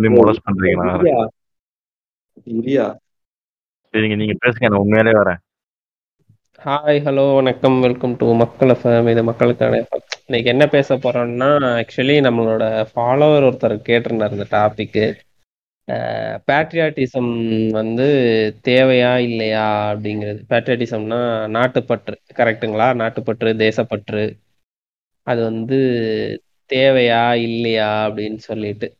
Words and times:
பண்ணி 0.00 0.18
மோலஸ் 0.18 0.40
பண்றீங்க. 0.50 0.84
நான் 0.84 1.00
வரேன். 1.00 1.02
இரியா. 1.02 1.26
இரியா. 2.50 2.96
சரிங்க. 3.92 4.16
நீங்க 4.16 4.32
பேசுங்க. 4.32 4.68
நான் 4.68 4.80
உண்மையாலே 4.80 5.16
வரேன். 5.16 5.48
ஹாய், 6.64 7.02
ஹலோ, 7.08 7.34
வணக்கம். 7.34 7.80
Welcome 7.80 8.16
to 8.18 8.34
Makkal 8.34 8.68
FM. 8.68 9.10
இது 9.10 9.24
மக்களுக்கான. 9.24 9.86
இன்னைக்கு 10.26 10.50
என்ன 10.50 10.66
பேச 10.66 10.96
போறோம்னா, 10.96 11.78
ஆக்சுவலி 11.80 12.20
நம்மளோட 12.20 12.86
ஃபாலோவர் 12.94 13.44
ஒருத்தர் 13.44 13.80
கேட்டிருந்தார் 13.88 14.30
இந்த 14.30 14.46
டாபிக்கு. 14.50 15.14
பேட்ரியாட்டிசம் 16.46 17.70
வந்து 17.70 18.06
தேவையா? 18.68 19.16
இல்லையா? 19.16 19.92
அப்படிங்கிறது. 19.92 20.42
பேட்ரியாட்டிசம்னா 20.50 21.48
நாட்டுப்பற்று. 21.48 22.20
கரெக்ட்டுங்களா? 22.34 22.94
நாட்டுப்பற்று, 22.94 23.54
தேசப்பற்று. 23.54 24.38
அது 25.22 25.42
வந்து 25.42 25.76
தேவையா? 26.68 27.34
இல்லையா? 27.34 28.08
அப்படின்னு 28.08 28.36
சொல்லிட்டு. 28.36 28.98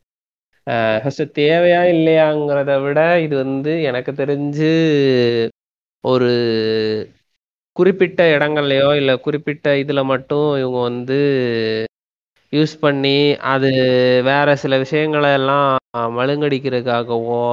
ஃபர்ஸ்ட் 1.03 1.39
தேவையா? 1.39 1.81
இல்லையாங்கிறத 1.95 2.81
விட, 2.83 2.99
இது 3.19 3.35
வந்து 3.35 3.81
எனக்கு 3.81 4.11
தெரிஞ்சு 4.21 4.71
ஒரு 6.03 6.29
குறிப்பிட்ட 7.75 8.21
இடங்கள்லையோ 8.37 8.95
இல்ல 8.95 9.11
குறிப்பிட்ட 9.17 9.73
இதுல 9.81 10.03
மட்டும் 10.03 10.47
இவங்க 10.61 10.79
வந்து 10.81 11.17
யூஸ் 12.53 12.73
பண்ணி, 12.79 13.17
அது 13.51 13.69
வேற 14.23 14.55
சில 14.63 14.77
விஷயங்களை 14.77 15.29
எல்லாம் 15.39 15.67
மழுங்கடிக்கிறதுக்காகவோ, 16.17 17.43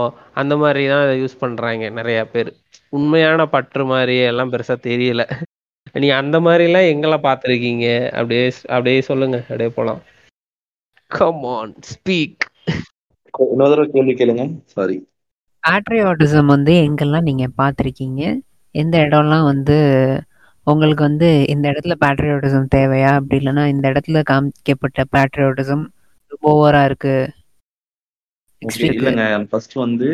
அந்த 0.41 0.57
மாதிரி 0.57 0.83
தான் 0.89 1.05
இதை 1.07 1.15
யூஸ் 1.23 1.43
பண்ணுறாங்க 1.45 1.91
நிறையா 1.99 2.23
பேர் 2.33 2.51
உண்மையான 2.93 3.47
பற்று 3.55 3.85
மாதிரி 3.85 4.17
எல்லாம் 4.31 4.53
பெருசா 4.53 4.77
தெரியல. 4.89 5.23
நீ 5.95 6.09
அந்த 6.21 6.37
மாதிரிலாம் 6.41 6.91
எங்களை 6.93 7.19
பார்த்துருக்கீங்க? 7.27 7.87
அப்படியே 8.19 8.45
அப்படியே 8.69 9.01
சொல்லுங்க. 9.11 9.37
அப்படியே 9.49 9.71
போலாம். 9.79 10.01
Come 11.11 11.45
on 11.57 11.75
speak. 11.93 12.45
இன்னொரு 13.49 13.85
கேள்வி 13.91 14.15
கேளுங்க. 14.15 14.45
சாரி. 14.67 14.97
பேட்ரியாட்டிசம் 15.65 16.51
வந்து 16.51 16.73
எங்கெல்லாம் 16.85 17.23
நீங்க 17.23 17.47
பார்த்துருக்கீங்க? 17.59 18.23
எந்த 18.75 18.99
இடம்லாம் 18.99 19.45
வந்து 19.45 19.77
உங்களுக்கு 20.67 21.03
வந்து 21.03 21.29
இந்த 21.47 21.65
இடத்துல 21.71 21.95
பேட்ரியாட்டிசம் 22.01 22.71
தேவையா? 22.75 23.11
அப்படி 23.15 23.39
இல்லன்னா 23.39 23.65
இந்த 23.67 23.87
இடத்துல 23.89 24.23
காமிக்கப்பட்ட 24.25 25.05
பேட்ரியாட்டிசம் 25.13 25.85
ஓவரா 26.49 26.85
இருக்கு. 26.85 27.17
இல்லங்க. 28.89 29.23
ஃபர்ஸ்ட் 29.51 29.75
வந்து 29.77 30.09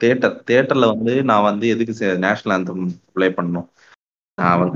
தியேட்டர். 0.00 0.34
தியேட்டர்ல 0.46 0.86
வந்து 0.92 1.14
நான் 1.24 1.48
வந்து 1.48 1.66
எதுக்கு 1.68 1.94
நேஷனல் 2.24 2.54
ஆந்தம் 2.56 2.84
ப்ளே 3.14 3.28
பண்ணணும்? 3.30 3.68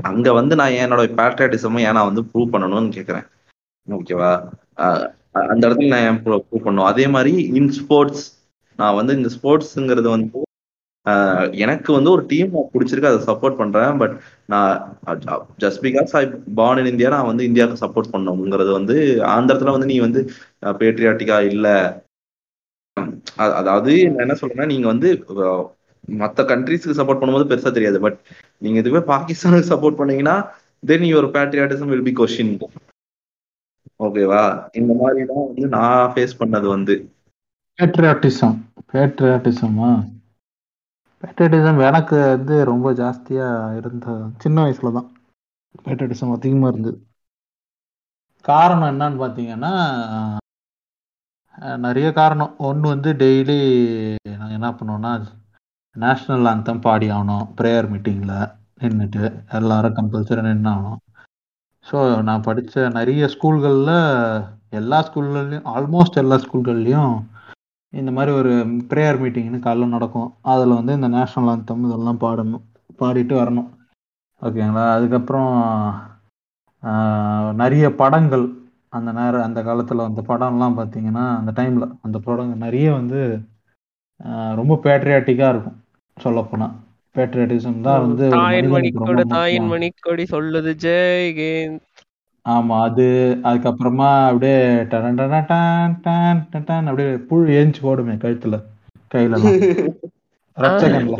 அங்க 0.09 0.33
வந்து 0.33 0.53
நான் 0.55 0.79
என்னோட 0.81 1.03
பேட்ரியாட்டிசம 1.19 1.83
ஏன் 1.83 1.97
நான் 1.97 2.09
வந்து 2.09 2.23
ப்ரூவ் 2.29 2.53
பண்ணணும்னு 2.53 2.95
கேட்கிறேன். 2.97 3.27
ஓகேவா? 3.87 4.31
அந்த 5.51 5.61
இடத்துல 5.67 5.89
நான் 5.93 6.21
ப்ரூவ் 6.25 6.65
பண்ணணும்? 6.65 6.89
அதே 6.91 7.05
மாதிரி 7.15 7.33
இன் 7.59 7.71
ஸ்போர்ட்ஸ் 7.79 8.25
நான் 8.79 8.97
வந்து 8.99 9.13
இந்த 9.19 9.29
ஸ்போர்ட்ஸுங்கிறது 9.37 10.09
வந்து 10.15 10.43
எனக்கு 11.63 11.89
வந்து 11.95 12.09
ஒரு 12.13 12.23
டீம் 12.29 12.53
பிடிச்சிருக்கு 12.73 13.09
அதை 13.09 13.19
சப்போர்ட் 13.27 13.59
பண்றேன். 13.59 13.91
பட் 14.01 14.15
நான் 14.53 14.71
just 15.63 15.81
because 15.85 16.13
I 16.19 16.23
born 16.59 16.79
in 16.81 16.89
India 16.93 17.09
நான் 17.15 17.29
வந்து 17.31 17.43
இந்தியாவுக்கு 17.49 17.83
சப்போர்ட் 17.83 18.13
பண்ணணுங்கிறது 18.13 18.71
வந்து 18.79 18.95
அந்த 19.35 19.47
இடத்துல 19.53 19.75
வந்து 19.75 19.91
நீ 19.91 19.97
வந்து 20.05 20.21
பேட்ரியாட்டிக்கா 20.81 21.37
இல்ல. 21.51 21.67
அதாவது 23.59 23.93
நான் 24.09 24.23
என்ன 24.25 24.37
சொல்றேன்னா, 24.41 24.65
நீங்க 24.73 24.87
வந்து 24.93 25.09
மற்ற 25.27 25.51
மத்த 26.23 26.47
கண்ட்ரீஸ்க்கு 26.51 26.97
சப்போர்ட் 26.99 27.21
பண்ணும்போது 27.21 27.49
பெருசா 27.51 27.71
தெரியாது. 27.77 27.99
பட் 28.05 28.17
நீங்க 28.63 28.77
இதுவே 28.83 29.01
பாகிஸ்தானுக்கு 29.13 29.71
சப்போர்ட் 29.73 29.99
பண்ணீங்கன்னா, 30.01 30.35
then 30.91 31.07
your 31.11 31.29
patriotism 31.37 31.91
will 31.93 32.07
be 32.09 32.13
question 32.19 32.53
ஓகேவா? 33.99 34.43
இந்த 34.73 34.91
மாதிரி 35.01 35.25
தான் 35.25 35.45
வந்து 35.47 35.67
நான் 35.67 36.11
ஃபேஸ் 36.13 36.39
பண்ணது 36.39 36.67
வந்து. 36.67 36.95
பேட்ரியாட்டிசம் 37.79 38.55
பேட்ரியாட்டிசமா? 38.93 39.89
பேட்ரியாட்டிசம் 41.23 41.79
எனக்கு 41.89 42.17
வந்து 42.35 42.55
ரொம்ப 42.63 42.87
ஜாஸ்தியா 42.93 43.47
இருந்த 43.77 44.07
சின்ன 44.37 44.63
வயசுல 44.65 44.91
தான். 44.91 45.09
பேட்ரியாட்டிசம் 45.85 46.35
அதிகமா 46.35 46.67
இருந்தது. 46.67 46.97
காரணம் 48.45 48.89
என்னன்னு 48.91 49.19
பார்த்தீங்கன்னா, 49.21 49.71
நிறைய 51.77 52.07
காரணம். 52.11 52.53
ஒன்று 52.57 52.87
வந்து 52.87 53.13
டெய்லி 53.13 53.57
நாங்க 54.37 54.53
என்ன 54.53 54.69
பண்ணுவோம்னா, 54.71 55.11
நேஷனல் 55.95 56.49
ஆந்தம் 56.51 56.81
பாடி 56.81 57.07
ஆகணும். 57.09 57.45
ப்ரேயர் 57.57 57.89
மீட்டிங்ல 57.91 58.33
நின்றுட்டு 58.81 59.23
எல்லாரும் 59.59 59.97
கம்பல்சரி 59.99 60.41
நின்று 60.41 60.69
ஆகணும் 60.69 61.01
ஸோ 61.85 61.97
நான் 62.27 62.45
படித்த 62.47 62.89
நிறைய 62.97 63.23
ஸ்கூல்களில் 63.33 63.95
எல்லா 64.79 64.99
ஸ்கூல்கள்லையும் 65.07 65.67
ஆல்மோஸ்ட் 65.75 66.21
எல்லா 66.23 66.37
ஸ்கூல்கள்லேயும் 66.45 67.13
இந்த 67.93 68.11
மாதிரி 68.15 68.31
ஒரு 68.39 68.53
ப்ரேயர் 68.91 69.19
மீட்டிங்னு 69.21 69.59
காலைல 69.65 69.87
நடக்கும். 69.95 70.29
அதில் 70.53 70.77
வந்து 70.79 70.93
இந்த 70.99 71.09
நேஷ்னல் 71.17 71.49
ஆந்தம் 71.51 71.85
இதெல்லாம் 71.87 72.21
பாடணும். 72.25 72.63
பாடிட்டு 73.01 73.35
வரணும். 73.41 73.69
ஓகேங்களா? 74.41 74.85
அதுக்கப்புறம் 74.97 75.53
நிறைய 77.61 77.85
படங்கள் 78.01 78.45
அந்த 78.97 79.09
நேரம் 79.19 79.45
அந்த 79.47 79.59
காலத்தில் 79.67 80.05
வந்த 80.07 80.21
படம்லாம் 80.31 80.77
பார்த்தீங்கன்னா, 80.79 81.23
அந்த 81.39 81.51
டைமில் 81.59 81.87
அந்த 82.05 82.17
படம் 82.27 82.51
நிறைய 82.65 82.87
வந்து 82.99 83.19
ரொம்ப 84.59 84.73
பேட்ரியாட்டிக்காக 84.85 85.53
இருக்கும். 85.53 85.79
சொல்லப்போனால் 86.17 86.75
பேட்ரியாட்டிசம் 87.15 87.81
தான் 87.81 88.03
வந்து 88.05 88.25
தாயின் 88.35 88.69
மணிக்கொடி 88.73 89.23
தாயின். 89.33 89.67
மணிக்கொடி 89.73 90.25
சொல்லுது 90.33 90.71
ஜெய். 90.83 91.31
ஆமா. 92.45 92.75
அது 92.87 93.05
அதுக்கப்புறமா 93.47 94.09
அப்படியே 94.27 94.57
டான் 94.91 95.17
டான் 95.19 95.95
டன் 96.03 96.41
டான் 96.67 96.89
அப்படியே 96.89 97.11
புழு 97.29 97.53
எந்திச்சு 97.59 97.83
ஓடுமே 97.91 98.15
கழுத்துல, 98.23 98.57
கையிலலாம். 99.11 99.43
ஆ. 100.57 100.63
ரட்சகன்ல. 100.63 101.15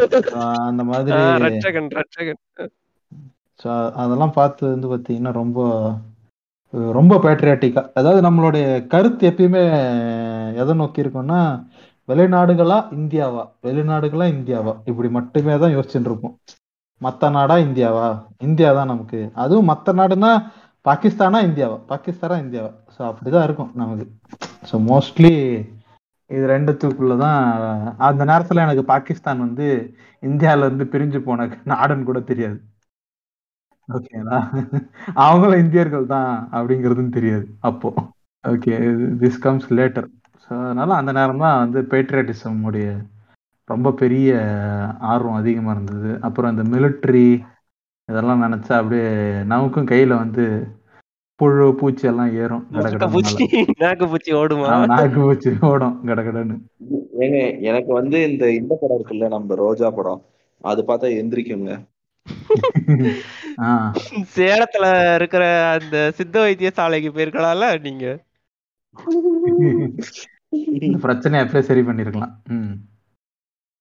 அந்த 0.68 0.84
மாதிரி 0.90 1.16
ரட்சகன், 1.46 1.90
ரட்சகன். 1.98 2.40
ஸோ 3.60 3.70
அதெல்லாம் 4.04 4.36
பார்த்து 4.38 4.64
வந்து 4.72 4.88
பார்த்தீங்கன்னா, 4.92 5.34
ரொம்ப 5.36 5.60
ரொம்ப 6.94 7.14
பேட்ரியாட்டிக்கா 7.24 7.82
அதாவது 8.00 8.22
நம்மளுடைய 8.26 8.64
கருத்து 8.94 9.24
எப்பயுமே 9.30 9.62
எத 10.62 10.74
நோக்கி 10.80 11.04
இருக்கும்னா, 11.04 11.42
வெளிநாடுகளா? 12.10 12.78
இந்தியாவா? 12.98 13.44
வெளிநாடுகளா? 13.66 14.26
இந்தியாவா? 14.36 14.74
இப்படி 14.90 15.10
மட்டுமே 15.18 15.56
தான் 15.64 15.76
யோசிச்சுட்டு 15.76 16.10
இருப்போம். 16.12 16.36
மத்த 17.02 17.30
நாடா? 17.38 17.56
இந்தியாவா? 17.68 18.08
இந்தியா 18.48 18.70
தான் 18.78 18.92
நமக்கு. 18.94 19.20
அதுவும் 19.44 19.70
மத்த 19.72 19.96
நாடுன்னா, 20.00 20.32
பாகிஸ்தானா? 20.86 21.40
இந்தியாவா? 21.50 21.78
பாகிஸ்தானா? 21.92 22.38
இந்தியாவா? 22.46 22.72
ஸோ 22.96 23.02
அப்படிதான் 23.10 23.46
இருக்கும் 23.48 23.72
நமக்கு. 23.82 24.06
ஸோ 24.70 24.78
மோஸ்ட்லி 24.92 25.34
இது 26.30 26.46
2த்துக்குள்ள 26.52 27.16
தான் 27.24 27.40
அந்த 28.08 28.22
நேரத்துல 28.30 28.64
எனக்கு 28.68 28.84
பாகிஸ்தான் 28.94 29.44
வந்து 29.46 29.66
இந்தியால 30.24 30.68
இருந்து 30.68 30.86
பிரிஞ்சு 30.94 31.20
போன 31.28 31.48
நாடுன்னு 31.72 32.08
கூட 32.10 32.20
தெரியாது. 32.30 32.58
ஓகேங்களா? 33.90 34.38
அவங்களும் 35.26 35.62
இந்தியர்கள் 35.64 36.06
தான் 36.14 36.32
அப்படிங்கிறதும் 36.56 37.16
தெரியாது 37.18 37.46
அப்போ. 37.70 37.90
Okay. 38.44 38.74
This 39.24 39.42
comes 39.46 39.68
later. 39.80 40.08
So 40.46 40.54
அதனால 40.62 40.96
அந்த 41.00 41.12
நேரம் 41.18 41.44
தான் 41.44 41.60
வந்து 41.64 41.80
பேட்ரியாட்டிசம் 41.92 42.58
உடைய 42.68 42.88
ரொம்ப 43.70 43.92
பெரிய 44.02 44.30
ஆர்வம் 45.12 45.38
அதிகமா 45.40 45.72
இருந்தது. 45.76 46.12
அப்புறம் 46.28 46.52
இந்த 46.54 46.64
மிலிட்டரி 46.74 47.28
இதெல்லாம் 48.10 48.42
நெனச்சா 48.44 48.74
அப்படியே 48.80 49.08
நமக்கும் 49.52 49.88
கையில 49.88 50.16
வந்து 50.20 50.44
புழு, 51.40 51.66
பூச்சி 51.80 52.04
எல்லாம் 52.12 52.36
ஏறும் 52.42 52.62
நாக்கு 52.74 52.98
கடகடன்னு 52.98 54.06
பூச்சி 54.06 54.32
ஓடுமா? 54.36 54.68
நாக்கு 54.92 55.20
பூச்சி 55.20 55.50
ஓடும் 55.70 55.98
கடகடன்னு. 56.10 56.56
ஏங்க 57.24 57.40
எனக்கு 57.70 57.92
வந்து 57.94 58.18
இந்த 58.30 58.44
இந்த 58.60 58.74
படம் 58.76 58.98
இருக்குல்ல, 58.98 59.28
நம்ம 59.36 59.56
ரோஜா 59.64 59.90
படம். 59.98 60.22
அது 60.64 60.84
பார்த்தா 60.84 61.08
எந்திரிக்குங்க. 61.20 61.74
சேலத்துல 64.36 64.86
இருக்கிற 65.18 65.44
அந்த 65.74 66.12
சித்த 66.18 66.36
வைத்தியசாலைக்கு 66.42 67.10
போயிருக்கலாம்ல 67.12 67.68
நீங்க? 67.86 68.06
இந்த 70.50 70.98
பிரச்சனை 70.98 71.40
அப்பயே 71.40 71.60
சரி 71.60 71.82
பண்ணியிருக்கலாம். 71.82 72.34
ம். 72.50 72.72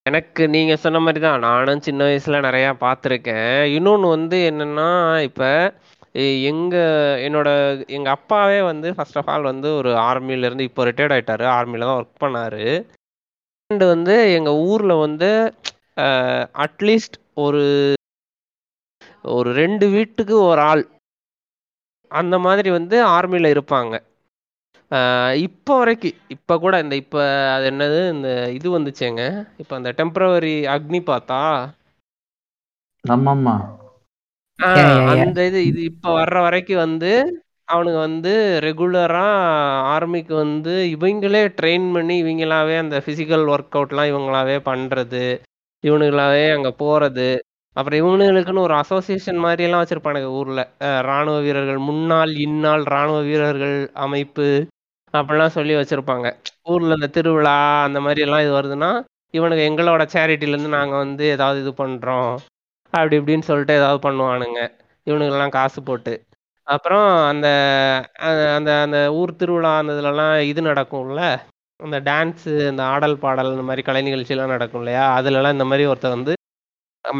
எனக்கு 0.09 0.49
நீங்க 0.49 0.75
சொன்ன 0.75 0.99
மாதிரி 0.99 1.19
தான். 1.19 1.39
நானும் 1.39 1.81
சின்ன 1.81 2.05
வயசுல 2.05 2.39
நிறைய 2.39 2.75
பார்த்துருக்கேன். 2.79 3.63
இன்னொன்று 3.63 4.07
வந்து 4.07 4.51
என்னன்னா, 4.51 5.21
இப்போ 5.21 5.73
எங்க 6.43 6.75
என்னோட 7.21 7.49
எங்க 7.87 8.09
அப்பாவே 8.09 8.61
வந்து 8.61 8.95
ஃபர்ஸ்ட் 8.95 9.17
ஆஃப் 9.17 9.29
ஆல் 9.29 9.41
வந்து 9.41 9.75
ஒரு 9.75 9.89
ஆர்மில 9.89 10.45
இருந்து 10.45 10.63
இப்போ 10.63 10.85
ரிட்டயர்ட் 10.85 11.15
ஆயிட்டாரு. 11.15 11.45
ஆர்மில 11.57 11.79
தான் 11.79 11.97
ஒர்க் 12.01 12.23
பண்ணாரு. 12.23 12.85
அண்ட் 13.67 13.83
வந்து 13.83 14.33
எங்க 14.33 14.53
ஊர்ல 14.55 14.95
வந்து 14.95 15.53
அட்லீஸ்ட் 16.65 17.17
ஒரு 17.33 17.93
ஒரு 19.23 19.53
ரெண்டு 19.53 19.87
வீட்டுக்கு 19.89 20.41
ஒரு 20.41 20.61
ஆள். 20.61 20.87
அந்த 22.09 22.39
மாதிரி 22.39 22.69
வந்து 22.69 23.05
ஆர்மியில் 23.05 23.51
இருப்பாங்க. 23.55 23.99
இப்போ 25.45 25.73
வரைக்கு 25.79 26.09
இப்ப 26.35 26.57
கூட 26.59 26.75
இந்த 26.83 26.95
இப்ப 26.95 27.15
அது 27.53 27.65
என்னது 27.71 27.99
இந்த 28.13 28.27
இது 28.57 28.67
வந்துச்சேங்க. 28.75 29.23
இப்ப 29.57 29.71
அந்த 29.75 29.89
டெம்பரவரி 29.99 30.53
அக்னிபாத்தா? 30.75 31.39
ஆமாமா. 33.03 33.55
ஆ 34.59 34.67
யா, 34.71 34.83
யா, 34.89 34.99
யா. 35.07 35.23
அந்த 35.23 35.39
இது 35.49 35.59
இது 35.65 35.79
இப்ப 35.91 36.11
வர்ற 36.17 36.37
வரைக்கும் 36.45 36.83
வந்து 36.83 37.11
அவனுங்க 37.67 37.99
வந்து 38.01 38.31
ரெகுலரா 38.65 39.25
ஆர்மிக்கு 39.93 40.33
வந்து 40.37 40.73
இவங்களே 40.93 41.41
ட்ரெயின் 41.57 41.87
பண்ணி 41.95 42.15
இவங்களாவே 42.23 42.75
அந்த 42.81 42.97
பிசிக்கல் 43.07 43.45
ஒர்க் 43.53 43.77
அவுட்லாம் 43.77 44.11
இவங்களாவே 44.11 44.57
பண்றது 44.67 45.23
இவனுங்களாவே 45.83 46.45
அங்க 46.55 46.69
போறது 46.79 47.29
அப்புறம் 47.75 47.99
இவனுங்களுக்குன்னு 48.01 48.65
ஒரு 48.67 48.75
அசோசியேஷன் 48.81 49.43
மாதிரி 49.45 49.63
எல்லாம் 49.63 49.81
வச்சிருப்பானுங்க 49.81 50.29
ஊர்ல 50.39 50.61
ராணுவ 51.07 51.37
வீரர்கள் 51.39 51.81
முன்னாள் 51.89 52.33
இந்நாள் 52.45 52.83
ராணுவ 52.93 53.17
வீரர்கள் 53.29 53.75
அமைப்பு 54.05 54.47
அப்படிலாம் 55.19 55.55
சொல்லி 55.57 55.73
வச்சிருப்பாங்க. 55.75 56.27
ஊர்ல 56.63 56.93
இந்த 56.93 57.07
திருவிழா 57.07 57.55
அந்த 57.87 57.99
மாதிரி 57.99 58.21
எல்லாம் 58.21 58.43
இது 58.45 58.53
வருதுன்னா 58.59 58.91
இவனுங்க 59.33 59.63
எங்களோட 59.69 60.03
சேரிட்டில 60.13 60.53
இருந்து 60.53 60.69
நாங்க 60.69 60.95
வந்து 60.95 61.25
ஏதாவது 61.27 61.59
இது 61.61 61.71
பண்றோம். 61.77 62.31
அப்படி 62.93 63.17
இப்படின்னு 63.19 63.47
சொல்லிட்டு 63.49 63.73
ஏதாவது 63.73 63.99
பண்ணுவானுங்க. 64.07 64.59
இவனுங்கெல்லாம் 65.07 65.55
காசு 65.57 65.83
போட்டு. 65.83 66.13
அப்புறம் 66.67 67.07
அந்த 67.25 67.47
அந்த 68.55 68.71
அந்த 68.85 68.99
ஊர் 69.13 69.35
திருவிழா 69.35 69.77
அந்த 69.77 69.93
இதுலலாம் 69.93 70.39
இது 70.51 70.61
நடக்கும்ல? 70.61 71.23
அந்த 71.79 71.97
டான்ஸு 71.99 72.51
இந்த 72.69 72.83
ஆடல் 72.83 73.17
பாடல் 73.17 73.51
இந்த 73.51 73.61
மாதிரி 73.61 73.81
கலை 73.81 74.01
நிகழ்ச்சியெல்லாம் 74.07 74.55
நடக்கும் 74.55 74.81
இல்லையா? 74.81 75.03
அதுலலாம் 75.17 75.55
இந்த 75.57 75.65
மாதிரி 75.65 75.85
ஒருத்தர் 75.87 76.15
வந்து 76.17 76.33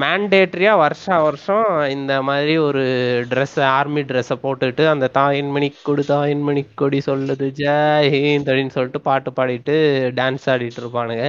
மேண்டேட்ரியா 0.02 0.74
வருஷா 0.78 1.16
வருஷம் 1.22 1.66
இந்த 1.90 2.14
மாதிரி 2.24 2.54
ஒரு 2.58 2.84
ட்ரெஸ் 3.32 3.58
ஆர்மி 3.70 4.02
ட்ரெஸ்ஸை 4.02 4.38
போட்டுட்டு 4.44 4.84
அந்த 4.88 5.08
தாயின் 5.18 5.52
மணி 5.52 5.68
கொடு 5.88 6.04
தாயின் 6.06 6.42
மணி 6.42 6.62
கொடி 6.76 7.00
சொல்லுது 7.08 7.48
ஜெய் 7.60 8.10
ஹிந்த் 8.16 8.50
அப்படின்னு 8.50 8.76
சொல்லிட்டு 8.78 9.02
பாட்டு 9.02 9.32
பாடிட்டு 9.32 9.76
டான்ஸ் 10.20 10.48
ஆடிட்டு 10.54 10.82
இருப்பானுங்க. 10.84 11.26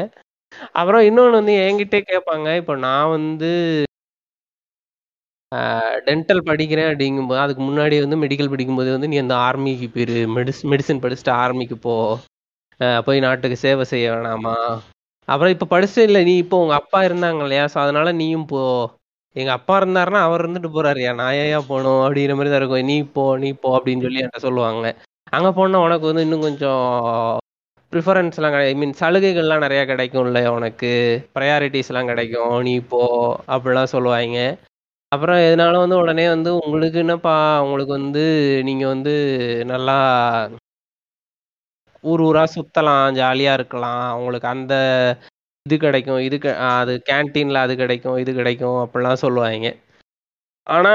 அப்புறம் 0.74 1.04
இன்னொன்று 1.08 1.38
வந்து 1.40 1.54
என்கிட்டே 1.66 2.00
கேட்பாங்க 2.10 2.48
இப்போ 2.60 2.76
நான் 2.86 3.12
வந்து 3.16 3.50
டென்டல் 6.06 6.46
படிக்கிறேன் 6.48 6.88
அப்படிங்கும்போது 6.90 7.42
அதுக்கு 7.42 7.62
முன்னாடி 7.62 7.96
வந்து 8.04 8.20
மெடிக்கல் 8.22 8.50
படிக்கும்போது 8.52 8.90
வந்து 8.96 9.10
நீ 9.12 9.18
அந்த 9.24 9.34
ஆர்மிக்கு 9.46 9.88
போயிரு 9.94 10.16
மெடிஸ் 10.36 10.62
மெடிசன் 10.72 11.02
படிச்சுட்டு 11.04 11.32
ஆர்மிக்கு 11.42 11.76
போ. 11.86 11.94
போய் 13.06 13.24
நாட்டுக்கு 13.26 13.56
சேவை 13.56 13.84
செய்ய 13.92 14.06
வேணாமா? 14.14 14.54
அப்புறம் 15.28 15.52
இப்போ 15.54 15.66
படிச்சு 15.66 16.00
இல்லை. 16.08 16.20
நீ 16.24 16.34
இப்போ 16.38 16.56
உங்க 16.64 16.74
அப்பா 16.80 16.98
இருந்தாங்க 17.08 17.40
இல்லையா? 17.44 17.64
ஸோ 17.72 17.78
அதனால 17.84 18.08
நீயும் 18.20 18.46
போ. 18.46 18.60
எங்க 19.36 19.52
அப்பா 19.56 19.74
இருந்தாருன்னா 19.80 20.20
அவர் 20.26 20.42
இருந்துட்டு 20.42 20.70
போறாருயா 20.74 21.10
நான் 21.14 21.38
ஏயா 21.40 21.58
போகணும்? 21.70 22.02
அப்படிங்கிற 22.04 22.34
மாதிரி 22.36 22.52
தான் 22.52 22.62
இருக்கும். 22.62 22.86
நீ 22.90 22.96
போ 23.16 23.24
நீ 23.42 23.48
போ 23.62 23.70
அப்படின்னு 23.78 24.04
சொல்லி 24.06 24.22
என்கிட்ட 24.22 24.46
சொல்லுவாங்க. 24.46 24.86
அங்க 25.32 25.48
போனா 25.52 25.80
உனக்கு 25.86 26.08
வந்து 26.10 26.24
இன்னும் 26.26 26.46
கொஞ்சம் 26.46 26.84
ப்ரிஃபரன்ஸ்லாம் 27.92 28.52
கிடையாது 28.52 28.72
ஐ 28.72 28.80
மீன் 28.80 28.94
சலுகைகள்லாம் 29.00 29.64
நிறைய 29.64 29.82
கிடைக்கும்ல 29.90 30.40
உனக்கு? 30.56 30.92
ப்ரையாரிட்டிஸ்லாம் 31.36 32.10
கிடைக்கும். 32.12 32.54
நீ 32.68 32.74
போ 32.92 33.02
அப்படிலாம் 33.54 33.92
சொல்லுவாங்க. 33.94 34.38
அப்புறம் 35.12 35.40
எதனால 35.46 35.74
வந்து 35.78 35.96
உடனே 36.02 36.26
வந்து 36.28 36.50
உங்களுக்கு 36.62 36.98
என்னப்பா 37.04 37.34
உங்களுக்கு 37.64 37.92
வந்து 38.00 38.24
நீங்க 38.68 38.84
வந்து 38.86 39.12
நல்லா 39.66 39.96
ஊர் 42.10 42.22
ஊரா 42.28 42.44
சுத்தலாம் 42.54 43.16
ஜாலியா 43.18 43.52
இருக்கலாம். 43.58 44.06
உங்களுக்கு 44.18 44.48
அந்த 44.54 44.74
இது 45.66 45.76
கிடைக்கும் 45.84 46.20
இது 46.26 46.36
அது 46.72 46.92
கேன்டீன்ல 47.10 47.60
அது 47.66 47.74
கிடைக்கும் 47.82 48.18
இது 48.22 48.32
கிடைக்கும் 48.40 48.78
அப்படிலாம் 48.84 49.22
சொல்லுவாங்க. 49.24 49.68
ஆனா 50.66 50.92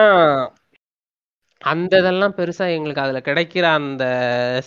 அந்த 1.61 1.93
இதெல்லாம் 2.01 2.35
பெருசா 2.37 2.65
எங்களுக்கு 2.75 3.03
அதுல 3.03 3.19
கிடைக்கிற 3.25 3.65
அந்த 3.79 4.03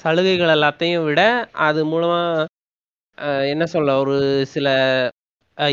சலுகைகள் 0.03 0.55
எல்லாத்தையும் 0.57 1.07
விட 1.09 1.23
அது 1.69 1.81
மூலமா 1.93 2.21
என்ன 3.53 3.65
சொல்ல 3.75 3.91
ஒரு 4.03 4.17
சில 4.55 4.69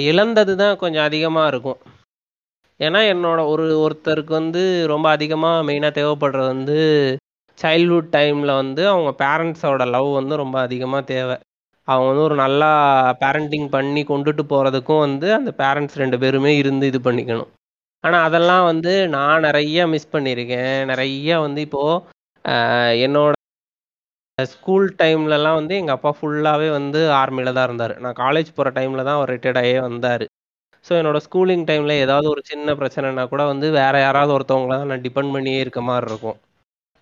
இழந்தது 0.06 0.54
தான் 0.62 0.80
கொஞ்சம் 0.82 1.08
அதிகமா 1.10 1.44
இருக்கும். 1.52 1.80
ஏன்னா 2.80 3.00
என்னோட 3.14 3.40
ஒரு 3.54 3.66
ஒருத்தருக்கு 3.84 4.34
வந்து 4.40 4.62
ரொம்ப 4.94 5.08
அதிகமாக 5.16 5.66
மெயினாக 5.68 5.98
தேவைப்படுறது 6.00 6.48
வந்து 6.54 6.78
சைல்ட்ஹுட் 7.58 8.12
டைமில் 8.16 8.54
வந்து 8.62 8.84
அவங்க 8.94 9.12
பேரண்ட்ஸோட 9.24 9.84
லவ் 9.96 10.10
வந்து 10.20 10.36
ரொம்ப 10.44 10.58
அதிகமாக 10.68 11.04
தேவை. 11.14 11.36
அவங்க 11.88 12.08
வந்து 12.12 12.26
ஒரு 12.30 12.36
நல்லா 12.44 12.70
பேரண்டிங் 13.24 13.68
பண்ணி 13.76 14.02
கொண்டுட்டு 14.12 14.44
போகிறதுக்கும் 14.52 15.04
வந்து 15.06 15.28
அந்த 15.40 15.52
பேரண்ட்ஸ் 15.62 16.00
ரெண்டு 16.04 16.18
பேருமே 16.24 16.52
இருந்து 16.62 16.86
இது 16.92 17.00
பண்ணிக்கணும். 17.08 17.50
ஆனால் 18.04 18.26
அதெல்லாம் 18.28 18.66
வந்து 18.72 18.94
நான் 19.16 19.46
நிறைய 19.48 19.88
மிஸ் 19.94 20.14
பண்ணியிருக்கேன் 20.16 20.78
நிறைய 20.92 21.40
வந்து 21.46 21.60
இப்போது 21.68 22.02
என்னோட 23.06 23.34
ஸ்கூல் 24.38 24.88
டைம்லலாம் 25.02 25.58
வந்து 25.60 25.74
எங்கள் 25.80 25.96
அப்பா 25.98 26.12
ஃபுல்லாகவே 26.18 26.70
வந்து 26.78 27.00
ஆர்மியில் 27.22 27.56
தான் 27.58 27.68
இருந்தார். 27.70 27.94
நான் 28.04 28.20
காலேஜ் 28.22 28.50
போகிற 28.58 28.70
டைமில் 28.78 29.08
தான் 29.08 29.18
அவர் 29.20 29.34
ரிட்டையர்ட் 29.36 29.86
வந்தார். 29.88 30.26
ஸோ 30.86 30.92
என்னோட 31.00 31.20
ஸ்கூலிங் 31.26 31.66
டைமில் 31.70 32.02
ஏதாவது 32.06 32.28
ஒரு 32.34 32.42
சின்ன 32.52 32.74
பிரச்சனைனா 32.80 33.24
கூட 33.34 33.44
வந்து 33.52 33.68
வேறு 33.80 34.00
யாராவது 34.06 34.34
ஒருத்தவங்கள 34.38 34.76
தான் 34.80 34.92
நான் 34.94 35.06
டிபெண்ட் 35.08 35.34
பண்ணியே 35.36 35.60
இருக்க 35.66 35.82
மாதிரி 35.90 36.08
இருக்கும். 36.12 36.38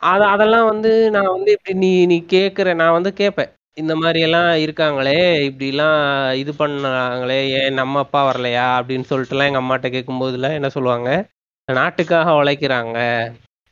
அது 0.01 0.23
அதெல்லாம் 0.25 0.67
வந்து 0.67 0.91
நான் 1.15 1.33
வந்து 1.35 1.51
இப்படி 1.55 1.73
நீ 1.77 1.89
நீ 2.05 2.17
கேட்குற 2.29 2.73
நான் 2.81 2.97
வந்து 2.97 3.11
கேட்பேன் 3.13 3.49
இந்த 3.77 3.93
மாதிரி 3.95 4.19
எல்லாம் 4.27 4.51
இருக்காங்களே 4.63 5.17
இப்படிலாம் 5.47 5.97
இது 6.33 6.51
பண்ணாங்களே 6.53 7.39
ஏன் 7.59 7.73
நம்ம 7.73 7.99
அப்பா 7.99 8.21
வரலையா 8.29 8.65
அப்படின்னு 8.79 9.09
சொல்லிட்டுலாம் 9.11 9.49
எங்கள் 9.49 9.63
அம்மாட்ட 9.63 9.89
கேட்கும்போதுலாம் 9.95 10.55
என்ன 10.57 10.69
சொல்லுவாங்க? 10.69 11.09
நாட்டுக்காக 11.67 12.29
உழைக்கிறாங்க 12.39 12.97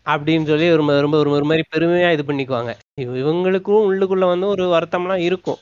அப்படின்னு 0.06 0.46
சொல்லி 0.46 0.68
ஒரு 0.74 0.84
ரொம்ப 0.98 1.18
ஒரு 1.18 1.32
ஒரு 1.38 1.46
மாதிரி 1.46 1.64
பெருமையாக 1.70 2.16
இது 2.16 2.24
பண்ணிக்குவாங்க. 2.24 2.74
இவங்களுக்கும் 3.20 3.88
உள்ளுக்குள்ளே 3.90 4.28
வந்து 4.34 4.48
ஒரு 4.48 4.66
வருத்தம்லாம் 4.76 5.24
இருக்கும். 5.28 5.60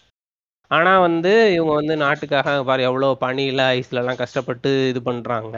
ஆனால் 0.71 1.03
வந்து 1.07 1.31
இவங்க 1.55 1.73
வந்து 1.73 1.95
நாட்டுக்காக 1.97 2.51
பாரு 2.63 2.83
எவ்வளோ 2.89 3.09
பனியில 3.21 3.63
ஐஸ்லலாம் 3.77 4.21
கஷ்டப்பட்டு 4.23 4.71
இது 4.91 5.01
பண்ணுறாங்க 5.09 5.57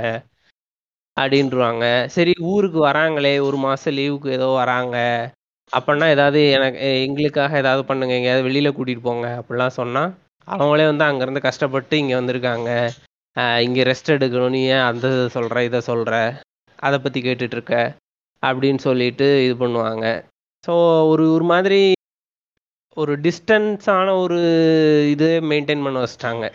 அப்படின்றாங்க 1.17 1.85
சரி 2.15 2.33
ஊருக்கு 2.53 2.79
வராங்களே 2.87 3.33
ஒரு 3.47 3.57
மாசம் 3.65 3.95
லீவுக்கு 3.99 4.29
ஏதோ 4.37 4.47
வராங்க. 4.61 4.97
அப்படின்னா 5.71 6.07
ஏதாவது 6.15 6.39
எனக்கு 6.57 6.89
எங்களுக்காக 7.05 7.57
ஏதாவது 7.63 7.83
பண்ணுங்க 7.89 8.13
எங்கேயாவது 8.17 8.47
வெளியில 8.47 8.69
கூட்டிட்டு 8.77 9.03
போங்க 9.07 9.27
அப்படிலாம் 9.39 9.77
சொன்னா 9.81 10.03
அவங்களே 10.47 10.85
வந்து 10.91 11.05
அங்கிருந்து 11.07 11.47
கஷ்டப்பட்டு 11.47 11.95
இங்க 12.01 12.13
வந்திருக்காங்க. 12.19 12.69
இங்கே 13.35 13.63
இங்க 13.67 13.81
ரெஸ்ட் 13.89 14.13
எடுக்கணும் 14.15 14.53
நீ 14.55 14.61
ஏன் 14.75 14.85
அந்த 14.89 15.07
இதை 15.15 15.25
சொல்ற 15.37 15.63
இதை 15.69 15.79
சொல்ற 15.89 16.13
அதை 16.87 16.97
பத்தி 17.03 17.19
கேட்டுட்டு 17.25 17.57
இருக்க 17.57 17.75
அப்படின்னு 18.43 18.81
சொல்லிட்டு 18.87 19.27
இது 19.45 19.55
பண்ணுவாங்க. 19.63 20.05
ஸோ 20.63 20.73
ஒரு 21.11 21.25
ஒரு 21.35 21.45
மாதிரி 21.53 21.79
ஒரு 22.97 23.13
டிஸ்டன்ஸான 23.25 24.07
ஒரு 24.23 24.37
இது 25.13 25.27
மெயின்டைன் 25.51 25.83
பண்ண 25.85 25.97
வச்சிட்டாங்க. 26.03 26.45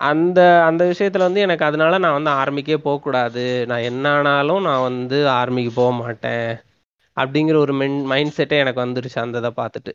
அந்த 0.00 0.64
அந்த 0.64 0.84
விஷயத்துல 0.84 1.18
வந்து 1.18 1.40
எனக்கு 1.40 1.64
அதனால 1.64 1.98
நான் 1.98 2.22
வந்து 2.22 2.30
ஆர்மிக்கே 2.30 2.76
போகக்கூடாது 2.76 3.66
நான் 3.66 3.78
என்ன 3.78 4.10
ஆனாலும் 4.10 4.62
நான் 4.62 4.82
வந்து 4.82 5.16
ஆர்மிக்கு 5.26 5.70
போக 5.74 5.92
மாட்டேன். 5.94 6.56
அப்படிங்கிற 7.16 7.56
ஒரு 7.56 7.72
மென் 7.72 8.04
மைண்ட் 8.04 8.34
செட்டே 8.36 8.58
எனக்கு 8.58 8.80
வந்துருச்சு 8.80 9.18
அந்த 9.18 9.38
இதை 9.38 9.50
பார்த்துட்டு. 9.56 9.92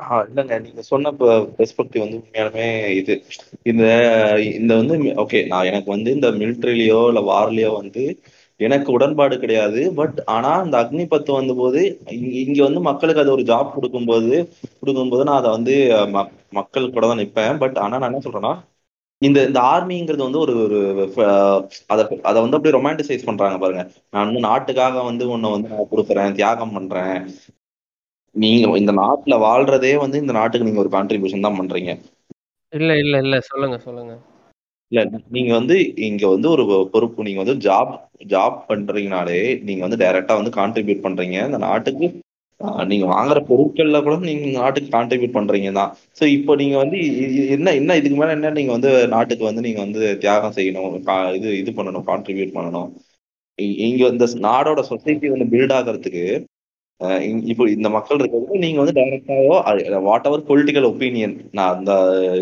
ஆ, 0.00 0.22
இல்லைங்க. 0.22 0.60
நீங்க 0.60 0.82
சொன்ன 0.82 1.10
பெர்ஸ்பெக்டிவ் 1.10 1.98
வந்து 1.98 2.22
உண்மையாலுமே 2.22 2.88
இது. 2.96 3.14
இந்த 3.62 3.84
இந்த 4.54 4.76
வந்து 4.76 4.96
ஓகே 4.98 5.46
நான் 5.46 5.64
எனக்கு 5.64 5.90
வந்து 5.90 6.10
இந்த 6.12 6.30
மிலிட்ரிலயோ 6.30 7.06
இல்ல 7.06 7.20
வார்லயோ 7.20 7.74
வந்து 7.76 8.04
எனக்கு 8.60 8.92
உடன்பாடு 8.92 9.38
கிடையாது. 9.38 9.92
பட் 9.94 10.22
ஆனா 10.26 10.60
இந்த 10.60 10.78
அக்னிபத் 10.82 11.32
வந்தபோது 11.32 11.80
இங்க 12.10 12.36
இங்க 12.38 12.62
வந்து 12.62 12.80
மக்களுக்கு 12.80 13.22
அது 13.22 13.32
ஒரு 13.32 13.42
ஜாப் 13.42 13.74
கொடுக்கும்போது 13.74 14.48
கொடுக்கும்போது 14.80 15.24
நான் 15.24 15.36
அதை 15.36 15.50
வந்து 15.50 15.74
ம- 16.18 16.30
மக்கள் 16.50 16.90
கூட 16.90 17.06
தான் 17.06 17.18
நிப்பேன். 17.18 17.58
பட் 17.58 17.78
ஆனா 17.78 17.98
நான் 17.98 18.12
என்ன 18.12 18.22
சொல்றேன்னா 18.24 18.54
இந்த 19.22 19.46
இந்த 19.46 19.60
ஆர்மிங்கிறது 19.72 20.22
வந்து 20.22 20.38
ஒரு 20.38 20.54
ஒரு 20.62 20.78
அத 21.88 22.00
அதை 22.22 22.38
வந்து 22.40 22.56
அப்படியே 22.56 22.74
ரொமான்டிசைஸ் 22.76 23.26
பண்றாங்க 23.26 23.58
பாருங்க. 23.58 23.82
நான் 24.10 24.26
வந்து 24.26 24.40
நாட்டுக்காக 24.40 25.02
வந்து 25.02 25.28
உன்னை 25.28 25.50
வந்து 25.50 25.68
நான் 25.68 25.90
கொடுக்குறேன் 25.90 26.34
தியாகம் 26.34 26.72
பண்றேன். 26.72 27.16
நீங்க 28.34 28.76
இந்த 28.78 28.92
நாட்டுல 28.92 29.34
வாழ்றதே 29.40 29.96
வந்து 29.96 30.18
இந்த 30.18 30.32
நாட்டுக்கு 30.32 30.66
நீங்க 30.66 30.80
ஒரு 30.80 30.90
கான்ட்ரிபியூஷன் 30.90 31.40
தான் 31.40 31.58
பண்றீங்க. 31.60 31.90
இல்ல 32.72 32.92
இல்ல 32.96 33.16
இல்ல. 33.18 33.40
சொல்லுங்க 33.50 33.78
சொல்லுங்க. 33.78 34.14
இல்ல 34.92 35.02
நீங்க 35.28 35.52
வந்து 35.54 35.76
இங்க 36.08 36.28
வந்து 36.28 36.50
ஒரு 36.50 36.64
பொறுப்பு 36.92 37.22
நீங்க 37.22 37.40
வந்து 37.44 37.56
ஜாப் 37.66 37.92
ஜாப் 38.26 38.58
பண்றீங்கனாலே 38.68 39.38
நீங்க 39.62 39.82
வந்து 39.86 40.00
டைரக்டா 40.04 40.34
வந்து 40.36 40.52
கான்ட்ரிபியூட் 40.58 41.04
பண்றீங்க. 41.06 41.46
இந்த 41.46 41.58
நாட்டுக்கு 41.58 42.06
நீங்க 42.90 43.06
வாங்குற 43.10 43.38
பொருட்கள்ல 43.48 43.98
கூட 44.02 44.16
நீங்க 44.26 44.46
நாட்டுக்கு 44.58 44.90
கான்ட்ரிபியூட் 44.90 45.36
பண்றீங்க 45.36 45.70
தான். 45.72 45.90
சோ 46.18 46.24
இப்போ 46.36 46.52
நீங்க 46.60 46.76
வந்து 46.78 46.98
என்ன 47.56 47.72
என்ன 47.80 47.96
இதுக்கு 48.00 48.18
மேல 48.20 48.36
என்ன 48.36 48.52
நீங்க 48.58 48.72
வந்து 48.76 48.90
நாட்டுக்கு 49.14 49.44
வந்து 49.44 49.64
நீங்க 49.66 49.80
வந்து 49.80 50.02
தியாகம் 50.22 50.56
செய்யணும் 50.58 50.98
கா- 51.08 51.34
இது 51.38 51.50
இது 51.60 51.72
பண்ணணும் 51.72 52.06
கான்ட்ரிபியூட் 52.10 52.56
பண்ணணும். 52.56 52.88
இங்க 53.88 54.04
இந்த 54.14 54.26
நாடோட 54.46 54.80
சொசைட்டி 54.90 55.26
வந்து 55.34 55.48
பில்ட் 55.52 55.74
ஆகிறதுக்கு 55.76 56.24
இப்போ 57.52 57.64
இந்த 57.70 57.88
மக்கள் 57.94 58.18
இருக்கிறது 58.18 58.62
நீங்க 58.64 58.78
வந்து 58.82 58.94
டைரக்டாவோ 58.98 59.54
வாட் 60.06 60.28
எவர் 60.28 60.48
பொலிட்டிக்கல் 60.50 60.88
ஒப்பீனியன் 60.90 61.34
நான் 61.50 61.74
அந்த 61.74 61.92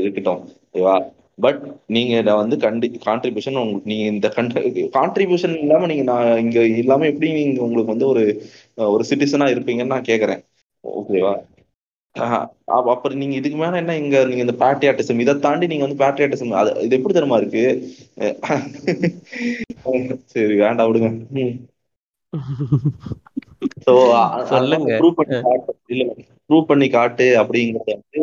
இருக்கட்டும் 0.03 0.41
ஓகேவா? 0.67 0.95
பட் 1.39 1.61
நீங்க 1.87 2.13
இதை 2.19 2.33
வந்து 2.41 2.57
கண்டி 2.65 2.89
கான்ட்ரிபியூஷன் 3.07 3.61
உங்களுக்கு 3.61 3.91
நீங்க 3.93 4.05
இந்த 4.13 4.29
கண்ட்ரி 4.37 4.61
கான்ட்ரிபியூஷன் 4.97 5.55
இல்லாம 5.63 5.87
நீங்க 5.87 6.05
நான் 6.11 6.39
இங்க 6.39 6.59
இல்லாம 6.83 7.07
எப்படி 7.07 7.31
நீங்க 7.39 7.63
உங்களுக்கு 7.67 7.95
வந்து 7.95 8.09
ஒரு 8.13 8.23
ஒரு 8.79 9.05
சிட்டிசனா 9.11 9.47
இருப்பீங்கன்னு 9.55 9.95
நான் 9.95 10.09
கேக்குறேன். 10.09 10.43
ஓகேவா 10.85 11.33
அப்புறம் 12.95 13.19
நீங்க 13.19 13.35
இதுக்கு 13.35 13.59
மேல 13.59 13.79
என்ன 13.79 13.97
இங்க 13.97 14.17
நீங்க 14.25 14.43
இந்த 14.43 14.57
பேட்ரியாட்டிசம் 14.61 15.21
இதை 15.21 15.35
தாண்டி 15.41 15.67
நீங்க 15.67 15.85
வந்து 15.87 16.01
பேட்ரியாட்டிசம் 16.03 16.53
அது 16.61 16.71
இது 16.83 16.97
எப்படி 16.99 17.15
தெரியுமா 17.15 17.39
இருக்கு? 17.39 17.65
சரி 20.33 20.57
வேண்டாம் 20.63 20.89
விடுங்க. 20.89 21.11
ப்ரூவ் 24.97 25.17
பண்ணி 25.19 25.37
காட்டு 25.43 25.73
இல்ல 25.89 26.05
ப்ரூவ் 26.51 26.69
பண்ணி 26.69 26.89
காட்டு 26.91 27.27
அப்படிங்கறது 27.43 27.95
வந்து 27.95 28.23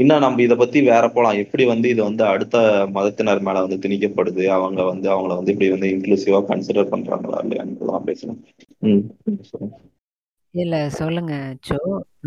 இன்னும் 0.00 0.22
நம்ம 0.24 0.42
இதை 0.42 0.56
பத்தி 0.56 0.78
வேற 0.88 1.04
போலாம். 1.08 1.38
எப்படி 1.44 1.64
வந்து 1.64 1.86
இது 1.88 2.00
வந்து 2.02 2.24
அடுத்த 2.24 2.56
மதத்தினர் 2.96 3.44
மேல 3.46 3.62
வந்து 3.64 3.78
திணிக்கப்படுது? 3.84 4.44
அவங்க 4.56 4.80
வந்து 4.90 5.08
அவங்கள 5.14 5.36
வந்து 5.38 5.52
இப்படி 5.54 5.70
வந்து 5.74 5.92
இன்க்ளூசிவா 5.94 6.40
கன்சிடர் 6.50 6.92
பண்றாங்களா 6.94 7.40
இல்லையான்னு 7.44 8.08
பேசணும் 8.10 8.40
சொல்லுங்க. 9.50 9.76
இல்ல 10.54 10.76
சொல்லுங்க 11.00 11.34
சோ 11.68 11.76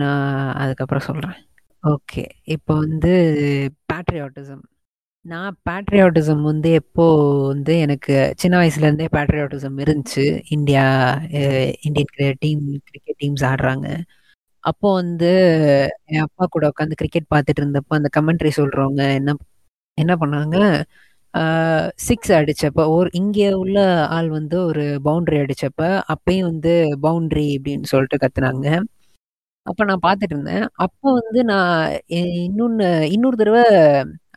நான் 0.02 0.24
அதுக்கப்புறம் 0.62 1.08
சொல்றேன். 1.10 1.38
ஓகே. 1.84 2.24
இப்போ 2.56 2.74
வந்து 2.84 3.12
பேட்ரியாட்டிசம் 3.92 4.64
நான் 5.26 5.56
பேட்ரியாட்டிசம் 5.68 6.42
வந்து 6.42 6.70
எப்போ 6.80 7.06
வந்து 7.52 7.74
எனக்கு 7.86 8.16
சின்ன 8.42 8.56
வயசுல 8.62 8.88
இருந்தே 8.88 9.08
பேட்ரியாட்டிசம் 9.16 9.78
இருந்துச்சு. 9.84 10.26
India 10.56 10.84
Indian 11.88 12.40
team 12.44 12.66
cricket 12.90 13.20
teams 13.24 13.46
ஆடுறாங்க. 13.52 13.88
அப்போ 14.66 14.88
வந்து 15.00 15.30
என் 16.14 16.24
அப்பா 16.28 16.46
கூட 16.48 16.66
உட்காந்து 16.72 17.00
கிரிக்கெட் 17.02 17.32
பார்த்துட்டு 17.34 17.62
இருந்தப்போ 17.64 17.94
அந்த 18.00 18.10
கமெண்ட்ரி 18.18 18.52
சொல்றவங்க 18.60 19.04
என்ன 19.20 19.34
என்ன 19.98 20.14
பண்ணாங்க? 20.22 20.58
சிக்ஸ் 22.08 22.32
அடிச்சப்ப 22.38 22.84
ஒரு 22.96 23.10
இங்கே 23.20 23.50
உள்ள 23.62 23.78
ஆள் 24.18 24.30
வந்து 24.38 24.58
ஒரு 24.70 24.84
பவுண்ட்ரி 25.08 25.38
அடிச்சப்ப 25.44 25.82
அப்பயும் 26.14 26.48
வந்து 26.52 26.74
பவுண்ட்ரி 27.06 27.48
அப்படின்னு 27.58 27.92
சொல்லிட்டு 27.94 28.18
கத்துனாங்க. 28.24 28.68
அப்ப 29.66 29.86
நான் 29.90 30.06
பார்த்துட்டு 30.08 30.36
இருந்தேன். 30.36 30.66
அப்போ 30.86 31.08
வந்து 31.20 31.42
நான் 31.52 31.74
இன்னொன்று 32.20 32.88
இன்னொன்னு 32.88 32.88
இன்னொரு 33.16 33.38
தடவை 33.42 33.64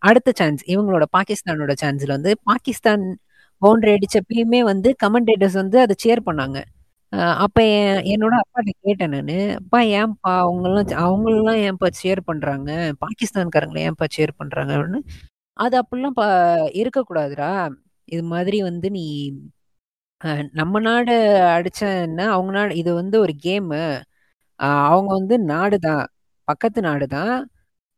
அடுத்த 0.09 0.31
சான்ஸ் 0.41 0.63
இவங்களோட 0.73 1.07
பாகிஸ்தானோட 1.19 1.73
சான்ஸ்ல 1.83 2.13
வந்து 2.19 2.33
பாகிஸ்தான் 2.51 3.05
பவுண்டரி 3.63 3.93
அடிச்சப்பயுமே 3.97 4.61
வந்து 4.73 4.91
கமெண்டேட்டர்ஸ் 5.05 5.59
வந்து 5.63 5.79
அதை 5.85 5.95
சேர் 6.05 6.27
பண்ணாங்க. 6.29 6.59
அப்போ 7.13 7.21
அப்ப 7.45 7.59
என் 7.75 8.01
என்னோட 8.13 8.35
அப்பாட்ட 8.43 8.71
கேட்டேன் 8.85 9.13
நானு. 9.15 9.37
அப்பா 9.61 9.79
ஏன்பா 9.99 10.33
அவங்கெல்லாம் 10.43 10.89
அவங்களெல்லாம் 11.03 11.61
ஏன்பா 11.67 11.89
சேர் 12.01 12.21
பண்றாங்க? 12.23 12.71
பாகிஸ்தான்காரங்களை 13.03 13.83
ஏன்பா 13.89 14.07
சேர் 14.17 14.33
பண்றாங்க? 14.41 14.73
அப்படின்னு. 14.77 15.01
அது 15.57 15.75
அப்படிலாம் 15.83 16.17
பா 16.19 16.27
இருக்கக்கூடாதுடா. 16.81 17.51
இது 18.09 18.23
மாதிரி 18.33 18.59
வந்து 18.65 18.89
நீ 18.97 19.05
நம்ம 20.55 20.81
நாடு 20.87 21.15
அடிச்சன்னா, 21.57 22.27
அவங்க 22.35 22.53
நாடு 22.59 22.73
இது 22.83 22.91
வந்து 23.01 23.17
ஒரு 23.25 23.35
கேமு 23.45 23.81
அவங்க 24.87 25.11
வந்து 25.19 25.37
நாடு 25.51 25.79
தான். 25.89 26.05
பக்கத்து 26.49 26.81
நாடு 26.89 27.07
தான். 27.11 27.35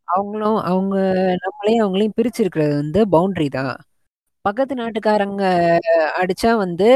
அவங்களும் 0.08 0.58
அவங்க 0.70 0.96
நம்மளையும் 1.44 1.82
அவங்களையும் 1.84 2.16
பிரிச்சிருக்கிறது 2.18 2.74
வந்து 2.82 3.00
பவுண்டரி 3.14 3.48
தான். 3.58 3.74
பக்கத்து 4.44 4.74
நாட்டுக்காரங்க 4.74 5.42
அடிச்சா 6.20 6.50
வந்து 6.56 6.86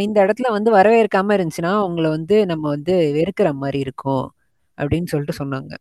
இந்த 0.00 0.18
இடத்துல 0.24 0.50
வந்து 0.50 0.70
வரவேற்காம 0.72 1.34
இருந்துச்சுன்னா 1.36 1.72
அவங்கள 1.80 2.08
வந்து 2.08 2.36
நம்ம 2.46 2.64
வந்து 2.68 2.94
வெறுக்கிற 3.16 3.48
மாதிரி 3.54 3.78
இருக்கும் 3.78 4.26
அப்படின்னு 4.78 5.10
சொல்லிட்டு 5.12 5.40
சொன்னாங்க. 5.42 5.72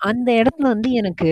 அந்த 0.00 0.28
இடத்துல 0.40 0.66
வந்து 0.74 0.90
எனக்கு 0.92 1.30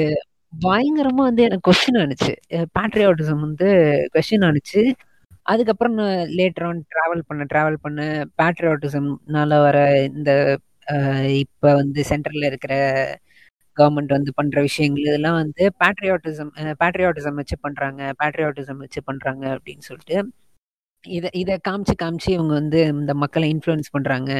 பயங்கரமா 0.52 1.22
வந்து 1.28 1.42
எனக்கு 1.42 1.66
கொஸ்டின் 1.68 2.00
ஆனிச்சு. 2.02 2.32
பேட்ரியாட்டிசம் 2.76 3.42
வந்து 3.46 3.68
கொஸ்டின் 4.14 4.46
ஆனிச்சு. 4.48 4.82
அதுக்கப்புறம் 5.46 5.96
நான் 6.00 6.30
லேட்டர் 6.38 6.66
ஆன் 6.68 6.82
ட்ராவல் 6.92 7.24
பண்ண 7.28 7.42
ட்ராவல் 7.52 7.82
பண்ண 7.82 8.00
பேட்ரியாட்டிசம்னால 8.38 9.60
வர 9.66 9.78
இந்த 10.10 10.30
இப்போ 11.34 11.44
இப்ப 11.44 11.74
வந்து 11.74 12.00
சென்டரில் 12.10 12.48
இருக்கிற 12.50 12.74
கவர்மெண்ட் 13.76 14.12
வந்து 14.12 14.34
பண்ற 14.34 14.60
விஷயங்கள் 14.60 15.02
இதெல்லாம் 15.02 15.34
வந்து 15.34 15.72
பேட்ரியாட்டிசம் 15.80 16.50
பேட்ரியாட்டிசம் 16.80 17.34
வச்சு 17.34 17.58
பண்றாங்க 17.58 18.14
பேட்ரியாட்டிசம் 18.24 18.76
வச்சு 18.76 19.02
பண்றாங்க 19.02 19.46
அப்படின்னு 19.56 19.78
சொல்லிட்டு 19.80 20.18
இதை 21.04 21.30
இதை 21.34 21.58
காமிச்சு 21.68 21.94
காமிச்சு 22.02 22.30
இவங்க 22.30 22.52
வந்து 22.52 22.86
இந்த 22.86 23.14
மக்களை 23.14 23.54
இன்ஃப்ளூயன்ஸ் 23.54 23.90
பண்றாங்க 23.90 24.30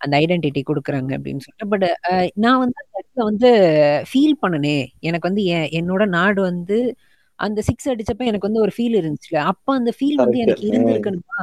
அந்த 0.00 0.18
ஐடென்டிட்டி 0.18 0.62
கொடுக்குறாங்க 0.62 1.10
அப்படின்னு 1.16 1.38
சொல்லிட்டு 1.38 1.68
பட் 1.68 1.86
நான் 2.34 2.58
வந்து 2.58 2.76
அந்த 2.80 2.92
இடத்துல 2.98 3.24
வந்து 3.24 3.48
ஃபீல் 4.10 4.36
பண்ணனே 4.42 4.76
எனக்கு 5.00 5.28
வந்து 5.28 5.44
என் 5.44 5.68
என்னோட 5.70 6.06
நாடு 6.08 6.42
வந்து 6.42 6.78
அந்த 7.38 7.60
சிக்ஸ் 7.60 7.88
அடிச்சப்ப 7.88 8.24
எனக்கு 8.24 8.48
வந்து 8.48 8.60
ஒரு 8.60 8.72
ஃபீல் 8.76 8.96
இருந்துச்சுல 9.00 9.36
அப்ப 9.44 9.74
அந்த 9.74 9.90
ஃபீல் 9.90 10.14
வந்து. 10.14 10.38
எனக்கு. 10.38 10.66
இருந்திருக்கணுமா. 10.68 11.38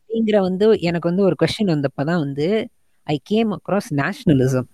அப்படிங்கிற 0.00 0.38
வந்து 0.40 0.66
எனக்கு 0.80 1.08
வந்து 1.08 1.22
ஒரு 1.22 1.36
கொஸ்டின் 1.42 1.72
வந்தப்பதான் 1.74 2.18
வந்து 2.18 2.46
ஐ 3.06 3.20
கேம் 3.24 3.50
அக்ராஸ் 3.52 3.90
நேஷனலிசம் 3.96 4.68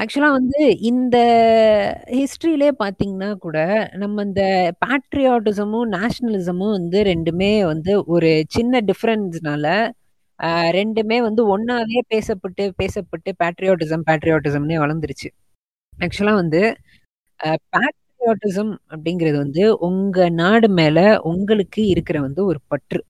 ஆக்சுவலா 0.00 0.28
வந்து 0.30 0.58
இந்த 0.90 1.16
ஹிஸ்டரியிலே 2.10 2.68
பார்த்தீங்கன்னா 2.80 3.30
கூட 3.38 3.58
நம்ம 3.94 4.22
இந்த 4.22 4.42
பேட்ரியாட்டிசமும் 4.84 5.88
நேஷனலிசமும் 5.96 6.74
வந்து 6.78 6.98
ரெண்டுமே 7.02 7.50
வந்து 7.64 7.92
ஒரு 8.06 8.30
சின்ன 8.48 8.80
டிஃபரன்ஸ்னால 8.82 9.66
ரெண்டுமே 10.76 11.18
வந்து 11.22 11.42
ஒன்றாவே 11.54 11.98
பேசப்பட்டு 12.14 12.64
பேசப்பட்டு 12.78 13.30
பேட்ரியாட்டிசம் 13.42 14.06
பேட்ரியாட்டிசம்னே 14.06 14.78
வளர்ந்துருச்சு. 14.84 15.28
ஆக்சுவலா 15.92 16.34
வந்து 16.34 16.62
பேட்ரியாட்டிசம் 17.74 18.72
அப்படிங்கிறது 18.92 19.38
வந்து 19.38 19.64
உங்க 19.88 20.18
நாடு 20.42 20.68
மேல 20.80 20.98
உங்களுக்கு 21.32 21.82
இருக்கிற 21.88 22.18
வந்து 22.20 22.42
ஒரு 22.46 22.60
பற்று. 22.68 23.00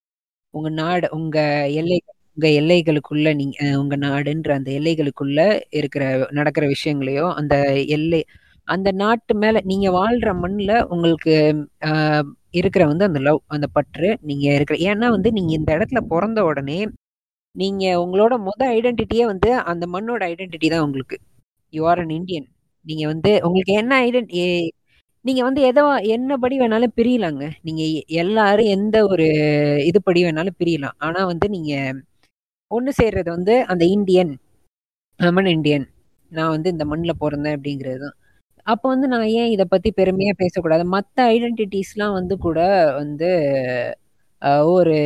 உங்க 0.54 0.70
நாடு 0.82 1.08
உங்க 1.12 1.38
எல்லைகள். 1.80 2.16
உங்க 2.40 2.50
எல்லைகளுக்குள்ள 2.58 3.28
நீங்க 3.38 3.56
உங்கள் 3.62 3.80
உங்க 3.80 3.96
நாடுன்ற 4.04 4.50
அந்த 4.58 4.70
எல்லைகளுக்குள்ள 4.76 5.40
இருக்கிற 5.78 6.04
நடக்கிற 6.30 6.64
விஷயங்களையோ 6.68 7.26
அந்த 7.40 7.54
எல்லை 7.96 8.20
அந்த 8.68 8.88
நாட்டு 9.00 9.32
மேல 9.42 9.60
நீங்க 9.70 9.88
வாழ்ற 9.96 10.30
மண்ணில் 10.38 10.72
உங்களுக்கு 10.94 11.34
இருக்கிற 12.52 12.82
வந்து 12.92 13.04
அந்த 13.08 13.20
லவ் 13.26 13.40
அந்த 13.54 13.66
பற்று 13.76 14.08
நீங்க 14.30 14.46
இருக்கிற 14.56 14.78
ஏன்னா 14.88 15.08
வந்து 15.16 15.30
நீங்க 15.38 15.52
இந்த 15.58 15.70
இடத்துல 15.76 16.02
பிறந்த 16.12 16.42
உடனே 16.50 16.78
நீங்க 17.56 17.84
உங்களோட 18.04 18.34
முத 18.48 18.62
ஐடென்டிட்டியே 18.76 19.26
வந்து 19.32 19.50
அந்த 19.72 19.86
மண்ணோட 19.94 20.22
ஐடென்டிட்டி 20.32 20.70
தான் 20.74 20.86
உங்களுக்கு. 20.86 21.18
யூ 21.74 21.82
ஆர் 21.90 22.02
அன் 22.04 22.14
இண்டியன் 22.18 22.48
நீங்க 22.86 23.04
வந்து 23.12 23.32
உங்களுக்கு 23.46 23.74
என்ன 23.82 23.94
ஐடென்டி 24.06 24.44
நீங்க 25.24 25.42
வந்து 25.48 25.62
எதோ 25.70 25.82
என்னபடி 26.14 26.56
வேணாலும் 26.60 26.96
பிரியலாங்க. 26.98 27.44
நீங்க 27.66 27.82
எல்லாரும் 28.22 28.70
எந்த 28.76 28.96
ஒரு 29.12 29.26
இது 29.90 30.00
படி 30.02 30.20
வேணாலும் 30.26 30.58
பிரியலாம். 30.60 30.96
ஆனா 31.06 31.20
வந்து 31.32 31.48
நீங்க 31.56 31.72
ஒன்று 32.70 32.92
சேர்றது 33.02 33.28
வந்து 33.28 33.64
அந்த 33.66 33.84
இந்தியன் 33.84 34.32
அமன் 35.20 35.46
இந்தியன் 35.46 35.86
நான் 36.30 36.48
வந்து 36.48 36.70
இந்த 36.70 36.84
மண்ணில் 36.84 37.20
பிறந்தேன் 37.20 37.56
அப்படிங்கிறது 37.56 37.98
தான். 37.98 38.16
அப்போ 38.66 38.88
வந்து 38.88 39.08
நான் 39.08 39.26
ஏன் 39.38 39.50
இதை 39.50 39.64
பற்றி 39.68 39.90
பெருமையாக 39.90 40.36
பேசக்கூடாது? 40.38 40.84
மற்ற 40.84 41.32
ஐடென்டிட்டிஸ்லாம் 41.32 42.12
வந்து 42.12 42.38
கூட 42.38 42.58
வந்து 42.94 43.30
ஒரு 44.64 44.96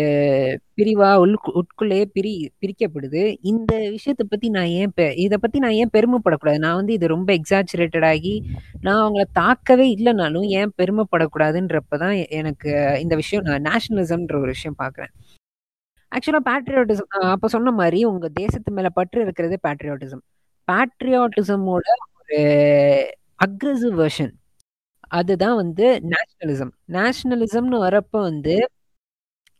பிரிவா 0.77 1.15
உள் 1.17 1.37
உட்குள்ளேயே 1.55 2.05
பிரி 2.13 2.33
பிரிக்கப்படுது. 2.61 3.37
இந்த 3.43 3.73
விஷயத்தை 3.91 4.27
பற்றி 4.31 4.49
நான் 4.49 4.67
ஏன் 4.81 4.93
பெ- 4.97 5.17
இதை 5.19 5.39
பற்றி 5.41 5.59
நான் 5.59 5.71
ஏன் 5.71 5.91
பெருமைப்படக்கூடாது? 5.93 6.59
நான் 6.59 6.75
வந்து 6.75 6.93
இது 6.93 7.07
ரொம்ப 7.07 7.31
எக்ஸாச்சுரேட்டட் 7.35 8.07
ஆகி 8.07 8.35
நான் 8.81 9.03
அவங்கள 9.05 9.25
தாக்கவே 9.35 9.87
இல்லைனாலும் 9.97 10.47
ஏன் 10.59 10.73
பெருமைப்படக்கூடாதுன்றப்ப 10.79 11.99
தான் 11.99 12.17
எனக்கு 12.31 12.99
இந்த 13.03 13.15
விஷயம் 13.15 13.45
நான் 13.45 13.63
நேஷனலிசம்ன்ற 13.63 14.35
ஒரு 14.35 14.53
விஷயம் 14.55 14.77
பார்க்குறேன். 14.83 15.15
ஆக்சுவலாக 16.15 16.45
பேட்ரியாட்டிசம் 16.49 17.11
அப்போ 17.31 17.49
சொன்ன 17.49 17.71
மாதிரி 17.73 18.05
உங்க 18.05 18.29
தேசத்து 18.29 18.73
மேல 18.73 18.89
பற்று 18.89 19.23
இருக்கிறது 19.23 19.59
பேட்ரியாட்டிசம் 19.69 20.23
பேட்ரியாட்டிசமோட 20.69 21.87
ஒரு 22.19 22.39
அக்ரஸிவ் 23.47 23.97
வெர்ஷன் 24.03 24.33
அதுதான் 25.09 25.57
வந்து 25.57 25.87
நேஷனலிசம் 26.13 26.73
நேஷனலிசம்னு 26.93 27.79
வரப்போ 27.85 28.19
வந்து 28.21 28.55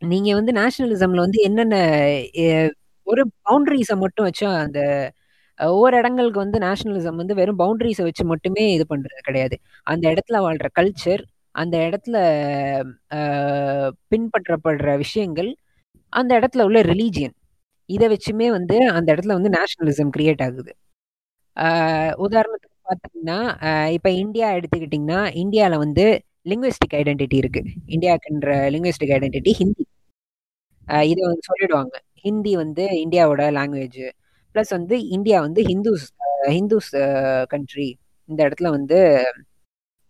நீங்க 0.03 0.35
வந்து 0.35 0.53
நேஷனலிசம்ல 0.53 1.21
வந்து 1.21 1.41
என்னென்ன 1.41 1.77
ஒரு 3.07 3.23
பவுண்டரிஸை 3.45 3.97
மட்டும் 3.99 4.25
வச்சு 4.25 4.47
அந்த 4.57 4.81
ஒவ்வொரு 5.61 5.97
இடங்களுக்கு 5.97 6.39
வந்து 6.39 6.59
நேஷனலிசம் 6.59 7.15
வந்து 7.15 7.35
வெறும் 7.35 7.59
பவுண்டரிஸை 7.59 8.03
வச்சு 8.03 8.25
மட்டுமே 8.25 8.73
இது 8.73 8.85
பண்றது 8.89 9.21
கிடையாது. 9.23 9.57
அந்த 9.87 10.05
இடத்துல 10.09 10.41
வாழ்ற 10.41 10.67
கல்ச்சர் 10.81 11.23
அந்த 11.55 11.77
இடத்துல 11.79 12.17
பின்பற்றப்படுற 14.11 14.97
விஷயங்கள் 14.97 15.51
அந்த 16.15 16.33
இடத்துல 16.41 16.67
உள்ள 16.69 16.81
ரிலீஜியன் 16.83 17.35
இதை 17.91 18.07
வச்சுமே 18.09 18.49
வந்து 18.51 18.77
அந்த 18.91 19.09
இடத்துல 19.15 19.37
வந்து 19.39 19.51
நேஷனலிசம் 19.57 20.13
கிரியேட் 20.17 20.43
ஆகுது. 20.47 20.73
உதாரணத்துக்கு 22.27 22.79
பார்த்தீங்கன்னா 22.89 23.39
இப்ப 23.97 24.09
இந்தியா 24.23 24.49
எடுத்துக்கிட்டிங்கன்னா 24.59 25.21
இந்தியாவில் 25.43 25.83
வந்து 25.85 26.05
லிங்குவிஸ்டிக் 26.49 26.97
ஐடென்டிட்டி 27.01 27.37
இருக்கு. 27.43 27.63
இந்தியாவுக்குன்ற 27.95 28.51
லிங்குவிஸ்டிக் 28.75 29.15
ஐடென்டிட்டி 29.19 29.53
ஹிந்தி. 29.61 29.85
இதை 31.11 31.23
வந்து 31.29 31.45
சொல்லிடுவாங்க. 31.51 31.95
ஹிந்தி 32.25 32.53
வந்து 32.57 32.85
இந்தியாவோட 33.05 33.43
லாங்குவேஜ் 33.59 34.03
ப்ளஸ் 34.55 34.73
வந்து 34.79 34.97
இந்தியா 35.17 35.39
வந்து 35.41 35.61
ஹிந்துஸ் 35.71 36.07
ஹிந்துஸ் 36.57 36.91
கண்ட்ரி 37.53 37.89
இந்த 38.29 38.41
இடத்துல 38.49 38.69
வந்து 38.77 38.99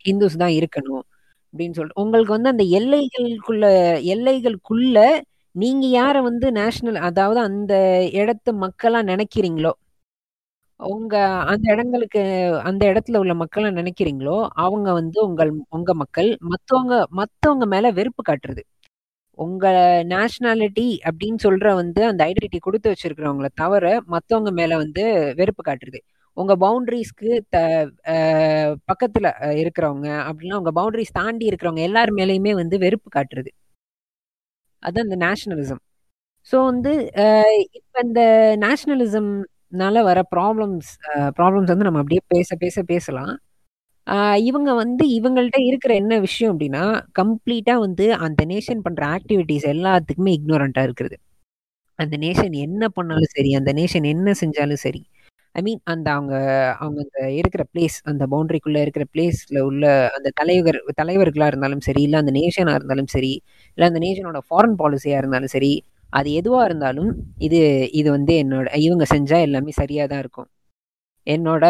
ஹிந்துஸ் 0.04 0.40
தான் 0.42 0.54
இருக்கணும். 0.60 1.04
அப்படின்னு 1.54 1.76
சொல்லிட்டு 1.78 2.02
உங்களுக்கு 2.02 2.36
வந்து 2.36 2.52
அந்த 2.54 2.64
எல்லைகளுக்குள்ள 2.78 3.66
எல்லைகளுக்குள்ள 4.14 4.98
நீங்க 5.54 5.84
யார 5.92 6.16
வந்து 6.22 6.46
நேஷனல் 6.56 6.96
அதாவது 7.08 7.40
அந்த 7.48 7.72
இடத்து 8.20 8.50
மக்களா 8.62 9.00
நினைக்கிறீங்களோ 9.10 9.72
உங்க 10.80 11.14
அந்த 11.52 11.66
இடங்களுக்கு 11.74 12.22
அந்த 12.68 12.82
இடத்துல 12.92 13.20
உள்ள 13.22 13.34
மக்களா 13.42 13.68
நினைக்கிறீங்களோ 13.78 14.36
அவங்க 14.64 14.88
வந்து 14.92 15.18
உங்கள் 15.26 15.50
உங்க 15.70 15.90
மக்கள் 15.94 16.30
மத்தவங்க 16.52 16.94
மத்தவங்க 17.20 17.66
மேல 17.74 17.92
வெறுப்பு 17.98 18.22
காட்டுறது. 18.22 18.62
உங்க 19.38 19.66
நேஷனாலிட்டி 20.12 20.88
அப்படின்னு 21.08 21.40
சொல்ற 21.46 21.68
வந்து 21.74 22.00
அந்த 22.10 22.22
ஐடென்டிட்டி 22.26 22.60
கொடுத்து 22.60 22.92
வச்சிருக்கிறவங்கள 22.92 23.48
தவிர 23.62 23.84
மத்தவங்க 24.14 24.52
மேல 24.60 24.76
வந்து 24.84 25.04
வெறுப்பு 25.40 25.62
காட்டுறது. 25.68 26.00
உங்க 26.36 26.52
பவுண்டரிஸ்க்கு 26.64 27.30
த 27.54 27.58
பக்கத்துல 28.90 29.26
இருக்கிறவங்க 29.62 30.08
அப்படின்னா 30.28 30.58
உங்க 30.62 30.72
பவுண்டரிஸ் 30.78 31.18
தாண்டி 31.20 31.46
இருக்கிறவங்க 31.50 31.82
எல்லார் 31.88 32.12
மேலேயுமே 32.20 32.54
வந்து 32.62 32.78
வெறுப்பு 32.86 33.08
காட்டுறது. 33.16 33.50
அது 34.84 34.98
அந்த 35.04 35.16
நேஷனலிசம் 35.24 35.82
ஸோ 36.52 36.56
வந்து 36.64 36.92
இப்போ 37.78 37.98
இந்த 38.06 38.22
நேஷனலிசம்னால 38.64 40.02
வர 40.08 40.20
ப்ராப்ளம்ஸ் 40.34 40.90
ப்ராப்ளம்ஸ் 41.38 41.72
வந்து 41.72 41.88
நம்ம 41.88 42.02
அப்படியே 42.02 42.22
பேச 42.34 42.50
பேச 42.56 42.76
பேசலாம். 42.84 43.32
இவங்க 44.48 44.70
வந்து 44.74 45.04
இவங்கள்ட்ட 45.18 45.58
இருக்கிற 45.68 45.92
என்ன 45.94 46.14
விஷயம் 46.20 46.52
அப்படின்னா 46.54 46.84
கம்ப்ளீட்டாக 47.20 47.84
வந்து 47.86 48.06
அந்த 48.26 48.42
நேஷன் 48.52 48.84
பண்ணுற 48.86 49.04
ஆக்டிவிட்டீஸ் 49.16 49.66
எல்லாத்துக்குமே 49.74 50.32
இக்னோரண்ட்டாக 50.38 50.88
இருக்கிறது. 50.88 51.16
அந்த 51.98 52.14
நேஷன் 52.24 52.54
என்ன 52.66 52.84
பண்ணாலும் 52.96 53.32
சரி 53.36 53.50
அந்த 53.60 53.72
நேஷன் 53.80 54.06
என்ன 54.14 54.30
செஞ்சாலும் 54.42 54.82
சரி 54.86 55.02
ஐ 55.54 55.60
மீன் 55.62 55.80
அந்த 55.84 56.08
அவங்க 56.12 56.34
அவங்க 56.80 57.00
அந்த 57.04 57.18
இருக்கிற 57.30 57.62
பிளேஸ் 57.72 57.96
அந்த 58.02 58.24
பவுண்டரிக்குள்ள 58.26 58.78
இருக்கிற 58.84 59.04
பிளேஸ்ல 59.14 59.58
உள்ள 59.60 59.84
அந்த 60.16 60.28
தலைவர் 60.34 60.78
தலைவர்களா 60.96 61.46
இருந்தாலும் 61.46 61.84
சரி 61.88 62.02
இல்ல 62.02 62.16
அந்த 62.22 62.32
நேஷனா 62.38 62.72
இருந்தாலும் 62.74 63.10
சரி 63.14 63.32
இல்ல 63.78 63.88
அந்த 63.90 64.00
நேஷனோட 64.06 64.40
ஃபாரின் 64.48 64.78
பாலிசியா 64.82 65.18
இருந்தாலும் 65.22 65.54
சரி 65.56 65.72
அது 66.10 66.28
எதுவாக 66.32 66.66
இருந்தாலும் 66.66 67.10
இது 67.38 67.60
இது 67.92 68.08
வந்து 68.10 68.32
என்னோட 68.42 68.66
இவங்க 68.78 69.04
செஞ்சா 69.14 69.38
எல்லாமே 69.40 69.72
சரியாக 69.80 70.08
தான் 70.12 70.22
இருக்கும். 70.24 70.48
என்னோட 71.26 71.64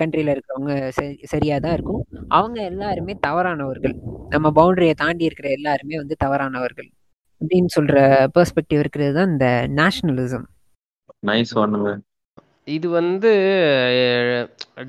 கண்ட்ரியில் 0.00 0.32
இருக்கிறவங்க 0.34 0.74
சரி 0.90 1.14
சரியா 1.24 1.56
தான் 1.58 1.74
இருக்கும். 1.74 2.02
அவங்க 2.28 2.58
எல்லாருமே 2.62 3.14
தவறானவர்கள். 3.26 3.94
நம்ம 4.28 4.50
பவுண்டரியை 4.50 4.94
தாண்டி 4.94 5.24
இருக்கிற 5.24 5.48
எல்லாருமே 5.50 5.96
வந்து 5.96 6.16
தவறானவர்கள். 6.24 6.88
அப்படின்னு 7.40 7.70
சொல்ற 7.76 7.96
பெர்ஸ்பெக்டிவ் 8.36 8.82
இருக்கிறது 8.84 9.14
தான் 9.18 9.30
இந்த 9.32 9.48
நேஷனலிசம் 9.80 10.46
நைஸ் 11.22 11.52
ஒன்றுங்க 11.62 11.90
இது 12.66 12.86
வந்து 12.98 13.30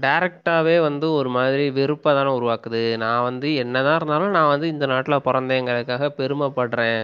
டைரக்டாவே 0.06 0.76
வந்து 0.86 1.08
ஒரு 1.20 1.30
மாதிரி 1.30 1.66
வெறுப்பை 1.78 2.12
தானே 2.14 2.32
உருவாக்குது. 2.40 2.82
நான் 3.04 3.26
வந்து 3.30 3.48
என்னதான் 3.64 3.98
இருந்தாலும் 4.00 4.34
நான் 4.38 4.52
வந்து 4.54 4.68
இந்த 4.68 4.86
நாட்டில் 4.94 5.26
பிறந்தேங்கிறதுக்காக 5.28 6.10
பெருமைப்படுறேன். 6.20 7.02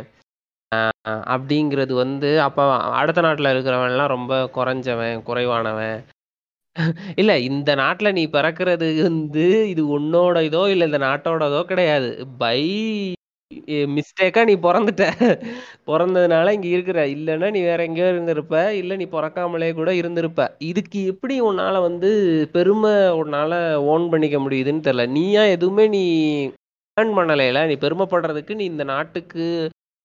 அப்படிங்கிறது 1.34 1.94
வந்து 2.04 2.30
அப்போ 2.48 2.64
அடுத்த 3.00 3.22
நாட்டில் 3.22 3.52
இருக்கிறவன்லாம் 3.54 4.14
ரொம்ப 4.16 4.34
குறைஞ்சவன் 4.58 5.24
குறைவானவன். 5.30 5.98
இல்லை 7.22 7.36
இந்த 7.50 7.72
நாட்டில் 7.82 8.16
நீ 8.20 8.24
பிறக்கிறது 8.38 8.88
வந்து 9.08 9.46
இது 9.74 9.84
உன்னோட 9.98 10.38
இதோ 10.50 10.64
இல்லை 10.74 10.88
இந்த 10.90 11.02
நாட்டோட 11.08 11.48
இதோ 11.52 11.62
கிடையாது. 11.72 12.10
பை 12.44 12.60
மிஸ்டேக்கா 13.96 14.42
நீ 14.46 14.56
பிறந்துட்ட. 14.64 15.04
பிறந்ததுனால 15.90 16.54
இங்க 16.58 16.68
இருக்கிற 16.70 17.00
இல்லைன்னா 17.08 17.50
நீ 17.52 17.62
வேற 17.64 17.80
எங்கேயோ 17.84 18.10
இருந்திருப்ப 18.14 18.56
இல்ல 18.74 18.96
நீ 18.96 19.06
பிறக்காமலே 19.12 19.70
கூட 19.74 19.92
இருந்திருப்ப. 20.02 20.42
இதுக்கு 20.70 21.02
எப்படி 21.06 21.38
உன்னால 21.42 21.76
வந்து 21.82 22.12
பெருமை 22.56 22.94
உன்னால 23.22 23.54
ஓன் 23.88 24.06
பண்ணிக்க 24.10 24.40
முடியுதுன்னு 24.40 24.86
தெரியல. 24.88 25.06
நீயா 25.18 25.44
எதுவுமே 25.56 25.88
நீ 25.96 26.04
ஏர்ன் 26.98 27.16
பண்ணலைல. 27.18 27.60
நீ 27.70 27.78
பெருமைப்படுறதுக்கு 27.84 28.56
நீ 28.56 28.66
இந்த 28.74 28.86
நாட்டுக்கு 28.94 29.46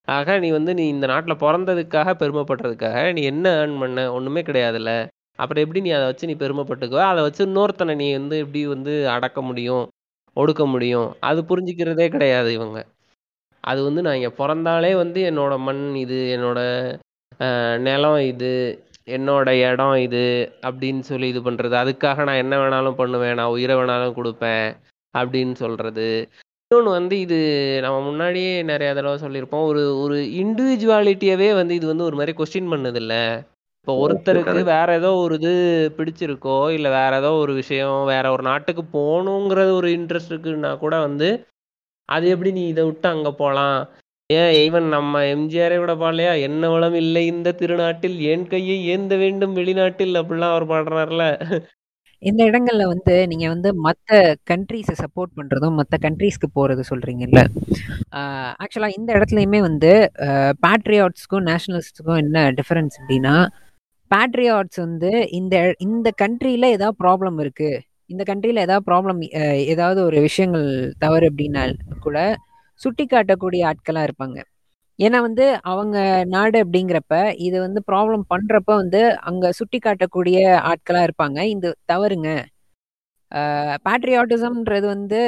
ஆக 0.09 0.37
நீ 0.41 0.49
வந்து 0.51 0.73
நீ 0.75 0.85
இந்த 0.89 1.07
நாட்டுல 1.09 1.35
பிறந்ததுக்காக 1.43 2.13
பெருமைப்படுறதுக்காக 2.21 2.85
நீ 3.17 3.23
என்ன 3.33 3.47
ஏர்ன் 3.61 3.79
பண்ண? 3.81 3.99
ஒண்ணுமே 4.17 4.43
கிடையாதுல்ல 4.43 4.93
அப்புறம் 5.39 5.65
எப்படி 5.65 5.81
நீ 5.81 5.91
அதை 5.91 6.07
வச்சு 6.07 6.29
நீ 6.31 6.35
பெருமைப்பட்டுக்குவ 6.39 7.03
அதை 7.11 7.23
வச்சு 7.25 7.43
இன்னொருத்தனை 7.47 7.95
நீ 7.97 8.09
வந்து 8.17 8.37
எப்படி 8.45 8.63
வந்து 8.75 8.95
அடக்க 9.17 9.41
முடியும் 9.43 9.85
ஒடுக்க 10.37 10.65
முடியும்? 10.67 11.09
அது 11.23 11.41
புரிஞ்சுக்கிறதே 11.51 12.07
கிடையாது 12.15 12.51
இவங்க. 12.59 12.79
அது 13.65 13.81
வந்து 13.85 14.01
நான் 14.03 14.19
இங்கே 14.19 14.33
பிறந்தாலே 14.37 14.91
வந்து 14.99 15.21
என்னோட 15.31 15.55
மண் 15.63 15.83
இது 16.03 16.19
என்னோட 16.35 16.61
அஹ், 17.41 17.77
நிலம் 17.83 18.21
இது 18.29 18.53
என்னோட 19.09 19.49
இடம் 19.65 19.97
இது 20.05 20.25
அப்படின்னு 20.63 21.03
சொல்லி 21.07 21.27
இது 21.29 21.41
பண்ணுறது 21.45 21.75
அதுக்காக 21.77 22.25
நான் 22.25 22.43
என்ன 22.43 22.55
வேணாலும் 22.59 22.99
பண்ணுவேன். 22.99 23.37
நான் 23.39 23.55
உயிரை 23.55 23.75
வேணாலும் 23.77 24.17
கொடுப்பேன் 24.17 24.67
அப்படின்னு 25.15 25.55
சொல்கிறது 25.61 26.09
இன்னொன்று 26.71 26.91
வந்து 26.95 27.15
இது 27.21 27.39
நம்ம 27.85 27.99
முன்னாடியே 28.07 28.51
நிறைய 28.71 28.89
தடவை 28.93 29.19
சொல்லியிருப்போம். 29.21 29.67
ஒரு 29.71 29.83
ஒரு 30.03 30.17
இண்டிவிஜுவாலிட்டியவே 30.43 31.49
வந்து 31.55 31.75
இது 31.75 31.87
வந்து 31.87 32.05
ஒரு 32.05 32.17
மாதிரி 32.17 32.33
கொஸ்டின் 32.37 32.73
பண்ணுது 32.73 33.01
இல்ல 33.03 33.15
இப்போ 33.81 33.93
ஒருத்தருக்கு. 34.03 34.45
வேற 34.71 34.89
ஏதோ 34.99 35.11
ஒரு 35.23 35.35
இது 35.39 35.53
பிடிச்சிருக்கோ 35.99 36.57
இல்லை 36.75 36.91
வேற 36.95 37.13
ஏதோ 37.17 37.31
ஒரு 37.43 37.53
விஷயம் 37.59 38.01
வேற 38.07 38.25
ஒரு 38.31 38.45
நாட்டுக்கு 38.49 38.83
போகணுங்கிறது 38.93 39.73
ஒரு 39.79 39.91
இன்ட்ரெஸ்ட் 39.97 40.33
இருக்குன்னா 40.35 40.73
கூட 40.79 40.95
வந்து 41.07 41.29
அது 42.09 42.27
எப்படி 42.35 42.51
நீ 42.59 42.63
இதை 42.73 42.83
விட்டு 42.89 43.09
அங்க 43.15 43.31
போலாம்? 43.41 43.79
ஏன் 44.31 44.53
ஈவன் 44.63 44.87
நம்ம 44.95 45.21
எம்ஜிஆரை 45.35 45.77
விட 45.83 45.93
பாடலையா 46.01 46.33
என்ன 46.47 46.69
வளம் 46.73 46.97
இல்லை 47.03 47.23
இந்த 47.33 47.55
திருநாட்டில். 47.61 48.17
ஏன் 48.33 48.47
கையை 48.53 48.79
ஏந்த 48.95 49.15
வேண்டும் 49.23 49.55
வெளிநாட்டில்? 49.61 50.15
அப்படிலாம் 50.21 50.55
அவர் 50.55 50.67
பாடுறாருல. 50.73 51.25
இந்த 52.23 52.41
இடங்கள்ல 52.51 52.85
வந்து 52.93 53.15
நீங்க 53.31 53.47
வந்து 53.53 53.71
மத்த 53.85 54.11
கண்ட்ரீஸை 54.51 54.95
சப்போர்ட் 55.03 55.33
பண்றதும் 55.39 55.77
மத்த 55.81 55.97
கண்ட்ரீஸ்க்கு 56.05 56.49
போறது 56.59 56.83
சொல்றீங்கல்ல? 56.91 57.41
ஆக்சுவலா 58.63 58.91
இந்த 58.99 59.11
இடத்துலயுமே 59.19 59.61
வந்து 59.69 59.93
பேட்ரியாட்ஸ்க்கும் 60.65 61.47
நேஷனலிஸ்டுக்கும் 61.51 62.21
என்ன 62.25 62.45
டிஃபரன்ஸ் 62.61 62.99
அப்படின்னா 63.01 63.37
பேட்ரியாட்ஸ் 64.11 64.81
வந்து 64.87 65.11
இந்த 65.41 65.55
இந்த 65.87 66.09
கண்ட்ரியில 66.23 66.69
ஏதாவது 66.77 66.99
ப்ராப்ளம் 67.03 67.39
இருக்கு. 67.45 67.71
இந்த 68.11 68.23
கண்ட்ரியில் 68.31 68.65
ஏதாவது 68.67 68.87
ப்ராப்ளம் 68.89 69.21
ஏதாவது 69.75 70.01
ஒரு 70.09 70.19
விஷயங்கள் 70.29 70.69
தவறு 71.05 71.27
அப்படின்னா 71.31 71.63
கூட 72.07 72.19
சுட்டி 72.81 73.05
காட்டக்கூடிய 73.07 73.63
ஆட்களாக 73.71 74.09
இருப்பாங்க. 74.09 74.39
ஏன்னா 74.99 75.19
வந்து 75.27 75.45
அவங்க 75.73 75.97
நாடு 76.35 76.59
அப்படிங்கிறப்ப 76.65 77.15
இது 77.47 77.57
வந்து 77.67 77.81
ப்ராப்ளம் 77.91 78.25
பண்ணுறப்ப 78.33 78.71
வந்து 78.83 79.01
அங்கே 79.31 79.51
சுட்டி 79.61 79.79
காட்டக்கூடிய 79.87 80.39
ஆட்களாக 80.71 81.07
இருப்பாங்க. 81.09 81.39
இந்த 81.55 81.67
தவறுங்க. 81.93 82.31
பேட்ரியாட்டிசம்ன்றது 83.87 84.87
வந்து 84.95 85.19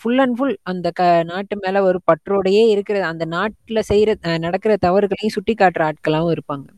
ஃபுல் 0.00 0.20
அண்ட் 0.24 0.36
ஃபுல் 0.38 0.56
அந்த 0.72 0.88
க 0.98 1.02
நாட்டு 1.30 1.56
மேலே 1.64 1.80
ஒரு 1.88 1.98
பற்றோடையே 2.10 2.64
இருக்கிற 2.74 2.98
அந்த 3.12 3.24
நாட்டில் 3.36 3.88
செய்கிற 3.90 4.10
நடக்கிற 4.46 4.74
தவறுகளையும் 4.86 5.36
சுட்டி 5.36 5.54
காட்டுற 5.62 5.84
ஆட்களாகவும் 5.90 6.34
இருப்பாங்க. 6.36 6.68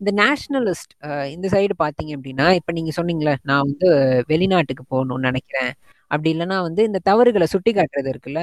இந்த 0.00 0.10
நேஷனலிஸ்ட் 0.18 0.92
இந்த 1.34 1.46
சைடு 1.52 1.74
பாத்தீங்க 1.78 2.12
அப்படின்னா 2.16 2.46
இப்ப 2.58 2.72
நீங்க 2.72 2.92
சொன்னீங்களே 2.98 3.34
நான் 3.44 3.64
வந்து 3.64 3.88
வெளிநாட்டுக்கு 4.28 4.84
போகணும்னு 4.92 5.28
நினைக்கிறேன் 5.28 5.70
அப்படி 6.10 6.28
இல்லைன்னா 6.34 6.58
வந்து 6.66 6.82
இந்த 6.84 6.98
தவறுகளை 7.08 7.46
சுட்டி 7.52 7.72
காட்டுறது 7.72 8.10
இருக்குல்ல 8.12 8.42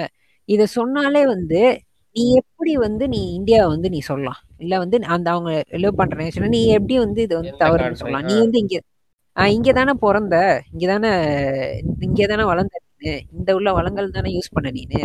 இத 0.49 0.65
சொன்னாலே 0.73 1.21
வந்து 1.31 1.61
நீ 2.15 2.25
எப்படி 2.41 2.73
வந்து 2.83 3.05
நீ 3.13 3.21
இந்தியாவை 3.37 3.69
வந்து 3.71 3.89
நீ 3.89 3.99
சொல்லலாம் 4.09 4.41
இல்ல 4.59 4.73
வந்து 4.83 4.97
அந்த 5.15 5.27
அவங்க 5.33 5.51
லிவ் 5.83 5.99
பண்ற 5.99 6.17
நேஷன் 6.19 6.53
நீ 6.53 6.61
எப்படி 6.75 6.95
வந்து 6.99 7.21
இது 7.25 7.33
வந்து 7.39 7.53
தவறுன்னு? 7.63 7.99
சொல்லலாம் 8.01 8.27
நீ. 8.27 8.35
வந்து 8.41 8.59
இங்க 8.63 8.75
ஆஹ் 9.37 9.51
இங்க 9.55 9.69
தானே 9.73 9.93
பிறந்த 10.03 10.35
இங்க 10.71 10.85
தானே 10.91 11.09
இங்க 12.07 12.27
தானே 12.27 12.43
வளர்ந்த 12.51 12.75
நீனு 12.83 13.15
இந்த 13.35 13.49
உள்ள 13.57 13.69
வளங்கள் 13.77 14.15
தானே 14.17 14.29
யூஸ் 14.35 14.53
பண்ண 14.53 14.69
நீனு 14.71 15.01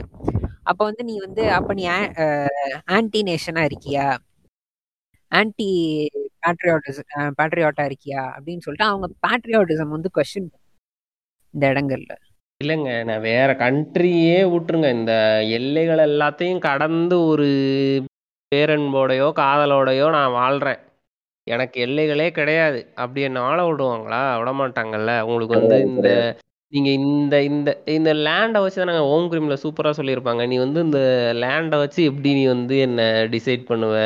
அப்ப 0.65 0.81
வந்து 0.85 1.03
நீ 1.09 1.15
வந்து 1.19 1.43
அப்ப 1.57 1.75
நீ 1.75 1.85
ஆன்டி 2.97 3.21
நேஷனா 3.29 3.63
இருக்கியா 3.69 4.07
ஆன்டி 5.33 5.69
பேட்ரியாட்டிசம் 6.43 7.37
பேட்ரியாட்டா 7.39 7.85
இருக்கியா? 7.91 8.23
அப்படின்னு 8.37 8.65
சொல்லிட்டு 8.67 8.91
அவங்க 8.91 9.09
பேட்ரியாட்டிசம் 9.27 9.95
வந்து 9.97 10.11
கொஸ்டின் 10.19 10.51
இந்த 11.55 11.65
இடங்கள்ல. 11.73 12.13
இல்லைங்க 12.61 13.05
நான் 13.05 13.27
வேற 13.31 13.51
கண்ட்ரியே 13.63 14.39
விட்டுருங்க. 14.53 14.89
இந்த 14.99 15.13
எல்லைகள் 15.59 16.07
எல்லாத்தையும் 16.09 16.65
கடந்து 16.69 17.17
ஒரு 17.25 17.49
பேரன்போடையோ 18.53 19.29
காதலோடையோ 19.41 20.07
நான் 20.11 20.37
வாழ்றேன். 20.41 20.81
எனக்கு 21.47 21.77
எல்லைகளே 21.87 22.31
கிடையாது. 22.31 22.81
அப்படி 22.95 23.21
என்ன 23.23 23.41
வாழ 23.41 23.61
விடுவாங்களா? 23.67 24.21
விட 24.41 24.51
மாட்டாங்கல்ல 24.53 25.13
உங்களுக்கு 25.21 25.61
வந்து 25.61 25.79
இந்த 25.91 26.09
நீங்க 26.73 26.91
இந்த 26.91 27.37
இந்த 27.43 27.71
இந்த 27.87 28.11
லேண்டை 28.27 28.59
வச்சு 28.63 28.79
தான் 28.81 28.91
நாங்கள் 28.91 29.09
ஓம் 29.13 29.31
கிரீம்ல 29.31 29.57
சூப்பரா 29.63 29.93
சொல்லியிருப்பாங்க. 29.99 30.43
நீ 30.47 30.57
வந்து 30.59 30.81
இந்த 30.81 31.01
லேண்டை 31.43 31.79
வச்சு 31.79 32.01
எப்படி 32.05 32.33
நீ 32.35 32.45
வந்து 32.47 32.75
என்ன 32.79 33.01
டிசைட் 33.33 33.65
பண்ணுவ? 33.71 33.97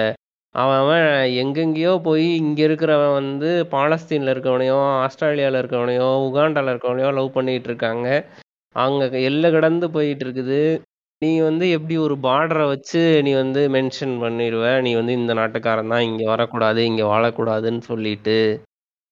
அவன் 0.55 0.79
அவன் 0.83 1.07
எங்கெங்கேயோ 1.43 1.93
போய் 2.09 2.27
இங்க 2.41 2.61
இருக்கிறவன் 2.67 3.17
வந்து 3.21 3.49
பாலஸ்தீன்ல 3.73 4.35
இருக்கவனையோ 4.35 4.77
ஆஸ்திரேலியால 5.05 5.61
இருக்கவனையோ 5.63 6.09
உகாண்டால 6.27 6.73
இருக்கவனையோ 6.75 7.09
லவ் 7.19 7.37
பண்ணிட்டு 7.37 7.69
இருக்காங்க. 7.71 8.09
அங்க 8.77 9.19
எல்லை 9.31 9.49
கடந்து 9.57 9.87
போயிட்டு 9.97 10.25
இருக்குது. 10.27 10.61
நீ 11.23 11.31
வந்து 11.49 11.65
எப்படி 11.77 11.97
ஒரு 12.05 12.15
பார்டரை 12.27 12.65
வச்சு 12.73 13.03
நீ 13.27 13.33
வந்து 13.35 13.61
மென்ஷன் 13.77 14.15
பண்ணிடுவ? 14.25 14.65
நீ 14.87 14.91
வந்து 15.01 15.13
இந்த 15.21 15.33
நாட்டுக்காரன் 15.41 15.93
தான் 15.95 16.07
இங்க 16.11 16.25
வரக்கூடாது 16.33 16.81
இங்க 16.91 17.03
வாழக்கூடாதுன்னு 17.13 17.83
சொல்லிட்டு 17.91 18.39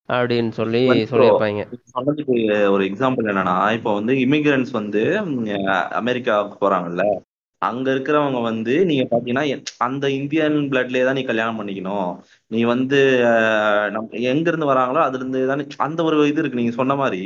அப்படின்னு 0.08 0.52
சொல்லி 0.60 0.82
சொல்லியிருப்பாங்க. 1.12 1.62
சொன்னதுக்கு 1.96 2.34
ஒரு 2.74 2.82
எக்ஸாம்பிள் 2.90 3.30
என்னன்னா 3.32 3.56
இப்போ 3.78 3.90
வந்து 3.98 4.14
இமிகிரன்ஸ் 4.24 4.72
வந்து 4.80 5.02
அமெரிக்காவுக்கு 6.00 6.58
போறாங்கல்ல? 6.64 7.04
அங்க 7.62 7.88
இருக்கிறவங்க 7.92 8.42
வந்து 8.42 8.74
நீங்க 8.84 9.04
பாத்தீங்கன்னா 9.10 9.44
அந்த 9.78 10.10
இந்தியன் 10.10 10.56
பிளட்லயே 10.70 11.04
தான் 11.04 11.14
நீ 11.14 11.22
கல்யாணம் 11.22 11.58
பண்ணிக்கணும். 11.58 12.10
நீ 12.46 12.60
வந்து 12.64 13.00
அஹ், 13.24 13.88
நம்ம 13.90 14.08
எங்க 14.30 14.48
இருந்து 14.50 14.70
வராங்களோ 14.72 15.00
அதுல 15.06 15.18
இருந்து 15.18 15.46
தானே 15.46 15.64
அந்த 15.78 16.00
ஒரு 16.04 16.28
இது 16.28 16.40
இருக்கு. 16.40 16.60
நீங்க 16.60 16.72
சொன்ன 16.72 16.94
மாதிரி 16.94 17.22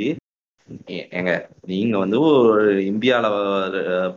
ஏ- 0.91 1.09
ஏங்க 1.11 1.33
நீங்க 1.67 1.99
வந்து 1.99 2.19
ஒரு 2.21 2.63
இந்தியால 2.91 3.27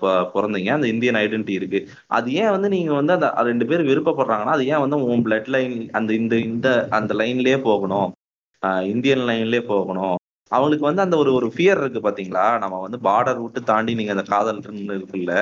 ப- 0.02 0.30
பிறந்தீங்க. 0.34 0.70
அந்த 0.70 0.88
இந்தியன் 0.88 1.16
ஐடென்டிட்டி 1.16 1.56
இருக்கு. 1.60 1.80
அது 2.10 2.34
ஏன் 2.34 2.50
வந்து 2.50 2.70
நீங்க 2.70 2.94
வந்து 2.94 3.14
அந்த 3.14 3.28
அது 3.32 3.48
ரெண்டு 3.50 3.66
பேரும் 3.66 3.90
விருப்பப்படுறாங்கன்னா 3.90 4.56
அது 4.56 4.68
ஏன் 4.68 4.84
வந்து 4.86 5.04
உன் 5.04 5.26
பிளட் 5.26 5.48
லைன் 5.48 5.76
அந்த 5.92 6.14
இந்த 6.14 6.36
இந்த 6.50 6.68
அந்த 6.90 7.14
லைன்லயே 7.14 7.58
போகணும். 7.62 8.10
ஆஹ் 8.64 8.84
இந்தியன் 8.86 9.26
லைன்லயே 9.30 9.62
போகணும். 9.74 10.18
அவங்களுக்கு 10.52 10.86
வந்து 10.86 11.02
அந்த 11.02 11.18
ஒரு 11.18 11.34
ஒரு 11.34 11.48
ஃபியர் 11.48 11.80
இருக்கு 11.80 12.00
பாத்தீங்களா? 12.00 12.58
நம்ம 12.58 12.80
வந்து 12.80 12.98
பார்டர் 13.04 13.42
விட்டு 13.42 13.64
தாண்டி 13.64 13.96
நீங்க 13.96 14.12
அந்த 14.12 14.24
காதல் 14.24 14.60
இருக்குல்ல 14.60 15.34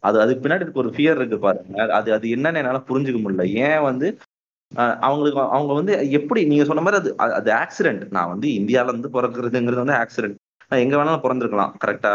அது 0.00 0.20
அதுக்கு 0.20 0.48
பின்னாடி 0.48 0.60
இருக்க 0.60 0.80
ஒரு 0.80 0.88
ஃபியர் 0.88 1.16
இருக்கு 1.16 1.38
பாருங்க. 1.38 1.92
அது 1.92 2.12
அது 2.12 2.28
என்னன்னு 2.28 2.60
என்னால 2.60 2.82
புரிஞ்சுக்க 2.88 3.20
முடியல. 3.24 3.46
ஏன் 3.60 3.80
வந்து 3.80 4.18
ஆஹ் 4.72 4.96
அவங்களுக்கு 4.98 5.40
அவங்க 5.40 5.72
வந்து 5.72 6.10
எப்படி 6.10 6.44
நீங்க 6.44 6.64
சொன்ன 6.64 6.82
மாதிரி 6.82 7.00
அது 7.02 7.10
அது- 7.18 7.34
அது 7.34 7.50
ஆக்சிடென்ட் 7.52 8.10
நான் 8.10 8.28
வந்து 8.28 8.48
இந்தியால 8.48 8.88
இருந்து 8.88 9.08
பிறக்கிறதுங்கிறது 9.08 9.84
வந்து 9.84 9.92
ஆக்சிடென்ட் 9.94 10.38
நான் 10.68 10.80
எங்க 10.80 10.96
வேணாலும் 10.96 11.24
பிறந்திருக்கலாம். 11.24 11.74
கரெக்டா 11.84 12.12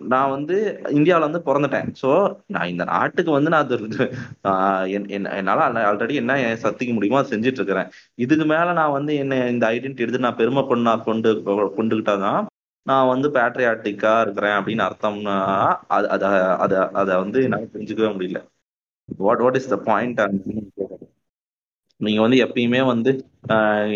நான் 0.00 0.30
வந்து 0.30 0.56
இந்தியாவில 0.96 1.28
வந்து 1.28 1.42
பிறந்துட்டேன். 1.46 1.88
சோ 2.00 2.08
நான் 2.46 2.70
இந்த 2.72 2.84
நாட்டுக்கு 2.90 3.30
வந்து 3.30 3.50
நான் 3.50 3.70
என்னால் 5.08 5.38
என்னால 5.40 5.60
ஆல்ரெடி 5.90 6.14
என்ன 6.14 6.38
என் 6.42 6.62
சத்திக்க 6.64 6.92
முடியுமோ 6.94 7.20
அதை 7.20 7.30
செஞ்சுட்டு 7.32 7.60
இருக்கிறேன். 7.60 7.88
இதுக்கு 8.18 8.46
மேல 8.46 8.74
நான் 8.80 8.96
வந்து 8.98 9.14
என்ன 9.22 9.38
இந்த 9.54 9.66
ஐடென்டி 9.68 10.04
எடுத்து 10.04 10.26
நான் 10.26 10.40
பெருமை 10.40 10.64
கொண்டு 11.06 11.30
கொண்டுகிட்டா 11.78 12.16
தான் 12.26 12.42
நான் 12.86 13.10
வந்து 13.12 13.28
பேட்ரியாட்டிக்கா 13.36 14.12
இருக்கிறேன் 14.24 14.56
அப்படின்னு 14.58 14.84
அர்த்தம்னா 14.88 15.36
அது 15.96 16.06
அத 16.16 16.24
அத 16.64 16.74
அத 17.00 17.10
வந்து 17.22 17.38
என்னால் 17.46 17.72
புரிஞ்சுக்கவே 17.72 18.10
முடியல. 18.14 18.40
What 19.18 19.42
what 19.44 19.58
is 19.60 19.72
the 19.74 19.78
point 19.88 20.20
நீங்க 22.00 22.20
வந்து 22.22 22.38
எப்பயுமே 22.44 22.80
வந்து 22.86 23.10
ஆஹ் 23.54 23.92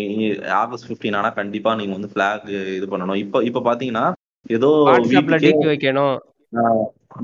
ஆகஸ்ட் 0.59 0.87
15 0.91 1.17
ஆனா 1.19 1.29
கண்டிப்பா 1.39 1.71
நீங்க 1.79 1.93
வந்து 1.97 2.09
பிளாக் 2.15 2.45
இது 2.77 2.85
பண்ணணும். 2.93 3.19
இப்ப 3.23 3.43
இப்ப 3.49 3.63
பாத்தீங்கன்னா 3.67 4.05
ஏதோ 4.49 4.69
டிபி 5.05 5.33
வைக்கணும். 5.65 6.17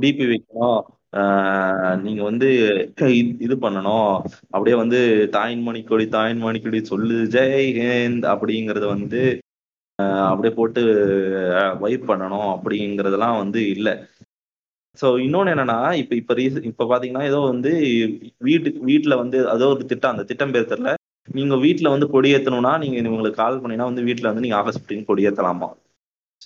டிபி 0.01 0.25
வைக்கணும். 0.31 0.79
நீங்க 2.03 2.21
வந்து 2.29 2.47
இது 3.45 3.55
பண்ணணும். 3.63 4.11
அப்படியே 4.53 4.75
வந்து 4.81 4.99
தாயின் 5.35 5.63
மணிக்கொடி 5.67 6.05
தாயின் 6.15 6.43
மணிக்கொடி 6.45 6.79
சொல்லு 6.91 7.17
ஜெய் 7.35 7.67
ஹிந்த் 7.79 8.27
அப்படிங்கறத 8.33 8.85
வந்து 8.95 9.21
அப்படியே 10.29 10.53
போட்டு 10.57 10.81
வைப் 11.83 12.09
பண்ணணும் 12.09 12.49
அப்படிங்கறதெல்லாம் 12.55 13.39
வந்து 13.39 13.61
இல்ல. 13.75 13.89
சோ 14.99 15.07
இன்னொன்னு 15.23 15.53
என்னன்னா 15.53 15.79
இப்ப 16.01 16.13
இப்ப 16.19 16.35
ரீச 16.39 16.61
இப்ப 16.69 16.85
பாத்தீங்கன்னா 16.91 17.23
ஏதோ 17.29 17.39
வந்து 17.49 17.71
வீட்டுக்கு 18.47 18.79
வீட்டுல 18.89 19.15
வந்து 19.21 19.37
ஏதோ 19.55 19.67
ஒரு 19.73 19.83
திட்டம் 19.91 20.13
அந்த 20.13 20.25
திட்டம் 20.31 20.53
பேர் 20.55 20.71
தெரியல 20.71 20.93
நீங்க 21.27 21.55
வீட்டுல 21.65 21.87
வந்து 21.93 22.07
கொடியேத்தணும்னா 22.13 22.73
நீங்க 22.83 22.97
இவங்களுக்கு 23.03 23.41
கால் 23.41 23.59
பண்ணீங்கன்னா 23.61 23.89
வந்து 23.91 24.05
வீட்டுல 24.07 24.29
வந்து 24.31 24.45
நீங்க 24.45 24.57
ஆகஸ்ட் 24.59 24.83
15 24.83 25.07
கொடியேத்தலாமா 25.09 25.69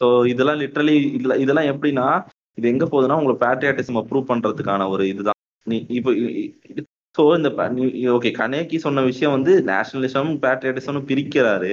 ஸோ 0.02 0.08
இதெல்லாம் 0.34 0.62
லிட்ரலி 0.64 0.96
இதுல 1.18 1.34
இதெல்லாம் 1.44 1.70
எப்படின்னா 1.74 2.06
இது 2.58 2.66
எங்க 2.74 2.86
போகுதுன்னா 2.86 3.20
உங்களை 3.20 3.36
பேட்ரியாட்டிசம் 3.44 4.08
ப்ரூவ் 4.10 4.32
பண்றதுக்கான 4.32 4.88
ஒரு 4.94 5.04
இதுதான். 5.12 5.38
நீ 5.68 5.78
இப்போ 5.98 6.12
ஸோ 7.16 7.24
இந்த 7.38 7.50
ஓகே 8.16 8.30
கனேக்கி 8.40 8.78
சொன்ன 8.84 9.02
விஷயம் 9.10 9.34
வந்து 9.36 9.54
நேஷனலிசம் 9.70 10.30
பேட்ரியாட்டிசம்னு 10.44 11.02
பிரிக்கிறாரு. 11.10 11.72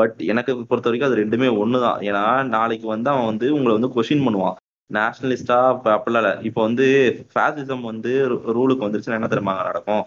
பட் 0.00 0.16
எனக்கு 0.32 0.52
பொறுத்த 0.70 0.88
வரைக்கும் 0.88 1.08
அது 1.10 1.20
ரெண்டுமே 1.22 1.48
ஒன்று 1.62 1.84
தான் 1.86 2.00
ஏன்னா 2.08 2.24
நாளைக்கு 2.56 2.86
வந்து 2.94 3.10
அவன் 3.12 3.30
வந்து 3.32 3.48
உங்களை 3.56 3.74
வந்து 3.78 3.92
கொஷின் 3.96 4.24
பண்ணுவான். 4.26 4.56
நேஷனலிஸ்டா 4.90 5.58
அப்படிலாம் 5.96 6.22
இல்லை. 6.24 6.32
இப்போ 6.48 6.60
வந்து 6.68 6.86
ஃபேசிசம் 7.34 7.84
வந்து 7.90 8.12
ரூலுக்கு 8.56 8.86
வந்துருச்சுன்னா 8.86 9.18
என்ன 9.20 9.30
தெரியுமா 9.34 9.54
நடக்கும்? 9.70 10.02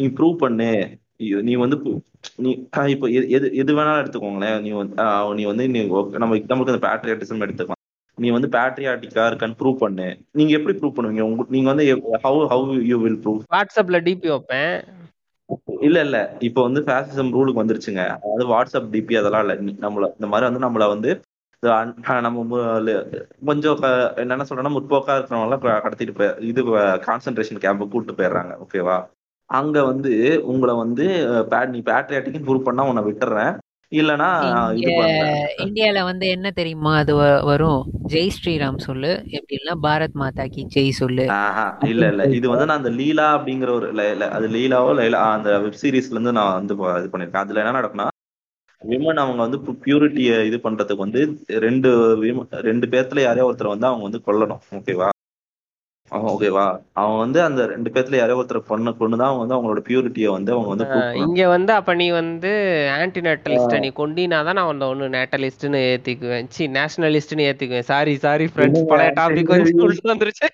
நீ 0.00 0.06
ப்ரூவ் 0.18 0.36
பண்ணு. 0.44 0.70
நீ- 1.30 1.56
வந்து 1.56 2.02
நீ 2.36 2.64
இப்போ 2.86 3.06
எது 3.06 3.54
எது 3.54 3.74
வேணாலும் 3.74 4.04
எடுத்துக்கோங்களேன். 4.04 4.60
நீ 4.60 4.70
வந்து 4.70 5.02
நீ 5.34 5.44
வந்து 5.44 5.68
நீ 5.68 5.84
நம்ம 6.10 6.36
எக்ஸாம்பிளுக்கு 6.36 6.72
அந்த 6.72 6.88
பேட்ரியாட்டிசம் 6.88 7.38
எடுத்துக்கலாம். 7.38 8.10
நீ 8.16 8.30
வந்து 8.30 8.48
பேட்ரியாட்டிக்கா 8.48 9.26
இருக்கான்னு 9.28 9.54
ப்ரூவ் 9.58 9.76
பண்ணு. 9.76 10.18
நீங்க 10.32 10.58
எப்படி 10.58 10.78
ப்ரூவ் 10.78 10.90
பண்ணுவீங்க? 10.90 11.20
உங்க 11.20 11.44
நீங்க 11.48 11.72
வந்து 11.72 11.96
how 12.22 12.46
how 12.52 12.80
you 12.80 12.98
will 12.98 13.20
prove 13.24 13.38
வாட்ஸ்அப்ல 13.54 14.00
டிபி 14.00 14.28
வைப்பேன். 14.28 14.84
இல்ல 15.80 16.00
இல்ல. 16.00 16.36
இப்போ 16.38 16.62
வந்து 16.62 16.80
ஃபேசிசம் 16.80 17.32
ரூலுக்கு 17.32 17.62
வந்துருச்சுங்க. 17.64 18.18
அதாவது 18.22 18.46
வாட்ஸ்அப் 18.46 18.92
டிபி 18.92 19.16
அதெல்லாம் 19.16 19.40
இல்ல. 19.40 19.54
நம்மள 19.54 20.08
இந்த 20.12 20.26
மாதிரி 20.26 20.50
வந்து 20.50 20.68
நம்மள 20.68 20.88
வந்து 20.88 21.20
நம்ம 22.20 22.80
கொஞ்சம் 23.44 23.80
என்னென்ன 24.16 24.44
சொல்றேன்னா 24.48 24.76
முற்போக்கா 24.76 25.14
இருக்கிறவங்க 25.14 25.42
எல்லாம் 25.42 25.62
கடத்திட்டு 25.62 26.14
போய் 26.14 26.48
இது 26.48 26.64
கான்சென்ட்ரேஷன் 26.76 27.58
கேம்ப் 27.58 27.90
கூட்டு 27.90 28.12
போயிடுறாங்க. 28.12 28.56
ஓகேவா 28.64 29.06
அங்க 29.52 29.78
வந்து 29.90 30.12
உங்களை 30.52 30.74
வந்து 30.82 31.04
நீ 31.72 31.80
பேட்ரியாட்டிக் 31.88 32.46
ப்ரூவ் 32.46 32.66
பண்ணா 32.66 32.88
உன்னை 32.90 33.02
விட்டுறேன். 33.08 33.52
இல்லனா 33.92 34.28
இந்தியால 35.64 36.02
வந்து 36.10 36.26
என்ன 36.36 36.50
தெரியுமா 36.58 36.92
அது 37.00 37.14
வரும்? 37.50 37.80
ஜெய் 38.12 38.32
ஸ்ரீராம் 38.36 38.78
சொல்லு. 38.86 39.10
எப்படின்னா 39.38 39.74
பாரத் 39.86 40.16
மாதா 40.22 40.44
கி 40.54 40.62
ஜெய் 40.74 40.90
சொல்லு. 41.00 41.24
ஆஹா 41.40 41.66
இல்ல 41.90 42.04
இல்ல. 42.12 42.22
இது 42.38 42.46
வந்து 42.52 42.68
நான் 42.70 42.80
அந்த 42.80 42.92
லீலா 43.00 43.26
அப்படிங்கிற 43.36 43.72
ஒரு 43.78 43.88
அது 44.36 44.48
லீலாவோ 44.56 44.92
லைலா 45.00 45.20
அந்த 45.36 45.50
வெப் 45.64 45.80
சீரிஸ்ல 45.82 46.16
இருந்து 46.16 46.36
நான் 46.38 46.56
வந்து 46.58 46.74
இது 47.00 47.12
பண்ணிருக்கேன். 47.12 47.44
அதுல 47.44 47.62
என்ன 47.64 47.76
நடக்கும்னா 47.78 48.08
விமன் 48.82 49.22
அவங்க 49.22 49.40
வந்து 49.44 49.58
பியூரிட்டிய 49.84 50.30
இது 50.48 50.56
பண்றதுக்கு 50.64 51.04
வந்து 51.04 51.20
ரெண்டு 51.66 51.90
ரெண்டு 52.68 52.86
பேர்த்துல 52.92 53.24
யாரையோ 53.26 53.48
ஒருத்தர் 53.48 53.74
வந்து 53.74 53.90
அவங்க 53.90 54.04
வந்து 54.08 54.26
கொல்லணும். 54.28 54.62
ஓகேவா 54.78 55.08
ஓகேவா 56.12 56.78
அவங்க 56.92 57.18
வந்து 57.18 57.42
அந்த 57.42 57.66
ரெண்டு 57.66 57.90
பேர்த்துல 57.90 58.16
யாரையோ 58.16 58.44
ஒருத்தர் 58.44 58.58
பொண்ணு 58.58 58.90
பொண்ணுதான். 58.90 59.38
வந்து 59.38 59.54
அவங்களோட 59.54 59.78
பியூரிட்டியை 59.78 60.26
வந்து 60.26 60.52
அவங்க 60.52 60.84
வந்து. 60.84 61.18
இங்க 61.18 61.48
வந்து 61.48 61.72
அப்ப 61.72 61.94
நீ 61.94 62.10
வந்து 62.10 62.50
ஆன்டி 62.98 63.20
நேட்டலிஸ்ட 63.20 63.78
நீ 63.78 63.88
கொண்டினாதான் 63.88 64.52
நான் 64.52 64.76
வந்து 64.76 64.94
ஒண்ணு 64.94 65.12
நேட்டலிஸ்ட்னு 65.12 65.96
ஏத்திக்குவேன். 65.96 66.44
சி 66.48 66.66
நேஷனலிஸ்ட்னு 66.66 67.52
ஏத்திக்குவேன். 67.52 67.80
சாரி 67.80 68.16
சாரி 68.16 68.44
ஃப்ரெண்ட்ஸ் 68.44 68.82
பழைய 68.82 69.12
டாபிக் 69.16 69.68
வந்துருச்சு. 70.04 70.48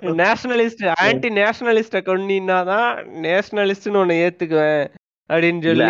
நேஷனலிஸ்ட் 0.00 0.90
ஆன்டி 0.94 1.28
நேஷனலிஸ்ட 1.28 2.00
கொண்டினாதான் 2.00 3.06
நேஷனலிஸ்ட்னு 3.22 4.00
ஒண்ணு 4.02 4.30
ஏத்துக்குவேன். 4.30 4.88
அப்படின்னு 5.32 5.62
சொல்லி 5.66 5.86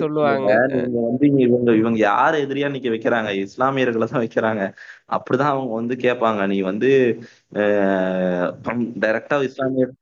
சொல்லுவாங்க. 0.00 0.48
நீங்க 0.72 0.98
வந்து 1.06 1.26
இவங்க 1.46 1.70
இவங்க 1.80 1.98
யார 2.04 2.32
எதிரியா 2.44 2.68
நிக்க 2.74 2.88
வைக்கிறாங்க? 2.94 3.30
இஸ்லாமியர்களை 3.44 4.06
தான் 4.06 4.24
வைக்கிறாங்க. 4.24 4.62
அப்படிதான் 5.16 5.52
அவங்க 5.54 5.72
வந்து 5.80 5.96
கேட்பாங்க. 6.06 6.42
நீ 6.52 6.58
வந்து 6.70 6.90
டைரக்டா 9.04 9.38
இஸ்லாமியர் 9.50 9.94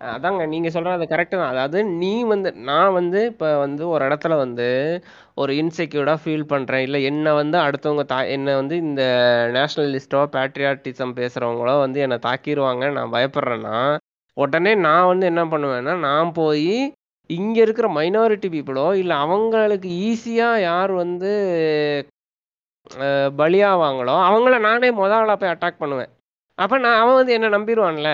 அதாங்க 0.00 0.42
நீங்க 0.52 0.68
சொல்றது 0.74 1.04
கரெக்ட் 1.08 1.34
தான். 1.34 1.50
அதாவது 1.52 1.78
நீ 2.02 2.12
வந்து 2.30 2.50
நான் 2.68 2.92
வந்து 2.92 3.18
இப்ப 3.30 3.48
வந்து 3.58 3.82
ஒரு 3.94 4.02
இடத்துல 4.08 4.34
வந்து 4.42 4.68
ஒரு 5.36 5.52
இன்செக்யூர்டா 5.60 6.14
ஃபீல் 6.22 6.46
பண்றேன். 6.52 6.84
இல்ல 6.86 6.98
என்ன 7.10 7.32
வந்து 7.32 7.56
அடுத்தவங்க 7.64 8.04
தா 8.06 8.18
என்ன 8.36 8.54
வந்து 8.60 8.76
இந்த 8.86 9.02
நேஷனலிஸ்டோ 9.56 10.22
பேட்ரியாட்டிசம் 10.36 11.14
பேசுறவங்களோ 11.20 11.74
வந்து 11.84 12.00
என்னை 12.06 12.18
தாக்கிடுவாங்க 12.26 12.86
நான் 12.98 13.14
பயப்படுறேன்னா 13.16 13.76
உடனே 14.36 14.72
நான் 14.86 15.10
வந்து 15.10 15.24
என்ன 15.26 15.42
பண்ணுவேன்னா 15.52 15.94
நான் 16.06 16.30
போய் 16.32 16.66
இங்க 17.38 17.56
இருக்கிற 17.64 17.86
மைனாரிட்டி 17.98 18.48
பீப்புளோ 18.54 18.86
இல்ல 19.02 19.12
அவங்களுக்கு 19.24 19.88
ஈஸியா 20.08 20.48
யார் 20.68 20.92
வந்து 21.02 21.32
பலியாவாங்களோ 23.40 24.14
அவங்கள 24.28 24.54
நானே 24.68 24.88
முத 25.00 25.12
ஆளா 25.18 25.34
போய் 25.40 25.52
அட்டாக் 25.52 25.82
பண்ணுவேன். 25.82 26.10
அப்ப 26.58 26.78
நான் 26.84 27.00
அவன் 27.02 27.18
வந்து 27.18 27.34
என்ன 27.36 27.50
நம்பிடுவான்ல? 27.56 28.10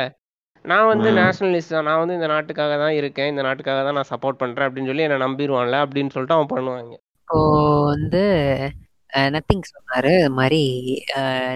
நான் 0.64 0.88
வந்து. 0.90 1.09
நேஷனலிஸ்ட் 1.20 1.74
தான். 1.74 1.87
நான் 1.88 2.00
வந்து 2.02 2.16
இந்த 2.18 2.29
நாட்டுக்காக 2.33 2.76
தான் 2.83 2.96
இருக்கேன். 3.00 3.31
இந்த 3.33 3.42
நாட்டுக்காக 3.46 3.83
தான் 3.87 3.96
நான் 3.98 4.11
சப்போர்ட் 4.12 4.40
பண்றேன் 4.42 4.66
அப்படின்னு 4.68 4.90
சொல்லி 4.90 5.07
என்ன 5.07 5.18
நம்பிடுவான்ல 5.26 5.79
அப்படின்னு 5.85 6.12
சொல்லிட்டு 6.14 6.37
அவன் 6.37 6.52
பண்ணுவாங்க. 6.55 6.94
இப்போ 7.20 7.38
வந்து 7.92 8.22
நத்திங் 9.35 9.66
சொன்னாரு. 9.74 10.12
இது 10.22 10.31
மாதிரி 10.40 10.62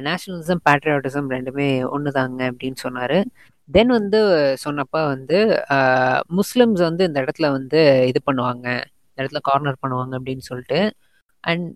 நேஷனலிசம் 0.09 0.64
பேட்ரியாட்டிசம் 0.68 1.33
ரெண்டுமே 1.37 1.68
ஒண்ணுதாங்க 1.96 2.40
அப்படின்னு 2.53 2.79
சொன்னாரு. 2.87 3.18
தென் 3.74 3.92
வந்து 3.98 4.20
சொன்னப்ப 4.64 4.96
வந்து 5.12 5.38
முஸ்லிம்ஸ் 6.38 6.83
வந்து 6.88 7.02
இந்த 7.09 7.18
இடத்துல 7.24 7.46
வந்து 7.56 7.80
இது 8.11 8.20
பண்ணுவாங்க. 8.28 8.66
இந்த 9.11 9.18
இடத்துல 9.22 9.40
கார்னர் 9.50 9.83
பண்ணுவாங்க 9.85 10.12
அப்படின்னு 10.18 10.44
சொல்லிட்டு. 10.50 10.80
அண்ட் 11.44 11.66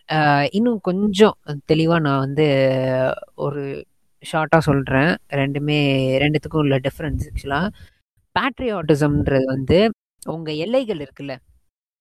இன்னும் 0.59 0.81
கொஞ்சம் 0.89 1.37
தெளிவாக 1.73 2.01
நான் 2.07 2.25
வந்து 2.27 2.47
ஒரு 3.47 3.63
ஷார்ட்டாக 4.23 4.63
சொல்கிறேன் 4.69 5.11
ரெண்டுமே 5.41 5.79
ரெண்டுத்துக்கும் 6.25 6.63
உள்ள 6.65 6.77
டிஃப்ரென்ஸ் 6.87 7.25
ஆக்சுவலாக 7.31 7.69
பேட்ரியாட்டிசம்ன்றது 8.37 9.47
வந்து 9.55 9.79
உங்கள் 10.35 10.61
எல்லைகள் 10.67 11.03
இருக்குல்ல. 11.07 11.35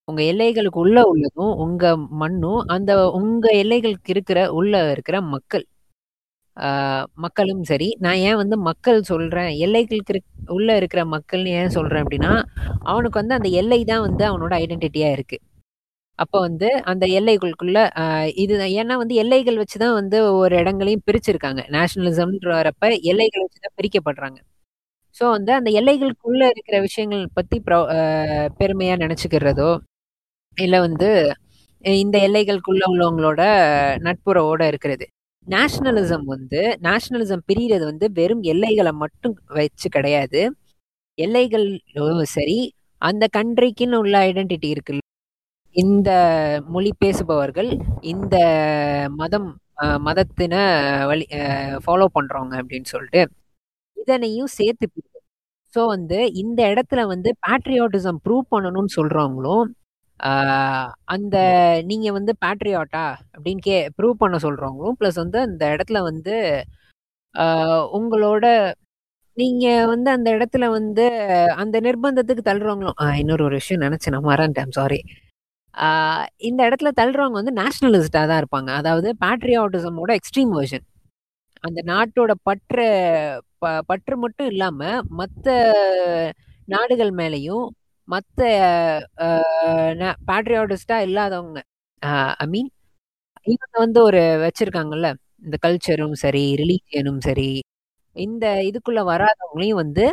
உங்கள் 0.08 0.27
எல்லைகளுக்கு 0.32 0.79
உள்ள 0.86 0.99
உள்ளதும் 1.12 1.53
உங்கள் 1.65 1.99
மண்ணும் 2.23 2.62
அந்த 2.75 2.91
உங்கள் 3.19 3.60
எல்லைகளுக்கு 3.63 4.12
இருக்கிற 4.15 4.39
உள்ள 4.60 4.73
இருக்கிற 4.95 5.17
மக்கள். 5.36 5.65
மக்களும் 7.26 7.63
சரி. 7.72 7.88
நான் 8.06 8.20
ஏன் 8.28 8.39
வந்து 8.42 8.56
மக்கள் 8.70 9.00
சொல்கிறேன் 9.12 9.52
எல்லைகளுக்கு 9.66 10.20
உள்ளே 10.56 10.74
இருக்கிற 10.80 11.02
மக்கள்னு 11.16 11.52
ஏன் 11.62 11.74
சொல்கிறேன் 11.78 12.04
அப்படின்னா 12.06 12.32
அவனுக்கு 12.92 13.18
வந்து 13.22 13.38
அந்த 13.39 13.50
எல்லை 13.62 13.80
தான் 13.92 14.06
வந்து 14.08 14.24
அவனோட 14.32 14.54
ஐடென்டிட்டியாக 14.63 15.16
இருக்குது 15.18 15.44
அப்போ 16.20 16.38
வந்து 16.48 16.68
அந்த 16.92 17.06
எல்லைகளுக்குள்ள 17.20 17.80
இது 18.44 18.54
ஏன்னா 18.82 18.96
வந்து 19.02 19.16
எல்லைகள் 19.24 19.60
வச்சு 19.62 19.78
தான் 19.84 19.96
வந்து 20.00 20.18
ஒவ்வொரு 20.32 20.56
இடங்களையும் 20.62 21.06
பிரிச்சிருக்காங்க. 21.08 21.62
நேஷனலிசம்ன்ற 21.76 22.52
வரப்ப 22.60 22.84
எல்லைகள் 23.12 23.46
வச்சுதான் 23.46 23.78
பிரிக்கப்படுறாங்க. 23.80 24.39
ஸோ 25.16 25.24
வந்து 25.36 25.52
அந்த 25.60 25.70
எல்லைகளுக்குள்ள 25.80 26.44
இருக்கிற 26.54 26.78
விஷயங்கள் 26.88 27.24
பற்றி 27.38 27.58
பெருமையாக 28.60 29.02
நினச்சிக்கிறதோ 29.06 29.72
இல்லை 30.58 30.80
வந்து 30.88 31.10
இந்த 31.84 32.18
எல்லைகளுக்குள்ள 32.28 32.84
உள்ளவங்களோட 32.94 33.42
நட்புறவோட 34.08 34.63
இருக்கிறது. 34.72 35.06
நேஷனலிசம் 35.47 36.25
வந்து 36.25 36.60
நேஷனலிசம் 36.82 37.45
பிரியறது 37.47 37.86
வந்து 37.86 38.06
வெறும் 38.12 38.43
எல்லைகளை 38.43 38.91
மட்டும் 38.93 39.36
வச்சு 39.49 39.88
கிடையாது. 39.89 40.41
எல்லைகள் 41.17 41.67
சரி. 42.36 42.60
அந்த 43.01 43.23
கண்ட்ரிக்குன்னு 43.38 43.97
உள்ள 43.97 44.15
ஐடென்டிட்டி 44.29 44.69
இருக்குல்ல. 44.73 45.01
இந்த 45.75 46.10
மொழி 46.67 46.91
பேசுபவர்கள் 46.99 47.69
இந்த 48.03 48.36
மதம் 49.15 49.49
மதத்தின 50.01 50.56
வழி 51.06 51.25
ஃபாலோ 51.86 52.08
பண்றவங்க 52.17 52.56
அப்படின்னு 52.62 52.86
சொல்லிட்டு 52.86 53.21
இதனையும் 53.97 54.51
சேர்த்து 54.58 54.88
ஸோ 55.73 55.82
வந்து 55.88 56.17
இந்த 56.34 56.60
இடத்துல 56.71 57.01
வந்து 57.08 57.29
பேட்ரியாட்டிசம் 57.45 58.19
ப்ரூவ் 58.25 58.45
பண்ணணும்னு 58.51 58.91
சொல்றவங்களும் 58.97 59.69
அந்த 61.06 61.38
நீங்க 61.86 62.12
வந்து 62.12 62.36
பேட்ரியாட்டா 62.45 63.06
அப்படின்னு 63.34 63.62
கே 63.62 63.89
ப்ரூவ் 63.97 64.13
பண்ண 64.13 64.38
சொல்றவங்களும் 64.38 64.97
ப்ளஸ் 64.99 65.15
வந்து 65.15 65.39
அந்த 65.39 65.65
இடத்துல 65.67 66.02
வந்து 66.02 66.36
உங்களோட 67.93 68.45
நீங்க 69.38 69.86
வந்து 69.86 70.12
அந்த 70.12 70.32
இடத்துல 70.32 70.65
வந்து 70.69 71.06
அந்த 71.56 71.80
நிர்பந்தத்துக்கு 71.82 72.43
தள்ளுறவங்களும் 72.45 73.15
இன்னொரு 73.17 73.43
ஒரு 73.43 73.56
விஷயம் 73.56 73.82
நினைச்சேன் 73.82 74.10
நான் 74.10 74.30
மறந்துட்டேன் 74.32 74.69
சாரி 74.69 74.99
இந்த 76.38 76.69
இடத்துல 76.69 76.89
தள்ளுறவங்க 76.95 77.39
வந்து 77.41 77.62
நேஷனலிஸ்டா 77.62 78.21
தான் 78.28 78.41
இருப்பாங்க. 78.43 78.69
அதாவது 78.71 79.15
பேட்ரியாட்டிசமோட 79.26 80.12
எக்ஸ்ட்ரீம் 80.13 80.54
வெர்ஷன் 80.54 80.86
அந்த 81.63 81.82
நாட்டோட 81.86 82.32
பற்று 82.43 82.86
ப- 83.58 83.82
பற்று 83.86 84.17
மட்டும் 84.17 84.47
இல்லாம 84.47 84.80
மற்ற 85.12 85.47
நாடுகள் 86.67 87.12
மேலேயும் 87.12 87.65
மற்ற 88.08 88.39
பேட்ரியாட்டிஸ்டா 90.28 90.98
இல்லாதவங்க. 91.02 91.60
ஐ 92.36 92.48
மீன் 92.48 92.70
இவங்க 93.44 93.76
வந்து 93.86 94.04
ஒரு 94.04 94.22
வச்சிருக்காங்கல்ல 94.44 95.10
இந்த 95.44 95.58
கல்ச்சரும் 95.66 96.13
சரி 96.13 96.44
ரிலீஜியனும் 96.56 97.20
சரி 97.20 97.50
இந்த 98.16 98.46
இதுக்குள்ள 98.63 99.02
வராதவங்களையும் 99.12 99.80
வந்து 99.84 100.06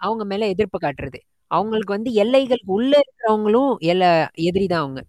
அவங்க 0.00 0.24
மேல 0.24 0.46
எதிர்ப்பு 0.48 0.78
காட்டுறது. 0.78 1.18
அவங்களுக்கு 1.50 1.94
வந்து 1.94 2.10
எல்லைகளுக்கு 2.24 2.72
உள்ள 2.78 3.00
இருக்கிறவங்களும் 3.00 3.72
எல்ல 3.82 4.04
எதிரி 4.40 4.66
தான் 4.66 4.80
அவங்க. 4.82 5.00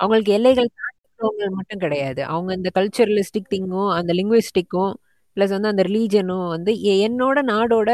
அவங்களுக்கு 0.00 0.32
எல்லைகள் 0.32 0.68
தாண்டிக்கிறவங்க 0.76 1.50
மட்டும் 1.50 1.78
கிடையாது. 1.78 2.24
அவங்க 2.26 2.52
இந்த 2.54 2.70
கல்ச்சரலிஸ்டிக் 2.74 3.50
திங்கும் 3.50 3.92
அந்த 3.94 4.12
லிங்குவிஸ்டிக்கும் 4.14 4.92
ப்ளஸ் 5.36 5.54
வந்து 5.56 5.68
அந்த 5.68 5.82
ரிலீஜனும் 5.82 6.48
வந்து 6.48 6.72
எ- 6.82 7.08
என்னோட 7.08 7.38
நாடோட 7.52 7.90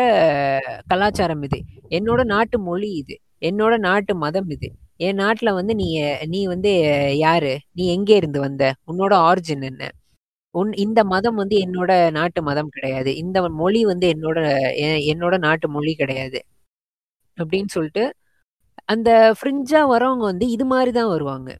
கலாச்சாரம் 0.89 1.43
இது. 1.43 1.59
என்னோட 1.91 2.25
நாட்டு 2.25 2.59
மொழி 2.61 2.91
இது. 3.03 3.17
என்னோட 3.43 3.75
நாட்டு 3.89 4.13
மதம் 4.17 4.51
இது. 4.51 4.69
என் 4.99 5.21
நாட்டில் 5.23 5.57
வந்து 5.59 5.73
நீ 5.75 5.87
நீ 6.27 6.41
வந்து 6.47 6.71
யாரு? 7.19 7.53
நீ 7.73 7.85
எங்கே 7.97 8.17
இருந்து 8.17 8.41
வந்த? 8.41 8.65
உன்னோட 8.87 9.15
ஆரிஜின் 9.29 9.65
என்ன? 9.71 9.85
உன் 10.55 10.71
இந்த 10.85 11.01
மதம் 11.05 11.39
வந்து 11.43 11.57
என்னோட 11.67 11.93
நாட்டு 12.11 12.41
மதம் 12.43 12.73
கிடையாது. 12.77 13.11
இந்த 13.17 13.39
மொழி 13.61 13.81
வந்து 13.93 14.07
என்னோட 14.15 14.39
என்னோட 15.13 15.35
நாட்டு 15.47 15.67
மொழி 15.77 15.93
கிடையாது. 15.95 16.41
அப்படின்னு 17.39 17.71
சொல்லிட்டு 17.77 18.05
அந்த 18.89 19.11
ஃப்ரிஞ்சா 19.39 19.81
வரவங்க 19.95 20.25
வந்து 20.33 20.47
இது 20.57 20.65
மாதிரி 20.73 20.93
தான் 20.99 21.13
வருவாங்க. 21.15 21.51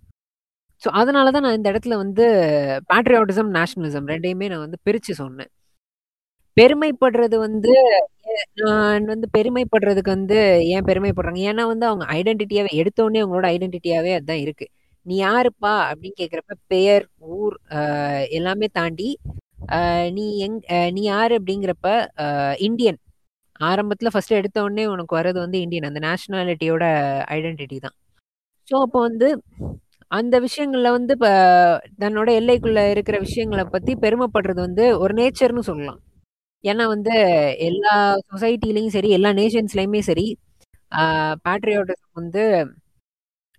ஸோ 0.83 0.89
அதனால 1.01 1.31
தான் 1.35 1.45
நான் 1.47 1.59
இந்த 1.59 1.69
இடத்துல 1.73 1.97
வந்து 2.05 2.25
பேட்ரியாட்டிசம் 2.91 3.51
நேஷனலிசம் 3.59 4.09
ரெண்டையுமே 4.13 4.49
நான் 4.53 4.65
வந்து 4.67 4.79
பிரித்து 4.87 5.15
சொன்னேன். 5.23 5.51
பெருமைப்படுறது 6.57 7.37
வந்து 7.47 7.73
நான் 8.61 9.05
வந்து 9.13 9.27
பெருமைப்படுறதுக்கு 9.37 10.11
வந்து 10.17 10.39
ஏன் 10.75 10.87
பெருமைப்படுறாங்க? 10.89 11.41
ஏன்னா 11.51 11.65
வந்து 11.73 11.87
அவங்க 11.91 12.05
ஐடென்டிட்டியாவே 12.19 12.71
எடுத்தோடனே 12.81 13.23
அவங்களோட 13.23 13.47
ஐடென்டிட்டியாவே 13.55 14.13
அதுதான் 14.17 14.43
இருக்கு. 14.45 14.67
நீ 15.07 15.15
யாருப்பா? 15.27 15.75
அப்படின்னு 15.91 16.19
கேக்குறப்ப 16.23 16.57
பெயர் 16.75 17.05
ஊர் 17.37 17.55
எல்லாமே 18.39 18.69
தாண்டி 18.79 19.09
நீ 20.17 20.27
எங் 20.45 20.59
நீ 20.97 21.03
யாரு 21.13 21.33
அப்படிங்கிறப்ப 21.39 21.89
இந்தியன். 22.69 22.99
ஆரம்பத்துல 23.61 24.11
ஃபர்ஸ்ட் 24.13 24.39
எடுத்த 24.41 24.59
உடனே 24.67 24.85
உனக்கு 24.95 25.13
வர்றது 25.19 25.39
வந்து 25.45 25.59
இந்தியன். 25.65 25.89
அந்த 25.91 26.01
நேஷனாலிட்டியோட 26.07 26.85
ஐடென்டிட்டி 27.37 27.79
தான். 27.87 27.97
ஸோ 28.69 28.77
அப்போ 28.87 28.99
வந்து 29.09 29.29
அந்த 30.11 30.37
விஷயங்கள்ல 30.45 30.91
வந்து 30.99 31.13
இப்போ 31.17 31.33
தன்னோட 32.05 32.29
எல்லைக்குள்ள 32.41 32.81
இருக்கிற 32.95 33.17
விஷயங்களை 33.27 33.65
பத்தி 33.75 33.93
பெருமைப்படுறது 34.05 34.61
வந்து 34.67 34.85
ஒரு 35.03 35.13
நேச்சர்னு 35.21 35.65
சொல்லலாம். 35.71 36.01
ஏன்னா 36.65 36.85
வந்து 36.87 37.13
எல்லா 37.69 37.93
சொசைட்டிலையும் 38.31 38.95
சரி 38.97 39.11
எல்லா 39.11 39.31
நேஷன்ஸ்லயுமே 39.33 40.01
சரி 40.09 40.27
பேட்ரியாட்டிசம் 41.45 42.13
வந்து 42.13 42.43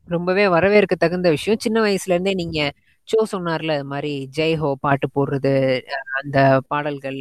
ரொம்பவே 0.07 0.45
வரவேற்க 0.47 0.95
தகுந்த 0.95 1.29
விஷயம். 1.29 1.59
சின்ன 1.59 1.77
வயசுல 1.81 2.15
இருந்தே 2.15 2.33
நீங்க 2.33 2.59
சோ 3.07 3.17
சொன்னார்ல 3.33 3.73
இது 3.77 3.87
மாதிரி 3.93 4.11
ஜெய் 4.37 4.55
ஹோ 4.55 4.69
பாட்டு 4.81 5.07
போடுறது 5.15 5.53
அந்த 6.19 6.37
பாடல்கள். 6.67 7.19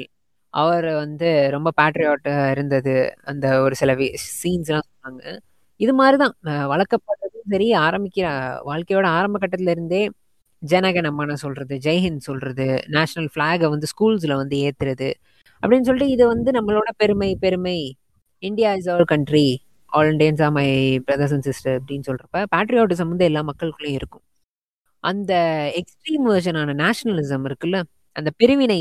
அவர் 0.54 0.88
வந்து 0.94 1.28
ரொம்ப 1.50 1.70
பேட்ரியாட்டா 1.80 2.34
இருந்தது. 2.50 2.94
அந்த 3.24 3.46
ஒரு 3.62 3.74
சில 3.74 3.92
சீன்ஸ் 4.34 4.70
எல்லாம் 4.72 4.88
சொன்னாங்க. 4.90 5.22
இது 5.80 5.92
மாதிரிதான். 5.94 6.34
தான் 6.48 6.64
வளர்க்கப்படுறதும் 6.72 7.50
சரி 7.54 7.68
ஆரம்பிக்கிற 7.86 8.26
வாழ்க்கையோட 8.70 9.06
ஆரம்ப 9.18 9.38
கட்டத்துல 9.42 9.74
இருந்தே 9.76 10.02
ஜனகணமன 10.62 11.36
சொல்றது 11.44 11.74
ஜெய்ஹிந்த் 11.86 12.26
சொல்றது 12.28 12.66
நேஷனல் 12.88 13.30
ஃபிளாகை 13.34 13.68
வந்து 13.70 13.88
ஸ்கூல்ஸ்ல 13.92 14.34
வந்து 14.42 14.56
ஏத்துறது 14.66 15.08
அப்படின்னு 15.62 15.86
சொல்லிட்டு 15.88 16.14
இது 16.16 16.24
வந்து 16.34 16.50
நம்மளோட 16.58 16.88
பெருமை 17.02 17.30
பெருமை. 17.44 17.78
India 18.42 18.70
is 18.78 18.90
our 18.92 19.06
country 19.14 19.46
all 19.92 20.10
Indians 20.12 20.42
are 20.46 20.54
my 20.58 20.66
brothers 21.06 21.34
and 21.36 21.46
sister 21.48 21.76
அப்படின்னு 21.80 22.06
சொல்றப்ப 22.10 22.44
பேட்ரியாட்டிசம் 22.54 23.10
வந்து 23.12 23.26
எல்லா 23.30 23.42
மக்களுக்குள்ளேயும் 23.50 23.98
இருக்கும். 24.00 24.24
அந்த 25.04 25.32
எக்ஸ்ட்ரீம் 25.80 26.26
வேர்ஷனான 26.30 26.74
நேஷனலிசம் 26.84 27.46
இருக்குல்ல 27.50 27.78
அந்த 28.16 28.30
பிரிவினை 28.40 28.78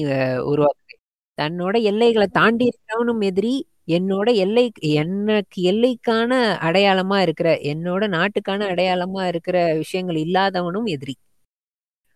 உருவாக்குது. 0.52 0.96
தன்னோட 1.38 1.76
எல்லைகளை 1.92 2.28
தாண்டி 2.40 2.66
இருக்கிறவனும் 2.72 3.22
எதிரி 3.30 3.54
என்னோட 3.98 4.30
எல்லை 4.46 4.64
எனக்கு 5.02 5.60
எல்லைக்கான 5.72 6.32
அடையாளமா 6.68 7.18
இருக்கிற 7.26 7.50
என்னோட 7.74 8.04
நாட்டுக்கான 8.18 8.68
அடையாளமா 8.74 9.24
இருக்கிற 9.32 9.58
விஷயங்கள் 9.84 10.20
இல்லாதவனும் 10.26 10.88
எதிரி. 10.96 11.16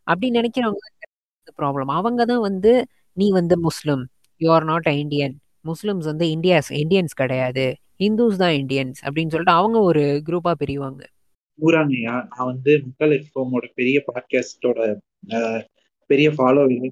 அப்படி 0.08 0.30
நினைக்கிறவங்க 0.40 0.86
ப்ராப்ளம் 1.60 1.92
அவங்க 2.00 2.22
தான் 2.32 2.46
வந்து 2.50 2.72
நீ 3.18 3.28
வந்து 3.40 3.56
முஸ்லிம். 3.68 4.04
You 4.42 4.48
are 4.56 4.66
not 4.72 4.88
a 4.92 4.94
Indian 5.04 5.36
Muslims 5.66 6.08
வந்து 6.12 6.26
இந்தியாஸ் 6.36 6.70
இந்தியன்ஸ் 6.84 7.14
கிடையாது. 7.22 7.66
ஹிந்துஸ் 8.04 8.40
தான் 8.42 8.56
இந்தியன்ஸ் 8.62 9.00
அப்படின்னு 9.06 9.34
சொல்லிட்டு 9.34 9.60
அவங்க 9.60 9.78
ஒரு 9.90 10.04
குரூப்பா 10.28 10.52
பிரிவாங்க. 10.62 11.02
ஊராங்கய்யா 11.60 12.16
நான் 12.32 12.50
வந்து 12.52 12.72
மக்கள் 12.86 13.12
எஃப்எம்மோட 13.20 13.66
பெரிய 13.80 13.98
பாட்காஸ்டோட 14.08 14.80
பெரிய 16.10 16.30
ஃபாலோவிங் 16.38 16.90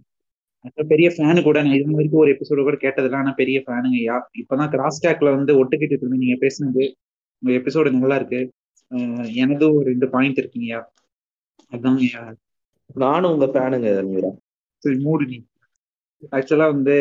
பெரிய 0.91 1.08
ஃபேனு 1.15 1.41
கூட 1.45 1.58
நான் 1.63 1.77
இது 1.77 1.95
வரைக்கும் 1.97 2.21
ஒரு 2.23 2.32
எபிசோடு 2.36 2.65
கூட 2.67 2.77
கேட்டதில்ல. 2.82 3.21
ஆனா 3.21 3.32
பெரிய 3.39 3.58
ஃபேனுங்கய்யா 3.65 4.15
இப்பதான் 4.41 4.71
கிராஸ் 4.73 5.01
டேக்ல 5.06 5.30
வந்து 5.38 5.54
ஒட்டுக்கிட்டு 5.62 5.93
இருக்கு 5.93 6.23
நீங்க 6.23 6.38
பேசுனது 6.43 6.84
உங்க 7.41 7.51
எபிசோடு 7.60 7.95
நல்லா 7.95 8.17
இருக்கு. 8.21 8.41
எனது 9.43 9.65
ஒரு 9.75 9.86
ரெண்டு 9.91 10.08
பாயிண்ட் 10.13 10.39
இருக்குங்கய்யா 10.41 10.82
அதாங்கய்யா 11.71 12.23
நானும் 13.04 13.34
உங்க 13.34 13.47
ஃபேனுங்க 13.54 13.89
சரி 14.84 14.97
மூடு 15.06 15.25
நீ 15.32 15.38
ஆக்சுவலா 16.38 16.67
வந்து 16.75 16.95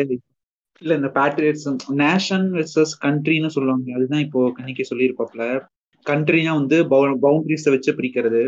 இல்ல 0.81 0.93
இந்த 0.95 1.09
பேட்ரியட்ஸம் 1.15 1.79
நேஷன் 2.03 2.47
வெர்சஸ் 2.57 2.93
கண்ட்ரின்னு 3.05 3.49
சொல்லுவாங்க. 3.55 3.93
அதுதான் 3.97 4.19
இப்போ 4.19 4.51
கண்ணிக்கு 4.57 4.83
சொல்லியிருப்பாப்ல 4.91 5.43
கண்ட்ரினா 6.05 6.53
வந்து 6.59 6.77
பவுண்டரிஸை 7.23 7.69
வச்சு 7.69 7.91
பிரிக்கிறது. 7.93 8.41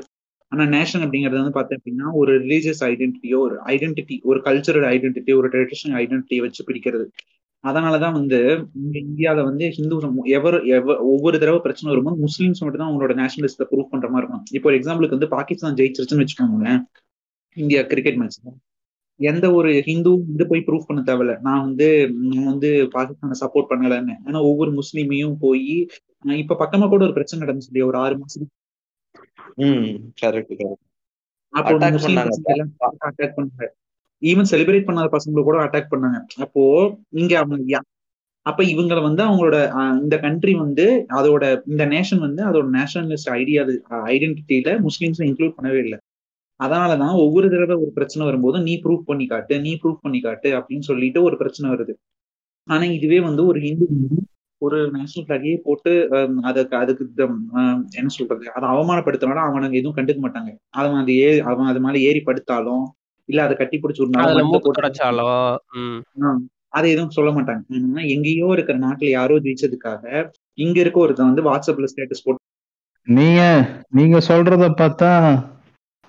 ஆனா 0.52 0.64
நேஷன் 0.76 1.04
அப்படிங்கறது 1.06 1.42
வந்து 1.42 1.52
பார்த்தேன் 1.52 1.80
அப்படின்னா 1.80 2.08
ஒரு 2.14 2.32
ரிலீஜியஸ் 2.44 2.82
ஐடென்டிட்டியோ 2.90 3.38
ஒரு 3.38 3.56
ஐடென்டிட்டி 3.66 4.16
ஒரு 4.22 4.40
கல்ச்சரல் 4.40 4.88
ஐடென்டிட்டி 4.96 5.32
ஒரு 5.40 5.48
ட்ரெடிஷனல் 5.48 5.98
ஐடென்டிட்டியை 6.02 6.42
வச்சு 6.42 6.64
பிரிக்கிறது. 6.70 7.06
அதனாலதான் 7.64 8.12
வந்து 8.12 8.40
இங்க 8.82 8.96
இந்தியால 9.00 9.44
வந்து 9.44 9.66
ஹிந்து 9.70 9.98
எவர் 10.38 10.58
எவ 10.78 10.96
ஒவ்வொரு 11.12 11.40
தடவை 11.40 11.60
பிரச்சனை 11.60 11.88
வரும்போது 11.92 12.18
முஸ்லீம்ஸ் 12.26 12.62
மட்டும் 12.64 12.82
தான் 12.82 12.90
அவங்களோட 12.90 13.14
நேஷனலிஸ்ட 13.22 13.68
ப்ரூவ் 13.72 13.92
பண்ற 13.92 14.08
மாதிரி 14.10 14.24
இருக்கும் 14.24 14.46
இப்போ 14.52 14.70
ஒரு 14.70 14.80
எக்ஸாம்பிளுக்கு 14.80 15.18
வந்து 15.18 15.34
பாகிஸ்தான் 15.38 15.78
ஜெயிச்சிருச்சுன்னு 15.80 16.26
வச்சுக்கோங்களேன். 16.26 16.82
இந்தியா 17.58 17.82
கிரிக்கெட் 17.92 18.16
மேட்ச் 18.16 18.40
எந்த 19.20 19.46
ஒரு 19.58 19.70
ஹிந்து 19.88 20.12
வந்து 20.28 20.46
போய் 20.50 20.64
ப்ரூவ் 20.68 20.88
பண்ண 20.88 21.02
தேவையில்ல. 21.10 21.34
நான் 21.48 21.64
வந்து 21.68 21.88
நான் 22.30 22.50
வந்து 22.52 22.70
பாகிஸ்தானை 22.96 23.36
சப்போர்ட் 23.44 23.70
பண்ணலன்னு. 23.72 24.16
ஆனா 24.28 24.40
ஒவ்வொரு 24.50 24.72
முஸ்லீமையும் 24.80 25.36
போய் 25.46 25.68
இப்ப 26.42 26.58
பக்கமா 26.64 26.88
கூட 26.94 27.04
ஒரு 27.08 27.16
பிரச்சனை 27.18 27.42
நடந்துச்சு 27.44 27.70
இல்லையா, 27.72 27.88
ஒரு 27.92 27.98
ஆறு 28.04 28.16
மாசம். 28.22 28.48
அட்டாக் 33.08 33.36
பண்ணாங்க. 33.38 33.66
ஈவன் 34.22 34.50
செலிப்ரேட் 34.52 34.88
பண்ணாத 34.88 35.10
பசங்களை 35.16 35.44
கூட 35.48 35.58
அட்டாக் 35.66 35.92
பண்ணாங்க. 35.94 36.20
அப்போ 36.46 36.64
இங்க 37.22 37.34
அவங்க 37.42 37.82
அப்ப 38.46 38.62
இவங்கள 38.72 39.00
வந்து 39.02 39.22
அவங்களோட 39.26 39.58
இந்த 40.04 40.16
கண்ட்ரி 40.24 40.54
வந்து 40.64 40.86
அதோட 41.18 41.44
இந்த 41.72 41.84
நேஷன் 41.94 42.22
வந்து 42.26 42.42
அதோட 42.50 42.66
நேஷனலிஸ்ட் 42.78 43.30
ஐடியா 43.40 43.62
ஐடென்டிட்டியில 44.14 44.72
முஸ்லீம்ஸ் 44.88 45.22
இன்க்ளூட் 45.28 45.56
பண்ணவே 45.58 45.80
இல்லை. 45.86 46.00
அதனாலதான் 46.64 47.16
ஒவ்வொரு 47.24 47.48
தடவை 47.54 47.76
ஒரு 47.84 47.92
பிரச்சனை 47.98 48.24
வரும்போது 48.28 48.58
நீ 48.68 48.74
ப்ரூவ் 48.84 49.02
பண்ணி 49.10 49.26
காட்டு 49.32 49.56
நீ 49.66 49.72
ப்ரூவ் 49.82 50.04
பண்ணி 50.06 50.20
காட்டு 50.26 50.50
அப்படின்னு 50.58 50.86
சொல்லிட்டு 50.90 51.20
ஒரு 51.28 51.36
பிரச்சனை 51.42 51.68
வருது. 51.74 51.94
ஆனா 52.68 52.84
இதுவே 52.98 53.20
வந்து 53.28 53.44
ஒரு 53.52 53.60
ஹிந்து 53.66 53.86
ஒரு 54.62 54.78
நேஷனல் 54.96 55.26
ஃபிளாகையே 55.26 55.56
போட்டு 55.66 55.92
அதுக்கு 56.50 56.76
அதுக்கு 56.82 57.04
என்ன 58.00 58.10
சொல்றது 58.18 58.46
அதை 58.58 58.66
அவமானப்படுத்தினாலும் 58.74 59.48
அவனுங்க 59.48 59.80
எதுவும் 59.80 59.98
கண்டுக்க 59.98 60.22
மாட்டாங்க. 60.26 60.52
அவன் 60.80 61.00
அது 61.02 61.14
ஏ 61.24 61.30
அவன் 61.52 61.70
அது 61.72 61.80
மேல 61.86 61.98
ஏறி 62.10 62.22
படுத்தாலும் 62.28 62.86
இல்ல 63.30 63.42
அதை 63.48 63.56
கட்டி 63.58 63.78
பிடிச்சி 63.78 64.02
விடனாலும் 64.04 64.30
அதை 66.78 66.88
எதுவும் 66.94 67.16
சொல்ல 67.18 67.32
மாட்டாங்க. 67.34 67.64
ஏன்னா 67.78 68.04
எங்கேயோ 68.14 68.48
இருக்கிற 68.56 68.78
நாட்டுல 68.86 69.10
யாரோ 69.18 69.36
ஜெயிச்சதுக்காக 69.46 70.04
இங்க 70.64 70.78
இருக்க 70.84 70.98
ஒருத்தன் 71.04 71.32
வந்து 71.32 71.48
வாட்ஸ்அப்ல 71.50 71.90
ஸ்டேட்டஸ் 71.92 72.26
போட்டு 72.26 72.42
நீங்க 73.08 73.42
நீங்க 73.90 74.18
சொல்றத 74.30 74.68
பார்த்தா 74.82 75.12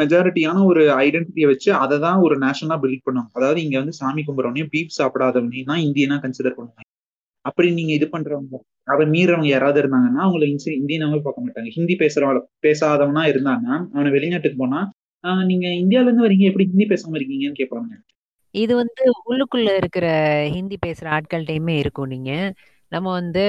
மெஜாரிட்டியான 0.01 0.65
ஒரு 0.65 0.89
ஐடென்டிட்டியை 0.89 1.47
வச்சு 1.47 1.75
அதை 1.75 1.99
தான் 1.99 2.19
ஒரு 2.19 2.39
நேஷனலா 2.39 2.79
பில்ட் 2.83 3.01
பண்ணுவாங்க. 3.11 3.27
அதாவது 3.33 3.63
இங்க 3.63 3.79
வந்து 3.79 3.93
சாமி 3.93 4.25
கும்பிட்றவனையும் 4.27 4.69
பீப் 4.73 5.03
சாப்பிடாதவனையும் 5.03 5.65
தான் 5.65 5.79
இந்தியனா 5.79 6.19
கன்சிடர் 6.21 6.53
பண்ணுவாங்க. 6.57 7.01
அப்படி 7.41 7.73
நீங்க 7.73 7.93
இது 7.93 8.09
பண்றவங்க 8.13 8.59
அதை 8.85 9.07
மீறவங்க 9.07 9.47
யாராவது 9.47 9.83
இருந்தாங்கன்னா 9.83 10.21
அவங்களை 10.21 10.57
இன்சி- 10.57 10.83
இந்தியனாவே 10.87 11.21
பார்க்க 11.23 11.43
மாட்டாங்க. 11.47 11.69
ஹிந்தி 11.69 11.97
பேசுறவங்க 11.97 12.41
பேசாதவனா 12.63 13.29
இருந்தாங்கன்னா 13.29 13.87
அவனை 13.93 14.11
வெளிநாட்டுக்கு 14.11 14.59
போனா 14.59 14.91
நீங்க 15.45 15.69
இந்தியால 15.69 16.03
இருந்து 16.03 16.29
வரீங்க 16.29 16.39
எப்படி 16.39 16.71
ஹிந்தி 16.75 16.87
பேசாம 16.87 17.13
இருக்கீங்கன்னு 17.13 17.55
கேட்பாங்க. 17.59 18.12
இது 18.53 18.77
வந்து 18.77 19.05
உள்ளுக்குள்ள 19.29 19.77
இருக்கிற 19.77 20.07
ஹிந்தி 20.53 20.79
பேசுற 20.87 21.21
ஆட்கள்கிட்டயுமே 21.21 21.79
இருக்கும் 21.79 22.09
நீங்க. 22.09 22.55
நம்ம 22.89 23.11
வந்து 23.11 23.43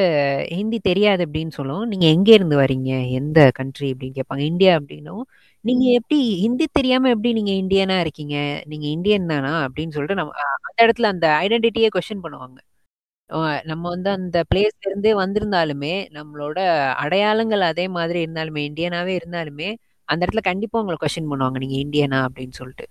ஹிந்தி 0.49 0.79
தெரியாது 0.79 1.29
அப்படின்னு 1.31 1.49
சொல்லுவோம். 1.49 1.87
நீங்க 1.87 2.07
எங்க 2.07 2.33
இருந்து 2.33 2.59
வரீங்க? 2.59 3.09
எந்த 3.11 3.49
கண்ட்ரி 3.53 3.91
அப்படின்னு 3.91 4.19
கேட்பாங்க. 4.19 4.39
இந்தியா 4.39 4.77
அப்படின்னும். 4.77 5.21
நீங்க 5.61 5.85
எப்படி 5.91 6.39
ஹிந்தி 6.39 6.65
தெரியாம 6.71 7.09
எப்படி 7.09 7.41
நீங்க 7.41 7.51
இந்தியனா 7.51 7.99
இருக்கீங்க? 7.99 8.61
நீங்க 8.65 8.87
இந்தியன் 8.87 9.25
தானா 9.25 9.65
அப்படின்னு 9.65 9.89
சொல்லிட்டு 9.89 10.15
நம்ம 10.15 10.31
அந்த 10.61 10.93
இடத்துல 10.93 11.05
அந்த 11.05 11.27
ஐடென்டிட்டியே 11.41 11.87
கொஸ்டின் 11.95 12.23
பண்ணுவாங்க. 12.23 12.57
அஹ் 13.29 13.63
நம்ம 13.63 13.89
வந்து 13.89 14.09
அந்த 14.09 14.43
பிளேஸ்ல 14.55 14.85
இருந்தே 14.85 15.13
வந்திருந்தாலுமே 15.13 16.07
நம்மளோட 16.13 16.59
அடையாளங்கள் 16.93 17.61
அதே 17.61 17.87
மாதிரி 17.87 18.25
இருந்தாலுமே 18.25 18.71
இந்தியனாவே 18.71 19.19
இருந்தாலுமே 19.19 19.75
அந்த 20.05 20.25
இடத்துல 20.25 20.41
கண்டிப்பா 20.41 20.79
உங்களை 20.79 20.99
கொஸ்டின் 21.01 21.31
பண்ணுவாங்க. 21.31 21.65
நீங்க 21.65 21.75
இந்தியனா 21.75 22.27
அப்படின்னு 22.27 22.51
சொல்லிட்டு. 22.51 22.87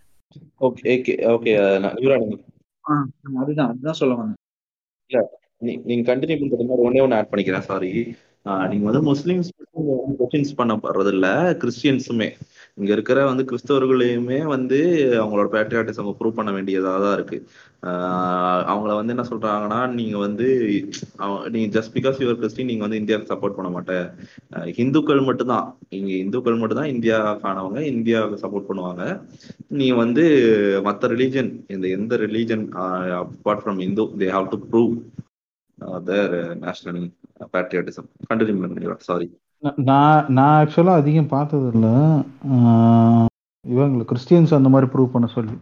அதுதான் 3.40 3.68
அதுதான் 3.68 3.94
சொல்ல 3.94 4.14
வந்தேன். 4.14 4.40
இல்ல 5.10 5.20
நீ 5.58 5.72
நீங்க 5.84 6.04
கண்டினியூ 6.10 6.36
பண்றது 6.40 6.66
மாதிரி 6.66 6.86
ஒன்னே 6.88 7.02
ஒன்று 7.02 7.16
ஆட் 7.16 7.30
பண்ணிக்கிறேன் 7.32 7.66
சாரி 7.66 7.90
நீங்க 8.68 8.84
வந்து 8.90 9.02
முஸ்லிம்ஸ் 9.02 9.50
கொஸ்டின்ஸ் 10.20 10.52
பண்ணப்படுறது 10.56 11.10
இல்ல 11.12 11.26
கிறிஸ்டியன்ஸுமே 11.60 12.28
இங்க 12.74 12.90
இருக்கிற 12.92 13.24
வந்து 13.24 13.44
கிறிஸ்தவர்களையுமே 13.44 14.38
வந்து 14.46 14.78
அவங்களோட 15.20 15.48
பேட்ரியாட்டிசம் 15.48 16.16
ப்ரூவ் 16.20 16.38
பண்ண 16.38 16.50
வேண்டியதா 16.52 16.92
தான் 17.00 17.14
இருக்கு. 17.14 17.38
அவங்கள 18.66 18.94
வந்து 18.94 19.14
என்ன 19.14 19.24
சொல்றாங்கன்னா 19.28 19.90
நீங்க 19.92 20.18
வந்து 20.18 20.46
அவ- 21.16 21.48
நீங்க 21.48 21.78
ஜஸ்ட் 21.78 21.94
பிகாஸ் 21.94 22.20
யுவர் 22.20 22.36
கிறிஸ்டின் 22.36 22.66
நீங்க 22.66 22.80
வந்து 22.80 22.96
இந்தியாவுக்கு 22.96 23.32
சப்போர்ட் 23.32 23.56
பண்ண 23.56 23.70
மாட்டேன் 23.70 24.06
இந்துக்கள் 24.76 25.20
மட்டும்தான். 25.20 25.66
இங்க 25.90 26.12
இந்துக்கள் 26.16 26.56
மட்டும்தான் 26.56 26.90
இந்தியாக்கானவங்க 26.90 27.80
இந்தியாவுக்கு 27.90 28.42
சப்போர்ட் 28.42 28.68
பண்ணுவாங்க. 28.68 29.04
நீ 29.74 29.90
வந்து 29.92 30.24
மத்த 30.84 31.10
ரிலீஜன் 31.10 31.50
இந்த 31.68 31.88
எந்த 31.88 32.16
religion 32.16 32.64
apart 33.18 33.62
from 33.62 33.80
Hindu 33.80 34.02
they 34.18 34.30
have 34.32 34.48
to 34.48 34.58
prove 34.70 34.94
their 36.04 36.34
national 36.58 37.02
patriotism 37.52 38.08
continue 38.30 38.60
பண்ணுங்க 38.60 38.96
சாரி 39.00 39.28
நான் 39.84 40.24
நான் 40.28 40.56
ஆக்சுவலா 40.60 40.94
அதிகம் 40.94 41.28
பார்த்தது 41.28 41.70
இல்லை 41.72 41.94
இவங்களை 43.64 44.04
கிறிஸ்டியன்ஸ் 44.04 44.54
அந்த 44.54 44.68
மாதிரி 44.68 44.90
ப்ரூவ் 44.92 45.12
பண்ண 45.12 45.26
சொல்லி. 45.26 45.54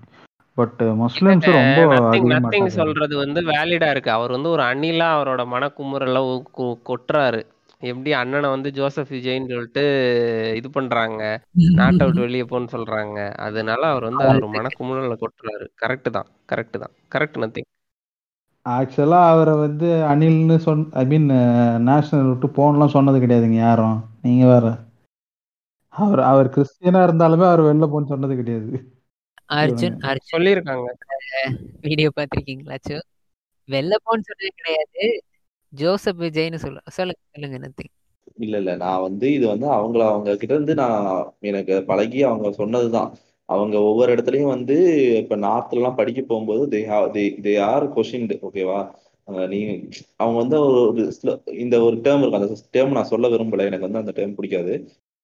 பட் 0.56 0.80
முஸ்லிம்ஸ் 1.02 1.48
ரொம்ப 1.50 1.80
நத்திங் 2.32 2.70
சொல்றது 2.78 3.14
வந்து 3.16 3.40
வேலிடா 3.50 3.88
இருக்கு. 3.90 4.10
அவர் 4.10 4.34
வந்து 4.36 4.50
ஒரு 4.54 4.62
அணிலா 4.62 5.08
அவரோட 5.16 5.42
மனக்குமுறல 5.54 6.20
கொட்டுறாரு. 6.90 7.40
எப்படி 7.82 8.10
அண்ணனை 8.12 8.48
வந்து 8.50 8.70
ஜோசப் 8.78 9.12
விஜய்ன்னு 9.14 9.52
சொல்லிட்டு 9.52 9.84
இது 10.58 10.68
பண்றாங்க 10.70 11.20
நாட் 11.78 12.02
அவுட் 12.04 12.22
வெளியே 12.24 12.46
போன்னு 12.50 12.74
சொல்றாங்க. 12.74 13.18
அதனால 13.46 13.82
அவர் 13.92 14.06
வந்து 14.08 14.24
அவர் 14.24 14.46
மனக்குமுறல 14.56 15.16
கொட்டுறாரு. 15.22 15.66
கரெக்ட் 15.82 16.10
தான் 16.16 16.28
கரெக்ட் 16.52 16.80
தான். 16.82 16.94
கரெக்ட் 17.14 17.40
நத்திங் 17.44 17.68
ஆக்சுவலா 18.66 19.20
அவரை 19.32 19.54
வந்து 19.56 19.88
அனில்னு 20.10 20.56
சொன் 20.64 20.82
ஐ 20.92 21.04
மீன் 21.06 21.28
நேஷனல் 21.88 22.30
விட்டு 22.30 22.48
போகணும்லாம் 22.58 22.94
சொன்னது 22.96 23.18
கிடையாதுங்க 23.22 23.58
யாரும். 23.66 23.96
நீங்க 24.22 24.44
வேற. 24.46 24.66
அவர் 25.94 26.20
அவர் 26.30 26.54
கிறிஸ்டியனா 26.54 27.00
இருந்தாலுமே 27.06 27.46
அவர் 27.50 27.62
வெளில 27.68 27.86
போன்னு 27.92 28.12
சொன்னது 28.12 28.34
கிடையாது. 28.36 28.72
அர்ஜுன் 29.50 29.96
அர்ஜுன் 30.02 30.32
சொல்லியிருக்காங்க. 30.32 30.88
வீடியோ 31.86 32.08
பார்த்திருக்கீங்களாச்சு 32.16 32.96
வெளில 33.68 33.94
போன்னு 34.04 34.28
சொன்னது 34.28 34.50
கிடையாது. 34.60 35.04
ஜோசப் 35.72 36.20
விஜய்னு 36.20 36.58
சொல்ல 36.58 36.78
சொல்லுங்க 36.90 37.22
சொல்லுங்க 37.34 37.58
நத்திங் 37.64 37.94
இல்ல 38.38 38.56
இல்ல. 38.58 38.72
நான் 38.76 39.02
வந்து 39.02 39.26
இது 39.32 39.46
வந்து 39.48 39.66
அவங்கள 39.70 40.02
அவங்க 40.10 40.36
கிட்ட 40.36 40.52
இருந்து 40.54 40.74
நான் 40.74 40.98
எனக்கு 41.42 41.74
பழகி 41.88 42.20
அவங்க 42.24 42.48
சொன்னதுதான். 42.52 43.10
அவங்க 43.48 43.76
ஒவ்வொரு 43.82 44.10
இடத்துலயும் 44.14 44.54
வந்து 44.54 44.76
இப்ப 45.20 45.36
நார்த்ல 45.38 45.78
எல்லாம் 45.78 45.96
படிக்க 45.96 46.20
போகும்போது 46.22 46.64
தே 46.74 46.80
தே 47.16 47.24
தே 47.46 47.54
ஆர் 47.68 47.86
கொஷின்டு 47.94 48.36
ஓகேவா 48.46 48.80
நீ 49.48 49.58
அவங்க 50.16 50.36
வந்து 50.38 50.56
ஒரு 50.82 51.02
இந்த 51.58 51.76
ஒரு 51.82 51.96
டேர்ம் 52.04 52.22
இருக்கும் 52.22 52.40
அந்த 52.40 52.56
டேர்ம் 52.76 52.96
நான் 52.96 53.10
சொல்ல 53.12 53.28
விரும்பல. 53.28 53.66
எனக்கு 53.68 53.88
வந்து 53.88 54.02
அந்த 54.02 54.12
டேர்ம் 54.16 54.36
பிடிக்காது. 54.38 54.74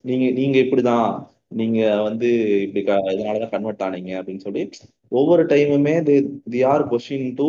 நீங்க 0.05 0.27
நீங்க 0.33 0.57
இப்படிதான். 0.65 1.07
நீங்க 1.51 1.79
வந்து 2.03 2.29
இப்படி 2.63 2.81
க- 2.85 3.13
இதனாலதான் 3.13 3.53
கன்வெர்ட் 3.53 3.85
ஆனீங்க 3.85 4.13
அப்படின்னு 4.19 4.45
சொல்லி 4.45 4.63
ஒவ்வொரு 5.13 5.43
டைமுமே 5.47 5.95
they 6.51 6.61
are 6.71 6.85
question 6.91 7.29
to 7.37 7.47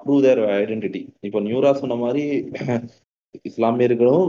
prove 0.00 0.22
their 0.22 0.40
identity 0.56 1.00
இப்போ 1.22 1.40
நியூரா 1.40 1.72
சொன்ன 1.74 1.96
மாதிரி 1.96 2.22
இஸ்லாமியர்களும் 3.44 4.26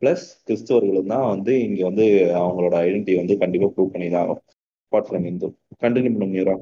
பிளஸ் 0.00 0.26
கிறிஸ்தவர்களும் 0.46 1.10
தான் 1.12 1.26
வந்து 1.30 1.52
இங்க 1.64 1.82
வந்து 1.84 2.06
அவங்களோட 2.40 2.74
ஐடென்டிட்டி 2.82 3.16
வந்து 3.16 3.36
கண்டிப்பா 3.38 3.68
ப்ரூவ் 3.72 3.92
பண்ணி 3.92 4.08
தான் 4.08 4.24
ஆகும் 4.24 4.42
அப்பார்ட் 4.84 5.08
ஃப்ரம் 5.08 5.26
இந்து 5.26 5.48
கண்டினியூ 5.82 6.12
பண்ணும் 6.12 6.34
நியூரா. 6.34 6.54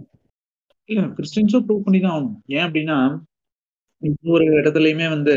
இல்ல 0.88 1.02
கிறிஸ்டின்ஸும் 1.16 1.64
ப்ரூவ் 1.66 1.84
பண்ணி 1.84 1.98
தான் 2.00 2.14
ஆகணும். 2.14 2.38
ஏன் 2.50 2.64
அப்படின்னா 2.66 2.96
ஒரு 4.32 4.44
இடத்துலயுமே 4.54 5.08
வந்து 5.08 5.34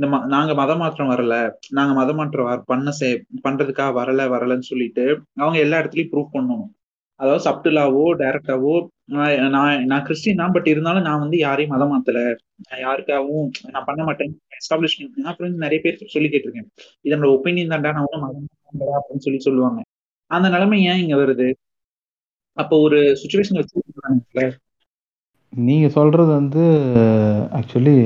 இந்த 0.00 0.08
ம- 0.08 0.26
நாங்க 0.26 0.52
மத 0.54 0.72
மாற்றம் 0.76 1.10
வரல 1.10 1.34
நாங்க 1.70 1.92
மத 1.94 2.10
மாற்றம் 2.14 2.46
வர- 2.46 2.64
பண்ண 2.66 2.90
செய் 2.98 3.16
பண்றதுக்காக 3.44 3.90
வரல 3.96 4.20
வரலன்னு 4.30 4.68
சொல்லிட்டு 4.68 5.04
அவங்க 5.36 5.58
எல்லா 5.58 5.80
இடத்துலயும் 5.80 6.12
ப்ரூவ் 6.12 6.30
பண்ணணும். 6.32 6.68
அதாவது 7.20 7.42
சப்டிலாவோ 7.44 8.04
டைரக்டாவோ 8.20 8.74
நான் 9.08 9.50
நான் 9.50 9.82
நான் 9.86 10.04
கிறிஸ்டின் 10.04 10.36
தான் 10.36 10.54
பட் 10.54 10.68
இருந்தாலும் 10.68 11.02
நான் 11.02 11.20
வந்து 11.20 11.38
யாரையும் 11.38 11.72
மதம் 11.74 11.92
மாத்தல 11.92 12.20
நான் 12.64 12.82
யாருக்காகவும் 12.82 13.44
நான் 13.70 13.86
பண்ண 13.86 14.04
மாட்டேன் 14.04 14.32
எஸ்டாப்ளிஷ் 14.58 14.96
பண்ணேன் 14.98 15.28
அப்புறம் 15.30 15.62
நிறைய 15.64 15.80
பேர் 15.84 16.12
சொல்லி 16.14 16.28
கேட்டிருக்கேன். 16.28 16.68
இது 17.04 17.14
என்னோட 17.16 17.30
ஒப்பீனியன் 17.36 17.72
தான்டா 17.74 17.92
நான் 17.92 18.06
ஒன்றும் 18.06 18.24
மதம் 18.24 18.48
அப்படின்னு 18.98 19.24
சொல்லி 19.26 19.40
சொல்லுவாங்க. 19.40 19.80
அந்த 20.30 20.48
நிலைமை 20.48 20.80
ஏன் 20.84 21.02
இங்க 21.04 21.16
வருது? 21.16 21.48
அப்போ 22.56 22.76
ஒரு 22.80 23.00
சுச்சுவேஷன் 23.20 23.60
வச்சு 23.60 24.48
நீங்க 25.52 25.86
சொல்றது 25.90 26.30
வந்து 26.32 26.64
ஆக்சுவலி 27.52 27.96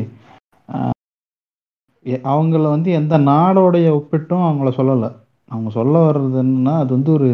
அவங்கள 2.31 2.65
வந்து 2.69 2.91
எந்த 2.93 3.15
நாடோடைய 3.29 3.89
ஒப்பிட்டும் 3.99 4.45
அவங்கள 4.45 4.71
சொல்லலை 4.79 5.11
அவங்க 5.49 5.71
சொல்ல 5.73 5.95
வர்றது 6.07 6.37
என்னன்னா 6.43 6.75
அது 6.83 6.91
வந்து 6.97 7.11
ஒரு 7.13 7.29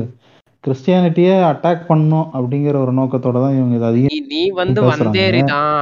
கிறிஸ்டியானிட்டியை 0.64 1.34
அட்டாக் 1.50 1.82
பண்ணும் 1.86 2.26
அப்படிங்கிற 2.36 2.76
ஒரு 2.80 2.92
நோக்கத்தோட 2.98 3.36
தான் 3.44 3.56
இவங்க 3.58 3.76
இது 3.76 3.90
அதிகம் 3.90 4.30
நீ 4.32 4.42
வந்து. 4.58 4.80
வந்தேரி 4.92 5.40
தான் 5.50 5.74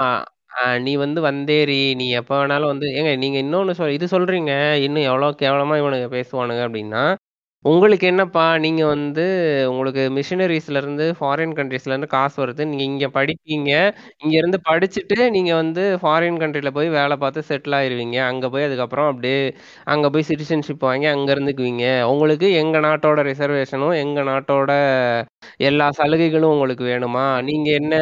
நீ 0.81 0.93
வந்து 1.03 1.21
வந்தேரி 1.27 1.81
நீ 1.95 2.07
எப்ப 2.21 2.33
வேணாலும் 2.39 2.73
வந்து 2.73 2.87
ஏங்க 2.95 3.11
நீங்க 3.23 3.39
இன்னொன்னு 3.43 3.77
சொல் 3.79 3.97
இது 3.97 4.07
சொல்றீங்க 4.13 4.53
இன்னும் 4.87 5.09
எவ்வளவு 5.09 5.41
கேவலமா 5.43 5.77
இவனுங்க 5.81 6.09
பேசுவானுங்க 6.15 6.63
அப்படின்னா 6.67 7.03
உங்களுக்கு 7.65 8.07
என்னப்பா? 8.07 8.43
நீங்க 8.59 8.83
வந்து 8.87 9.23
உங்களுக்கு 9.71 10.03
மிஷினரிஸ்ல 10.17 10.81
இருந்து 10.81 11.05
ஃபாரின் 11.19 11.55
கண்ட்ரீஸ்ல 11.57 11.93
இருந்து 11.93 12.11
காசு 12.13 12.37
வருது. 12.43 12.63
நீங்க 12.71 12.85
இங்க 12.85 13.07
படிப்பீங்க. 13.17 13.71
இங்க 14.19 14.35
இருந்து 14.37 14.59
படிச்சுட்டு 14.69 15.17
நீங்க 15.37 15.53
வந்து 15.55 15.83
ஃபாரின் 16.03 16.39
கண்ட்ரில 16.43 16.71
போய் 16.71 16.89
வேலை 16.91 17.17
பார்த்து 17.17 17.43
செட்டில் 17.51 17.77
ஆயிருவீங்க. 17.79 18.19
அங்க 18.29 18.49
போய் 18.49 18.67
அதுக்கப்புறம் 18.69 19.09
அப்படியே 19.11 19.41
அங்க 19.87 20.11
போய் 20.11 20.29
சிட்டிசன்ஷிப் 20.31 20.87
வாங்கி 20.87 21.09
அங்க 21.09 21.29
இருந்துக்குவீங்க. 21.35 21.85
உங்களுக்கு 22.13 22.51
எங்க 22.63 22.79
நாட்டோட 22.81 23.25
ரிசர்வேஷனும் 23.31 23.97
எங்க 24.03 24.23
நாட்டோட 24.31 24.71
எல்லா 25.67 25.89
சலுகைகளும் 26.01 26.55
உங்களுக்கு 26.55 26.87
வேணுமா? 26.93 27.27
நீங்க 27.49 27.69
என்ன 27.81 27.95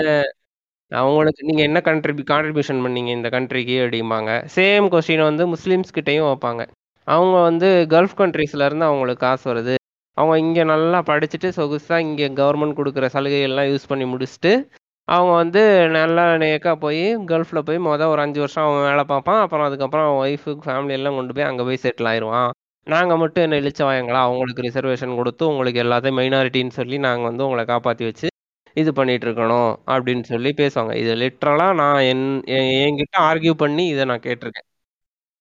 அவங்களுக்கு 0.92 1.42
நீங்க 1.44 1.62
என்ன 1.62 1.78
கண்ட்ரிபி 1.86 2.24
கான்ட்ரிபியூஷன் 2.28 2.82
பண்ணீங்க 2.84 3.10
இந்த 3.12 3.28
கண்ட்ரிக்கு 3.30 3.76
அப்படிம்பாங்க. 3.84 4.30
சேம் 4.56 4.88
கொஸ்டின் 4.92 5.28
வந்து 5.28 5.44
முஸ்லிம்ஸ் 5.48 5.96
கிட்டயும் 5.96 6.28
வைப்பாங்க. 6.28 6.62
அவங்க 7.06 7.42
வந்து 7.42 7.86
கல்ஃப் 7.90 8.16
கண்ட்ரீஸ்லேருந்து 8.16 8.80
அவங்களுக்கு 8.80 9.26
காசு 9.26 9.54
வருது. 9.54 9.74
அவங்க 10.16 10.38
இங்கே 10.38 10.64
நல்லா 10.64 10.98
படிச்சுட்டு 11.00 11.52
சொகுசாக 11.56 11.98
இங்கே 11.98 12.28
கவர்மெண்ட் 12.28 12.78
கொடுக்குற 12.78 13.08
சலுகைகள்லாம் 13.12 13.70
யூஸ் 13.70 13.88
பண்ணி 13.88 14.04
முடிச்சுட்டு 14.04 14.52
அவங்க 15.08 15.32
வந்து 15.32 15.88
நல்லா 15.88 16.36
நேக்காக 16.36 16.76
போய் 16.76 17.16
கல்ஃபில் 17.18 17.58
போய் 17.58 17.78
மொதல் 17.78 18.06
ஒரு 18.06 18.20
அஞ்சு 18.20 18.40
வருஷம் 18.40 18.64
அவன் 18.64 18.88
வேலை 18.88 19.04
பார்ப்பான். 19.04 19.40
அப்புறம் 19.40 19.66
அதுக்கப்புறம் 19.66 20.06
அவன் 20.08 20.28
ஒய்ஃபு 20.28 20.48
ஃபேமிலி 20.48 20.90
எல்லாம் 20.90 21.14
கொண்டு 21.14 21.34
போய் 21.34 21.44
அங்கே 21.44 21.62
போய் 21.62 21.78
செட்டில் 21.82 22.08
ஆயிடுவான் 22.12 22.50
நாங்கள் 22.86 23.16
மட்டும் 23.16 23.50
என்ன 23.50 23.56
இளிச்சவாயங்களா 23.60 24.22
அவங்களுக்கு 24.26 24.62
ரிசர்வேஷன் 24.62 25.14
கொடுத்து 25.14 25.48
உங்களுக்கு 25.48 25.82
எல்லாத்தையும் 25.82 26.18
மைனாரிட்டின்னு 26.18 26.68
சொல்லி 26.68 26.98
நாங்கள் 26.98 27.24
வந்து 27.24 27.44
உங்களை 27.44 27.64
காப்பாற்றி 27.64 28.04
வச்சு 28.04 28.28
இது 28.74 28.92
பண்ணிட்டு 28.92 29.26
இருக்கணும் 29.26 29.76
அப்படின்னு 29.86 30.22
சொல்லி 30.22 30.54
பேசுவாங்க. 30.56 30.94
இது 30.94 31.14
லிட்ரலாக 31.14 31.74
நான் 31.74 32.00
என் 32.00 32.42
என்- 32.46 32.86
என்கிட்ட 32.86 33.20
ஆர்கியூ 33.20 33.50
பண்ணி 33.50 33.86
இதை 33.86 34.04
நான் 34.04 34.20
கேட்டிருக்கேன். 34.20 34.65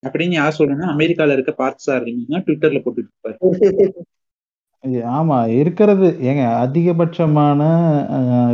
அப்படின்னு 0.05 0.35
யார் 0.39 0.57
சொல்றேன்னா 0.59 0.87
அமெரிக்கால 0.95 1.35
இருக்க 1.37 1.53
பார்ட் 1.61 1.85
சார் 1.87 2.03
ட்விட்டர்ல 2.45 2.81
போட்டுட்டு 2.85 3.11
இருப்பாரு 3.11 3.37
ஆமா 5.17 5.37
இருக்கிறது. 5.59 6.07
ஏங்க 6.29 6.43
அதிகபட்சமான 6.63 7.61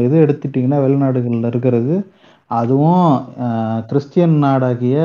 இது 0.05 0.15
எடுத்துட்டீங்கன்னா 0.25 0.77
வெளிநாடுகள்ல 0.83 1.49
இருக்கிறது. 1.53 1.95
அதுவும் 2.51 3.09
கிறிஸ்டியன் 3.89 4.35
நாடாகிய 4.45 4.97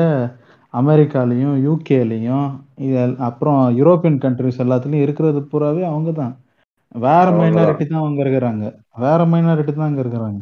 அமெரிக்காலையும் 0.73 1.55
யூகேலையும் 1.65 2.47
இது 2.85 2.95
அப்புறம் 3.27 3.59
யூரோப்பியன் 3.79 4.19
கண்ட்ரிஸ் 4.25 4.61
எல்லாத்துலயும் 4.65 5.05
இருக்கிறது 5.05 5.41
பூராவே 5.51 5.83
அவங்க 5.91 6.11
தான் 6.21 6.33
வேற. 7.05 7.25
மைனாரிட்டி 7.39 7.85
தான் 7.85 8.03
அவங்க 8.03 8.19
இருக்கிறாங்க. 8.25 8.63
வேற 9.05 9.19
மைனாரிட்டி 9.33 9.73
தான் 9.73 9.89
அங்க 9.89 10.01
இருக்கிறாங்க. 10.05 10.41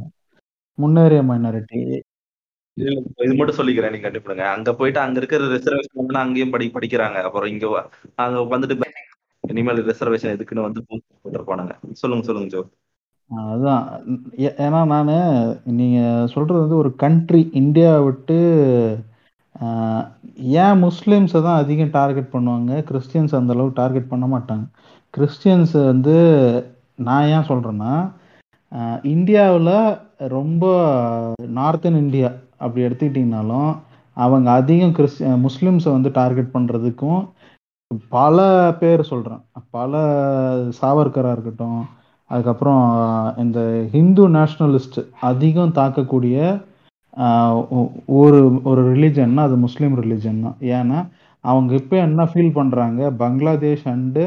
முன்னேறிய 0.78 1.22
மைனாரிட்டி 1.32 1.80
இது 2.78 3.36
மட்டும் 3.36 3.56
சொல்லிக்கிறேன். 3.56 3.92
நீங்க 3.92 4.10
கண்டிப்பாங்க 4.10 4.44
அங்க 4.48 4.74
போயிட்டு 4.74 5.00
அங்க 5.00 5.18
இருக்கிற 5.18 5.46
ரிசர்வேஷன் 5.46 6.18
அங்கேயும் 6.18 6.50
படி 6.50 6.72
படிக்கிறாங்க. 6.74 7.18
அப்புறம் 7.22 7.50
இங்க 7.50 7.68
வ- 7.68 7.86
அங்க 8.16 8.58
வந்துட்டு 8.58 8.82
இனிமேல் 9.44 9.86
ரிசர்வேஷன் 9.86 10.34
எதுக்குன்னு 10.36 10.62
வந்து 10.62 10.86
போட்டுருப்பானுங்க 10.90 11.74
சொல்லுங்க 11.94 12.26
சொல்லுங்க 12.26 12.50
ஜோ. 12.50 12.62
அதான். 13.32 13.84
ஏ- 14.40 14.56
ஏன்னா 14.58 14.86
நான் 14.86 15.12
நீங்க 15.74 16.00
சொல்றது 16.28 16.60
வந்து 16.60 16.78
ஒரு 16.78 16.96
கண்ட்ரி 16.96 17.50
இந்தியா 17.54 18.00
விட்டு 18.00 18.40
ஆஹ், 19.56 20.06
ஏன் 20.58 20.84
முஸ்லிம்ஸை 20.84 21.42
தான் 21.42 21.58
அதிகம் 21.58 21.92
டார்கெட் 21.92 22.34
பண்ணுவாங்க? 22.34 22.72
கிறிஸ்டியன்ஸ் 22.82 23.36
அந்த 23.36 23.54
அளவுக்கு 23.54 23.82
டார்கெட் 23.82 24.08
பண்ண 24.08 24.26
மாட்டாங்க. 24.28 24.66
கிறிஸ்டியன்ஸ் 25.14 25.86
வந்து 25.86 26.16
நான் 27.00 27.26
ஏன் 27.26 27.48
சொல்றேன்னா 27.50 27.94
இந்தியாவில் 29.14 29.74
ரொம்ப 30.38 30.66
நார்த்தன் 31.60 32.00
இந்தியா 32.04 32.30
அப்படி 32.64 32.86
எடுத்துக்கிட்டிங்கனாலும் 32.88 33.72
அவங்க 34.18 34.48
அதிகம் 34.52 34.96
கிறிஸ்ட 34.98 35.32
முஸ்லீம்ஸை 35.46 35.92
வந்து 35.96 36.10
டார்கெட் 36.20 36.56
பண்ணுறதுக்கும் 36.56 37.22
பல 38.18 38.38
பேர் 38.80 39.10
சொல்கிறேன் 39.12 39.42
பல 39.70 39.94
சாவர்கராக 40.80 41.36
இருக்கட்டும் 41.36 41.82
அதுக்கப்புறம் 42.30 42.84
இந்த 43.44 43.60
ஹிந்து 43.94 44.24
நேஷ்னலிஸ்ட் 44.38 45.00
அதிகம் 45.30 45.76
தாக்கக்கூடிய 45.80 46.38
ஒரு 48.20 48.40
ஒரு 48.70 48.82
ரிலீஜன்னா 48.94 49.44
அது 49.48 49.58
முஸ்லீம் 49.66 49.94
ரிலீஜன் 50.02 50.42
தான். 50.46 50.58
ஏன்னா 50.78 51.00
அவங்க 51.44 51.72
இப்போ 51.82 51.96
என்ன 52.08 52.22
ஃபீல் 52.32 52.58
பண்ணுறாங்க 52.60 53.10
பங்களாதேஷ் 53.22 53.86
அண்டு 53.94 54.24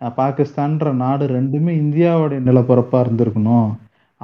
பாகிஸ்தான்ற 0.00 0.92
நாடு 1.02 1.24
ரெண்டுமே 1.36 1.72
இந்தியாவோடைய 1.84 2.40
நிலப்பரப்பாக 2.48 3.04
இருந்திருக்கணும். 3.06 3.68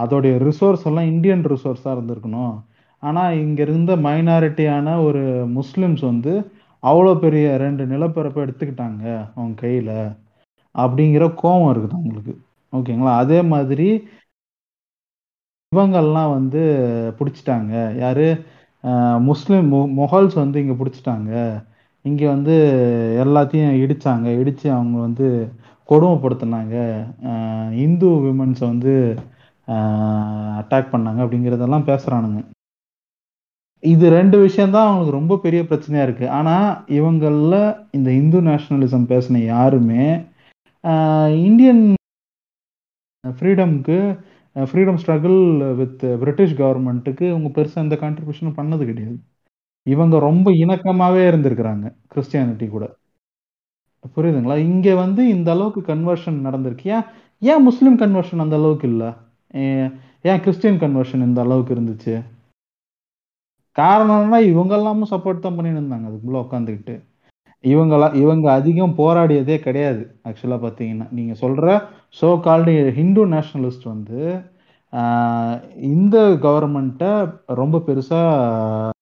அதோடைய 0.05 0.39
ரிசோர்ஸ் 0.39 0.87
எல்லாம் 0.87 1.07
இந்தியன் 1.07 1.45
ரிசோர்ஸாக 1.45 1.95
இருந்திருக்கணும். 1.97 2.63
ஆனால் 2.99 3.35
இங்கே 3.35 3.63
இருந்த 3.63 3.97
மைனாரிட்டியான 3.97 5.05
ஒரு 5.05 5.49
முஸ்லிம்ஸ் 5.49 6.05
வந்து 6.05 6.51
அவ்வளோ 6.83 7.19
பெரிய 7.19 7.57
ரெண்டு 7.57 7.87
நிலப்பரப்பை 7.87 8.43
எடுத்துக்கிட்டாங்க 8.43 9.31
அவங்க 9.35 9.61
கையில். 9.61 10.11
அப்படிங்கிற 10.79 11.35
கோபம் 11.35 11.75
இருக்குது 11.75 11.91
அவங்களுக்கு. 11.91 12.41
ஓகேங்களா 12.73 13.17
அதே 13.17 13.43
மாதிரி 13.43 14.09
இவங்கள்லாம் 15.77 16.33
வந்து 16.33 16.61
பிடிச்சிட்டாங்க. 17.19 17.97
யார்? 17.97 18.59
முஸ்லீம் 18.83 19.23
முஸ்லிம் 19.23 19.73
மொ- 19.73 20.01
மொஹல்ஸ் 20.01 20.35
வந்து 20.35 20.67
இங்கே 20.67 20.85
பிடிச்சிட்டாங்க. 20.85 21.65
இங்கே 22.03 22.27
வந்து 22.27 22.55
எல்லாத்தையும் 23.27 23.79
இடித்தாங்க 23.81 24.39
இடித்து 24.39 24.73
அவங்க 24.73 25.01
வந்து 25.01 25.53
கொடுமைப்படுத்தினாங்க. 25.89 27.05
இந்து 27.73 28.07
விமன்ஸை 28.07 28.61
வந்து 28.61 29.17
அட்டாக் 30.61 30.93
பண்ணாங்க 30.93 31.21
அப்படிங்கிறதெல்லாம் 31.25 31.89
பேசுகிறானுங்க 31.91 32.41
இது 33.83 34.07
ரெண்டு 34.11 34.37
விஷயம்தான் 34.39 34.87
அவங்களுக்கு 34.87 35.19
ரொம்ப 35.19 35.35
பெரிய 35.37 35.61
பிரச்சனையாக 35.63 36.07
இருக்குது 36.07 36.33
ஆனால் 36.39 36.69
இவங்களில் 36.99 37.61
இந்த 37.97 38.09
இந்து 38.21 38.41
நேஷனலிசம் 38.43 39.07
பேசின 39.13 39.43
யாருமே 39.45 40.05
இந்தியன் 41.47 41.83
ஃப்ரீடம்க்கு 43.25 43.97
ஃப்ரீடம் 44.57 45.01
ஸ்ட்ரகிள் 45.03 45.39
வித் 45.81 46.05
பிரிட்டிஷ் 46.23 46.55
கவர்மெண்ட்டுக்கு 46.61 47.25
இவங்க 47.33 47.49
பெருசாக 47.57 47.85
எந்த 47.85 47.97
கான்ட்ரிபியூஷனும் 47.97 48.59
பண்ணது 48.61 48.85
கிடையாது. 48.91 49.17
இவங்க 49.87 50.17
ரொம்ப 50.29 50.49
இணக்கமாகவே 50.63 51.23
இருந்திருக்கிறாங்க 51.31 51.87
கிறிஸ்டியானிட்டி 52.13 52.67
கூட. 52.69 52.85
புரியுதுங்களா? 54.17 54.57
இங்கே 54.69 54.93
வந்து 55.05 55.23
இந்த 55.37 55.49
அளவுக்கு 55.55 55.81
கன்வர்ஷன் 55.93 56.39
நடந்திருக்கு. 56.47 56.87
ஏன் 56.97 57.07
ஏன் 57.43 57.67
முஸ்லீம் 57.69 57.99
கன்வர்ஷன் 58.03 58.45
அந்த 58.45 58.57
அளவுக்கு 58.61 58.89
இல்லை? 58.93 59.11
ஏன் 60.31 60.43
கிறிஸ்டியன் 60.45 60.81
கன்வர்ஷன் 60.83 61.27
இந்த 61.29 61.41
அளவுக்கு 61.45 61.75
இருந்துச்சு? 61.77 62.15
காரணம்னா 63.77 64.39
இவங்க 64.53 64.73
எல்லாமும் 64.79 65.13
சப்போர்ட் 65.13 65.45
தான் 65.47 65.57
பண்ணிட்டு 65.59 65.81
இருந்தாங்க. 65.81 66.07
அதுக்குள்ள 66.11 66.39
உட்காந்துக்கிட்டு 66.45 66.95
இவங்கெல்லாம் 67.65 68.15
இவங்க 68.23 68.47
அதிகம் 68.59 68.95
போராடியதே 69.01 69.57
கிடையாது. 69.67 70.03
ஆக்சுவலாக 70.29 70.61
பார்த்தீங்கன்னா 70.65 71.07
நீங்கள் 71.19 71.41
சொல்கிற 71.43 71.67
ஸோ 72.21 72.29
கால்டு 72.47 72.75
ஹிந்து 72.99 73.23
நேஷனலிஸ்ட் 73.35 73.87
வந்து 73.93 74.21
இந்த 75.95 76.17
கவர்மெண்ட்டை 76.47 77.11
ரொம்ப 77.61 77.79
பெருசாக 77.89 78.97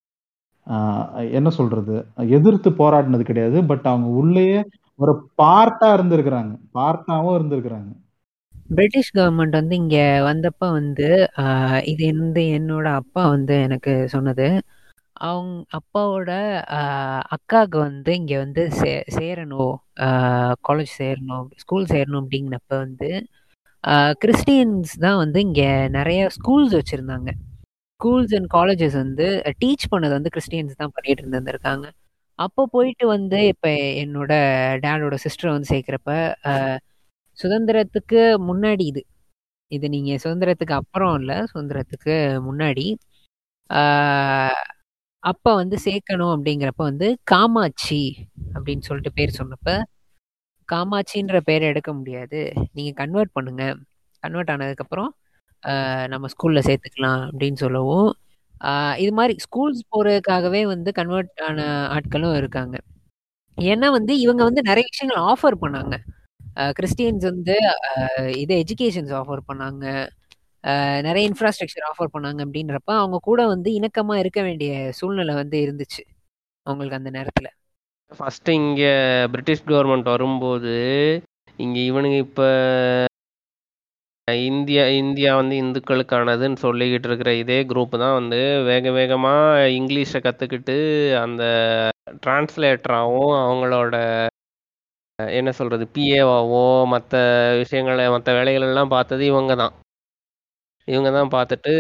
என்ன 1.39 1.49
சொல்கிறது 1.59 1.95
எதிர்த்து 2.39 2.71
போராடினது 2.81 3.25
கிடையாது. 3.31 3.59
பட் 3.71 3.87
அவங்க 3.93 4.09
உள்ளேயே 4.23 4.59
ஒரு 4.99 5.13
பார்ட்டாக 5.41 5.97
இருந்திருக்கிறாங்க. 5.99 6.53
பார்ட்டாவும் 6.79 7.37
இருந்திருக்கிறாங்க. 7.39 7.91
பிரிட்டிஷ் 8.71 9.13
கவர்மெண்ட் 9.15 9.59
வந்து 9.59 9.75
இங்க 9.77 9.99
வந்தப்ப 10.27 10.63
வந்து 10.75 11.09
ஆஹ், 11.43 11.81
இது 11.93 12.07
வந்து 12.17 12.43
என்னோட 12.57 12.87
அப்பா 13.01 13.23
வந்து 13.31 13.55
எனக்கு 13.67 13.93
சொன்னது. 14.15 14.47
அவங்க 15.23 15.49
அப்பாவோட 15.79 16.31
ஆஹ், 16.79 17.23
அக்காவுக்கு 17.37 17.79
வந்து 17.87 18.11
இங்க 18.21 18.35
வந்து 18.39 18.63
சே 18.79 18.91
சேரணும் 19.17 19.75
காலேஜ் 20.67 20.93
சேரணும் 21.01 21.47
ஸ்கூல் 21.63 21.87
சேரணும் 21.93 22.23
அப்படிங்கிறப்ப 22.23 22.73
வந்து 22.85 23.11
கிறிஸ்டியன்ஸ் 24.23 24.93
தான் 25.05 25.19
வந்து 25.21 25.39
இங்க 25.47 25.63
நிறைய 25.97 26.21
ஸ்கூல்ஸ் 26.37 26.75
வச்சிருந்தாங்க. 26.79 27.31
ஸ்கூல்ஸ் 28.01 28.35
அண்ட் 28.39 28.51
காலேஜஸ் 28.55 28.97
வந்து 29.01 29.27
டீச் 29.63 29.87
பண்ணது 29.93 30.15
வந்து 30.19 30.33
கிறிஸ்டியன்ஸ் 30.35 30.81
தான் 30.81 30.93
பண்ணிட்டு 30.97 31.23
இருந்திருக்காங்க. 31.25 31.87
அப்போ 32.39 32.63
போயிட்டு 32.75 33.05
வந்து 33.15 33.39
இப்போ 33.53 33.71
என்னோட 34.03 34.33
டேடோட 34.85 35.17
சிஸ்டரை 35.25 35.53
வந்து 35.55 35.71
சேர்க்குறப்ப 35.73 36.13
சுதந்திரத்துக்கு 37.39 38.21
முன்னாடி 38.49 38.85
இது. 38.93 39.03
இது 39.73 39.87
நீங்க 39.89 40.13
சுதந்திரத்துக்கு 40.25 40.75
அப்புறம் 40.81 41.15
இல்லை 41.21 41.37
சுதந்திரத்துக்கு 41.53 42.15
முன்னாடி. 42.47 42.87
ஆஹ், 43.71 44.65
அப்ப 45.23 45.55
வந்து 45.55 45.77
சேர்க்கணும் 45.85 46.33
அப்படிங்கிறப்ப 46.35 46.83
வந்து 46.85 47.09
காமாட்சி 47.25 48.03
அப்படின்னு 48.55 48.87
சொல்லிட்டு 48.89 49.13
பேர் 49.13 49.39
சொன்னப்ப 49.41 49.71
காமாட்சின்ற 50.69 51.39
பேரை 51.41 51.67
எடுக்க 51.69 51.91
முடியாது. 51.93 52.41
நீங்க 52.73 52.93
கன்வெர்ட் 53.03 53.33
பண்ணுங்க. 53.33 53.65
கன்வெர்ட் 54.23 54.53
ஆனதுக்கப்புறம் 54.55 55.11
நம்ம 56.09 56.27
ஸ்கூல்ல 56.35 56.61
சேர்த்துக்கலாம் 56.67 57.23
அப்படின்னு 57.29 57.59
சொல்லவும் 57.63 58.11
இது 58.99 59.13
மாதிரி 59.13 59.35
ஸ்கூல்ஸ் 59.45 59.83
போறதுக்காகவே 59.93 60.61
வந்து 60.67 60.91
கன்வெர்ட் 60.93 61.43
ஆன 61.49 61.59
ஆட்களும் 61.95 62.37
இருக்காங்க. 62.37 62.77
ஏன்னா 63.59 63.89
வந்து 63.91 64.13
இவங்க 64.21 64.43
வந்து 64.45 64.63
நிறைய 64.63 64.87
விஷயங்கள் 64.91 65.23
ஆஃபர் 65.31 65.57
பண்ணாங்க. 65.63 65.95
கிறிஸ்டியன்ஸ் 66.79 67.25
வந்து 67.31 67.57
இது 68.37 68.55
எஜுகேஷன்ஸ் 68.63 69.13
ஆஃபர் 69.21 69.43
பண்ணாங்க. 69.51 69.85
நிறைய 71.01 71.23
இன்ஃப்ராஸ்ட்ரக்சர் 71.31 71.87
ஆஃபர் 71.91 72.15
பண்ணாங்க 72.15 72.41
அப்படின்றப்ப 72.47 72.91
அவங்க 72.95 73.19
கூட 73.23 73.41
வந்து 73.47 73.71
இணக்கமா 73.71 74.15
இருக்க 74.19 74.41
வேண்டிய 74.43 74.73
சூழ்நிலை 75.01 75.35
வந்து 75.35 75.59
இருந்துச்சு 75.67 76.03
அவங்களுக்கு 76.67 77.01
அந்த 77.01 77.11
நேரத்துல. 77.11 77.49
ஃபர்ஸ்ட் 78.13 78.49
இங்க 78.51 78.83
பிரிட்டிஷ் 79.33 79.67
கவர்மெண்ட் 79.67 80.13
வரும்போது 80.15 80.75
இங்க 81.59 81.79
இவனுங்க 81.91 82.19
இப்ப 82.19 82.43
இந்தியா 84.49 84.83
இந்தியா 85.03 85.31
வந்து 85.37 85.55
இந்துக்களுக்கானதுன்னு 85.63 86.59
சொல்லிக்கிட்டு 86.65 87.09
இருக்கிற 87.09 87.31
இதே 87.35 87.59
குரூப் 87.63 87.95
தான் 87.99 88.17
வந்து 88.19 88.41
வேக 88.65 88.91
வேகமாக 88.91 89.69
இங்கிலீஷை 89.79 90.21
கற்றுக்கிட்டு 90.23 90.77
அந்த 91.23 91.43
டிரான்ஸ்லேட்டராகவும் 92.25 93.35
அவங்களோட 93.45 93.97
என்ன 95.19 95.51
சொல்றது? 95.53 95.85
பிஏவாவோ 95.95 96.65
மற்ற 96.87 97.15
விஷயங்களை 97.59 98.05
மற்ற 98.09 98.33
வேலைகள் 98.33 98.67
எல்லாம் 98.69 98.89
பார்த்தது 98.89 99.23
இவங்க 99.25 99.55
தான் 99.55 99.75
இவங்க 100.89 101.11
தான் 101.11 101.33
பார்த்துட்டு 101.33 101.73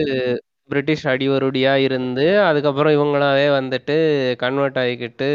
பிரிட்டிஷ் 0.64 1.04
அடிவருடியா 1.06 1.74
இருந்து 1.78 2.24
அதுக்கப்புறம் 2.40 2.96
இவங்களாவே 2.96 3.46
வந்துட்டு 3.58 3.96
கன்வெர்ட் 4.36 4.80
ஆகிக்கிட்டு 4.82 5.28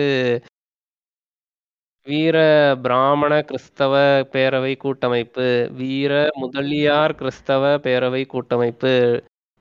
வீர 2.08 2.38
பிராமண 2.82 3.34
கிறிஸ்தவ 3.42 3.94
பேரவை 4.34 4.74
கூட்டமைப்பு 4.78 5.46
வீர 5.74 6.14
முதலியார் 6.36 7.14
கிறிஸ்தவ 7.16 7.72
பேரவை 7.86 8.24
கூட்டமைப்பு 8.26 8.94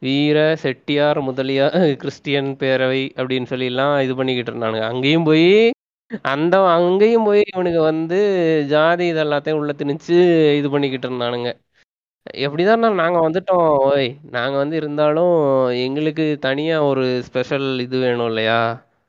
வீர 0.02 0.38
செட்டியார் 0.62 1.20
முதலியார் 1.20 1.78
கிறிஸ்டியன் 1.94 2.50
பேரவை 2.60 3.02
அப்படின்னு 3.16 3.50
சொல்லிலாம் 3.52 3.94
இது 4.00 4.14
பண்ணிக்கிட்டு 4.16 4.52
இருந்தானுங்க. 4.52 4.86
அங்கேயும் 4.92 5.24
போய் 5.24 5.46
அந்த 6.32 6.54
அங்கேயும் 6.76 7.26
போய் 7.28 7.42
இவனுங்க 7.52 7.80
வந்து 7.90 8.18
ஜாதி 8.72 9.04
இது 9.12 9.20
எல்லாத்தையும் 9.24 9.60
உள்ள 9.60 9.72
திணிச்சு 9.80 10.16
இது 10.58 10.68
பண்ணிக்கிட்டு 10.74 11.08
இருந்தானுங்க. 11.08 11.50
எப்படிதான் 12.44 12.84
நாங்க 13.02 13.18
வந்துட்டோம். 13.26 13.68
ஓய் 13.88 14.08
நாங்க 14.36 14.56
வந்து 14.62 14.76
இருந்தாலும் 14.80 15.34
எங்களுக்கு 15.86 16.24
தனியா 16.46 16.76
ஒரு 16.90 17.04
ஸ்பெஷல் 17.28 17.66
இது 17.86 17.96
வேணும் 18.04 18.28
இல்லையா? 18.32 18.60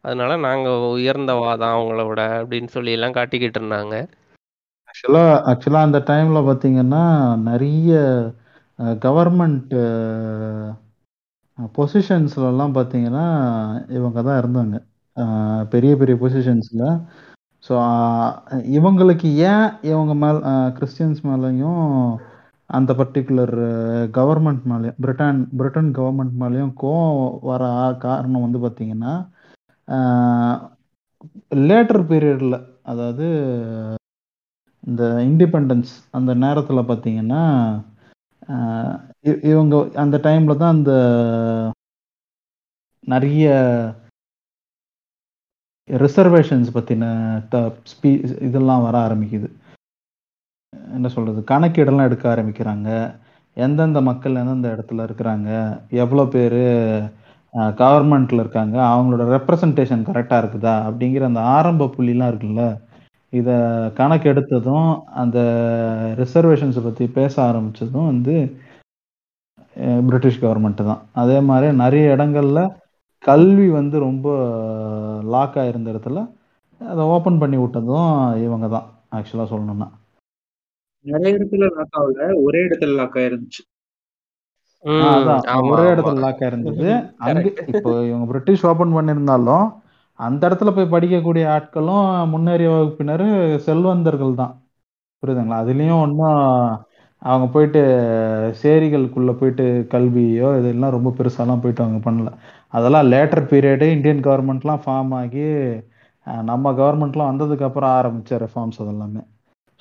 அதனால 0.04 0.32
நாங்க 0.47 0.70
உயர்ந்தவா 0.95 1.51
தான் 1.62 1.76
அவங்கள 1.76 2.01
விட 2.08 2.22
அப்படின்னு 2.41 2.70
சொல்லி 2.76 2.91
எல்லாம் 2.97 3.18
காட்டிக்கிட்டு 3.18 3.60
இருந்தாங்க. 3.62 3.95
ஆக்சுவலா 4.89 5.22
ஆக்சுவலா 5.51 5.84
அந்த 5.88 5.99
டைம்ல 6.10 6.39
பாத்தீங்கன்னா 6.49 7.04
நிறைய 7.49 7.91
கவர்மெண்ட் 9.06 9.74
பொசிஷன்ஸ்ல 11.78 12.45
எல்லாம் 12.51 12.76
பாத்தீங்கன்னா 12.78 13.26
இவங்க 13.97 14.20
தான் 14.28 14.39
இருந்தாங்க. 14.41 14.76
பெரிய 15.70 15.93
பெரிய 15.95 16.16
பொசிஷன்ஸில் 16.16 16.88
ஸோ 17.64 17.74
இவங்களுக்கு 18.72 19.28
ஏன் 19.45 19.68
இவங்க 19.82 20.14
மேல் 20.16 20.39
கிறிஸ்டியன்ஸ் 20.74 21.22
மேலேயும் 21.24 21.84
அந்த 22.70 22.91
பர்டிகுலர் 22.93 23.55
கவர்மெண்ட் 24.11 24.64
மேலேயும் 24.64 24.99
பிரிட்டன் 24.99 25.41
பிரிட்டன் 25.57 25.91
கவர்மெண்ட் 25.93 26.36
மேலேயும் 26.41 26.74
கோவம் 26.80 27.39
வர 27.41 27.64
காரணம் 27.99 28.45
வந்து 28.45 28.59
பார்த்தீங்கன்னா 28.59 29.14
லேட்டர் 31.64 32.03
பீரியடில் 32.03 32.57
அதாவது 32.84 33.28
இந்த 34.84 35.03
இண்டிபெண்டன்ஸ் 35.24 35.93
அந்த 36.11 36.32
நேரத்தில் 36.36 36.88
பார்த்தீங்கன்னா 36.88 37.43
இவங்க 39.45 39.76
அந்த 39.95 40.16
டைமில் 40.24 40.57
தான் 40.57 40.76
அந்த 40.76 40.93
நிறைய 43.03 43.45
ரிசர்வேஷன்ஸ் 45.90 46.70
பற்றின 46.76 47.06
ஸ்பீ 47.92 48.12
இதெல்லாம் 48.48 48.86
வர 48.86 48.96
ஆரம்பிக்குது. 49.08 49.48
என்ன 50.98 51.08
சொல்கிறது 51.16 51.42
கணக்கீடெல்லாம் 51.52 52.08
எடுக்க 52.10 52.26
ஆரம்பிக்கிறாங்க. 52.34 52.90
எந்தெந்த 53.58 54.00
மக்கள் 54.10 54.40
எந்தெந்த 54.42 54.68
இடத்துல 54.76 55.06
இருக்கிறாங்க? 55.08 55.50
எவ்வளோ 56.04 56.24
பேர் 56.36 56.62
கவர்மெண்ட்டில் 57.82 58.42
இருக்காங்க? 58.44 58.78
அவங்களோட 58.94 59.24
ரெப்ரசன்டேஷன் 59.36 60.08
கரெக்டாக 60.10 60.42
இருக்குதா? 60.44 60.76
அப்படிங்கிற 60.88 61.26
அந்த 61.32 61.42
ஆரம்ப 61.58 61.90
புள்ளிலாம் 61.96 62.32
இருக்குல்ல? 62.32 62.64
இதை 63.34 63.56
கணக்கெடுத்ததும் 64.00 64.90
அந்த 65.22 65.40
ரிசர்வேஷன்ஸை 66.22 66.82
பற்றி 66.88 67.06
பேச 67.20 67.36
ஆரம்பித்ததும் 67.50 68.10
வந்து 68.12 68.36
பிரிட்டிஷ் 70.08 70.42
கவர்மெண்ட்டு 70.44 70.84
தான். 70.90 71.04
அதே 71.22 71.38
மாதிரி 71.50 71.68
நிறைய 71.84 72.16
இடங்கள்ல 72.16 72.62
கல்வி 73.24 73.68
வந்து 73.76 73.98
ரொம்ப 74.06 74.28
லாக் 75.34 75.58
ஆயிருந்த 75.62 75.88
இடத்துல 75.94 76.20
அதை 76.82 77.04
ஓப்பன் 77.14 77.42
பண்ணி 77.42 77.58
விட்டதும் 77.60 78.10
இவங்க 78.46 78.68
தான் 78.70 78.88
ஆக்சுவலாக 79.18 79.48
சொல்லணும்னா. 79.52 79.88
நிறைய 81.06 81.38
இடத்துல 81.38 81.68
லாக் 81.76 81.96
ஆகல 82.00 82.26
ஒரே 82.44 82.60
இடத்துல 82.68 82.96
லாக் 83.00 83.18
ஆயிருந்துச்சு. 83.20 83.62
ஒரே 85.70 85.88
இடத்துல 85.94 86.22
லாக் 86.24 86.42
ஆயிருந்தது. 86.42 86.88
அங்க 87.26 87.44
இப்போ 87.74 87.92
இவங்க 88.08 88.26
பிரிட்டிஷ் 88.32 88.66
ஓபன் 88.72 88.96
பண்ணியிருந்தாலும் 88.96 89.66
அந்த 90.20 90.42
இடத்துல 90.50 90.72
போய் 90.74 90.94
படிக்கக்கூடிய 90.94 91.46
ஆட்களும் 91.56 92.04
முன்னேறிய 92.34 92.70
வகுப்பினர் 92.74 93.26
செல்வந்தர்கள் 93.68 94.40
தான். 94.42 94.54
புரியுதுங்களா? 95.24 95.60
அதுலயும் 95.64 96.02
ஒன்றும் 96.04 96.38
அவங்க 97.24 97.46
போயிட்டு 97.54 97.82
சேரிகளுக்குள்ளே 98.62 99.34
போயிட்டு 99.40 99.66
கல்வியோ 99.94 100.48
இதெல்லாம் 100.60 100.96
ரொம்ப 100.98 101.10
பெருசாலாம் 101.20 101.62
போயிட்டு 101.64 101.84
அவங்க 101.86 102.00
பண்ணல. 102.08 102.30
அதெல்லாம் 102.74 103.10
லேட்டர் 103.14 103.44
பீரியடு 103.52 103.88
இந்தியன் 103.96 104.26
கவர்மெண்ட்லாம் 104.28 104.82
ஃபார்ம் 104.86 105.14
ஆகி 105.22 105.46
நம்ம 106.50 106.72
கவர்மெண்ட்லாம் 106.82 107.32
வந்ததுக்கப்புறம் 107.32 107.94
ஆரம்பித்த 108.00 108.38
ரெஃபார்ம்ஸ் 108.46 108.82
அதெல்லாமே. 108.84 109.22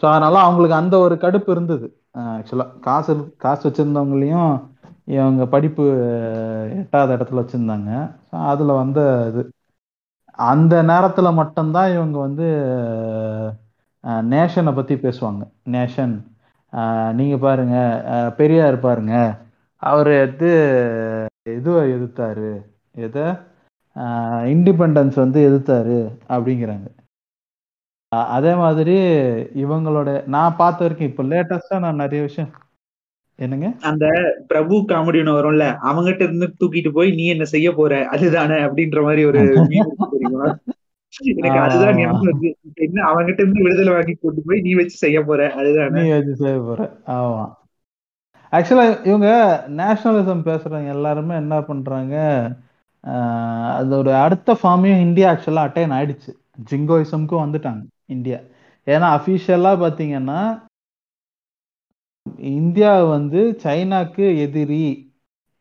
ஸோ 0.02 0.04
அதனால 0.12 0.36
அவங்களுக்கு 0.46 0.76
அந்த 0.80 0.94
ஒரு 1.04 1.14
கடுப்பு 1.24 1.50
இருந்தது. 1.54 1.86
ஆக்சுவலாக 2.32 2.78
காசு 2.86 3.12
காசு 3.44 3.62
வச்சுருந்தவங்களையும் 3.68 4.52
இவங்க 5.16 5.42
படிப்பு 5.54 5.84
எட்டாவது 6.80 6.82
எட்டாத 6.82 7.16
இடத்துல 7.16 7.42
வச்சுருந்தாங்க. 7.42 7.90
ஸோ 8.28 8.34
அதில் 8.52 8.78
வந்த 8.82 9.00
இது. 9.30 9.42
அந்த 10.50 10.74
நேரத்தில் 10.90 11.36
மட்டும்தான் 11.40 11.92
இவங்க 11.96 12.16
வந்து 12.26 12.46
நேஷனை 14.32 14.72
பற்றி 14.78 14.94
பேசுவாங்க. 15.04 15.42
நேஷன் 15.76 16.14
நீங்கள் 17.12 17.40
பாருங்க. 17.40 17.76
அஹ், 18.12 18.30
பெரியார் 18.32 18.76
பாருங்க. 18.80 19.14
அவர் 19.82 20.10
வந்து 20.16 20.50
இதுவை 21.52 21.82
எதிர்த்தாரு? 21.94 22.50
எதை? 23.02 23.24
இண்டிபெண்டன்ஸ் 24.52 25.16
வந்து 25.16 25.38
எதிர்த்தாரு 25.48 25.96
அப்படிங்கிறாங்க. 26.30 26.86
அதே 28.34 28.52
மாதிரி 28.56 28.94
இவங்களோட 29.62 30.08
நான் 30.26 30.56
பார்த்த 30.56 30.84
வரைக்கும் 30.84 31.08
இப்போ 31.08 31.22
லேட்டஸ்டாக 31.24 31.78
நான் 31.78 31.96
நிறைய 31.96 32.20
விஷயம் 32.22 32.50
என்னங்க? 33.38 33.68
அந்த 33.82 34.04
பிரபு 34.46 34.76
காமெடின்னு 34.90 35.36
வரும்ல 35.36 35.66
அவங்கிட்ட 35.88 36.22
இருந்து 36.22 36.46
தூக்கிட்டு 36.60 36.90
போய் 36.92 37.10
நீ 37.12 37.24
என்ன 37.26 37.44
செய்ய 37.52 37.68
போற? 37.72 37.92
அதுதானே 38.14 38.58
அப்படின்ற 38.66 39.00
மாதிரி 39.02 39.24
ஒரு 39.24 39.40
தெரியுமா? 40.14 40.48
எனக்கு 41.12 41.58
அதுதான் 41.58 41.98
என்ன 42.76 43.02
அவங்கிட்ட 43.08 43.40
இருந்து 43.40 43.62
விடுதலை 43.62 43.92
வாங்கி 43.94 44.14
கொண்டு 44.14 44.42
போய் 44.46 44.60
நீ 44.60 44.74
வச்சு 44.74 44.96
செய்ய 44.96 45.24
போற? 45.24 45.54
அதுதானே. 45.54 46.02
நீ 46.02 46.10
வச்சு 46.10 46.36
செய்ய 46.36 46.58
போற. 46.58 46.80
ஆமா. 47.06 47.42
ஆக்சுவலா 48.52 49.06
இவங்க 49.06 49.28
நேஷனலிசம் 49.76 50.44
பேசுறவங்க 50.44 50.88
எல்லாருமே 50.88 51.34
என்ன 51.34 51.60
பண்றாங்க 51.62 52.14
ஆஹ் 53.04 53.78
அதோட 53.80 54.22
அடுத்த 54.22 54.58
ஃபார்மையும் 54.62 55.00
இந்தியா 55.00 55.32
ஆக்சுவலா 55.32 55.62
அட்டைன் 55.68 55.94
ஆயிடுச்சு. 55.94 56.32
ஜிங்கோயிசம்க்கும் 56.70 57.44
வந்துட்டாங்க 57.44 57.82
இந்தியா. 58.06 58.38
ஏன்னா 58.86 59.08
அஃபிஷியலா 59.16 59.72
பாத்தீங்கன்னா 59.78 60.40
இந்தியா 62.38 63.02
வந்து 63.04 63.58
சைனாக்கு 63.62 64.38
எதிரி 64.38 64.84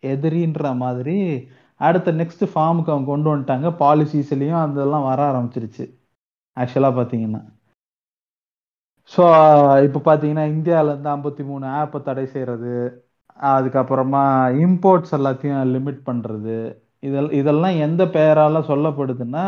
எதிரின்ற 0.03 0.75
மாதிரி 0.75 1.17
அடுத்த 1.81 2.09
நெக்ஸ்ட் 2.21 2.45
ஃபார்முக்கு 2.51 2.93
அவங்க 2.93 3.09
கொண்டு 3.11 3.29
வந்துட்டாங்க. 3.31 3.67
பாலிசிஸ்லேயும் 3.81 4.61
அதெல்லாம் 4.63 5.07
வர 5.09 5.19
ஆரம்பிச்சிருச்சு. 5.31 5.85
ஆக்சுவலாக 6.57 6.95
பார்த்தீங்கன்னா 6.97 7.41
ஸோ 9.11 9.23
இப்போ 9.87 9.99
பார்த்தீங்கன்னா 10.05 10.45
இந்தியாவிலேருந்து 10.53 11.09
ஐம்பத்தி 11.13 11.43
மூணு 11.49 11.65
ஆப்பை 11.79 11.99
தடை 12.01 12.25
செய்கிறது 12.33 12.73
அதுக்கப்புறமா 13.49 14.23
இம்போர்ட்ஸ் 14.65 15.15
எல்லாத்தையும் 15.17 15.61
லிமிட் 15.75 16.01
பண்ணுறது 16.09 16.57
இதெல் 17.03 17.29
இதெல்லாம் 17.39 17.77
எந்த 17.85 18.03
பெயரால் 18.15 18.67
சொல்லப்படுதுன்னா 18.69 19.45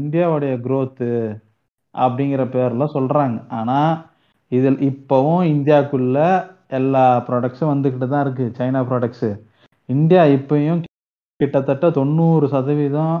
இந்தியாவுடைய 0.00 0.52
க்ரோத்து 0.66 1.10
அப்படிங்கிற 1.94 2.42
பேரில் 2.54 2.92
சொல்கிறாங்க 2.94 3.38
ஆனால் 3.58 3.92
இதில் 4.52 4.80
இப்போவும் 4.90 5.44
இந்தியாவுக்குள்ள 5.54 6.18
எல்லா 6.78 7.04
ப்ராடக்ட்ஸும் 7.28 7.72
வந்துக்கிட்டு 7.72 8.08
தான் 8.08 8.24
இருக்குது 8.26 8.56
சைனா 8.58 8.82
ப்ராடக்ட்ஸு 8.90 9.30
இந்தியா 9.88 10.22
இப்பயும் 10.36 10.82
கிட்டத்தட்ட 11.40 11.86
தொண்ணூறு 11.98 12.46
சதவீதம் 12.54 13.16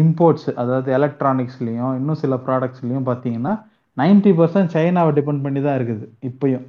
இம்போர்ட்ஸ் 0.00 0.48
அதாவது 0.62 0.88
எலக்ட்ரானிக்ஸ்லேயும் 0.98 1.94
இன்னும் 1.98 2.20
சில 2.22 2.34
ப்ராடக்ட்ஸ்லேயும் 2.46 3.08
பார்த்தீங்கன்னா 3.10 3.54
நைன்டி 3.96 4.32
பர்சன்ட் 4.40 4.74
சைனாவை 4.76 5.12
டிபெண்ட் 5.18 5.44
பண்ணி 5.44 5.60
தான் 5.66 5.76
இருக்குது 5.78 6.06
இப்பயும். 6.28 6.66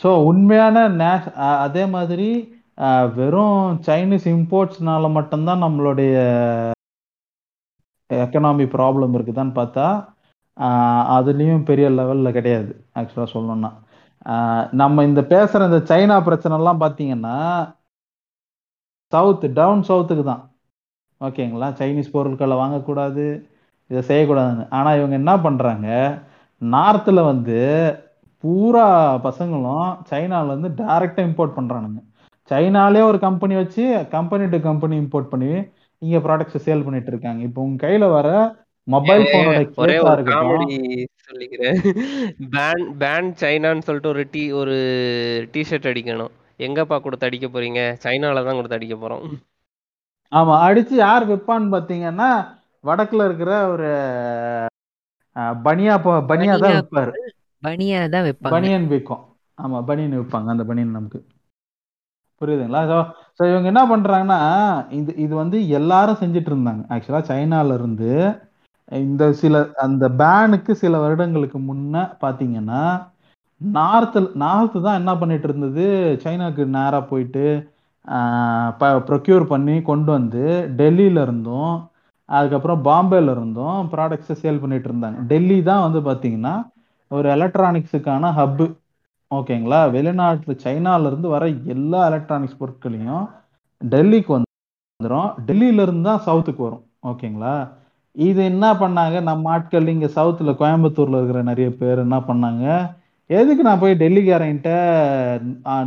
ஸோ 0.00 0.08
உண்மையான 0.30 0.76
நேஷ் 1.02 1.28
அதே 1.66 1.84
மாதிரி 1.94 2.28
வெறும் 3.18 3.56
சைனீஸ் 3.86 4.26
இம்போர்ட்ஸ்னால 4.34 5.06
மட்டும்தான் 5.18 5.64
நம்மளுடைய 5.64 6.12
எக்கனாமி 8.10 8.66
ப்ராப்ளம் 8.76 9.14
இருக்குதான்னு 9.16 9.54
பார்த்தா 9.60 9.86
அதுலேயும் 11.16 11.66
பெரிய 11.70 11.86
லெவலில் 11.98 12.36
கிடையாது 12.36 12.70
ஆக்சுவலாக 13.00 13.32
சொல்லணும்னா. 13.34 13.70
நம்ம 14.80 15.04
இந்த 15.08 15.20
பேசுகிற 15.32 15.66
இந்த 15.70 15.80
சைனா 15.90 16.16
பிரச்சனைலாம் 16.28 16.82
பார்த்தீங்கன்னா 16.84 17.36
சவுத் 19.12 19.46
டவுன் 19.58 19.82
சவுத்துக்கு 19.88 20.24
தான். 20.32 20.42
ஓகேங்களா 21.20 21.68
சைனீஸ் 21.78 22.14
பொருட்களை 22.16 22.56
வாங்கக்கூடாது 22.62 23.24
இதை 23.90 24.02
செய்யக்கூடாதுன்னு. 24.10 24.64
ஆனால் 24.76 24.96
இவங்க 24.98 25.14
என்ன 25.22 25.32
பண்ணுறாங்க 25.46 25.88
நார்த்தில் 26.62 27.28
வந்து 27.30 27.58
பூரா 28.44 28.86
பசங்களும் 29.26 29.88
சைனாலேருந்து 30.10 30.70
டைரெக்டாக 30.80 31.26
இம்போர்ட் 31.28 31.56
பண்ணுறானுங்க 31.58 32.00
சைனாலே 32.50 33.00
ஒரு 33.10 33.18
கம்பெனி 33.24 33.54
வச்சு 33.60 33.84
கம்பெனி 34.16 34.44
டு 34.52 34.58
கம்பெனி 34.68 34.94
இம்போர்ட் 35.04 35.32
பண்ணி 35.32 35.50
இங்கே 36.02 36.18
ப்ராடக்ட்ஸை 36.26 36.60
சேல் 36.66 36.84
பண்ணிட்டு 36.86 37.10
இருக்காங்க. 37.12 37.40
இப்போ 37.48 37.60
உங்க 37.66 37.78
கையில் 37.84 38.06
வர 38.16 38.28
மொபைல் 38.94 39.24
சொல்லிக்கிறேன். 41.28 41.78
பேன் 42.54 42.84
பேன் 43.02 43.28
சைனான்னு 43.42 43.86
சொல்லிட்டு 43.88 44.12
ஒரு 44.14 44.22
டீ 44.34 44.42
ஒரு 44.60 44.76
டிஷர்ட் 45.54 45.88
அடிக்கணும். 45.90 46.32
எங்கப்பா 46.60 46.96
கொடுத்து 46.98 47.26
அடிக்க 47.26 47.46
போறீங்க? 47.48 47.80
சைனால 48.04 48.44
தான் 48.44 48.56
கொடுத்து 48.56 48.78
அடிக்க 48.78 48.96
போறோம். 48.96 49.24
ஆமா 50.32 50.54
அடிச்சு 50.64 50.94
யார் 50.98 51.24
விற்பான்னு 51.26 51.68
பார்த்தீங்கன்னா 51.74 52.30
வடக்குல 52.84 53.24
இருக்கிற 53.28 53.52
ஒரு 53.68 53.88
பனியா 55.64 55.94
போ- 56.04 56.22
பனியா 56.30 56.54
தான் 56.56 56.76
விற்பாரு. 56.78 57.12
பனியா 57.62 58.00
தான் 58.08 58.24
வைப்பாங்க 58.26 58.52
பனியன் 58.54 58.86
விற்கும். 58.90 59.22
ஆமா 59.58 59.78
பனியன் 59.88 60.16
விற்பாங்க 60.18 60.48
அந்த 60.50 60.64
பனியன் 60.64 60.96
நமக்கு. 60.96 61.20
புரியுதுங்களா? 62.40 62.80
ஸோ 62.90 62.96
ஸோ 63.38 63.44
இவங்க 63.50 63.68
என்ன 63.68 63.82
பண்றாங்கன்னா 63.88 64.38
இது 64.90 65.10
இது 65.16 65.34
வந்து 65.34 65.56
எல்லாரும் 65.70 66.20
செஞ்சுட்டு 66.20 66.50
இருந்தாங்க. 66.52 66.82
ஆக்சுவலா 66.90 67.22
சைனால 67.30 67.74
இருந்து 67.74 68.10
இந்த 68.98 69.24
சில 69.40 69.54
அந்த 69.84 70.04
பேனுக்கு 70.20 70.72
சில 70.74 70.98
வருடங்களுக்கு 70.98 71.58
முன்ன 71.60 71.94
பாத்தீங்கன்னா 72.22 72.82
நார்த்து 73.60 74.20
நார்த்து 74.42 74.78
தான் 74.86 74.98
என்ன 75.00 75.12
பண்ணிட்டு 75.20 75.46
இருந்தது 75.48 75.84
சைனாக்கு 76.24 76.64
நேராக 76.76 77.02
போயிட்டு 77.10 77.44
ப்ரொக்யூர் 79.10 79.44
பண்ணி 79.52 79.76
கொண்டு 79.90 80.10
வந்து 80.16 80.44
டெல்லியில 80.80 81.22
இருந்தும் 81.26 81.72
அதுக்கப்புறம் 82.28 82.80
பாம்பேல 82.88 83.32
இருந்தும் 83.36 83.78
ப்ராடக்ட்ஸை 83.92 84.36
சேல் 84.42 84.62
பண்ணிட்டு 84.62 84.88
இருந்தாங்க 84.90 85.20
டெல்லி 85.32 85.58
தான் 85.70 85.84
வந்து 85.86 86.00
பார்த்தீங்கன்னா 86.08 86.54
ஒரு 87.10 87.26
எலக்ட்ரானிக்ஸுக்கான 87.36 88.30
ஹப்பு 88.38 88.66
ஓகேங்களா? 89.30 89.78
வெளிநாட்டு 89.94 90.54
சைனாலேருந்து 90.64 91.28
வர 91.34 91.44
எல்லா 91.74 92.00
எலக்ட்ரானிக்ஸ் 92.10 92.60
பொருட்களையும் 92.60 93.24
டெல்லிக்கு 93.80 94.30
வந்துடும் 94.36 95.28
டெல்லியில 95.48 95.84
இருந்து 95.86 96.08
தான் 96.10 96.24
சவுத்துக்கு 96.28 96.62
வரும். 96.66 96.84
ஓகேங்களா? 97.10 97.54
இது 98.16 98.40
என்ன 98.52 98.66
பண்ணாங்க? 98.82 99.16
நம்ம 99.30 99.50
ஆட்கள் 99.54 99.92
இங்கே 99.94 100.08
சவுத்தில் 100.16 100.58
கோயம்புத்தூரில் 100.60 101.18
இருக்கிற 101.18 101.42
நிறைய 101.50 101.68
பேர் 101.80 102.04
என்ன 102.06 102.18
பண்ணாங்க? 102.30 102.64
எதுக்கு 103.30 103.62
நான் 103.66 103.80
போய் 103.82 104.00
டெல்லிக்காரன்ட்ட 104.02 104.70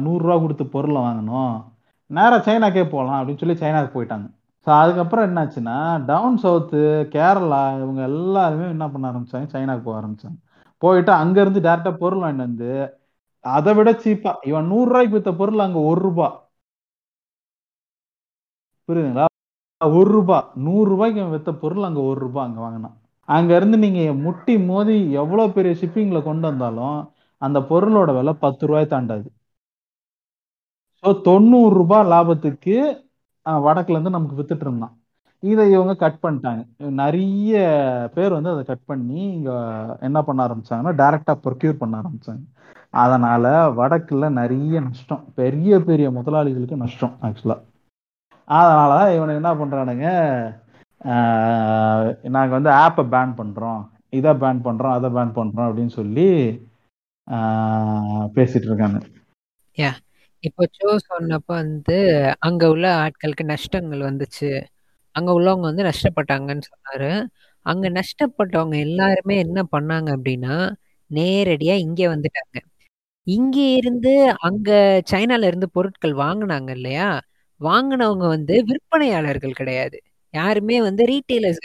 நூறுரூவா 0.03 0.35
கொடுத்து 0.41 0.65
பொருளை 0.73 0.99
வாங்கணும்? 1.05 1.53
நேராக 2.17 2.39
சைனாக்கே 2.47 2.83
போகலாம் 2.93 3.17
அப்படின்னு 3.19 3.41
சொல்லி 3.43 3.55
சைனாவுக்கு 3.61 3.95
போயிட்டாங்க. 3.97 4.27
ஸோ 4.67 4.69
அதுக்கப்புறம் 4.81 5.25
என்னாச்சுன்னா 5.29 5.77
டவுன் 6.09 6.37
சவுத்து 6.43 6.81
கேரளா 7.15 7.61
இவங்க 7.83 8.01
எல்லாருமே 8.11 8.65
என்ன 8.75 8.85
பண்ண 8.93 9.05
ஆரம்பிச்சாங்க? 9.11 9.47
சைனாக்கு 9.55 9.83
போக 9.87 9.97
ஆரம்பிச்சாங்க. 10.01 10.37
போயிட்டு 10.83 11.11
அங்கேருந்து 11.21 11.65
டேரெக்டாக 11.67 11.95
பொருள் 12.03 12.23
வாங்கிட்டு 12.23 12.47
வந்து 12.49 12.71
அதை 13.45 13.71
விட 13.77 13.89
சீப்பா 14.03 14.31
இவன் 14.49 14.69
நூறுரூவாய்க்கு 14.71 15.17
விற்ற 15.17 15.31
பொருள் 15.41 15.65
அங்கே 15.65 15.81
ஒரு 15.91 16.01
ரூபா. 16.07 16.27
புரியுதுங்களா? 18.89 19.25
ஒரு 19.81 20.09
ரூபா. 20.15 20.37
நூறு 20.65 20.87
ரூபாய்க்கு 20.91 21.21
அவன் 21.23 21.35
விற்ற 21.35 21.51
பொருள் 21.63 21.87
அங்கே 21.87 22.01
ஒரு 22.09 22.19
ரூபா 22.25 22.41
அங்கே 22.47 22.61
வாங்கினான். 22.65 22.95
அங்கேருந்து 23.29 23.77
நீங்கள் 23.85 24.19
முட்டி 24.25 24.55
மோதி 24.69 24.97
எவ்வளோ 25.21 25.43
பெரிய 25.57 25.73
ஷிப்பிங்கில் 25.81 26.27
கொண்டு 26.29 26.45
வந்தாலும் 26.49 26.99
அந்த 27.41 27.59
பொருளோட 27.69 28.09
விலை 28.19 28.33
பத்து 28.43 28.63
ரூபாய் 28.69 28.93
தாண்டாது. 28.95 29.27
ஸோ 31.03 31.09
தொண்ணூறு 31.27 31.73
ரூபாய் 31.79 32.09
லாபத்துக்கு 32.13 32.75
வடக்குல 33.45 33.95
இருந்து 33.95 34.15
நமக்கு 34.15 34.37
வித்துட்டு 34.39 34.65
இருந்தான். 34.67 34.93
இதை 35.43 35.63
இவங்க 35.75 35.93
கட் 36.03 36.19
பண்ணிட்டாங்க. 36.23 36.61
நிறைய 37.01 37.53
பேர் 38.15 38.35
வந்து 38.37 38.51
அதை 38.53 38.63
கட் 38.65 38.89
பண்ணி 38.91 39.19
இங்க 39.37 39.51
என்ன 40.07 40.17
பண்ண 40.27 40.39
ஆரம்பிச்சாங்கன்னா 40.47 40.93
டைரக்டா 41.01 41.33
ப்ரொக்யூர் 41.45 41.81
பண்ண 41.81 41.93
ஆரம்பிச்சாங்க. 42.01 42.43
அதனால 43.03 43.45
வடக்குல 43.79 44.29
நிறைய 44.39 44.75
நஷ்டம். 44.87 45.23
பெரிய 45.39 45.79
பெரிய 45.89 46.07
முதலாளிகளுக்கு 46.17 46.83
நஷ்டம் 46.83 47.15
ஆக்சுவலா 47.27 47.57
அதனால 48.47 48.93
இவனுக்கு 49.15 49.41
என்ன 49.41 49.51
பண்றானுங்க 49.59 50.07
நாங்கள் 52.35 52.57
வந்து 52.57 52.71
ஆப்பை 52.83 53.03
பேன் 53.13 53.37
பண்றோம். 53.39 53.81
இதை 54.19 54.31
பேன் 54.43 54.61
பண்றோம் 54.67 54.95
அதை 54.97 55.09
பேன் 55.17 55.35
பண்றோம் 55.37 55.67
அப்படின்னு 55.69 55.93
சொல்லி 55.99 56.27
பேசிட்டு 58.35 58.67
இருக்காங்க 58.67 58.99
யா. 59.77 59.91
இப்போ 60.43 60.63
சோ 60.75 60.87
சொன்னப்ப 61.05 61.49
வந்து 61.55 61.97
அங்க 62.47 62.63
உள்ள 62.69 62.85
ஆட்களுக்கு 63.01 63.43
நஷ்டங்கள் 63.51 64.01
வந்துச்சு. 64.07 64.49
அங்க 65.15 65.29
உள்ளவங்க 65.33 65.65
வந்து 65.69 65.83
நஷ்டப்பட்டாங்கன்னு 65.83 66.65
சொன்னாரு. 66.71 67.11
அங்க 67.65 67.85
நஷ்டப்பட்டவங்க 67.91 68.75
எல்லாருமே 68.87 69.35
என்ன 69.45 69.59
பண்ணாங்க 69.73 70.09
அப்படின்னா 70.17 70.55
நேரடியா 71.11 71.75
இங்க 71.85 72.01
வந்துட்டாங்க. 72.13 72.57
இங்க 73.27 73.57
இருந்து 73.79 74.11
அங்க 74.47 74.69
சைனால 75.11 75.47
இருந்து 75.49 75.67
பொருட்கள் 75.75 76.15
வாங்குனாங்க 76.21 76.69
இல்லையா? 76.77 77.09
வாங்கினவங்க 77.61 78.25
வந்து 78.27 78.53
விற்பனையாளர்கள் 78.69 79.53
கிடையாது. 79.53 79.97
யாருமே 80.33 80.77
வந்து 80.81 81.03
ரீட்டைலர்ஸ் 81.11 81.61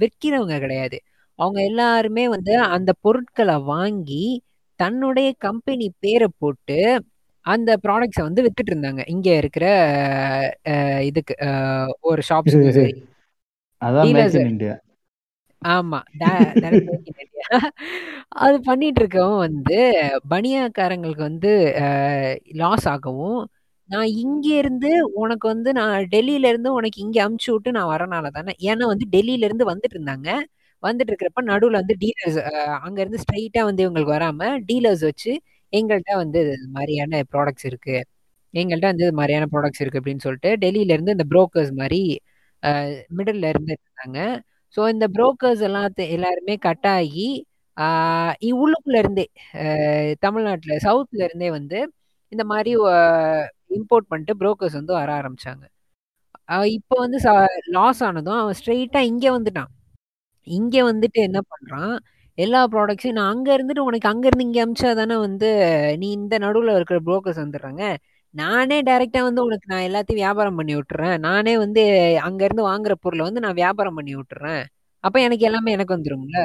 விற்கிறவங்க 0.00 0.56
கிடையாது. 0.58 0.98
அவங்க 1.38 1.58
எல்லாருமே 1.62 2.24
வந்து 2.34 2.54
அந்த 2.76 2.90
பொருட்களை 3.04 3.56
வாங்கி 3.68 4.24
தன்னுடைய 4.82 5.28
கம்பெனி 5.38 5.86
பேரை 5.98 6.28
போட்டு 6.38 6.78
அந்த 7.46 7.70
ப்ராடக்ட்ஸை 7.84 8.22
வந்து 8.22 8.42
வித்துட்டு 8.42 8.72
இருந்தாங்க. 8.72 9.02
இங்க 9.06 9.28
இருக்கிற 9.36 9.64
இதுக்கு 11.02 11.34
ஒரு 12.02 12.22
இந்தியா 14.48 14.74
ஆமா. 15.62 15.98
அது 18.42 18.56
பண்ணிட்டு 18.64 19.00
இருக்கவன் 19.02 19.38
வந்து 19.38 19.78
பனியாக்காரங்களுக்கு 20.30 21.22
வந்து 21.22 21.52
லாஸ் 22.54 22.88
ஆகவும் 22.88 23.40
நான் 23.90 24.10
இங்க 24.22 24.46
இருந்து 24.54 24.90
உனக்கு 25.14 25.46
வந்து 25.48 25.70
நான் 25.72 25.94
டெல்லியில 26.10 26.50
இருந்து 26.52 26.70
உனக்கு 26.72 26.98
இங்க 27.00 27.18
அமுச்சு 27.26 27.50
விட்டு 27.50 27.70
நான் 27.70 27.90
வரனால 27.90 28.30
தானே 28.30 28.52
ஏன்னா 28.62 28.84
வந்து 28.84 29.06
டெல்லியில 29.12 29.46
இருந்து 29.48 29.70
வந்துட்டு 29.70 29.96
இருந்தாங்க. 29.98 30.28
வந்துட்டு 30.82 31.12
இருக்கிறப்ப 31.12 31.42
நடுவில் 31.42 31.72
வந்து 31.72 31.96
டீலர்ஸ் 32.00 32.38
அங்கேருந்து 32.82 33.20
ஸ்ட்ரைட்டாக 33.22 33.64
வந்து 33.64 33.88
இவங்களுக்கு 33.88 34.10
வராமல் 34.10 34.64
டீலர்ஸ் 34.64 35.00
வச்சு 35.00 35.32
எங்கள்கிட்ட 35.72 36.14
வந்து 36.14 36.40
இது 36.40 36.68
மாதிரியான 36.70 37.22
ப்ராடக்ட்ஸ் 37.32 37.64
இருக்குது 37.64 38.02
எங்கள்கிட்ட 38.54 38.86
வந்து 38.86 39.04
இது 39.04 39.12
மாதிரியான 39.12 39.46
ப்ராடக்ட்ஸ் 39.52 39.82
இருக்குது 39.82 40.00
அப்படின்னு 40.00 40.18
சொல்லிட்டு 40.18 40.56
டெல்லியிலேருந்து 40.56 41.10
இந்த 41.10 41.24
புரோக்கர்ஸ் 41.30 41.72
மாதிரி 41.72 42.00
மிடில் 43.10 43.44
இருந்து 43.44 43.76
இருந்தாங்க 43.78 44.18
ஸோ 44.76 44.88
இந்த 44.88 45.08
புரோக்கர்ஸ் 45.08 45.62
எல்லாத்த 45.62 46.08
எல்லாருமே 46.08 46.56
கட் 46.56 46.86
ஆகி 46.86 47.28
இ- 48.40 48.54
உள்ளுக்குள்ள 48.54 48.98
இருந்தே 48.98 49.26
ஆஹ் 49.54 50.14
இருந்தே 51.20 51.50
வந்து 51.50 51.78
இந்த 52.32 52.44
மாதிரி 52.44 52.70
இம்போர்ட் 53.70 54.08
பண்ணிட்டு 54.08 54.36
புரோக்கர்ஸ் 54.40 54.72
வந்து 54.72 54.92
வர 54.92 55.12
ஆரம்பிச்சாங்க. 55.20 55.64
இப்போ 56.70 56.96
வந்து 56.98 57.18
லாஸ் 57.66 58.02
ஆனதும் 58.02 58.34
அவன் 58.34 58.54
ஸ்ட்ரெயிட்டாக 58.64 59.00
இங்கே 59.02 59.30
வந்துட்டான். 59.30 59.70
இங்க 60.46 60.76
வந்துட்டு 60.88 61.18
என்ன 61.22 61.38
பண்றான்? 61.50 61.92
எல்லா 62.38 62.60
ப்ராடக்ட்ஸையும் 62.68 63.18
நான் 63.18 63.32
அங்க 63.32 63.48
இருந்துட்டு 63.56 63.82
உனக்கு 63.82 64.08
அங்க 64.08 64.24
இருந்து 64.26 64.46
இங்க 64.46 64.60
அமிச்சா 64.64 64.90
தானே 64.94 65.16
வந்து 65.24 65.48
நீ 66.00 66.06
இந்த 66.18 66.34
நடுவுல 66.38 66.74
இருக்கிற 66.76 66.98
புரோக்கர்ஸ் 67.06 67.42
வந்துடுறாங்க 67.42 67.82
நானே 68.34 68.78
டைரக்டா 68.82 69.20
வந்து 69.22 69.40
உனக்கு 69.42 69.66
நான் 69.66 69.86
எல்லாத்தையும் 69.88 70.20
வியாபாரம் 70.22 70.58
பண்ணி 70.58 70.74
விட்டுறேன். 70.76 71.16
நானே 71.26 71.54
வந்து 71.58 71.82
அங்க 72.22 72.40
இருந்து 72.44 72.64
வாங்குற 72.68 72.94
பொருளை 73.02 73.22
வந்து 73.24 73.42
நான் 73.44 73.58
வியாபாரம் 73.60 73.98
பண்ணி 73.98 74.12
விட்டுறேன். 74.16 74.62
அப்ப 75.04 75.16
எனக்கு 75.20 75.46
எல்லாமே 75.46 75.70
எனக்கு 75.72 75.96
வந்துரும்ல. 75.96 76.38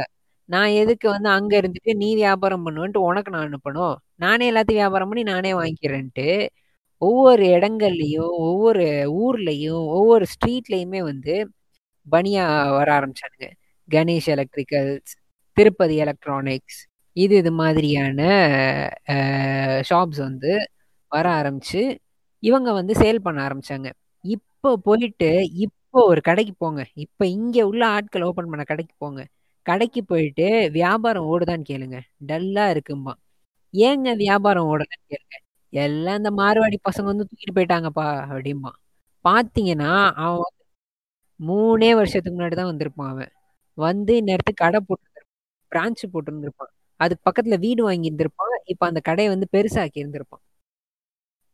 நான் 0.50 0.72
எதுக்கு 0.78 1.08
வந்து 1.10 1.30
அங்க 1.30 1.54
இருந்துட்டு 1.62 1.94
நீ 1.98 2.10
வியாபாரம் 2.18 2.66
பண்ணுவேன்ட்டு 2.68 3.06
உனக்கு 3.08 3.32
நான் 3.32 3.48
அனுப்பணும். 3.50 3.96
நானே 4.18 4.46
எல்லாத்தையும் 4.52 4.82
வியாபாரம் 4.82 5.10
பண்ணி 5.12 5.24
நானே 5.32 5.52
வாங்கிக்கிறேன்ட்டு 5.60 6.28
ஒவ்வொரு 7.02 7.46
இடங்கள்லயும் 7.56 8.34
ஒவ்வொரு 8.46 8.86
ஊர்லயும் 9.22 9.84
ஒவ்வொரு 9.98 10.26
ஸ்ட்ரீட்லயுமே 10.34 11.02
வந்து 11.12 11.36
பனியா 12.08 12.46
வர 12.78 12.90
ஆரம்பிச்சானுங்க. 12.98 13.48
கணேஷ் 13.90 14.30
எலக்ட்ரிக்கல்ஸ் 14.36 15.14
திருப்பதி 15.58 15.96
எலக்ட்ரானிக்ஸ் 16.06 16.80
இது 17.18 17.36
இது 17.42 17.52
மாதிரியான 17.62 18.20
ஷாப்ஸ் 19.90 20.22
வந்து 20.28 20.52
வர 21.12 21.26
ஆரம்பிச்சு 21.40 21.82
இவங்க 22.44 22.70
வந்து 22.80 22.94
சேல் 23.02 23.24
பண்ண 23.26 23.40
ஆரம்பிச்சாங்க. 23.48 23.88
இப்போ 24.24 24.70
போயிட்டு 24.88 25.30
இப்போ 25.66 26.00
ஒரு 26.12 26.22
கடைக்கு 26.30 26.54
போங்க. 26.64 26.82
இப்போ 27.06 27.24
இங்கே 27.38 27.62
உள்ள 27.72 27.84
ஆட்கள் 27.98 28.26
ஓப்பன் 28.30 28.52
பண்ண 28.52 28.64
கடைக்கு 28.72 28.94
போங்க. 29.00 29.22
கடைக்கு 29.66 30.02
போயிட்டு 30.12 30.46
வியாபாரம் 30.78 31.28
ஓடுதான்னு 31.32 31.66
கேளுங்க. 31.72 31.98
டல்லா 32.30 32.66
இருக்கும்பா. 32.76 33.14
ஏங்க 33.74 34.10
வியாபாரம் 34.24 34.70
ஓடுதான்னு 34.74 35.06
கேளுங்க. 35.14 35.38
எல்லாம் 35.74 36.20
இந்த 36.22 36.32
மார்வாடி 36.42 36.78
பசங்க 36.90 37.08
வந்து 37.12 37.28
தூக்கிட்டு 37.30 37.56
போயிட்டாங்கப்பா 37.58 38.08
அப்படிம்பா. 38.32 38.72
பார்த்தீங்கன்னா 39.26 39.92
அவன் 40.26 40.54
மூணே 41.40 41.90
வருஷத்துக்கு 42.00 42.38
முன்னாடி 42.38 42.56
தான் 42.60 42.72
வந்திருப்பான் 42.72 43.12
அவன். 43.14 43.32
வந்து 43.78 44.14
இந்நேரத்துக்கு 44.22 44.64
கடை 44.64 44.80
போட்டு 44.88 45.22
பிரான்ச் 45.72 46.12
போட்டு 46.12 46.32
இருந்திருப்பான் 46.32 46.72
அதுக்கு 46.96 47.24
பக்கத்துல 47.28 47.60
வீடு 47.60 47.84
வாங்கி 47.84 48.10
இருந்திருப்பான் 48.12 48.56
இப்ப 48.66 48.88
அந்த 48.88 49.00
கடையை 49.00 49.30
வந்து 49.34 49.48
பெருசாக்கி 49.52 49.98
இருந்திருப்பான் 50.04 50.44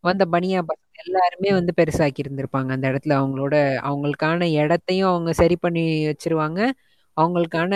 வந்த 0.03 0.25
பனியா 0.31 0.59
பசங்க 0.69 0.79
எல்லாருமே 1.05 1.51
வந்து 1.51 1.73
பெருசாக்கி 1.77 2.21
இருந்திருப்பாங்க. 2.23 2.69
அந்த 2.71 2.85
இடத்துல 2.91 3.13
அவங்களோட 3.21 3.55
அவங்களுக்கான 3.89 4.49
இடத்தையும் 4.51 5.09
அவங்க 5.09 5.33
சரி 5.33 5.55
பண்ணி 5.55 5.83
வச்சிருவாங்க. 6.07 6.59
அவங்களுக்கான 7.17 7.73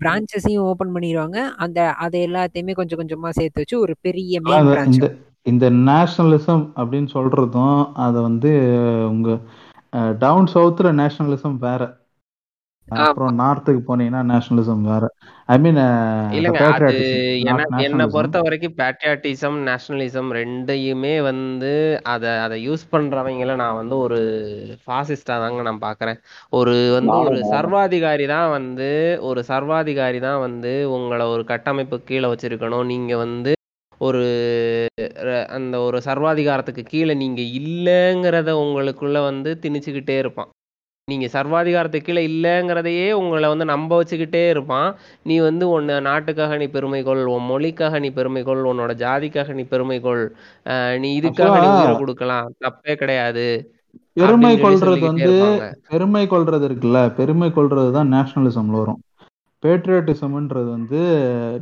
பிரான்ச்சஸையும் 0.00 0.66
ஓபன் 0.70 0.94
பண்ணிடுவாங்க. 0.94 1.38
அந்த 1.56 1.78
அதை 1.94 2.26
எல்லாத்தையுமே 2.26 2.72
கொஞ்சம் 2.72 3.00
கொஞ்சமா 3.00 3.30
சேர்த்து 3.30 3.62
வச்சு 3.62 3.76
ஒரு 3.80 3.94
பெரிய 4.00 4.40
இந்த 4.86 5.08
இந்த 5.46 5.66
நேஷனலிசம் 5.70 6.64
அப்படின்னு 6.76 7.08
சொல்றதும் 7.14 7.92
அதை 7.94 8.22
வந்து 8.22 8.50
உங்க 9.08 9.30
டவுன் 10.18 10.48
சவுத்துல 10.54 10.88
நேஷனலிசம் 11.00 11.56
வேற. 11.58 11.82
அப்புறம் 12.98 13.32
நார்த்துக்கு 13.40 13.82
போனீங்கன்னா 13.86 14.20
நேஷனலிசம் 14.30 14.82
வேற. 14.90 15.04
ஐ 15.48 15.56
மீன் 15.58 15.78
இல்லைங்க 16.36 16.60
அது 16.68 16.96
பேட்ரியாட்டிசம் 16.96 17.22
என 17.44 17.56
நாட் 17.64 17.84
என்னை 17.84 18.06
பொறுத்த 18.14 18.38
வரைக்கும் 18.44 18.76
பேட்ரியாட்டிசம் 18.80 19.56
நேஷனலிசம் 19.68 20.30
ரெண்டையுமே 20.38 21.14
வந்து 21.28 21.72
அதை 22.12 22.32
அதை 22.44 22.56
யூஸ் 22.66 22.84
பண்றவங்கள 22.92 23.54
நான் 23.62 23.78
வந்து 23.80 23.96
ஒரு 24.04 24.18
ஃபாசிஸ்டா 24.82 25.36
தாங்க 25.44 25.62
நான் 25.68 25.84
பார்க்கறேன் 25.86 26.18
ஒரு 26.52 26.74
வந்து 26.96 27.16
ஒரு 27.24 27.40
சர்வாதிகாரி 27.54 28.26
தான் 28.34 28.48
வந்து 28.56 28.90
ஒரு 29.30 29.42
சர்வாதிகாரி 29.50 30.20
தான் 30.20 30.40
வந்து 30.46 30.72
உங்களை 30.96 31.26
ஒரு 31.34 31.44
கட்டமைப்பு 31.52 31.98
கீழே 32.02 32.28
வச்சிருக்கணும். 32.32 32.86
நீங்க 32.92 33.12
வந்து 33.24 33.52
ஒரு 34.00 34.22
அந்த 35.56 35.76
ஒரு 35.86 35.98
சர்வாதிகாரத்துக்கு 36.06 36.82
கீழே 36.86 37.14
நீங்க 37.22 37.40
இல்லைங்கிறத 37.60 38.50
உங்களுக்குள்ள 38.64 39.18
வந்து 39.28 39.50
திணிச்சுக்கிட்டே 39.64 40.16
இருப்பான். 40.22 40.50
நீங்க 41.10 41.26
சர்வாதிகாரத்துக்கு 41.34 42.08
கீழே 42.08 42.22
இல்லைங்கிறதையே 42.30 43.08
உங்களை 43.20 43.48
வந்து 43.52 43.66
நம்ப 43.72 43.98
வச்சுக்கிட்டே 44.00 44.42
இருப்பான். 44.54 44.88
நீ 45.30 45.36
வந்து 45.48 45.64
உன்னை 45.74 45.96
நாட்டுக்காக 46.08 46.56
நீ 46.62 46.68
பெருமை 46.76 47.02
கொள் 47.08 47.22
உன் 47.34 47.50
மொழிக்காக 47.50 48.00
நீ 48.04 48.10
பெருமை 48.18 48.42
கொள் 48.48 48.62
உன்னோட 48.70 48.94
ஜாதிக்காக 49.04 49.54
நீ 49.58 49.66
பெருமை 49.74 49.98
கொள். 50.06 50.24
நீ 51.04 51.10
இதுக்காக 51.20 51.58
நீ 51.64 51.68
உயிரை 51.76 51.94
கொடுக்கலாம். 52.02 52.48
தப்பே 52.66 52.94
கிடையாது. 53.02 53.46
பெருமை 54.20 54.54
கொள்றது 54.64 55.04
வந்து 55.10 55.34
பெருமை 55.92 56.24
கொள்றது 56.32 56.64
இருக்குல்ல? 56.68 57.00
பெருமை 57.18 57.48
கொள்றது 57.56 57.90
தான் 57.96 58.12
நேஷனலிசம்ல 58.14 58.80
வரும். 58.82 59.00
பேட்ரியாட்டிசம்ன்றது 59.62 60.68
வந்து 60.76 61.00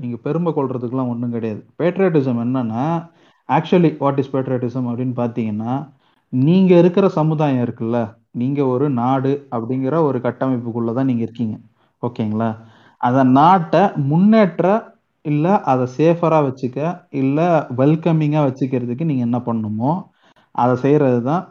நீங்க 0.03 0.17
பெருமை 0.27 0.51
கொள்றதுக்குலாம் 0.57 1.13
ஒன்றும் 1.13 1.35
கிடையாது. 1.37 1.63
பேட்ரியாட்டிசம் 1.81 2.41
என்னன்னா 2.45 2.85
ஆக்சுவலி 3.49 3.91
வாட் 4.03 4.21
இஸ் 4.23 4.33
பேட்ரியாட்டிசம் 4.35 4.89
அப்படின்னு 4.91 5.15
பார்த்தீங்கன்னா 5.21 5.75
நீங்க 6.33 6.73
இருக்கிற 6.83 7.07
சமுதாயம் 7.17 7.63
இருக்குல்ல? 7.67 7.99
நீங்க 8.41 8.61
ஒரு 8.75 8.87
நாடு 9.01 9.33
அப்படிங்கிற 9.55 9.95
ஒரு 10.09 10.19
கட்டமைப்புக்குள்ள 10.27 10.93
தான் 10.99 11.09
நீங்க 11.11 11.23
இருக்கீங்க. 11.27 11.57
ஓகேங்களா? 12.03 12.51
அந்த 13.01 13.21
நாட்டை 13.39 13.83
முன்னேற்ற 14.11 14.67
இல்ல 15.25 15.47
அதை 15.71 15.85
சேஃபரா 15.99 16.39
வச்சுக்க 16.49 16.79
இல்ல 17.21 17.39
வெல்கமிங்கா 17.81 18.41
வச்சுக்கிறதுக்கு 18.49 19.09
நீங்க 19.11 19.23
என்ன 19.29 19.39
பண்ணணுமோ 19.49 19.93
அதை 20.55 20.75
செய்யறது 20.85 21.21
தான் 21.31 21.45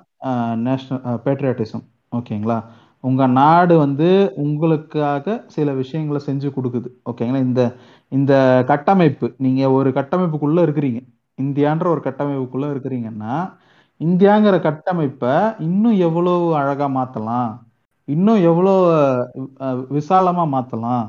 நேஷனல் 0.68 1.22
பேட்ரியாட்டிசம் 1.26 1.86
ஓகேங்களா? 2.18 2.58
உங்க 3.04 3.24
நாடு 3.40 3.74
வந்து 3.86 4.08
உங்களுக்காக 4.44 5.26
சில 5.56 5.74
விஷயங்களை 5.82 6.20
செஞ்சு 6.28 6.48
கொடுக்குது. 6.56 6.90
ஓகேங்களா? 7.10 7.42
இந்த 7.48 7.62
இந்த 8.12 8.34
கட்டமைப்பு 8.72 9.28
நீங்க 9.46 9.62
ஒரு 9.78 9.90
கட்டமைப்புக்குள்ள 10.00 10.60
இருக்கிறீங்க. 10.68 11.00
இந்தியான்ற 11.40 11.86
ஒரு 11.94 12.02
கட்டமைப்புக்குள்ள 12.08 12.68
இருக்கிறீங்கன்னா 12.74 13.34
இந்தியாங்கிற 14.02 14.56
கட்டமைப்பை 14.62 15.36
இன்னும் 15.68 15.98
எவ்வளவு 16.08 16.48
அழகா 16.60 16.88
மாத்தலாம்? 16.98 17.52
இன்னும் 18.08 18.42
எவ்வளோ 18.50 18.74
விசாலமா 19.98 20.44
மாத்தலாம்? 20.54 21.06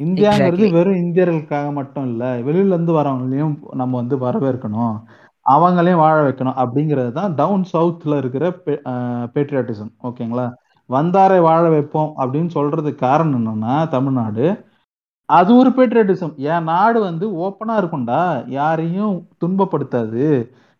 இந்தியாங்கிறது. 0.00 0.64
வெறும் 0.76 1.00
இந்தியர்களுக்காக 1.04 1.68
மட்டும் 1.72 2.06
இல்ல 2.10 2.24
வெளியில 2.48 2.74
இருந்து 2.74 2.94
வரவங்களையும் 2.98 3.54
நம்ம 3.80 3.92
வந்து 4.00 4.16
வரவேற்கணும். 4.24 4.96
அவங்களையும் 5.46 6.02
வாழ 6.04 6.16
வைக்கணும் 6.26 6.58
அப்படிங்கிறது 6.62 7.10
தான் 7.18 7.34
டவுன் 7.40 7.64
சவுத்ல 7.72 8.16
இருக்கிற 8.22 8.44
பேட்ரியாட்டிசம் 9.34 9.92
ஓகேங்களா? 10.08 10.46
வந்தாரை 10.90 11.38
வாழ 11.48 11.62
வைப்போம் 11.74 12.10
அப்படின்னு 12.20 12.50
சொல்றதுக்கு 12.58 13.04
காரணம் 13.08 13.38
என்னன்னா 13.40 13.76
தமிழ்நாடு. 13.94 14.46
அது 15.28 15.50
ஒரு 15.60 15.70
பேட்ரியாட்டிசம் 15.76 16.34
என் 16.52 16.68
நாடு 16.72 16.98
வந்து 17.08 17.26
ஓப்பனா 17.44 17.74
இருக்கும்டா. 17.80 18.20
யாரையும் 18.58 19.14
துன்பப்படுத்தாது. 19.42 20.26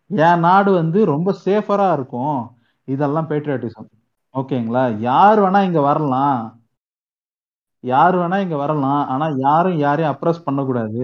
என் 0.09 0.39
நாடு 0.39 0.71
வந்து 0.71 0.99
ரொம்ப 1.05 1.29
சேஃபரா 1.45 1.87
இருக்கும். 1.93 2.39
இதெல்லாம் 2.87 3.29
பேட்ரியாட்டிசம் 3.29 3.89
ஓகேங்களா? 4.35 4.83
யார் 5.01 5.39
வேணா 5.39 5.63
இங்க 5.63 5.81
வரலாம். 5.81 6.39
யார் 7.83 8.15
வேணா 8.15 8.37
இங்க 8.39 8.55
வரலாம். 8.55 9.01
ஆனா 9.07 9.25
யாரும் 9.37 9.77
யாரையும் 9.77 10.13
அப்ரஸ் 10.13 10.45
பண்ணக்கூடாது. 10.45 11.03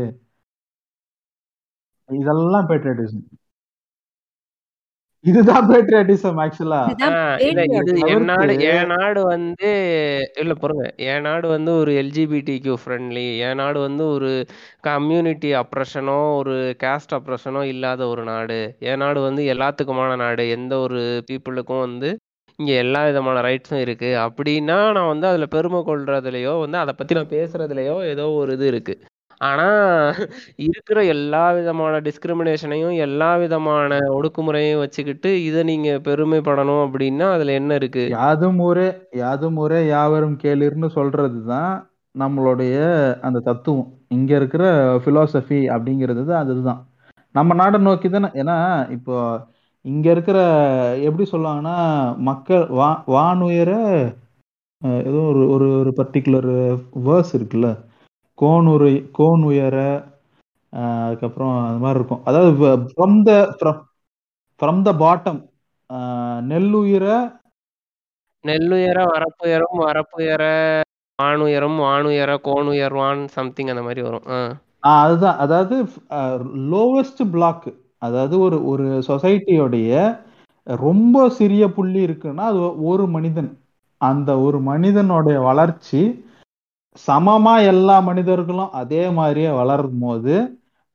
இதெல்லாம் 2.10 2.68
பேட்ரியாட்டிசம் 2.70 3.26
இதுதான் 5.24 5.68
பேட்ரியாட்டிசம் 5.70 6.40
ஆக்சுவலா. 6.44 6.80
என் 8.08 8.26
நாடு 8.30 8.54
என் 8.72 8.90
நாடு 8.94 9.22
வந்து 9.26 9.70
இல்ல 10.42 10.54
பொறுங்க. 10.62 10.86
என் 11.12 11.22
நாடு 11.22 11.48
வந்து 11.48 11.72
ஒரு 11.82 11.92
எல்ஜிபிடி 12.02 12.56
கியூ 12.60 12.76
ஃப்ரெண்ட்லி 12.82 13.26
என் 13.46 13.56
நாடு 13.56 13.80
வந்து 13.80 14.04
ஒரு 14.16 14.32
கம்யூனிட்டி 14.82 15.52
அப்ரஷனோ 15.62 16.18
ஒரு 16.40 16.56
காஸ்ட் 16.84 17.16
அப்ரஷனோ 17.20 17.62
இல்லாத 17.74 18.08
ஒரு 18.08 18.24
நாடு. 18.24 18.60
என் 18.90 19.02
நாடு 19.06 19.22
வந்து 19.22 19.44
எல்லாத்துக்குமான 19.54 20.18
நாடு. 20.18 20.46
எந்த 20.50 20.74
ஒரு 20.80 21.02
பீப்புளுக்கும் 21.30 21.86
வந்து 21.88 22.12
இங்க 22.60 22.72
எல்லா 22.82 23.00
விதமான 23.06 23.38
ரைட்ஸும் 23.42 23.84
இருக்கு. 23.86 24.10
அப்படின்னா 24.26 24.78
நான் 24.98 25.12
வந்து 25.14 25.28
அதுல 25.28 25.46
பெருமை 25.56 25.82
கொள்றதுலயோ 25.88 26.54
வந்து 26.60 26.78
அதை 26.78 26.94
பத்தி 26.98 27.14
நான் 27.16 27.34
பேசுறதுலயோ 27.34 27.96
ஏதோ 28.12 28.26
ஒரு 28.42 28.54
இது 28.54 28.68
இருக்கு. 28.68 28.96
ஆனா 29.44 29.68
இருக்கிற 30.66 31.00
எல்லா 31.14 31.44
விதமான 31.52 32.00
டிஸ்கிரிமினேஷனையும் 32.00 32.96
எல்லா 33.06 33.30
விதமான 33.36 33.89
ஒடுக்குமுறையும் 34.14 34.82
வச்சுக்கிட்டு 34.82 35.30
இதை 35.44 35.62
நீங்க 35.64 35.89
பெருமைப்படணும் 36.06 36.84
அப்படின்னா 36.86 37.28
அதுல 37.36 37.54
என்ன 37.54 37.72
இருக்கு? 37.76 38.04
யாதும் 38.16 38.60
ஊரே 38.60 38.88
யாதும் 39.18 39.58
ஊரே 39.58 39.80
யாவரும் 39.88 40.38
கேளிர்னு 40.44 40.89
சொல்றதுதான் 40.98 41.74
நம்மளுடைய 42.16 42.74
அந்த 43.22 43.38
தத்துவம். 43.46 43.88
இங்க 44.10 44.32
இருக்கிற 44.36 44.64
பிலாசபி 45.06 45.60
அப்படிங்கிறது 45.76 46.24
தான் 46.26 46.44
அதுதான். 46.46 46.82
நம்ம 47.36 47.54
நாடை 47.54 47.78
நோக்கி 47.82 48.08
தானே 48.10 48.30
ஏன்னா 48.41 48.58
இப்போ 48.89 49.16
இங்க 49.86 50.08
இருக்கிற 50.12 50.38
எப்படி 51.08 51.26
சொல்லுவாங்கன்னா 51.32 51.78
மக்கள் 52.24 52.66
வா 52.74 52.89
வானுயர 53.08 53.72
ஏதோ 55.02 55.20
ஒரு 55.32 55.41
ஒரு 55.52 55.68
ஒரு 55.80 55.91
பர்டிகுலர் 56.00 56.52
வேர்ஸ் 57.06 57.34
இருக்குல்ல? 57.38 57.68
உயர 59.48 59.78
அஹ், 60.74 61.02
அதுக்கப்புறம் 61.06 61.56
அது 61.64 61.80
மாதிரி 61.80 62.00
இருக்கும். 62.00 62.24
அதாவது 62.26 62.52
from 62.88 63.18
the 63.24 63.32
from 64.60 64.82
the 64.84 64.92
bottom 65.00 65.42
நெல்லுயிர 66.48 67.06
நெல்லுயர 68.44 69.00
வரப்புயரும் 69.12 69.78
வரப்புயர 69.84 70.44
வானுயரம் 71.20 71.78
வானுயர 71.84 72.32
கோணுயர்வான் 72.44 73.22
சம்திங் 73.30 73.70
அந்த 73.70 73.84
மாதிரி 73.84 74.02
வரும். 74.02 74.26
அதுதான். 74.94 75.38
அதாவது 75.38 75.76
லோவஸ்ட் 76.72 77.24
பிளாக் 77.32 77.68
அதாவது 78.02 78.36
ஒரு 78.40 78.58
ஒரு 78.66 78.86
சொசைட்டியோடைய 79.08 79.92
ரொம்ப 80.68 81.18
சிறிய 81.38 81.64
புள்ளி 81.70 82.00
இருக்குன்னா 82.08 82.44
அது 82.50 82.60
ஒரு 82.86 83.06
மனிதன். 83.08 83.52
அந்த 84.02 84.30
ஒரு 84.40 84.58
மனிதனுடைய 84.64 85.38
வளர்ச்சி 85.42 86.02
சமமா 86.96 87.54
எல்லா 87.72 87.96
மனிதர்களும் 88.10 88.74
அதே 88.82 89.04
மாதிரியே 89.20 89.52
வளரும் 89.60 90.02
போது 90.06 90.34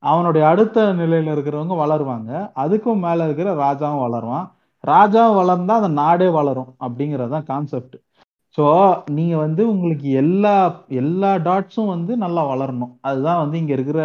அவனுடைய 0.03 0.43
அடுத்த 0.47 0.83
நிலையில 0.99 1.33
இருக்கிறவங்க 1.35 1.75
வளருவாங்க. 1.81 2.29
அதுக்கும் 2.63 3.01
மேல 3.05 3.25
இருக்கிற 3.27 3.49
ராஜாவும் 3.63 4.03
வளருவான். 4.05 4.45
ராஜாவும் 4.83 5.39
வளர்ந்தா 5.39 5.73
அந்த 5.79 5.91
நாடே 6.01 6.27
வளரும் 6.37 6.71
அப்படிங்கிறது 6.85 7.33
தான் 7.35 7.49
கான்செப்ட் 7.51 7.97
ஸோ 8.57 8.65
நீங்க 9.17 9.35
வந்து 9.37 9.61
உங்களுக்கு 9.71 10.07
எல்லா 10.21 10.53
எல்லா 11.01 11.31
டாட்ஸும் 11.47 11.91
வந்து 11.95 12.13
நல்லா 12.23 12.43
வளரணும். 12.53 12.93
அதுதான் 13.01 13.41
வந்து 13.43 13.57
இங்க 13.61 13.73
இருக்கிற 13.77 13.99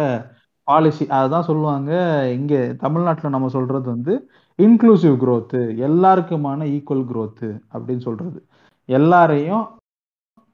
பாலிசி 0.67 1.03
அதுதான் 1.17 1.47
சொல்லுவாங்க 1.49 1.91
இங்க 2.37 2.53
தமிழ்நாட்டில் 2.83 3.35
நம்ம 3.35 3.49
சொல்றது 3.55 3.87
வந்து 3.95 4.13
இன்க்ளூசிவ் 4.59 5.15
க்ரோத்து 5.23 5.61
எல்லாருக்குமான 5.87 6.67
ஈக்குவல் 6.75 7.07
growth 7.11 7.41
அப்படின்னு 7.73 8.03
சொல்றது. 8.09 8.39
எல்லாரையும் 8.89 9.65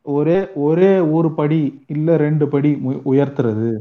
ஒரே 0.04 0.54
ஒரே 0.54 1.00
ஒரு 1.00 1.32
படி 1.32 1.84
இல்ல 1.88 2.18
ரெண்டு 2.18 2.48
படி 2.48 2.74
உய- 2.74 3.02
உயர்த்துறது. 3.06 3.80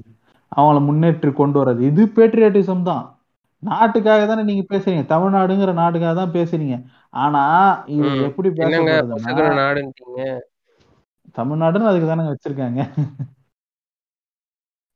அவங்கள 0.56 0.80
முன்னேற்றி 0.82 1.32
கொண்டு 1.32 1.64
வர்றது. 1.64 1.80
இது 1.80 2.04
பேட்ரியாட்டிசம் 2.04 2.82
தான். 2.82 3.18
நாட்டுக்காக 3.58 4.26
தானே 4.26 4.42
நீங்க 4.42 4.76
பேசுறீங்க. 4.76 5.04
தமிழ்நாடுங்கிற 5.06 5.72
நாட்டுக்காக 5.72 6.14
தான் 6.14 6.32
பேசுறீங்க. 6.32 6.84
ஆனா 7.10 7.72
இது. 7.86 8.22
எப்படி 8.22 8.48
நாடுன்ட்டீங்க 8.48 10.38
தமிழ்நாடுன்னு 11.38 11.86
அதுக்கு 11.86 12.06
தானே 12.06 12.22
வச்சிருக்காங்க. 12.22 12.88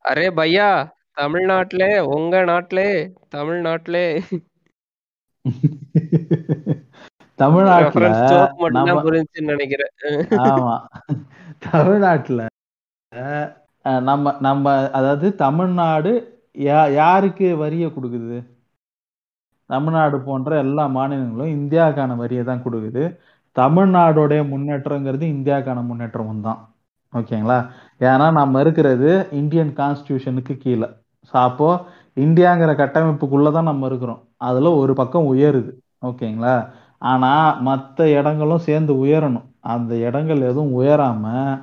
அரே 0.09 0.31
பையா 0.31 0.91
தமிழ்நாட்டிலே 1.20 2.01
உங்க 2.01 2.45
நாட்டிலே 2.45 3.12
தமிழ்நாட்டிலே. 3.35 4.22
தமிழ்நாட்டுல 7.39 8.09
நினைக்கிறேன். 9.53 9.93
ஆமா. 10.47 10.74
தமிழ்நாட்டுல 11.66 12.43
நம்ம 14.09 14.32
நம்ம 14.47 14.72
அதாவது 14.99 15.26
தமிழ்நாடு 15.43 16.12
யாருக்கு 17.01 17.47
வரியை 17.62 17.89
கொடுக்குது? 17.95 18.37
தமிழ்நாடு 19.70 20.16
போன்ற 20.28 20.51
எல்லா 20.64 20.85
மாநிலங்களும் 20.97 21.55
இந்தியாவுக்கான 21.59 22.16
வரியை 22.22 22.43
தான் 22.51 22.64
கொடுக்குது. 22.66 23.05
தமிழ்நாடோடைய 23.57 24.41
முன்னேற்றங்கிறது 24.53 25.24
இந்தியாவுக்கான 25.35 25.82
முன்னேற்றமும் 25.91 26.45
தான். 26.47 26.61
ஓகேங்களா? 27.12 27.59
ஏன்னா 28.09 28.26
நம்ம 28.41 28.61
இருக்கிறது 28.64 29.11
இந்தியன் 29.41 29.72
கான்ஸ்டியூஷனுக்கு 29.80 30.55
கீழே. 30.64 30.89
ஸோ 31.28 31.35
அப்போ 31.49 31.68
இந்தியாங்கிற 32.24 32.70
கட்டமைப்புக்குள்ள 32.80 33.51
தான் 33.57 33.70
நம்ம 33.70 33.87
இருக்கிறோம். 33.91 34.20
அதுல 34.49 34.72
ஒரு 34.82 34.93
பக்கம் 35.01 35.28
உயருது. 35.32 35.72
ஓகேங்களா? 36.09 36.57
ஆனால் 37.03 37.61
மற்ற 37.63 38.09
இடங்களும் 38.11 38.67
சேர்ந்து 38.69 38.93
உயரணும். 39.05 39.47
அந்த 39.61 39.93
இடங்கள் 39.97 40.41
எதுவும் 40.41 40.73
உயராமல் 40.73 41.55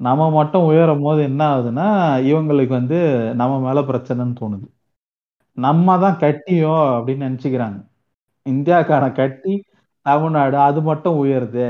நம்ம 0.00 0.30
மட்டும் 0.30 0.64
உயரும் 0.64 1.02
போது 1.02 1.22
என்ன 1.22 1.42
ஆகுதுன்னா 1.54 1.86
இவங்களுக்கு 2.30 2.68
வந்து 2.68 2.98
நம்ம 3.34 3.54
மேலே 3.58 3.80
பிரச்சனைன்னு 3.80 4.40
தோணுது. 4.40 4.66
நம்ம 5.58 5.98
தான் 5.98 6.18
கட்டியோ 6.24 6.74
அப்படின்னு 6.96 7.28
நினச்சிக்கிறாங்க. 7.28 7.78
இந்தியாக்கான 8.46 9.04
கட்டி 9.12 9.54
தமிழ்நாடு 10.06 10.56
அது 10.58 10.82
மட்டும் 10.82 11.16
உயருது. 11.16 11.68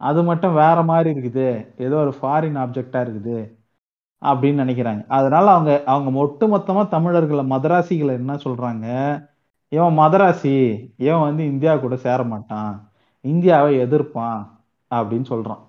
அது 0.00 0.22
மட்டும் 0.22 0.54
வேற 0.54 0.82
மாதிரி 0.82 1.08
இருக்குது. 1.14 1.48
ஏதோ 1.78 1.96
ஒரு 1.96 2.14
ஃபாரின் 2.20 2.58
ஆப்ஜெக்டா 2.64 3.00
இருக்குது. 3.06 3.38
அப்படின்னு 4.22 4.62
நினைக்கிறாங்க. 4.64 5.06
அதனால 5.08 5.46
அவங்க 5.52 5.72
அவங்க 5.84 6.18
ஒட்டு 6.18 6.46
மொத்தமா 6.56 6.88
தமிழர்களை 6.88 7.44
மதராசிகளை 7.50 8.12
என்ன 8.20 8.34
சொல்றாங்க? 8.46 8.86
இவன் 9.74 9.98
மதராசி 9.98 10.54
இவன் 10.96 11.26
வந்து 11.28 11.42
இந்தியா 11.52 11.72
கூட 11.76 11.96
சேர 12.06 12.20
மாட்டான் 12.32 12.74
இந்தியாவை 13.24 13.72
எதிர்ப்பான் 13.84 14.40
அப்படின்னு 14.90 15.26
சொல்றான். 15.32 15.62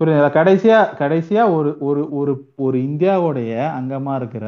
புரியுதா? 0.00 0.28
கடைசியா 0.38 0.78
கடைசியா 1.00 1.42
ஒரு 1.56 1.70
ஒரு 1.80 2.02
ஒரு 2.10 2.32
ஒரு 2.56 2.76
இந்தியாவுடைய 2.78 3.52
அங்கமா 3.78 4.12
இருக்கிற 4.14 4.46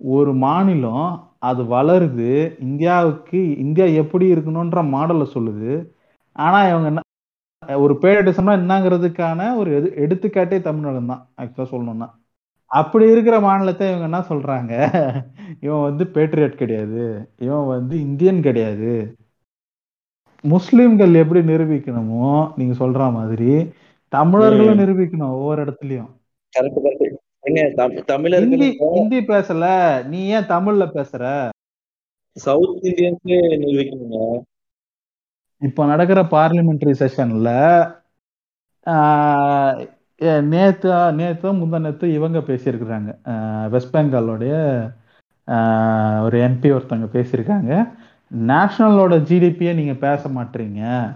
ஒரு 0.00 0.32
மாநிலம் 0.44 1.08
அது 1.40 1.62
வளருது. 1.76 2.30
இந்தியாவுக்கு 2.60 3.40
இந்தியா 3.64 3.86
எப்படி 4.02 4.26
இருக்கணும்ன்ற 4.34 4.82
மாடலை 4.94 5.26
சொல்லுது. 5.36 5.72
ஆனா 6.36 6.58
இவங்க 6.68 6.88
என்ன 6.92 7.02
ஒரு 7.82 7.94
பேரடிசம்னா 8.02 8.54
என்னங்கிறதுக்கான 8.60 9.56
ஒரு 9.56 9.70
எது 9.78 9.88
எடுத்துக்காட்டே 10.04 10.58
தமிழகம் 10.60 11.10
தான் 11.12 11.22
ஆக்சுவலா 11.40 11.72
சொல்லணும்னா. 11.74 12.08
அப்படி 12.70 13.04
இருக்கிற 13.10 13.40
மாநிலத்தை 13.40 13.86
இவங்க 13.88 14.06
என்ன 14.06 14.20
சொல்றாங்க? 14.28 14.72
இவன் 15.60 15.86
வந்து 15.86 16.04
பேட்ரியட் 16.14 16.60
கிடையாது. 16.60 17.04
இவன் 17.38 17.66
வந்து 17.66 17.94
இந்தியன் 18.00 18.40
கிடையாது. 18.42 18.92
முஸ்லிம்கள் 20.44 21.14
எப்படி 21.14 21.40
நிரூபிக்கணுமோ 21.40 22.28
நீங்க 22.56 22.74
சொல்ற 22.84 23.12
மாதிரி 23.12 23.52
தமிழர்களும் 24.12 24.78
நிரூபிக்கணும் 24.78 25.34
ஒவ்வொரு 25.36 25.60
இடத்துலயும். 25.64 26.10
ஹிந்தி 28.94 29.18
பேசல. 29.30 29.64
நீ 30.06 30.20
ஏன் 30.26 30.50
தமிழ்ல 30.54 30.86
பேசுற? 30.96 31.24
சவுத் 32.36 32.84
இந்தியன்ஸே 32.84 33.38
நிரூபிக்கணுங்க. 33.64 34.18
இப்ப 35.60 35.86
நடக்கிற 35.86 36.22
பார்லிமெண்டரி 36.22 36.94
செஷன்ல 37.02 37.48
நேத்து 40.20 41.12
நேத்து 41.12 41.52
முந்தா 41.54 41.80
நேத்து 41.80 42.12
இவங்க 42.12 42.38
பேசியிருக்கிறாங்க. 42.38 43.68
வெஸ்ட் 43.68 43.96
பெங்காலோடைய 43.96 44.52
ஒரு 46.22 46.38
எம்பி 46.38 46.66
ஒருத்தவங்க 46.66 47.08
பேசியிருக்காங்க. 47.12 47.88
நேஷனலோட 48.38 49.18
ஜிடிபியை 49.18 49.74
நீங்கள் 49.74 49.94
பேச 49.94 50.28
மாட்டீங்க. 50.28 51.14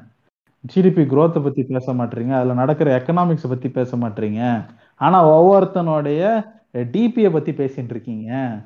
ஜிடிபி 0.75 1.03
குரோத்தை 1.07 1.43
பற்றி 1.43 1.63
பேச 1.63 1.93
மாட்டீங்க. 1.93 2.33
அதில் 2.33 2.55
நடக்கிற 2.55 2.99
எக்கனாமிக்ஸ் 2.99 3.49
பற்றி 3.49 3.71
பேச 3.71 3.97
மாட்டீங்க. 3.97 4.65
ஆனால் 4.97 5.25
ஒவ்வொருத்தனுடைய 5.25 6.45
டிபியை 6.73 7.31
பற்றி 7.31 7.53
பேசிகிட்டு 7.53 7.91
இருக்கீங்க 7.91 8.61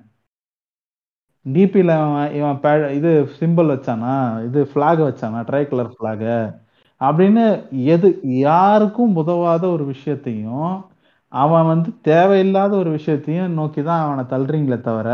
டிபியில் 1.43 2.32
இவன் 2.32 2.59
பே- 2.62 2.91
இது 2.91 3.28
சிம்பிள் 3.41 3.70
வச்சானா? 3.72 4.45
இது 4.45 4.70
ஃப்ளாக் 4.74 5.03
வச்சானா? 5.03 5.45
ட்ரை 5.45 5.68
கலர் 5.68 5.95
ஃப்ளாகை 6.01 6.59
அப்படின்னு 7.01 7.69
எது 7.71 8.21
யாருக்கும் 8.23 9.17
உதவாத 9.17 9.71
ஒரு 9.71 9.85
விஷயத்தையும் 9.85 10.85
அவன் 11.29 11.67
வந்து 11.67 12.01
தேவையில்லாத 12.01 12.77
ஒரு 12.77 12.91
விஷயத்தையும் 12.91 13.53
நோக்கி 13.53 13.83
தான் 13.83 14.05
அவனை 14.07 14.25
தள்ளுறீங்களே 14.25 14.81
தவிர 14.81 15.09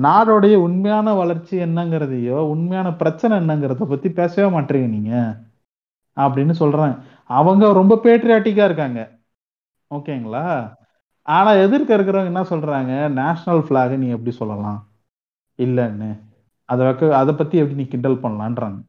நாடோடைய 0.00 0.54
உண்மையான 0.54 1.14
வளர்ச்சி 1.14 1.58
என்னங்கிறதையோ 1.58 2.30
உண்மையான 2.30 2.92
பிரச்சனை 2.92 3.36
என்னங்கிறத 3.38 3.84
பத்தி 3.84 4.10
பேசவே 4.10 4.56
மாட்டீங்க 4.56 4.88
நீங்க. 4.88 5.36
அப்படின்னு 6.16 6.54
சொல்றாங்க 6.58 6.98
அவங்க 7.24 7.72
ரொம்ப 7.72 7.94
பேட்ரியாட்டிக்கா 8.02 8.64
இருக்காங்க. 8.64 9.00
ஓகேங்களா? 9.94 10.74
ஆனா 11.22 11.50
எதிர்க்க 11.52 11.96
இருக்கிறவங்க 11.96 12.24
என்ன 12.24 12.42
சொல்றாங்க? 12.42 13.10
நேஷனல் 13.10 13.62
பிளாக 13.62 13.96
நீ 13.96 14.08
எப்படி 14.08 14.30
சொல்லலாம்? 14.30 14.88
இல்லைன்னு. 15.58 16.18
அதை 16.64 16.86
வைக்க 16.86 17.16
அதை 17.16 17.34
பத்தி 17.34 17.58
எப்படி 17.58 17.76
நீ 17.76 17.84
கிண்டல் 17.86 18.22
பண்ணலான்றாங்க. 18.22 18.80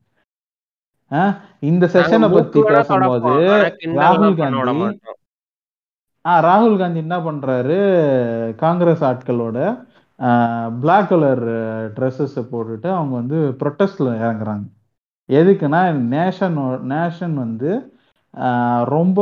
இந்த 1.64 1.86
செஷனை 1.94 2.28
பத்தி 2.36 2.60
பேசும்போது 2.72 3.32
ராகுல் 4.00 4.36
காந்தி 4.40 4.58
மாட்டோம். 4.82 5.20
ஆ 6.26 6.34
ராகுல் 6.42 6.78
காந்தி 6.78 7.00
என்ன 7.00 7.18
பண்றாரு? 7.22 7.78
காங்கிரஸ் 8.58 9.04
ஆட்களோட 9.04 9.58
பிளாக் 10.82 11.10
கலர் 11.10 11.44
ட்ரெஸ்ஸஸ் 11.96 12.38
போட்டுட்டு 12.52 12.90
அவங்க 12.92 13.14
வந்து 13.16 13.38
ப்ரொட்டஸ்ட்ல 13.62 14.10
இறங்குறாங்க. 14.20 14.66
எதுக்குன்னா 15.30 15.82
நேஷன் 16.14 16.58
நேஷன் 16.92 17.36
வந்து 17.38 17.72
ஆஹ், 18.34 18.84
ரொம்ப 18.90 19.20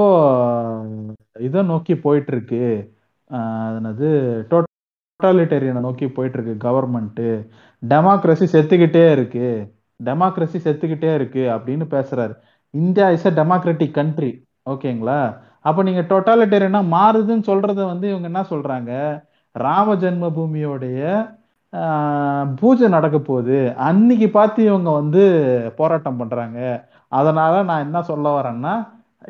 இதை 1.40 1.62
நோக்கி 1.64 1.96
போயிட்டு 1.98 2.32
இருக்கு 2.32 2.60
ஆஹ், 3.30 3.66
அது 3.68 3.80
என்னது? 3.80 4.10
டோட்டாலிட்டேரியனை 4.52 5.80
நோக்கி 5.80 6.08
போயிட்டு 6.10 6.38
இருக்கு 6.38 6.68
கவர்மெண்ட் 6.68 7.22
டெமோக்ரஸி 7.84 8.46
செத்துக்கிட்டே 8.54 9.12
இருக்கு. 9.12 9.48
டெமோக்ரஸி 10.06 10.60
செத்துக்கிட்டே 10.66 11.14
இருக்கு 11.18 11.44
அப்படின்னு 11.56 11.86
பேசுறாரு. 11.96 12.34
India 12.74 13.08
is 13.16 13.28
a 13.28 13.34
democratic 13.40 13.98
country 14.00 14.32
ஓகேங்களா 14.70 15.20
அப்ப 15.62 15.84
நீங்க 15.84 16.02
டோட்டாலிட்டேரியனா 16.12 16.82
மாறுதுன்னு 16.96 17.44
சொல்றத 17.50 17.80
வந்து 17.86 18.06
இவங்க 18.10 18.28
என்ன 18.32 18.42
சொல்றாங்க? 18.52 18.92
ராம 19.56 19.96
ஜென்ம 19.96 20.26
பூமியோடைய 20.38 21.00
பூஜை 22.60 22.88
நடக்க 22.90 23.18
போகுது. 23.20 23.58
அன்னைக்கு 23.88 24.28
பார்த்து 24.30 24.60
இவங்க 24.64 24.90
வந்து 24.92 25.22
போராட்டம் 25.78 26.18
பண்றாங்க. 26.18 26.60
அதனால 27.12 27.54
நான் 27.70 27.86
என்ன 27.86 28.02
சொல்ல 28.10 28.28
வரேன்னா 28.38 28.74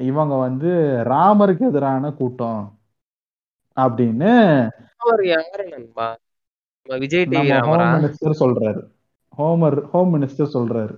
இவங்க 0.10 0.34
வந்து 0.38 0.70
ராமருக்கு 1.12 1.64
எதிரான 1.72 2.12
கூட்டம் 2.20 2.62
அப்படின்னு 3.78 4.32
விஜய் 7.02 7.26
டிவி 7.32 7.50
சொல்றாரு. 8.42 8.82
ஹோமர் 9.42 9.82
ஹோம் 9.82 10.14
மினிஸ்டர் 10.14 10.54
சொல்றாரு. 10.56 10.96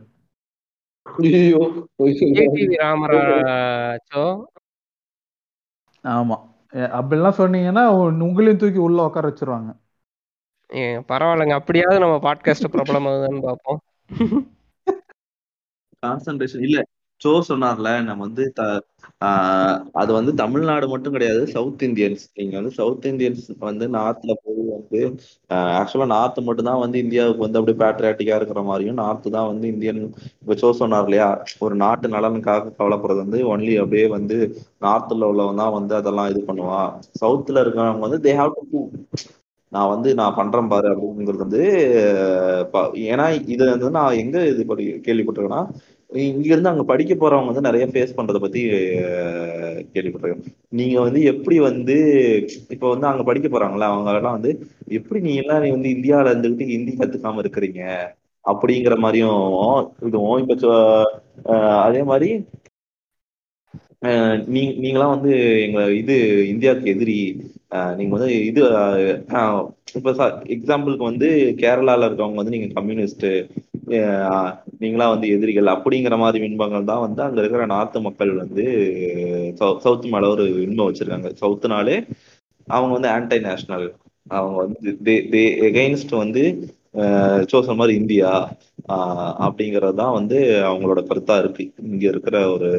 ஆமா. 6.04 6.38
அப்படிலாம் 6.74 7.40
சொன்னீங்கன்னா 7.40 7.84
உங்களையும் 8.24 8.56
தூக்கி 8.56 8.78
உள்ள 8.78 9.04
உட்கார 9.04 9.26
வச்சிருவாங்க. 9.30 9.72
பரவாயில்லைங்க. 11.10 11.54
அப்படியாவது 11.54 12.00
நம்ம 12.00 12.18
பாட்காஸ்ட் 12.18 12.72
பிரபலம் 12.72 13.08
ஆகுதான்னு 13.12 13.42
பார்ப்போம். 13.42 13.80
கான்சன்ட்ரேஷன் 16.06 16.62
இல்ல 16.62 16.82
சோ 17.24 17.42
சொன்னார்ல 17.48 18.04
நம்ம 18.04 18.24
வந்து 18.24 18.54
அது 20.00 20.12
வந்து 20.16 20.32
தமிழ்நாடு 20.40 20.86
மட்டும் 20.92 21.16
கிடையாது 21.16 21.42
சவுத் 21.54 21.84
இந்தியன்ஸ் 21.88 22.24
நீங்க 22.34 22.54
வந்து 22.60 22.72
சவுத் 22.78 23.06
இந்தியன்ஸ் 23.12 23.46
வந்து 23.62 23.86
நார்த்ல 23.96 24.34
போய் 24.42 24.58
வந்து 24.74 25.02
ஆக்சுவலா 25.80 26.08
நார்த் 26.14 26.40
மட்டும் 26.48 26.70
தான் 26.70 26.82
வந்து 26.84 26.98
இந்தியாவுக்கு 27.04 27.46
வந்து 27.46 27.60
அப்படியே 27.60 27.80
பேட்ரியாட்டிக்கா 27.84 28.38
இருக்கிற 28.40 28.62
மாதிரியும் 28.64 29.00
நார்த் 29.02 29.28
தான் 29.36 29.50
வந்து 29.52 29.68
இந்தியன் 29.74 30.02
இப்ப 30.42 30.58
சோ 30.62 30.70
சொன்னார் 30.82 31.08
இல்லையா? 31.08 31.30
ஒரு 31.62 31.76
நாட்டு 31.84 32.08
நலனுக்காக 32.16 32.74
கவலைப்படுறது 32.80 33.24
வந்து 33.26 33.42
ஒன்லி 33.54 33.76
அப்படியே 33.84 34.08
வந்து 34.18 34.38
நார்த்ல 34.82 35.30
உள்ளவன் 35.32 35.62
தான் 35.64 35.76
வந்து 35.78 35.96
அதெல்லாம் 36.00 36.32
இது 36.34 36.42
பண்ணுவான். 36.50 36.92
சவுத்ல 37.22 37.64
இருக்கிறவங்க 37.64 38.06
வந்து 38.08 38.22
தே 38.26 38.34
ஹாவ் 38.40 38.54
டு 38.68 38.82
நான் 39.72 39.92
வந்து 39.92 40.10
நான் 40.18 40.36
பண்றேன் 40.40 40.70
பாரு 40.72 40.88
அப்படிங்கிறது 40.92 41.46
வந்து 41.46 41.62
ஏன்னா 43.08 43.26
இது 43.54 43.64
வந்து 43.72 43.90
நான் 43.96 44.20
எங்க 44.24 44.38
இது 44.52 44.64
கேள்விப்பட்டிருக்கேன்னா 45.06 45.62
இங்க 46.14 46.48
இருந்து 46.48 46.72
அங்க 46.72 46.84
படிக்க 46.86 47.14
போறவங்க 47.16 47.52
வந்து 47.52 47.68
நிறைய 47.68 47.86
ஃபேஸ் 47.90 48.18
பண்றதை 48.18 48.40
பத்தி 48.42 48.62
கேள்விப்பட்டிருக்கேன். 49.94 50.44
நீங்க 50.72 50.96
வந்து 51.02 51.20
எப்படி 51.32 51.58
வந்து 51.68 51.96
இப்ப 52.74 52.86
வந்து 52.90 53.08
அங்க 53.08 53.24
படிக்க 53.24 53.48
போறாங்களா 53.50 53.90
அவங்க 53.92 54.12
எல்லாம் 54.14 54.38
வந்து 54.38 54.52
எப்படி 55.00 55.20
நீ 55.22 55.34
எல்லாம் 55.36 55.64
நீ 55.64 55.70
வந்து 55.72 55.94
இந்தியால 55.96 56.32
இருந்துகிட்டு 56.34 56.72
ஹிந்தி 56.74 56.94
கத்துக்காம 56.96 57.44
இருக்கிறீங்க? 57.44 57.82
அப்படிங்கிற 58.46 58.96
மாதிரியும் 59.04 59.44
இதுவும் 60.08 60.42
இப்ப 60.46 60.72
அதே 61.84 62.02
மாதிரி 62.06 62.30
நீ 64.50 64.62
நீங்களாம் 64.82 65.14
வந்து 65.14 65.34
எங்க 65.66 65.80
இது 66.00 66.16
இந்தியாவுக்கு 66.52 66.92
எதிரி 66.94 67.18
நீங்க 67.98 68.12
வந்து 68.16 68.30
இது 68.50 68.62
இப்ப 69.96 70.12
எக்ஸாம்பிளுக்கு 70.56 71.06
வந்து 71.10 71.30
கேரளால 71.62 72.08
இருக்கவங்க 72.08 72.42
வந்து 72.42 72.56
நீங்க 72.56 72.70
கம்யூனிஸ்ட் 72.76 73.28
நீங்களா 74.80 75.10
வந்து 75.10 75.28
எதிரிகள் 75.28 75.74
அப்படிங்கிற 75.74 76.18
மாதிரி 76.18 76.44
பின்பங்கள் 76.44 76.84
தான் 76.84 77.00
வந்து 77.00 77.22
அங்க 77.22 77.40
இருக்கிற 77.40 77.66
நார்த்து 77.68 78.02
மக்கள் 78.02 78.32
வந்து 78.34 78.66
சவு- 79.60 79.78
சவுத் 79.78 80.06
மேல 80.06 80.30
ஒரு 80.30 80.46
இன்பம் 80.62 80.90
வச்சிருக்காங்க. 80.90 81.30
சவுத்துனாலே 81.42 81.98
அவங்க 82.68 82.94
வந்து 82.98 83.12
ஆன்டை 83.16 83.40
நேஷனல் 83.42 83.88
அவங்க 84.28 84.58
வந்து 84.58 84.80
தே 85.04 85.16
தே 85.32 85.42
எகெயின்ஸ்ட் 85.70 86.18
வந்து 86.18 86.44
சோசன் 87.52 87.76
மாதிரி 87.76 88.00
இந்தியா 88.00 88.32
ஆஹ் 88.90 89.34
அப்படிங்கறது 89.46 89.94
தான் 89.94 90.14
வந்து 90.14 90.38
அவங்களோட 90.70 91.02
கருத்தா 91.04 91.36
இருக்கு. 91.40 91.64
இங்க 91.84 92.04
இருக்கிற 92.08 92.38
ஒரு 92.54 92.70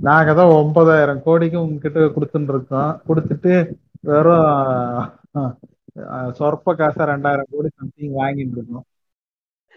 நாங்க 0.00 0.30
தான் 0.34 0.52
ஒன்பதாயிரம் 0.54 1.22
கோடிக்கு 1.22 1.58
உங்ககிட்ட 1.62 2.00
கொடுத்துட்டு 2.16 2.52
இருக்கோம் 2.54 3.00
கொடுத்துட்டு 3.08 3.52
வெறும் 4.00 5.12
சொற்ப 6.32 6.74
காசா 6.74 7.04
ரெண்டாயிரம் 7.12 7.50
கோடி 7.50 7.68
சம்திங் 7.78 8.16
வாங்கிட்டு 8.16 8.56
இருக்கோம். 8.58 8.86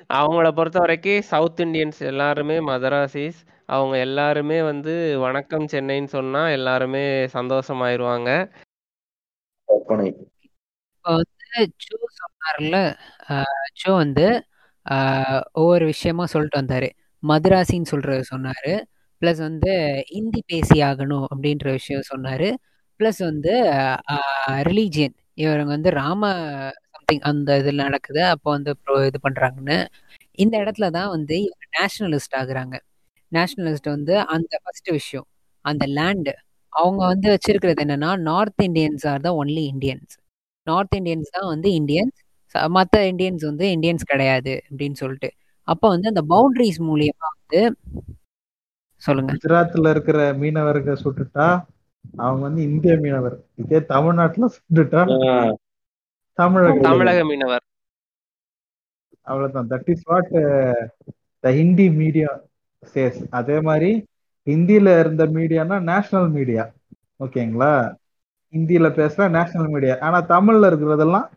அவங்கள 0.09 0.47
பொறுத்த 0.51 0.77
வரைக்கும் 0.79 1.25
சவுத் 1.27 1.59
இண்டியன்ஸ் 1.59 1.99
எல்லாருமே 2.07 2.55
மதராசிஸ் 2.67 3.39
அவங்க 3.69 3.95
எல்லாருமே 3.99 4.61
வந்து 4.61 4.93
வணக்கம் 5.19 5.65
சென்னைன்னு 5.67 6.09
சொன்னா 6.09 6.49
எல்லாருமே 6.49 7.03
சந்தோஷமாயிருவாங்க. 7.33 8.29
ஒப்பனை 9.69 10.05
இப்போ 10.07 11.11
வந்து 11.13 11.49
ஜோ 11.83 11.97
சொன்னார்ல 12.19 12.77
ஜோ 13.75 13.91
வந்து 13.95 14.25
ஆஹ், 14.85 15.41
ஒவ்வொரு 15.53 15.85
விஷயமா 15.85 16.25
சொல்லிட்டு 16.25 16.61
வந்தாரு. 16.61 16.87
மதராசின்னு 17.23 17.85
சொல்றது 17.85 18.23
சொன்னாரு. 18.31 18.73
பிளஸ் 19.21 19.41
வந்து 19.41 19.71
இந்தி 20.11 20.41
பேசி 20.47 20.77
ஆகணும் 20.81 21.25
அப்படின்ற 21.29 21.65
விஷயம் 21.71 22.07
சொன்னாரு. 22.09 22.49
பிளஸ் 22.99 23.21
வந்து 23.23 23.53
ரிலீஜியன் 24.67 25.15
இவருங்க 25.37 25.71
வந்து 25.71 25.91
ராம 25.93 26.23
அந்த 27.29 27.57
இதில் 27.61 27.85
நடக்குது. 27.87 28.21
அப்போ 28.33 28.49
வந்து 28.55 28.71
இது 29.09 29.19
பண்றாங்கன்னு. 29.27 29.77
இந்த 30.43 30.55
இடத்துல 30.63 30.87
தான் 30.97 31.11
வந்து 31.15 31.35
இவங்க 31.47 31.65
நேஷனலிஸ்ட் 31.79 32.37
ஆகுறாங்க. 32.41 32.75
நேஷனலிஸ்ட் 33.31 33.89
வந்து 33.95 34.13
அந்த 34.35 34.53
ஃபர்ஸ்ட் 34.63 34.89
விஷயம். 34.89 35.27
அந்த 35.65 35.85
லேண்ட் 35.97 36.31
அவங்க 36.73 37.01
வந்து 37.05 37.27
வச்சிருக்கிறது 37.33 37.83
என்னன்னா 37.85 38.11
North 38.29 38.61
Indians 38.67 39.05
are 39.11 39.23
the 39.27 39.31
only 39.41 39.63
Indians 39.73 40.13
North 40.67 40.95
Indians 40.99 41.35
தான் 41.37 41.49
வந்து 41.53 41.69
இந்தியன்ஸ் 41.79 42.17
மற்ற 42.77 42.99
இந்தியன்ஸ் 43.11 43.43
வந்து 43.49 43.65
இந்தியன்ஸ் 43.75 44.11
கிடையாது 44.11 44.53
அப்படின்னு 44.69 44.97
சொல்லிட்டு. 45.01 45.29
அப்போ 45.67 45.87
வந்து 45.87 46.07
அந்த 46.07 46.21
பவுண்டரிஸ் 46.33 46.79
மூலியமா 46.89 47.27
வந்து 47.35 47.61
சொல்லுங்க. 49.03 49.33
குஜராத்ல 49.35 49.89
இருக்கிற 49.89 50.19
மீனவர்க 50.41 50.95
சுட்டுட்டா 51.03 51.47
அவங்க 52.17 52.41
வந்து 52.47 52.61
இந்திய 52.69 52.93
மீனவர். 53.03 53.35
இதே 53.55 53.79
தமிழ்நாட்டுல 53.93 54.47
சுட்டுட்டா? 54.55 55.01
தமிழக 56.39 56.83
தமிழக 56.87 57.19
மீனவர். 57.29 57.65
அவ்வளவுதான். 59.27 59.69
That 59.71 59.89
is 59.93 60.05
what 60.09 60.31
the 61.43 61.51
Hindi 61.57 61.87
media 61.99 62.29
says 62.93 63.19
அதே 63.39 63.57
மாதிரி 63.61 63.91
ஹிந்தில 64.47 64.89
இருந்த 64.99 65.23
மீடியானா 65.35 65.77
நேஷனல் 65.89 66.29
மீடியா 66.37 66.63
ஓகேங்களா? 67.19 67.73
ஹிந்தியில 68.53 68.87
பேசுற 68.97 69.23
நேஷனல் 69.29 69.71
மீடியா 69.73 69.95
ஆனா 70.01 70.19
தமிழ்ல 70.29 70.69
இருக்கிறதெல்லாம் 70.71 71.27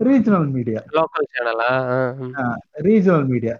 ரீஜனல் 0.00 0.48
மீடியா 0.54 0.80
லோக்கல் 0.96 1.28
சேனலா 1.32 1.70
ரீஜனல் 2.86 3.26
மீடியா 3.32 3.54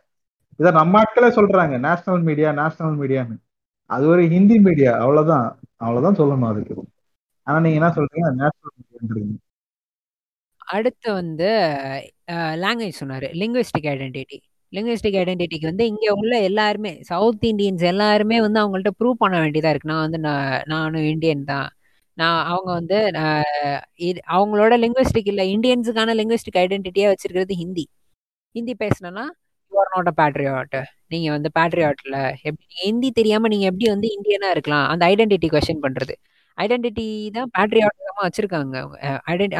இத 0.61 0.71
நம்ம 0.73 1.01
ஆட்களே 1.01 1.29
சொல்றாங்க. 1.39 1.75
நேஷனல் 1.87 2.25
மீடியா 2.29 2.49
நேஷனல் 2.59 2.99
மீடியான்னு 3.01 3.37
அது 3.91 4.05
ஒரு 4.09 4.23
ஹிந்தி 4.29 4.57
மீடியா 4.67 4.93
அவ்வளவுதான். 5.03 5.49
அவ்வளவுதான் 5.79 6.19
சொல்லணும் 6.21 6.51
அதுக்கு. 6.51 6.75
ஆனா 7.47 7.59
நீங்க 7.65 7.79
என்ன 7.81 7.91
சொல்றீங்க? 7.97 8.29
நேஷனல் 8.41 8.75
மீடியான்றீங்க 8.79 9.35
அடுத்து 10.67 11.09
வந்து 11.21 11.49
லாங்குவேஜ் 12.65 13.01
சொன்னாரு. 13.03 13.29
லிங்குவிஸ்டிக் 13.41 13.89
ஐடென்டிட்டி 13.93 14.39
லிங்குவிஸ்டிக் 14.73 15.19
ஐடென்டிட்டிக்கு 15.21 15.71
வந்து 15.71 15.85
இங்கே 15.93 16.11
உள்ள 16.21 16.35
எல்லாருமே 16.49 16.93
சவுத் 17.11 17.45
இந்தியன்ஸ் 17.51 17.83
எல்லாருமே 17.93 18.37
வந்து 18.47 18.61
அவங்கள்ட்ட 18.63 18.93
ப்ரூவ் 19.01 19.23
பண்ண 19.23 19.37
வேண்டியதா 19.45 19.71
இருக்கு. 19.73 19.91
நான் 19.93 20.05
வந்து 20.07 20.21
நான் 20.27 20.47
நானும் 20.73 21.07
இந்தியன் 21.13 21.45
தான். 21.53 21.69
நான் 22.19 22.41
அவங்க 22.51 22.71
வந்து 22.79 22.99
இது 24.09 24.19
அவங்களோட 24.37 24.75
லிங்குவிஸ்டிக் 24.85 25.31
இல்லை 25.33 25.45
இந்தியன்ஸுக்கான 25.55 26.15
லிங்குவிஸ்டிக் 26.21 26.61
ஐடென்டிட்டியாக 26.65 27.13
வச்சிருக்கிறது 27.13 27.55
Hindi 27.63 27.85
Hindi 28.55 28.75
பேசினோன்னா 28.83 29.25
you are 29.73 29.93
not 29.95 30.11
a 30.13 30.15
patriot 30.21 30.77
நீங்கள் 31.13 31.35
வந்து 31.37 31.51
பேட்ரியாட்டில் 31.59 32.19
எப்படி 32.49 32.67
ஹிந்தி 32.85 33.09
தெரியாமல் 33.19 33.53
நீங்கள் 33.53 33.71
எப்படி 33.71 33.89
வந்து 33.95 34.09
இந்தியனாக 34.17 34.55
இருக்கலாம்? 34.57 34.87
அந்த 34.93 35.03
ஐடென்டிட்டி 35.13 35.49
கொஷின் 35.55 35.83
பண்ணுறது 35.87 36.15
ஐடென்டிட்டி 36.59 37.05
தான் 37.37 37.51
பேட்ரியாட்டிசமா 37.57 38.23
வச்சிருக்காங்க 38.27 38.77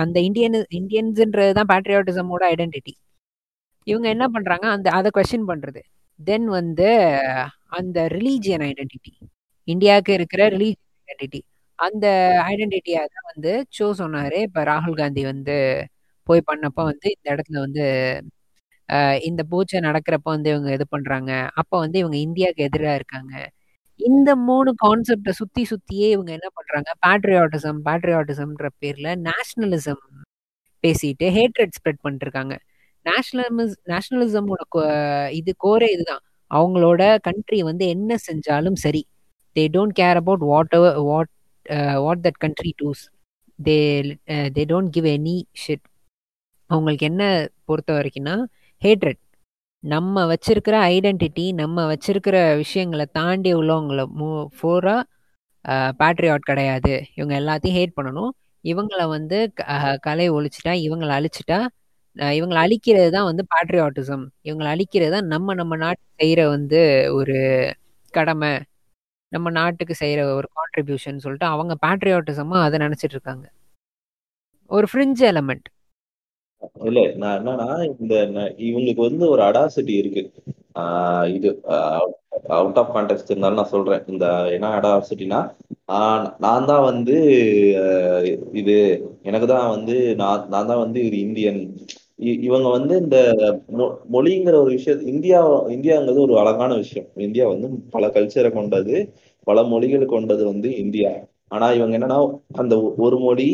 அந்த 0.05 0.19
இந்தியன் 0.29 0.59
இந்தியன்ஸ்ன்றது 0.81 1.53
தான் 1.59 1.71
பேட்ரியாட்டிசமோட 1.73 2.43
ஐடென்டிட்டி 2.55 2.95
இவங்க 3.87 4.07
என்ன 4.15 4.27
பண்றாங்க? 4.35 4.67
அந்த 4.77 4.89
அதை 4.99 5.09
கொஸ்டின் 5.17 5.49
பண்றது. 5.51 5.81
தென் 6.21 6.47
வந்து 6.59 6.87
அந்த 7.79 7.99
ரிலீஜியன் 8.17 8.65
ஐடென்டிட்டி 8.69 9.13
இந்தியாவுக்கு 9.69 10.13
இருக்கிற 10.19 10.43
ரிலீஜியன் 10.55 10.81
ஐடென்டிட்டி 11.05 11.41
அந்த 11.79 12.07
ஐடென்டிட்டியாக 12.51 13.07
தான் 13.15 13.29
வந்து 13.33 13.53
சோ 13.79 13.87
சொன்னாரு. 14.03 14.39
இப்போ 14.49 14.61
ராகுல் 14.71 14.99
காந்தி 15.03 15.23
வந்து 15.33 15.57
போய் 16.29 16.47
பண்ணப்போ 16.51 16.83
வந்து 16.91 17.09
இந்த 17.17 17.27
இடத்துல 17.35 17.59
வந்து 17.67 17.85
இந்த 19.29 19.43
பூஜை 19.53 19.79
நடக்கிறப்ப 19.89 20.29
வந்து 20.37 20.51
இவங்க 20.55 20.71
இது 20.77 20.87
பண்றாங்க. 20.95 21.33
அப்போ 21.61 21.77
வந்து 21.85 21.99
இவங்க 22.03 22.19
இந்தியாவுக்கு 22.27 22.67
எதிராக 22.69 22.99
இருக்காங்க. 23.01 23.35
இந்த 24.01 24.31
மூணு 24.49 24.71
கான்செப்டை 24.85 25.31
சுத்தி 25.31 25.63
சுத்தியே 25.71 26.07
இவங்க 26.11 26.31
என்ன 26.33 26.49
பண்றாங்க? 26.59 26.91
பேட்ரியாட்டிசம் 27.07 27.79
பேட்ரியாட்டிசம்ன்ற 27.87 28.69
பேர்ல 28.83 29.09
நேஷனலிசம் 29.29 30.03
பேசிட்டு 30.85 31.27
ஹேட்ரட் 31.37 31.77
ஸ்ப்ரெட் 31.79 32.01
பண்ணிருக்காங்க 32.07 32.55
நேஷனலிஸ் 33.07 33.77
நேஷனலிசமோட 33.87 34.63
இது 35.31 35.53
கோரே 35.65 35.89
இதுதான். 35.97 36.23
அவங்களோட 36.51 37.03
கண்ட்ரி 37.21 37.59
வந்து 37.63 37.85
என்ன 37.89 38.17
செஞ்சாலும் 38.29 38.79
சரி. 38.85 39.03
They 39.57 39.65
don't 39.77 39.97
care 40.01 40.19
about 40.23 40.45
what 40.51 40.75
what 41.11 41.31
what 42.05 42.23
that 42.27 42.41
country 42.45 42.73
does 42.83 43.03
they 43.59 43.77
they 44.57 44.63
don't 44.73 44.93
give 44.97 45.07
any 45.17 45.37
shit 45.65 45.87
அவங்களுக்கு 46.71 47.07
என்ன 47.07 47.23
பொறுத்த 47.65 47.91
வரைக்கும்னா 47.93 48.37
ஹேட்ரட் 48.83 49.21
நம்ம 49.85 50.33
வச்சிருக்கிற 50.33 50.77
ஐடென்டிட்டி 50.89 51.55
நம்ம 51.55 51.95
வச்சிருக்கிற 51.95 52.57
விஷயங்களை 52.57 53.07
தாண்டி 53.13 53.55
உள்ளவங்களை 53.55 54.07
மூ 54.19 54.47
ஃபோரா 54.63 55.03
பேட்ரியாட் 55.99 56.39
கிடையாது. 56.39 57.05
இவங்க 57.15 57.41
எல்லாத்தையும் 57.41 57.71
ஹேட் 57.71 57.93
பண்ணணும். 58.03 58.31
இவங்களை 58.63 59.09
வந்து 59.09 59.51
க- 59.55 59.97
கலை 60.01 60.31
ஒழிச்சிட்டா 60.31 60.69
இவங்களை 60.69 61.13
அழிச்சிட்டா 61.19 61.67
இவங்களை 62.19 62.61
அழிக்கிறது 62.65 63.11
தான் 63.11 63.25
வந்து 63.25 63.47
பேட்ரியாட்டிசம் 63.55 64.27
இவங்களை 64.45 64.67
அழிக்கிறது 64.75 65.11
தான் 65.11 65.27
நம்ம 65.27 65.55
நம்ம 65.55 65.77
நாட்டு 65.77 66.03
செய்கிற 66.17 66.49
வந்து 66.49 67.11
ஒரு 67.15 67.37
கடமை. 68.11 68.61
நம்ம 69.29 69.51
நாட்டுக்கு 69.51 69.95
செய்கிற 69.95 70.35
ஒரு 70.35 70.49
கான்ட்ரிபியூஷன் 70.55 71.17
சொல்லிட்டு 71.17 71.47
அவங்க 71.47 71.77
பேட்ரியாட்டிசமாக 71.87 72.63
அதை 72.63 72.79
நினச்சிட்டு 72.79 73.13
இருக்காங்க. 73.17 73.51
ஒரு 74.67 74.87
ஃப்ரிஞ்ச் 74.93 75.21
எலமெண்ட் 75.21 75.69
இல்ல 76.85 77.13
நான் 77.17 77.47
என்னன்னா 77.47 77.97
இந்த 78.01 78.15
ந- 78.15 78.53
இவங்களுக்கு 78.67 79.01
வந்து 79.01 79.29
ஒரு 79.29 79.43
அடாசிட்டி 79.43 79.97
இருக்கு. 79.97 80.23
ஆஹ் 80.79 81.35
இது 81.35 81.61
அவுட் 82.49 82.77
ஆஃப் 82.77 82.97
கான்டெக்ட் 82.97 83.25
இருந்தாலும் 83.25 83.57
நான் 83.57 83.73
சொல்றேன். 83.75 84.03
இந்த 84.07 84.49
என்ன 84.51 84.69
அடாசிட்டினா 84.79 85.41
நான் 86.39 86.67
தான் 86.67 86.83
வந்து 86.83 87.15
ஆஹ் 87.77 88.57
இது 88.57 88.77
எனக்கு 89.23 89.47
தான் 89.47 89.71
வந்து 89.71 90.15
நான் 90.15 90.49
நான் 90.49 90.67
தான் 90.67 90.79
வந்து 90.79 91.05
இது 91.05 91.19
இந்தியன். 91.21 91.61
இ- 92.19 92.41
இவங்க 92.41 92.69
வந்து 92.69 92.97
இந்த 93.03 93.19
மொ- 93.79 93.97
மொழிங்கிற 94.13 94.55
ஒரு 94.55 94.71
விஷயம் 94.71 95.07
இந்தியா 95.07 95.41
இந்தியாங்கிறது 95.67 96.21
ஒரு 96.21 96.39
அழகான 96.39 96.75
விஷயம். 96.75 97.09
இந்தியா 97.17 97.49
வந்து 97.49 97.69
பல 97.91 98.07
கல்ச்சரை 98.07 98.51
கொண்டது 98.53 99.13
பல 99.45 99.63
மொழிகள் 99.63 100.07
கொண்டது 100.07 100.45
வந்து 100.45 100.77
இந்தியா. 100.77 101.11
ஆனா 101.49 101.73
இவங்க 101.73 101.99
என்னன்னா 101.99 102.41
அந்த 102.53 102.83
ஒ- 102.83 102.95
ஒரு 102.97 103.19
மொழி 103.19 103.49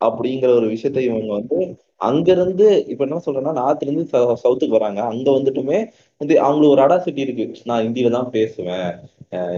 அப்படிங்கிற 0.00 0.50
ஒரு 0.54 0.66
விஷயத்தை 0.66 1.04
இவங்க 1.04 1.32
வந்து 1.32 1.58
அங்கிருந்து 2.00 2.66
இப்ப 2.86 3.04
என்ன 3.04 3.18
சொல்றேன்னா 3.26 3.52
நார்த்ல 3.56 3.86
இருந்து 3.86 4.04
ச- 4.12 4.36
சவுத்துக்கு 4.44 4.76
வராங்க. 4.78 5.00
அங்க 5.04 5.30
வந்துட்டுமே 5.30 5.78
வந்து 6.20 6.34
அவங்களுக்கு 6.40 6.74
ஒரு 6.74 6.82
அடாசிட்டி 6.86 7.18
இருக்கு. 7.18 7.46
நான் 7.64 7.84
ஹிந்தியில 7.84 8.10
தான் 8.10 8.30
பேசுவேன். 8.30 8.90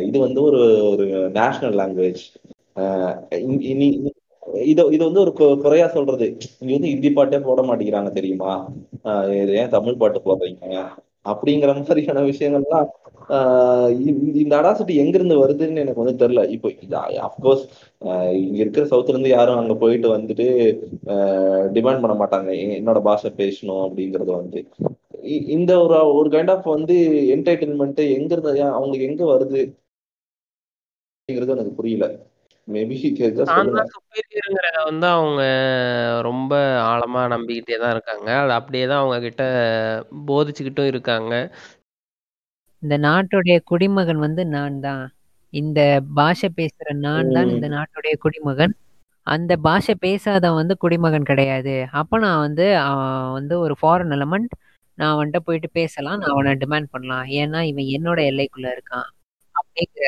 இது 0.09 0.18
வந்து 0.18 0.43
ஒரு 0.43 0.61
ஒரு 0.90 1.05
நேஷனல் 1.30 1.78
லாங்குவேஜ் 1.80 2.22
இனி 3.72 3.88
இது 4.64 4.82
வந்து 4.99 5.20
ஒரு 5.20 5.32
குறையா 5.62 5.86
சொல்றது. 5.88 6.26
இங்க 6.61 6.72
வந்து 6.72 6.88
ஹிந்தி 6.88 7.11
பாட்டே 7.11 7.38
போட 7.40 7.61
மாட்டேங்கிறாங்க 7.62 8.11
தெரியுமா? 8.12 8.53
ஆஹ் 9.05 9.43
இது 9.43 9.53
ஏன் 9.55 9.68
தமிழ் 9.68 9.97
பாட்டு 9.97 10.20
போடுறீங்க? 10.24 10.66
அப்படிங்கிற 11.26 11.70
மாதிரியான 11.78 12.22
விஷயங்கள்லாம் 12.24 12.88
இந்த 14.42 14.52
அடாசிட்டி 14.58 14.94
எங்க 15.02 15.14
இருந்து 15.18 15.36
வருதுன்னு 15.42 15.82
எனக்கு 15.84 16.02
வந்து 16.02 16.20
தெரியல. 16.22 16.42
இப்போ 16.54 16.68
அப்கோர்ஸ் 17.26 17.64
இங்க 18.40 18.58
இருக்கிற 18.62 18.84
சவுத்துல 18.90 19.14
இருந்து 19.14 19.30
யாரும் 19.30 19.60
அங்க 19.60 19.74
போயிட்டு 19.82 20.08
வந்துட்டு 20.16 20.46
டிமாண்ட் 21.76 22.02
பண்ண 22.04 22.14
மாட்டாங்க. 22.20 22.50
என்னோட 22.78 23.00
பாஷை 23.08 23.30
பேசணும் 23.38 23.84
அப்படிங்கறது 23.86 24.32
வந்து. 24.40 24.60
இந்த 25.56 25.72
ஒரு 25.84 25.96
ஒரு 26.18 26.28
கைண்ட் 26.30 26.52
ஆஃப் 26.54 26.66
வந்து 26.76 26.94
என்டர்டைன்மெண்ட் 27.34 28.02
எங்க 28.16 28.32
இருந்து 28.34 28.52
ஏன் 28.62 28.74
அவங்களுக்கு 28.76 29.08
எங்க 29.10 29.24
வருது? 29.32 29.62
அப்படிங்கிறது 31.18 31.54
எனக்கு 31.56 31.78
புரியல. 31.78 32.06
மேபி 32.68 32.96
வந்து 34.86 35.06
அவங்க 35.12 35.42
ரொம்ப 36.26 36.52
ஆழமா 36.84 37.20
நம்பிக்கிட்டே 37.32 37.76
தான் 37.82 37.92
இருக்காங்க. 37.94 38.28
அது 38.42 38.52
அப்படியே 38.58 38.84
தான் 38.86 39.00
அவங்க 39.02 39.18
கிட்ட 39.24 39.42
போதிச்சுக்கிட்டும் 40.28 40.90
இருக்காங்க. 40.92 41.32
இந்த 42.83 42.95
நாட்டுடைய 43.07 43.57
குடிமகன் 43.70 44.20
வந்து 44.26 44.43
நான் 44.55 44.78
தான் 44.87 45.03
இந்த 45.53 45.80
பாஷை 46.18 46.49
பேசுற 46.59 46.89
நான் 47.07 47.33
தான் 47.37 47.51
இந்த 47.55 47.66
நாட்டுடைய 47.76 48.14
குடிமகன். 48.24 48.74
அந்த 49.26 49.53
பாஷை 49.66 49.95
பேசாதவன் 50.05 50.61
வந்து 50.61 50.74
குடிமகன் 50.85 51.28
கிடையாது. 51.30 51.74
அப்ப 52.01 52.18
நான் 52.24 52.45
வந்து 52.47 52.66
அவன் 52.89 53.35
வந்து 53.39 53.55
ஒரு 53.64 53.74
ஃபாரின் 53.80 54.14
எலமெண்ட் 54.16 54.53
நான் 54.99 55.12
அவன்கிட்ட 55.14 55.41
போயிட்டு 55.49 55.68
பேசலாம். 55.80 56.18
நான் 56.20 56.35
அவனை 56.37 56.55
டிமாண்ட் 56.62 56.93
பண்ணலாம். 56.95 57.26
ஏன்னா 57.43 57.61
இவன் 57.70 57.91
என்னோட 57.97 58.20
எல்லைக்குள்ள 58.30 58.68
இருக்கான். 58.76 59.09
அப்படிங்கிற 59.55 60.07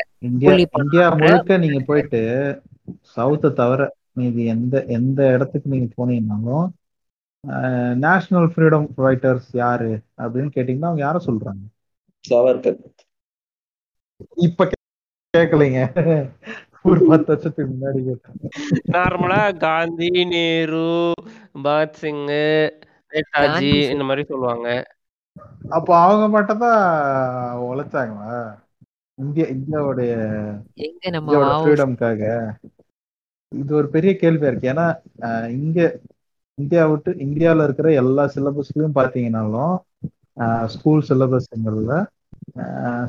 இந்தியா 0.79 1.05
முழுக்க 1.19 1.57
நீங்க 1.63 1.79
போயிட்டு 1.89 2.21
சவுத்தை 3.15 3.49
தவிர 3.61 3.81
மீதி 4.19 4.43
எந்த 4.55 4.75
எந்த 4.97 5.19
இடத்துக்கு 5.35 5.73
நீங்க 5.73 5.87
போனீங்கன்னாலும் 5.97 6.67
நேஷனல் 8.03 8.49
ஃப்ரீடம் 8.51 8.85
ஃபைட்டர்ஸ் 8.97 9.49
யாரு? 9.63 9.89
அப்படின்னு 10.23 10.51
கேட்டீங்கன்னா 10.55 10.89
அவங்க 10.91 11.03
யார 11.05 11.17
சொல்றாங்க? 11.29 11.63
சவர்கர் 12.25 12.79
இப்ப 14.39 14.65
கே- 14.65 14.81
கேட்கலைங்க 15.33 15.79
ஒரு 16.83 16.99
பத்து 17.05 17.27
வருஷத்துக்கு 17.27 17.71
முன்னாடி 17.71 18.01
நார்மலா 18.91 19.57
காந்தி 19.57 20.09
நேரு 20.25 20.83
பகத் 21.63 21.93
சிங் 21.93 22.23
நேதாஜி 22.29 23.71
இந்த 23.91 24.03
மாதிரி 24.03 24.23
சொல்லுவாங்க. 24.25 24.67
அப்போ 25.69 25.97
அவங்க 25.97 26.27
மட்டும் 26.27 26.57
தான் 26.57 26.81
உழைச்சாங்களா? 27.65 28.35
இந்தியா 29.17 29.45
இந்தியாவுடைய 29.47 30.13
ஃப்ரீடம்காக 31.59 32.21
இது 33.51 33.75
ஒரு 33.75 33.89
பெரிய 33.89 34.11
கேள்வியா 34.13 34.49
இருக்கு. 34.49 34.71
ஏன்னா 34.73 34.87
இங்க 35.55 35.79
இந்தியா 36.57 36.85
விட்டு 36.85 37.11
இந்தியால 37.19 37.63
இருக்கிற 37.63 37.93
எல்லா 37.93 38.23
சிலபஸ்லயும் 38.35 38.97
பாத்தீங்கன்னாலும் 38.97 39.75
ஸ்கூல் 40.67 41.07
சிலபஸ்ங்கள்ல 41.09 41.95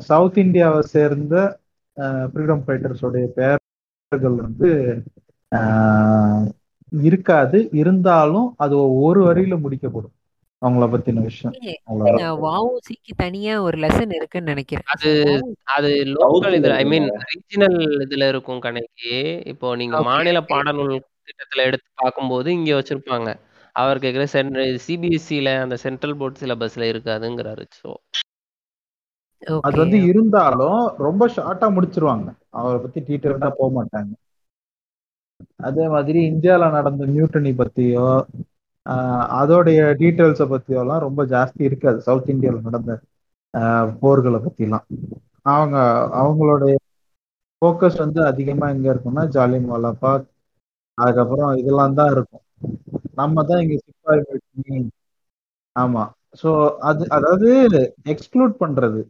சவுத் 0.07 0.37
இந்தியாவை 0.37 0.81
சேர்ந்த 0.93 1.35
ஃப்ரீடம் 2.31 2.63
ஃபைட்டர்ஸோடைய 2.65 3.25
பெயர்கள் 3.37 4.37
வந்து 4.41 4.69
ஆஹ், 5.51 6.45
இருக்காது. 6.91 7.57
இருந்தாலும் 7.81 8.47
அது 8.57 8.75
ஒரு 9.01 9.21
வரியில 9.27 9.55
முடிக்கப்படும். 9.63 10.13
அவங்கள 10.61 10.85
பத்தின 10.87 11.23
விஷயம். 11.23 11.55
வஉசிக்கு 12.45 13.11
தனியா 13.17 13.53
ஒரு 13.61 13.77
லெசன் 13.77 14.13
இருக்குன்னு 14.15 14.51
நினைக்கிறேன். 14.51 14.87
அது 14.93 15.09
அது 15.75 15.89
லோக்கல் 16.15 16.55
இதுல 16.57 16.75
ஐ 16.75 16.85
மீன் 16.85 17.07
ரீஜனல் 17.27 17.77
இதுல 18.05 18.27
இருக்கும் 18.27 18.59
கணக்கு. 18.59 19.13
இப்போ 19.53 19.69
நீங்க 19.75 20.01
மாநில. 20.09 20.41
பாடநூல் 20.51 20.95
திட்டத்துல 21.27 21.65
எடுத்து 21.65 21.87
பார்க்கும்போது 21.95 22.49
இங்க 22.53 22.71
வச்சிருப்பாங்க. 22.75 23.29
அவர் 23.75 23.97
கேக்குற 23.99 24.23
சென் 24.29 24.53
சிபிஎஸ்சில 24.85 25.49
அந்த 25.63 25.75
சென்ட்ரல் 25.77 26.17
போர்ட் 26.19 26.41
சிலபஸ்ல 26.41 26.85
இருக்காதுங்கிறாரு. 26.91 27.65
ஸோ 27.79 27.89
அது 29.61 29.77
வந்து. 29.77 29.97
இருந்தாலும் 30.09 30.77
ரொம்ப 30.99 31.23
ஷார்ட்டா 31.35 31.67
முடிச்சிருவாங்க. 31.75 32.27
அவரை 32.57 32.79
பத்தி 32.79 32.99
டீட்டெயில்டா 33.01 33.49
போக 33.57 33.69
மாட்டாங்க. 33.77 34.11
அதே 35.67 35.85
மாதிரி 35.89 36.19
இந்தியால 36.31 36.69
நடந்த 36.71 37.03
மியூட்டனி 37.13 37.51
பத்தியோ 37.59 38.07
அதோடைய 39.39 39.79
டீட்டெயில்ஸை 39.99 40.45
பத்தியோலாம் 40.51 41.03
ரொம்ப 41.05 41.21
ஜாஸ்தி 41.25 41.61
இருக்காது. 41.61 41.99
சவுத் 42.01 42.25
இந்தியாவில் 42.27 42.67
நடந்த 42.67 42.91
போர்களை 44.01 44.39
பத்திலாம். 44.39 44.85
அவங்க 45.51 45.75
அவங்களுடைய 46.19 46.75
ஃபோக்கஸ் 47.61 47.97
வந்து 47.97 48.19
அதிகமா 48.25 48.65
எங்க 48.69 48.87
இருக்கும்னா 48.93 49.23
ஜாலியன் 49.35 49.69
வாலாபாக் 49.69 50.27
அதுக்கப்புறம் 50.97 51.51
இதெல்லாம் 51.55 51.97
தான் 51.99 52.11
இருக்கும். 52.11 52.43
நம்ம 53.15 53.43
தான் 53.43 53.61
இங்க 53.63 53.75
சிப்பாய் 53.85 54.21
ஆமா. 55.75 56.03
சோ 56.33 56.49
அது 56.81 57.03
அதாவது 57.09 57.49
எக்ஸ்க்ளூட் 58.05 58.53
பண்றது. 58.59 59.01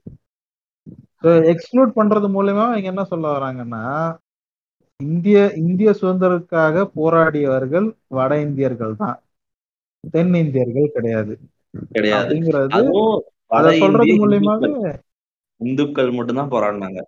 ஸோ 1.23 1.29
எக்ஸ்க்ளூட் 1.51 1.91
பண்றது 1.95 2.27
மூலயமா 2.27 2.65
இவங்க 2.71 2.89
என்ன 2.93 3.05
சொல்ல 3.05 3.27
வராங்கன்னா 3.37 3.83
இந்திய 4.99 5.37
இந்திய 5.55 5.89
சுதந்திரத்துக்காக 5.91 6.85
போராடியவர்கள் 6.95 7.87
வட 8.07 8.31
இந்தியர்கள் 8.39 8.93
தான் 8.95 9.17
தென் 10.13 10.33
இந்தியர்கள் 10.35 10.93
கிடையாது. 10.93 11.33
அப்படிங்கிறது 12.13 12.79
அத 13.57 13.67
சொல்றது 13.81 14.13
மூலியமாவே 14.21 14.71
இந்துக்கள் 15.61 16.09
மட்டும்தான் 16.11 16.53
போராடினாங்க. 16.53 16.99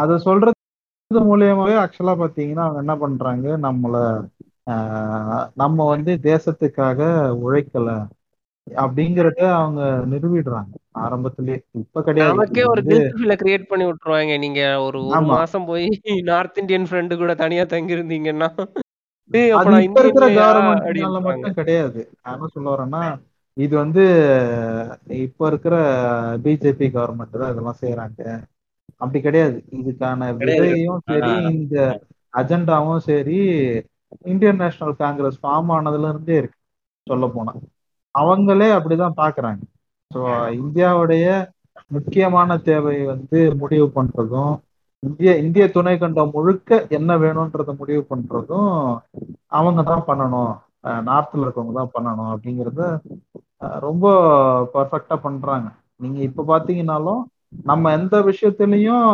அது 0.00 0.14
சொல்றது 0.18 0.56
மூலியமாவே 1.10 1.74
ஆக்சுவலா 1.82 2.14
பாத்தீங்கன்னா 2.22 2.64
அவங்க 2.66 2.80
என்ன 2.84 2.94
பண்றாங்க 2.96 3.56
நம்மள 3.58 3.96
நம்ம 5.54 5.86
வந்து 5.86 6.12
தேசத்துக்காக 6.22 7.00
உழைக்கல. 7.44 7.90
அப்படிங்கறத 8.78 9.40
அவங்க 9.54 9.80
நிரூபிடுறாங்க 10.12 10.72
ஆரம்பத்திலேயே 11.02 11.58
இப்ப 11.80 12.02
கிடையாது. 12.02 12.40
நமக்கே 12.40 12.52
இது 12.52 12.66
ஒரு 12.66 12.80
வந்து 12.80 12.96
கில்ட் 13.10 13.12
கிரியேட் 13.40 13.68
பண்ணி 13.70 13.84
விட்டுருவாங்க. 13.86 14.32
நீங்க 14.38 14.60
ஒரு 14.86 15.00
ஒரு 15.10 15.24
மாசம் 15.30 15.66
போய் 15.66 15.86
நார்த் 16.30 16.60
இந்தியன் 16.62 16.88
ஃப்ரெண்டு 16.88 17.14
கூட 17.16 17.34
தனியா 17.36 17.64
தங்கி 17.68 17.96
இருந்தீங்கன்னா 17.96 18.50
இப்ப 19.84 19.98
இருக்கிற 20.02 20.26
அப்படின்றாங்க. 20.76 21.28
மட்டும் 21.28 21.56
கிடையாது. 21.58 22.00
நான் 22.16 22.34
என்ன 22.36 22.48
சொல்ல 22.48 22.68
வரேன்னா 22.70 23.02
இது 23.56 23.74
வந்து 23.76 24.02
இப்ப 25.24 25.46
இருக்கிற 25.46 25.74
பிஜேபி 26.44 26.86
கவர்மெண்ட் 26.90 27.40
தான் 27.42 27.52
இதெல்லாம் 27.52 27.80
செய்யறாங்க 27.80 28.20
அப்படி 29.00 29.20
கிடையாது. 29.20 29.58
இதுக்கான 29.78 30.28
விதையும் 30.40 31.00
சரி 31.08 31.32
இந்த 31.52 31.76
அஜெண்டாவும் 32.34 33.02
சரி 33.06 33.38
இந்தியன் 34.26 34.60
நேஷனல் 34.62 34.94
காங்கிரஸ் 34.96 35.40
ஃபார்ம் 35.42 35.70
ஆனதுல 35.76 36.10
இருந்தே 36.10 36.36
இருக்கு. 36.36 36.58
சொல்ல 37.06 37.26
போனா. 37.28 37.52
அவங்களே 38.14 38.68
அப்படிதான் 38.76 39.20
பாக்குறாங்க. 39.20 39.62
ஸோ 40.10 40.20
இந்தியாவுடைய 40.60 41.26
முக்கியமான 41.90 42.56
தேவை 42.66 42.96
வந்து 43.06 43.38
முடிவு 43.60 43.86
பண்றதும் 43.94 44.54
இந்திய 45.02 45.30
இந்திய 45.42 45.64
துணை 45.74 45.94
கண்டம் 45.96 46.32
முழுக்க 46.34 46.70
என்ன 46.96 47.10
வேணும்ன்றத 47.20 47.70
முடிவு 47.78 48.02
பண்றதும் 48.10 48.72
அவங்க 49.50 49.80
தான் 49.84 50.06
பண்ணணும் 50.08 50.52
நார்த்ல 51.08 51.44
இருக்கவங்க 51.44 51.74
தான் 51.78 51.94
பண்ணணும் 51.94 52.30
அப்படிங்கறத 52.32 52.82
ரொம்ப 53.80 54.04
பர்ஃபெக்டா 54.74 55.16
பண்றாங்க. 55.24 55.68
நீங்க 56.00 56.18
இப்ப 56.28 56.44
பாத்தீங்கன்னாலும் 56.46 57.22
நம்ம 57.66 57.90
எந்த 57.98 58.16
விஷயத்துலயும் 58.28 59.06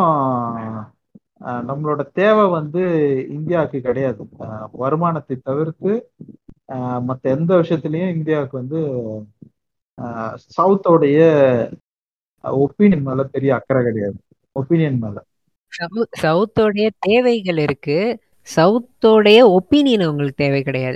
அஹ், 1.41 1.63
நம்மளோட 1.67 2.01
தேவை 2.15 2.45
வந்து 2.53 2.83
இந்தியாவுக்கு 3.35 3.79
கிடையாது. 3.81 4.21
வருமானத்தை 4.79 5.35
தவிர்த்து 5.41 5.91
மத்த 6.73 7.21
எந்த 7.21 7.55
விஷயத்துலயும் 7.55 8.09
இந்தியாவுக்கு 8.09 8.57
வந்து 8.57 8.77
சவுத்தோடைய 10.57 11.19
ஒப்பீனியன் 12.43 13.01
மேல 13.01 13.23
பெரிய 13.23 13.55
அக்கறை 13.55 13.83
கிடையாது. 13.83 14.15
ஒப்பீனியன் 14.51 14.99
மேல. 14.99 15.23
சவு- 15.67 16.07
சவுத்தோடைய 16.21 16.89
தேவைகள் 16.99 17.57
இருக்கு. 17.57 18.19
சவுத்தோடைய 18.55 19.43
ஒப்பீனியன் 19.43 20.07
உங்களுக்கு 20.07 20.33
தேவை 20.35 20.61
கிடையாது. 20.61 20.95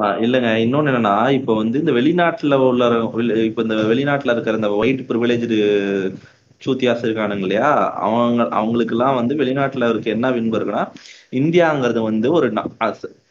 ஆஹ் 0.00 0.04
இல்லைங்க. 0.04 0.52
இன்னொன்னு 0.64 0.90
என்னன்னா 0.90 1.30
இப்ப 1.30 1.56
வந்து 1.56 1.78
இந்த 1.78 1.92
வெளிநாட்டுல 1.92 2.54
உள்ள 2.54 3.10
இப்ப 3.44 3.62
இந்த 3.62 3.74
வெளிநாட்டுல 3.74 4.30
இருக்கிற 4.30 4.56
இந்த 4.56 4.70
ஒயிட் 4.70 5.00
ப்ரிவிலேஜ்டு 5.00 6.14
சூத்தியாஸ் 6.60 7.04
இருக்கானுங்க 7.04 7.44
இல்லையா 7.44 7.70
அவங்க 8.04 8.46
அவங்களுக்கு 8.52 8.94
எல்லாம் 8.94 9.18
வந்து 9.18 9.34
வெளிநாட்டுல 9.34 9.88
இருக்க 9.90 10.10
என்ன 10.10 10.30
வின்பு 10.36 10.58
இருக்குன்னா 10.58 10.84
இந்தியாங்கிறது 11.32 12.00
வந்து 12.04 12.28
ஒரு 12.32 12.46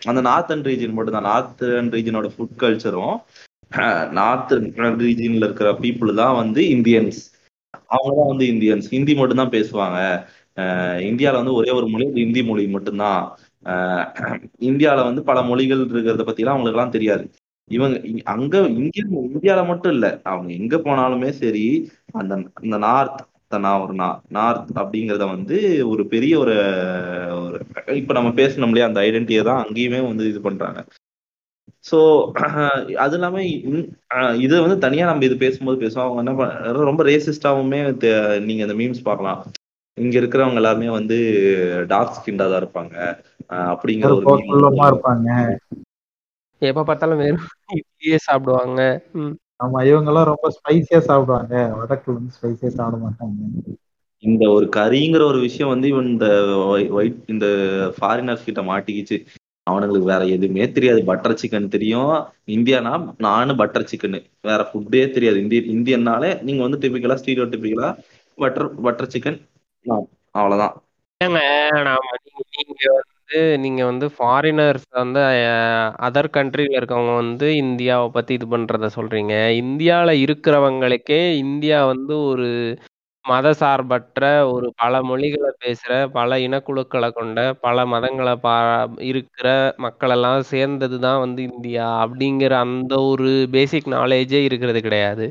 அந்த 0.05 0.21
நார்த்தன் 0.23 0.65
ரீஜன் 0.65 0.95
மட்டும் 0.95 1.17
தான் 1.17 1.29
நார்த்தன் 1.29 1.91
ரீஜனோட 1.95 2.29
ஃபுட் 2.33 2.55
கல்ச்சரும் 2.57 3.15
நார்த் 4.17 4.53
ரீஜன்ல 5.01 5.47
இருக்கிற 5.47 5.69
பீப்புள் 5.81 6.19
தான் 6.21 6.35
வந்து 6.35 6.61
இந்தியன்ஸ் 6.75 7.21
அவங்க 7.91 8.13
தான் 8.15 8.31
வந்து 8.31 8.45
இந்தியன்ஸ் 8.47 8.87
ஹிந்தி 8.93 9.13
மட்டும் 9.15 9.41
தான் 9.41 9.53
பேசுவாங்க 9.53 9.99
அஹ் 10.57 10.99
வந்து 11.37 11.53
ஒரே 11.53 11.71
ஒரு 11.71 11.87
மொழி 11.87 12.05
ஹிந்தி 12.07 12.23
இந்தி 12.23 12.41
மொழி 12.43 12.63
மட்டும்தான். 12.75 13.21
அஹ் 13.65 14.05
இந்தியால 14.67 14.99
வந்து 15.05 15.21
பல 15.23 15.39
மொழிகள் 15.43 15.81
இருக்கிறத 15.85 16.23
பத்திலாம் 16.29 16.55
அவங்களுக்கு 16.55 16.77
எல்லாம் 16.77 16.95
தெரியாது. 16.95 17.25
இவங்க 17.71 17.97
அங்க 18.33 18.53
இங்க 18.75 18.97
இந்தியால 19.27 19.61
மட்டும் 19.67 19.93
இல்ல. 19.93 20.07
அவங்க 20.25 20.49
எங்க 20.59 20.75
போனாலுமே 20.79 21.29
சரி 21.39 21.65
அந்த 22.13 22.33
அந்த 22.61 22.77
நார்த் 22.85 23.23
நான் 23.57 23.81
ஒரு 23.83 23.93
நார்த் 24.35 24.71
அப்படிங்கறத 24.81 25.25
வந்து 25.27 25.57
ஒரு 25.87 26.03
பெரிய 26.07 26.33
ஒரு 26.39 26.55
ஒரு 27.41 27.57
இப்ப 27.97 28.13
நம்ம 28.13 28.31
பேசணும் 28.37 28.69
இல்லையா 28.69 28.87
அந்த 28.89 28.99
ஐடென்டிட்டியை 29.01 29.43
தான் 29.43 29.61
அங்கேயுமே 29.63 29.99
வந்து 30.07 30.25
இது 30.31 30.41
பண்றாங்க. 30.41 30.79
சோ 31.85 31.97
அது 33.03 33.13
இல்லாம 33.13 33.37
இந்- 33.67 33.87
அஹ் 34.13 34.35
இது 34.39 34.61
வந்து 34.61 34.77
தனியா 34.77 35.05
நம்ம 35.05 35.25
இது 35.25 35.37
பேசும்போது 35.37 35.77
பேசுவோம். 35.83 36.05
அவங்க 36.05 36.21
என்ன 36.23 36.33
ரொம்ப 36.83 37.03
ரேசிஸ்டாவுமே 37.03 37.79
நீங்க 38.41 38.61
இந்த 38.65 38.75
மீம்ஸ் 38.75 39.03
பார்க்கலாம். 39.03 39.39
இங்க 39.97 40.15
இருக்கிறவங்க 40.21 40.61
எல்லாருமே 40.61 40.89
வந்து 40.91 41.17
டார்க் 41.87 42.17
ஸ்கின்டா 42.17 42.45
தான் 42.45 42.61
இருப்பாங்க. 42.61 42.95
அஹ் 43.49 43.69
அப்படிங்கிற 43.73 44.11
ஒரு 44.11 44.25
இருப்பாங்க. 44.89 45.29
எப்ப 46.61 46.83
பார்த்தாலும் 46.83 47.17
வெறும் 47.17 47.47
இட்லியே 47.77 48.17
சாப்பிடுவாங்க. 48.27 48.81
ஆமா 49.63 49.79
இவங்க 49.85 50.09
எல்லாம் 50.11 50.29
ரொம்ப 50.31 50.47
ஸ்பைசியா 50.57 50.99
சாப்பிடுவாங்க. 50.99 51.53
வடக்குல 51.79 52.17
வந்து 52.17 52.35
ஸ்பைசியா 52.37 52.69
சாப்பிட 52.69 52.97
மாட்டாங்க. 53.03 53.75
இந்த 54.23 54.43
ஒரு 54.49 54.65
கறிங்கிற 54.75 55.23
ஒரு 55.23 55.39
விஷயம் 55.39 55.69
வந்து 55.69 55.87
இவன் 55.87 56.07
இந்த 56.07 56.27
ஒயிட் 56.95 57.19
இந்த 57.27 57.47
ஃபாரினர்ஸ் 57.97 58.45
கிட்ட 58.45 58.61
மாட்டிக்கிச்சு. 58.61 59.17
அவனுங்களுக்கு 59.67 60.11
வேற 60.11 60.23
எதுவுமே 60.25 60.65
தெரியாது. 60.71 60.99
பட்டர் 61.05 61.39
சிக்கன் 61.41 61.67
தெரியும். 61.67 62.11
இந்தியானா? 62.47 62.93
நானும் 63.17 63.55
பட்டர் 63.55 63.89
சிக்கன் 63.91 64.17
வேற 64.41 64.61
ஃபுட்டே 64.69 65.03
தெரியாது. 65.11 65.41
இந்திய 65.41 65.61
இந்தியன்னாலே 65.75 66.31
நீங்க 66.41 66.61
வந்து 66.67 66.81
டிபிக்கலா 66.83 67.17
ஸ்டீரியோ 67.21 67.47
டிபிக்கலா 67.53 67.89
பட்டர் 68.37 68.69
பட்டர் 68.81 69.11
சிக்கன் 69.13 69.39
அவ்வளவுதான். 70.35 70.75
ஏங்க 71.21 71.39
நாம 71.83 72.09
நீங்க 72.25 72.41
நீங்க 72.57 72.85
வந்து 73.29 73.61
நீங்க 73.63 73.81
வந்து 73.85 74.05
ஃபாரினர்ஸ் 74.13 74.85
வந்து 74.97 75.21
அதர் 76.05 76.29
கண்ட்ரில 76.33 76.77
இருக்கவங்க 76.77 77.13
வந்து 77.17 77.47
இந்தியாவை 77.61 78.07
பத்தி 78.11 78.31
இது 78.33 78.45
பண்றத 78.47 78.87
சொல்றீங்க. 78.95 79.33
இந்தியால 79.61 80.11
இருக்கிறவங்களுக்கே 80.23 81.19
இந்தியா 81.41 81.79
வந்து 81.85 82.13
ஒரு 82.27 82.47
மதசார்பற்ற 83.25 84.23
ஒரு 84.51 84.67
பல 84.77 84.93
மொழிகளை 85.03 85.51
பேசுற 85.63 85.91
பல 86.13 86.39
இனக்குழுக்களை 86.45 87.09
கொண்ட 87.13 87.37
பல 87.61 87.85
மதங்களை 87.87 88.35
பா 88.41 88.55
இருக்கிற 89.09 89.47
மக்கள் 89.85 90.13
எல்லாம் 90.15 90.43
சேர்ந்தது 90.51 90.99
தான் 91.01 91.21
வந்து 91.21 91.41
இந்தியா 91.49 91.87
அப்படிங்கிற 92.03 92.53
அந்த 92.65 92.93
ஒரு 93.11 93.27
பேசிக் 93.51 93.89
நாலேஜே 93.95 94.41
இருக்கிறது 94.47 94.81
கிடையாது. 94.83 95.27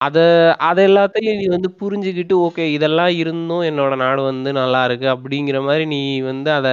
அத 0.00 0.18
அதை 0.66 0.82
எல்லாத்தையும் 0.88 1.38
நீ 1.38 1.46
வந்து 1.48 1.68
புரிஞ்சுக்கிட்டு 1.80 2.34
ஓகே 2.44 2.64
இதெல்லாம் 2.74 3.12
இருந்தும் 3.18 3.64
என்னோட 3.68 3.94
நாடு 4.02 4.20
வந்து 4.26 4.50
நல்லா 4.58 4.80
இருக்கு 4.88 5.06
அப்படிங்கிற 5.14 5.60
மாதிரி 5.64 5.84
நீ 5.92 5.98
வந்து 6.28 6.50
அதை 6.58 6.72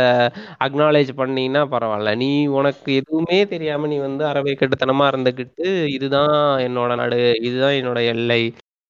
அக்னாலேஜ் 0.65 1.11
பண்ணீங்கன்னா 1.17 1.63
பரவாயில்ல 1.73 2.13
நீ 2.21 2.29
உனக்கு 2.57 2.89
எதுவுமே 2.99 3.39
தெரியாம 3.53 3.87
நீ 3.87 3.97
வந்து 4.01 4.25
அறவை 4.31 4.53
கட்டுத்தனமா 4.55 5.07
இருந்துக்கிட்டு 5.11 5.67
இதுதான் 5.95 6.35
என்னோட 6.67 6.91
நாடு 6.95 7.19
இதுதான் 7.47 7.77
என்னோட 7.79 7.99
எல்லை. 8.13 8.41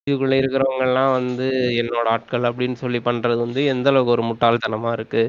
இதுக்குள்ள 0.07 0.35
இருக்கிறவங்க 0.39 0.83
எல்லாம் 0.87 1.11
வந்து 1.17 1.47
என்னோட 1.81 2.05
ஆட்கள் 2.15 2.47
அப்படின்னு 2.49 2.77
சொல்லி 2.83 2.99
பண்றது 3.07 3.39
வந்து 3.41 3.61
எந்த 3.73 3.89
அளவுக்கு 3.91 4.15
ஒரு 4.15 4.25
முட்டாள்தனமா 4.29 4.91
இருக்கு. 4.97 5.23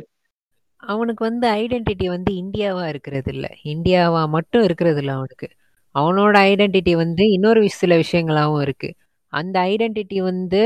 அவனுக்கு 0.82 1.22
வந்து 1.24 1.46
ஐடென்டிட்டி 1.56 2.06
வந்து 2.12 2.30
இந்தியாவா 2.42 2.84
இருக்கிறது 2.92 3.30
இல்ல 3.34 3.46
இந்தியாவா 3.72 4.22
மட்டும் 4.36 4.64
இருக்கிறது 4.64 5.00
இல்ல 5.02 5.12
அவனுக்கு. 5.12 5.48
அவனோட 5.96 6.36
ஐடென்டிட்டி 6.50 6.92
வந்து 6.96 7.24
இன்னொரு 7.32 7.60
விஷ- 7.60 7.76
சில 7.76 7.94
விஷயங்களாவும் 7.98 8.62
இருக்கு. 8.62 8.88
அந்த 9.32 9.60
ஐடென்டிட்டி 9.60 10.18
வந்து 10.22 10.62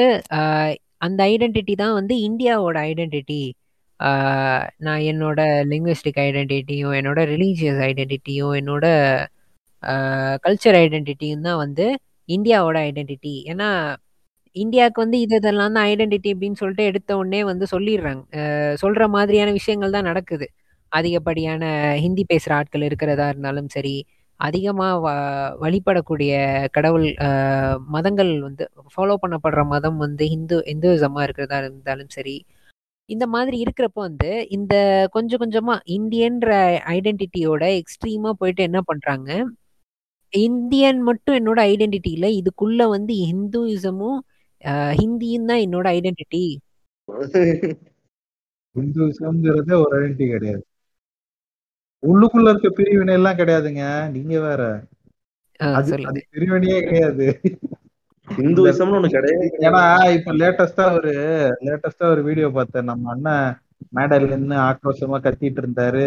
அந்த 0.98 1.20
ஐடென்டிட்டி 1.24 1.74
தான் 1.74 1.93
வந்து 1.93 2.15
இந்தியாவோட 2.28 2.78
ஐடென்டிட்டி 2.90 3.40
நான் 4.78 5.02
என்னோட 5.11 5.40
லிங்குவிஸ்டிக் 5.70 6.20
ஐடென்டிட்டியும் 6.27 6.94
என்னோட 7.01 7.20
ரிலீஜியஸ் 7.32 7.81
ஐடென்டிட்டியும் 7.89 8.55
என்னோட 8.61 8.86
கல்ச்சர் 10.44 10.77
ஐடென்டிட்டியும் 10.85 11.40
தான் 11.40 11.57
வந்து 11.57 11.86
இந்தியாவோட 12.28 12.78
ஐடென்டிட்டி 12.89 13.35
ஏன்னா 13.52 13.69
இந்தியாவுக்கு 14.57 15.01
வந்து 15.02 15.19
இது 15.20 15.36
இதெல்லாம் 15.36 15.73
தான் 15.73 15.86
ஐடென்டிட்டி 15.89 16.31
அப்படின்னு 16.35 16.59
சொல்லிட்டு 16.61 16.85
எடுத்த 16.85 17.16
உடனே 17.16 17.40
வந்து 17.44 17.66
சொல்லிடுறாங்க. 17.74 18.23
சொல்கிற 18.74 19.05
சொல்ற 19.05 19.11
மாதிரியான 19.16 19.51
விஷயங்கள் 19.59 19.94
தான் 19.97 20.09
நடக்குது. 20.11 20.47
அதிகப்படியான 20.93 21.62
ஹிந்தி 22.05 22.24
பேசுகிற 22.27 22.55
ஆட்கள் 22.57 22.82
இருக்கிறதா 22.82 23.28
இருந்தாலும் 23.28 23.69
சரி 23.69 23.94
அதிகமாக 24.41 24.95
வ 24.99 25.09
வழிபடக்கூடிய 25.62 26.33
கடவுள் 26.71 27.07
மதங்கள் 27.89 28.33
வந்து 28.41 28.65
ஃபாலோ 28.95 29.17
பண்ணப்படுற 29.23 29.62
மதம் 29.67 29.99
வந்து 29.99 30.25
ஹிந்து 30.27 30.59
இந்துவிசமாக 30.73 31.27
இருக்கிறதா 31.27 31.59
இருந்தாலும் 31.62 32.12
சரி 32.17 32.37
இந்த 33.09 33.25
மாதிரி 33.27 33.57
இருக்கிறப்போ 33.65 34.01
வந்து 34.09 34.31
இந்த 34.57 34.75
கொஞ்சம் 35.12 35.43
கொஞ்சமாக 35.43 35.85
இந்தியன்ற 35.99 36.51
ஐடென்டிட்டியோட 36.97 37.65
எக்ஸ்ட்ரீமாக 37.81 38.39
போயிட்டு 38.41 38.62
என்ன 38.69 38.81
பண்ணுறாங்க 38.91 39.31
இந்தியன் 40.33 41.01
மட்டும் 41.03 41.37
என்னோட 41.39 41.61
ஐடென்டிட்டி 41.73 42.11
இல்லை 42.17 42.31
இதுக்குள்ள 42.41 42.83
வந்து 42.89 43.15
ஹிந்துயிசமும் 43.25 44.19
ஹிந்தியும் 45.01 45.49
தான் 45.51 45.62
என்னோட 45.67 45.87
ஐடென்டிட்டி. 45.99 46.43
ஹிந்துவிசம்ங்கிறதே 48.77 49.75
ஒரு 49.83 49.93
ஐடென்டிட்டி 49.99 50.27
கிடையாது. 50.35 50.62
உள்ளுக்குள்ள 52.03 52.49
இருக்க 52.49 52.69
பிரிவினை 52.71 53.15
எல்லாம் 53.15 53.39
கிடையாதுங்க. 53.39 53.85
நீங்க 54.11 54.41
வேற. 54.41 54.63
அது 55.79 55.91
பிரிவினையே 56.31 56.79
கிடையாது. 56.81 57.27
ஒண்ணு 58.29 58.73
ஏன்னா 59.67 59.83
இப்ப 60.13 60.33
லேட்டஸ்டா 60.35 60.93
ஒரு 60.93 61.13
லேட்டஸ்டா 61.63 62.07
ஒரு 62.07 62.23
வீடியோ 62.23 62.49
பார்த்தேன். 62.51 62.85
நம்ம 62.85 63.11
அண்ணன் 63.11 63.49
மேடையில 63.97 64.29
நின்னு 64.35 64.57
ஆக்ரோஷமா 64.63 65.19
கத்திட்டு 65.21 65.61
இருந்தாரு. 65.61 66.07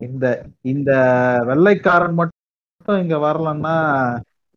இந்த 0.00 0.24
இந்த 0.64 0.90
வெள்ளைக்காரன் 1.44 2.14
மட்டும் 2.14 2.38
இங்க 2.98 3.16
வரலன்னா 3.20 3.76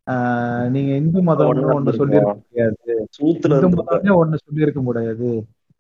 ஆஹ், 0.08 0.66
நீங்க 0.70 0.92
இந்து 0.96 1.20
மதம்னு 1.24 1.50
ஒண்ணு 1.74 1.92
சொல்லியிருக்க 2.00 2.32
முடியாது. 2.42 2.78
இந்து 3.24 3.40
மதம்னே 3.82 4.14
ஒண்ணு 4.18 4.38
சொல்லியிருக்க 4.46 4.82
முடியாது. 4.82 5.30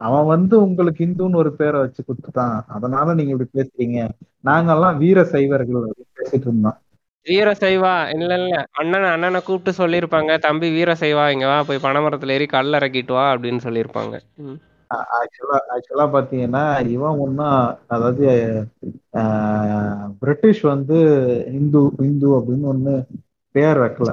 அவன் 0.03 0.25
வந்து 0.27 0.55
உங்களுக்கு 0.63 1.01
இந்துன்னு 1.05 1.35
ஒரு 1.35 1.51
பேரை 1.53 1.77
வச்சு 1.79 2.01
குடுத்துட்டான். 2.03 2.55
அதனால 2.69 3.13
நீங்க 3.13 3.33
இப்படி 3.35 3.51
பேசுறீங்க. 3.53 3.99
நாங்கெல்லாம் 4.43 4.97
வீர 4.97 5.19
சைவர்கள் 5.29 5.85
பேசிட்டு 6.17 6.47
இருந்தோம். 6.47 6.77
வீர 7.25 7.49
சைவா? 7.55 7.93
இல்ல 8.13 8.31
இல்ல. 8.37 8.55
அண்ணன் 8.71 9.11
அண்ணனை 9.11 9.39
கூப்பிட்டு 9.41 9.71
சொல்லியிருப்பாங்க. 9.77 10.31
தம்பி 10.39 10.69
வீர 10.71 10.95
சைவா 10.95 11.25
இங்க 11.29 11.47
வா 11.47 11.57
போய் 11.63 11.83
பனைமரத்துல 11.83 12.29
ஏறி 12.29 12.47
கல் 12.47 12.73
இறக்கிட்டு 12.73 13.13
வா 13.13 13.25
அப்படின்னு 13.33 13.61
சொல்லியிருப்பாங்க. 13.63 14.15
ஆக்சுவலா 15.17 15.59
ஆக்சுவலா 15.73 16.05
பாத்தீங்கன்னா 16.13 16.63
இவன் 16.87 17.19
ஒன்னும் 17.19 17.55
அதாவது 17.87 18.25
ஆஹ், 19.13 20.07
பிரிட்டிஷ் 20.19 20.61
வந்து 20.63 20.97
இந்து 21.53 21.79
இந்து 22.01 22.27
அப்படின்னு 22.31 22.67
ஒண்ணு 22.67 22.93
பேர் 23.55 23.79
வைக்கல. 23.79 24.11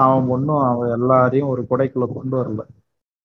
அவன் 0.00 0.28
ஒன்னும் 0.28 0.62
அவன் 0.64 0.92
எல்லாரையும் 0.92 1.48
ஒரு 1.48 1.62
குடைக்குள்ள 1.70 2.06
கொண்டு 2.12 2.36
வரல. 2.36 2.62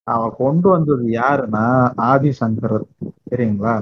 அவன் 0.07 0.37
கொண்டு 0.37 0.67
வந்தது 0.73 1.05
யாருன்னா 1.13 1.65
ஆதி 2.07 2.31
சங்கரர் 2.39 2.87
சரிங்களா 3.25 3.75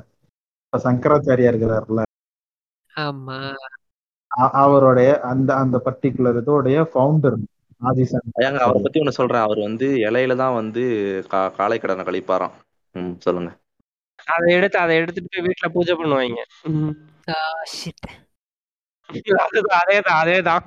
சங்கராச்சாரியா 0.74 1.52
இருக்கிறாருல 1.52 2.02
ஆமா 2.94 3.40
அவருடைய 4.58 5.10
அந்த 5.30 5.50
அந்த 5.56 5.78
பர்டிகுலர் 5.86 6.40
இதோடைய 6.42 6.78
ஃபவுண்டர் 6.92 7.38
ஆதி 7.82 8.04
ஏங்க 8.44 8.60
அவரை 8.66 8.80
பத்தி 8.84 9.02
ஒண்ணு 9.02 9.18
சொல்றேன். 9.18 9.46
அவர் 9.46 9.60
வந்து 9.68 9.88
இலையில 10.08 10.36
தான் 10.42 10.58
வந்து 10.60 10.84
கா 11.32 11.42
காலை 11.58 11.78
கடனை 11.80 12.04
கழிப்பாராம். 12.06 12.56
ம் 12.96 13.14
சொல்லுங்க. 13.26 13.50
அதை 14.28 14.48
எடுத்து 14.58 14.78
அதை 14.80 14.94
எடுத்துட்டு 15.02 15.32
போய் 15.34 15.46
வீட்டுல 15.48 15.68
பூஜை 15.76 15.96
பண்ணுவாங்க. 16.00 16.40
அதுதான் 19.40 19.80
அதேதான் 20.16 20.66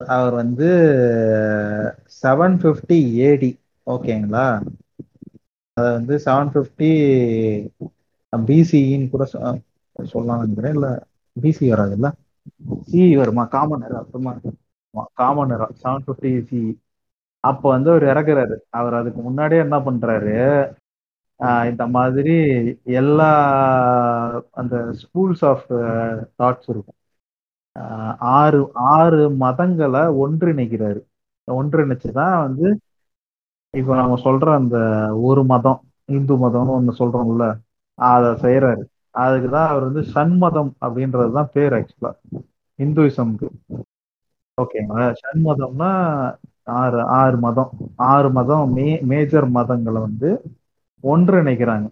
அவர் 0.00 0.34
வந்து 0.34 0.68
செவன் 2.20 2.56
ஃபிஃப்டி 2.60 2.98
ஏடி 3.28 3.50
ஓகேங்களா? 3.90 4.66
அதை 5.72 5.92
வந்து 5.92 6.20
செவன் 6.24 6.50
ஃபிஃப்டி 6.54 6.92
பிசிஇன்னு 8.36 9.10
கூட 9.10 9.28
சொ- 9.32 9.62
சொல்லலாம் 10.02 10.38
நினைக்கிறேன். 10.38 10.72
இல்ல 10.72 11.06
பிசி 11.40 11.60
வராதுல்ல 11.60 12.12
சி 12.80 13.16
வருமா? 13.16 13.44
காமன் 13.44 13.80
நேரம் 13.80 13.96
அப்புறமா 13.96 14.38
காமன் 15.14 15.48
நேரம் 15.48 15.74
செவன் 15.84 16.02
ஃபிஃப்டி 16.06 16.46
சி 16.46 16.80
அப்போ 17.40 17.70
வந்து 17.70 17.90
அவர் 17.90 18.02
இறக்குறாரு. 18.02 18.56
அவர் 18.70 18.94
அதுக்கு 18.94 19.22
முன்னாடியே 19.22 19.60
என்ன 19.60 19.78
பண்றாரு? 19.78 20.72
ஆஹ் 21.38 21.70
இந்த 21.70 21.86
மாதிரி 21.86 22.34
எல்லா 22.84 24.44
அந்த 24.50 24.76
ஸ்கூல்ஸ் 24.76 25.44
ஆஃப் 25.44 25.72
தாட்ஸ் 26.38 26.68
இருக்கும். 26.68 26.94
ஆஹ் 27.78 28.16
ஆறு 28.18 28.70
ஆறு 28.74 29.30
மதங்களை 29.30 30.12
ஒன்றிணைக்கிறாரு. 30.12 31.02
ஒன்றிணைச்சுதான் 31.50 32.40
வந்து 32.40 32.80
இப்போ 33.74 33.94
நம்ம 33.94 34.14
சொல்ற 34.24 34.46
அந்த 34.54 34.76
ஒரு 35.22 35.44
மதம் 35.44 35.80
இந்து 36.08 36.34
மதம்னு 36.36 36.74
ஒண்ணு 36.76 36.92
சொல்றோம்ல 36.98 37.44
அதை 37.98 38.30
செய்யறாரு 38.42 38.82
அதுக்குதான் 39.18 39.68
அவர் 39.68 39.82
வந்து 39.82 40.02
சண்மதம் 40.14 40.72
அப்படின்றது 40.80 41.32
தான் 41.32 41.50
பேர் 41.52 41.72
ஆக்சுவலா 41.72 42.12
இந்துயிசம்க்கு 42.78 43.48
ஓகேங்களா 44.58 45.06
சண்மதம்னா 45.20 45.90
ஆறு 46.74 47.00
ஆறு 47.14 47.36
மதம். 47.38 47.70
ஆறு 48.06 48.28
மதம் 48.30 48.72
மே 48.72 48.86
மேஜர் 49.02 49.46
மதங்களை 49.50 50.00
வந்து 50.00 50.28
ஒன்றிணைக்கிறாங்க. 51.04 51.86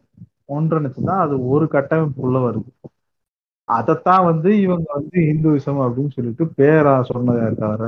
ஒன்றிணைச்சுதான் 0.48 1.22
அது 1.24 1.34
ஒரு 1.48 1.66
கட்டமைப்புள்ள 1.72 2.38
வருது. 2.44 2.70
அதைத்தான் 3.68 4.24
வந்து 4.24 4.50
இவங்க 4.60 4.86
வந்து 4.92 5.18
இந்துவிசம் 5.28 5.80
அப்படின்னு 5.80 6.10
சொல்லிட்டு 6.10 6.44
பேரா 6.56 6.94
சொன்னதை 7.02 7.54
தவிர 7.54 7.82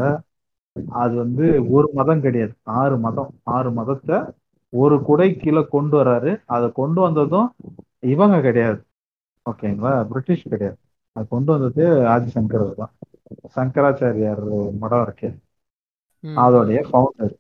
அது 1.02 1.14
வந்து 1.14 1.44
ஒரு 1.70 1.88
மதம் 1.92 2.20
கிடையாது. 2.20 2.55
ஆறு 2.80 2.97
மதம். 2.98 3.30
ஆறு 3.56 3.70
மதத்தை 3.70 4.18
ஒரு 4.72 4.97
குடை 5.02 5.28
கீழே 5.36 5.62
கொண்டு 5.66 5.94
வராரு. 6.02 6.32
அதை 6.47 6.72
கொண்டு 6.72 7.01
வந்ததும் 7.01 7.48
இவங்க 7.98 8.40
கிடையாது. 8.40 8.80
ஓகேங்களா 9.47 9.92
பிரிட்டிஷ் 10.05 10.51
கிடையாது. 10.52 10.78
அது 11.16 11.26
கொண்டு 11.28 11.51
வந்தது 11.52 11.84
ஆதிசங்கர் 12.14 12.66
தான் 12.74 12.92
சங்கராச்சாரியார் 13.56 14.44
மடம் 14.78 15.02
இருக்கு. 15.02 15.28
அதோடைய 16.24 16.80
ஃபவுண்டர் 16.88 17.34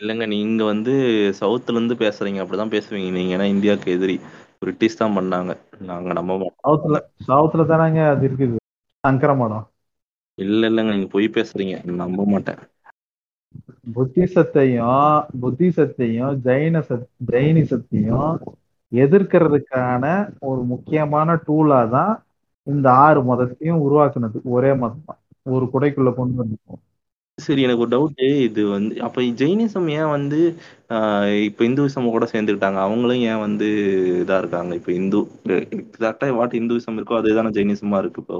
இல்லைங்க 0.00 0.26
நீங்க 0.26 0.64
வந்து 0.64 0.92
சவுத்துல 1.40 1.78
இருந்து 1.78 1.94
பேசுறீங்க. 1.94 2.38
அப்படிதான் 2.42 2.74
பேசுவீங்க 2.74 3.10
நீங்க. 3.10 3.32
ஏன்னா 3.36 3.46
இந்தியாவுக்கு 3.54 3.94
எதிரி. 3.96 4.16
பிரிட்டிஷ் 4.58 5.00
தான் 5.00 5.16
பண்ணாங்க. 5.16 5.52
நாங்க 5.90 6.22
மாட்டோம் 6.28 6.54
சவுத்துல 6.64 6.98
சவுத்துல 7.28 7.64
தானங்க 7.72 8.00
அது 8.08 8.24
இருக்குது. 8.28 8.56
சங்கர 9.04 9.32
மடம். 9.34 9.66
இல்ல 10.38 10.68
இல்லைங்க. 10.70 10.92
நீங்க 10.94 11.08
பொய் 11.12 11.26
பேசுறீங்க. 11.34 11.74
நம்ப 12.00 12.26
மாட்டேன். 12.32 12.60
புத்திசத்தையும் 13.94 15.08
புத்திசத்தையும் 15.42 16.34
ஜெயின 16.46 16.82
ஜெயினிசத்தையும் 17.30 18.32
எதிர்க்கிறதுக்கான 18.92 20.04
ஒரு 20.48 20.60
முக்கியமான 20.72 21.36
டூலா 21.46 21.80
தான் 21.90 22.12
இந்த 22.66 22.86
ஆறு 23.04 23.20
மதத்தையும் 23.30 23.82
உருவாக்குனது. 23.86 24.38
ஒரே 24.54 24.72
மதம் 24.82 25.06
தான். 25.06 25.20
ஒரு 25.50 25.66
குடைக்குள்ள 25.72 26.10
கொண்டு 26.14 26.36
வந்து 26.40 26.56
சரி 27.38 27.60
எனக்கு 27.62 27.82
ஒரு 27.84 27.92
டவுட் 27.92 28.16
இது 28.46 28.62
வந்து 28.68 28.94
அப்ப 29.06 29.22
ஜெயினிசம் 29.40 29.88
ஏன் 29.94 30.10
வந்து 30.14 30.38
இப்ப 31.46 31.64
இந்துவிசம் 31.64 32.08
கூட 32.08 32.26
சேர்ந்துக்கிட்டாங்க. 32.32 32.78
அவங்களும் 32.86 33.22
ஏன் 33.28 33.42
வந்து 33.44 33.68
இதா 34.22 34.38
இருக்காங்க? 34.42 34.72
இப்ப 34.80 34.92
இந்து 34.92 35.20
எக்ஸாக்டா 35.78 36.28
வாட் 36.38 36.58
இந்துவிசம் 36.60 36.98
இருக்கோ 36.98 37.20
அதுதானே 37.20 37.52
ஜெயினிசமா 37.56 38.00
இருக்கு 38.02 38.22
இப்போ? 38.24 38.38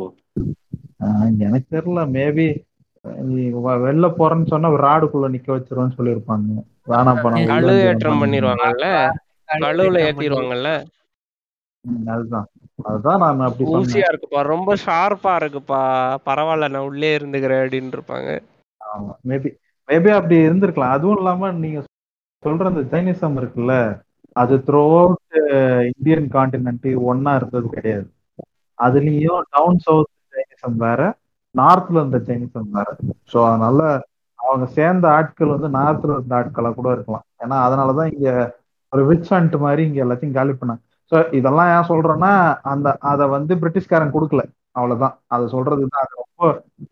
எனக்கு 1.41 1.69
தெரியல. 1.75 2.03
மேபி 2.17 2.47
நீ 3.29 3.43
வெளில 3.85 4.07
போறேன்னு 4.19 4.51
சொன்னா 4.53 4.71
ஒரு 4.71 4.83
ராடுக்குள்ள 4.85 5.29
நிக்க 5.35 5.49
வச்சிருவேன்னு 5.53 5.97
சொல்லியிருப்பாங்க. 5.99 6.49
வேணாம் 6.89 7.23
பணம் 7.23 7.49
கழு 7.51 7.75
ஏற்றம் 7.85 8.13
வேணாம் 8.13 8.23
பண்ணிடுவாங்கல்ல 8.23 8.89
கழுவுல 9.59 9.99
ஏத்திடுவாங்கல்ல 10.07 10.71
அதுதான். 12.11 12.49
அதுதான் 12.85 13.21
நான் 13.23 13.47
அப்படி 13.47 13.69
ஊசியா 13.73 14.09
இருக்குப்பா. 14.11 14.41
ரொம்ப 14.51 14.71
ஷார்ப்பா 14.85 15.33
இருக்குப்பா. 15.41 15.81
பரவாயில்ல 16.27 16.69
நான் 16.69 16.89
உள்ளே 16.89 17.11
இருந்துக்கிறேன் 17.19 17.63
அப்படின்னு 17.63 17.97
இருப்பாங்க 17.97 18.31
ஆமா 18.81 19.13
மேபி 19.29 19.51
மேபி 19.89 20.11
அப்படி 20.17 20.37
இருந்திருக்கலாம். 20.47 20.95
அதுவும் 20.97 21.19
இல்லாம 21.19 21.51
நீங்க 21.63 21.81
சொல்ற 22.43 22.65
அந்த 22.65 22.83
ஜைனிசம் 22.93 23.39
இருக்குல்ல 23.41 23.75
அது 24.37 24.55
த்ரூ 24.67 24.83
அவுட் 24.99 25.37
இந்தியன் 25.91 26.29
காண்டினென்ட் 26.33 26.87
ஒன்னா 27.09 27.33
இருந்தது 27.35 27.69
கிடையாது. 27.69 28.07
அதுலயும் 28.79 29.41
டவுன் 29.51 29.79
சவுத் 29.79 30.13
ஜைனிசம் 30.59 30.83
வேற 30.85 31.01
நார்த்ல 31.55 31.97
இருந்த 31.97 32.19
ஜைனிசம் 32.29 32.71
வேற. 32.73 32.89
ஸோ 33.33 33.39
அதனால 33.49 33.81
அவங்க 34.39 34.67
சேர்ந்த 34.77 35.07
ஆட்கள் 35.11 35.55
வந்து 35.55 35.69
நார்த்ல 35.79 36.13
இருந்த 36.13 36.35
ஆட்களா 36.37 36.71
கூட 36.75 36.89
இருக்கலாம். 36.93 37.25
ஏன்னா 37.43 37.57
அதனாலதான் 37.67 38.11
இங்க 38.15 38.29
ஒரு 38.93 39.03
விச் 39.11 39.31
ஹண்ட் 39.33 39.57
மாதிரி 39.59 39.83
இங்க 39.85 39.99
எல்லாத்தையும் 40.05 40.37
காலி 40.37 40.53
பண்ணாங்க. 40.53 40.83
ஸோ 41.13 41.17
இதெல்லாம் 41.33 41.71
ஏன் 41.75 41.91
சொல்றேன்னா 41.91 42.33
அந்த 42.65 42.89
அதை 43.11 43.27
வந்து 43.29 43.53
பிரிட்டிஷ்காரன் 43.55 44.15
கொடுக்கல. 44.15 44.43
அவ்வளவுதான். 44.73 45.15
அதை 45.27 45.45
சொல்றதுதான் 45.55 46.05
அது 46.05 46.23
ரொம்ப 46.23 46.49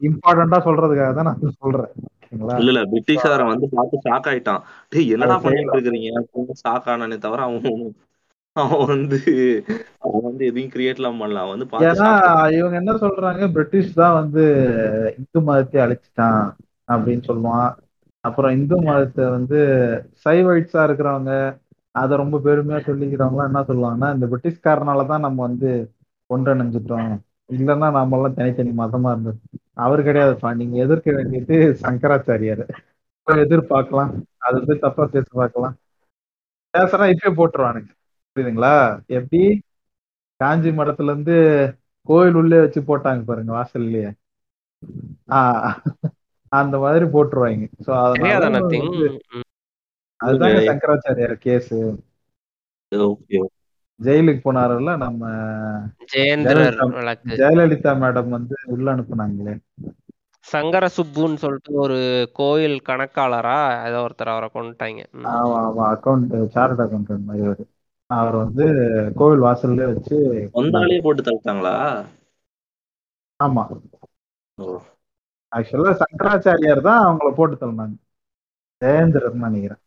இம்பார்ட்டண்டா 0.09 0.59
சொல்றதுக்காக 0.69 1.13
தான் 1.15 1.29
நான் 1.31 1.59
சொல்றேன். 1.65 1.91
இல்ல 2.55 2.71
இல்ல. 2.73 2.81
பிரிட்டிஷ்காரன் 2.93 3.53
வந்து 3.53 3.67
பார்த்து 3.75 4.05
ஷாக் 4.07 4.29
ஆயிட்டான். 4.31 4.63
டேய் 4.93 5.13
என்னடா 5.15 5.37
பண்ணிட்டு 5.45 5.77
இருக்கிறீங்க? 5.77 6.23
ஷாக் 6.63 6.89
ஆனானே 6.95 7.19
தவிர 7.19 7.43
அவன் 7.43 7.63
அவன் 8.61 8.87
வந்து 8.93 9.19
அவன் 10.05 10.27
வந்து 10.29 10.43
எதையும் 10.51 10.73
கிரியேட்லாம் 10.75 11.21
பண்ணல. 11.21 11.43
அவன் 11.45 11.55
வந்து 11.55 11.89
ஏன்னா 11.91 12.11
இவங்க 12.59 12.77
என்ன 12.83 12.93
சொல்றாங்க? 13.03 13.47
பிரிட்டிஷ் 13.57 13.99
தான் 14.01 14.17
வந்து 14.21 14.45
இந்து 15.19 15.41
மதத்தை 15.49 15.81
அழிச்சிட்டான் 15.85 16.43
அப்படின்னு 16.89 17.25
சொல்லுவான். 17.31 17.71
அப்புறம் 18.25 18.55
இந்து 18.59 18.77
மதத்தை 18.89 19.25
வந்து 19.37 19.59
சைவைட்ஸா 20.25 20.83
இருக்கிறவங்க 20.89 21.33
அதை 21.95 22.15
ரொம்ப 22.23 22.37
பெருமையா 22.47 22.79
சொல்லிக்கிறவங்க 22.89 23.43
என்ன 23.51 23.61
சொல்லுவாங்கன்னா 23.69 24.09
இந்த 24.15 24.27
பிரிட்டிஷ்காரனால 24.33 25.07
தான் 25.13 25.25
நம்ம 25.27 25.39
வந்து 25.49 25.71
ஒன்றிணைஞ்சிட்டோம். 26.31 27.13
இல்லைன்னா 27.51 27.89
நாம 27.97 28.17
எல்லாம் 28.19 28.37
தனித்தனி 28.39 28.73
மதமா 28.83 29.11
இருந்தது 29.15 29.39
அவர் 29.85 30.01
கிடையாதுப்பா. 30.09 30.51
நீங்க 30.61 30.77
எதிர்க்க 30.85 31.11
வேண்டியது 31.13 31.57
சங்கராச்சாரியார். 31.85 32.65
எதிர்பார்க்கலாம். 33.27 34.13
அது 34.47 34.57
வந்து 34.61 34.75
தப்பா 34.79 35.05
பேச 35.15 35.27
பார்க்கலாம். 35.41 35.75
பேசுறா 36.75 37.05
இப்பயே 37.13 37.33
போட்டுருவானுங்க. 37.39 37.91
புரியுதுங்களா? 38.37 38.75
எப்படி? 39.07 39.41
காஞ்சி 40.41 40.71
மடத்துல 40.71 41.05
இருந்து 41.05 41.37
கோயில் 42.09 42.35
உள்ளே 42.35 42.59
வச்சு 42.61 42.81
போட்டாங்க 42.81 43.23
பாருங்க 43.25 43.53
வாசல்லையே. 43.53 44.11
ஆஹ் 45.29 45.77
அந்த 46.53 46.79
மாதிரி 46.79 47.05
போட்டுருவாங்க. 47.05 47.67
சோ 47.87 47.91
அதனால 48.03 48.61
அதுதாங்க 50.21 50.61
சங்கராச்சாரியார் 50.69 51.37
கேஸ். 51.39 51.75
ஓகே 52.93 53.39
ஜெயிலுக்கு 54.01 54.41
போனாருல்ல 54.45 54.97
நம்ம 54.97 55.23
ஜெயேந்திரர் 56.13 56.75
ஜெயலலிதா 56.75 56.87
வழக்கு. 56.97 57.37
ஜெயலலிதா 57.41 57.93
மேடம் 58.03 58.29
வந்து 58.29 58.57
உள்ள 58.67 58.95
அனுப்புனாங்களே. 58.95 59.55
சங்கர 60.47 60.87
சுப்புன்னு 60.97 61.35
சொல்லிட்டு 61.35 61.73
ஒரு 61.75 61.97
கோயில் 62.33 62.77
கணக்காளரா 62.89 63.57
ஏதோ 63.87 64.01
ஒருத்தர் 64.07 64.33
அவரை 64.35 64.49
கொண்டுட்டாங்க. 64.55 65.01
ஆமா 65.33 65.57
ஆமா 65.67 65.85
அக்கௌண்ட் 65.95 66.35
சார்ட் 66.47 66.81
அக்கௌண்ட் 66.81 67.29
மாதிரி 67.31 67.65
அவரு 68.11 68.37
வந்து 68.37 68.65
கோவில் 69.17 69.45
வாசல்ல 69.45 69.87
வச்சு 69.93 70.17
வந்தாலே 70.53 70.99
போட்டு 71.01 71.23
தள்ளிட்டாங்களா? 71.23 71.75
ஆமா. 73.41 73.63
ஆக்சுவலா 75.53 75.93
சங்கராச்சாரியார் 76.03 76.81
தான் 76.81 77.03
அவங்கள 77.07 77.31
போட்டு 77.35 77.57
தள்ளினாங்க. 77.57 77.97
ஜெயேந்திரன் 78.83 79.45
நினைக்கிறேன். 79.47 79.83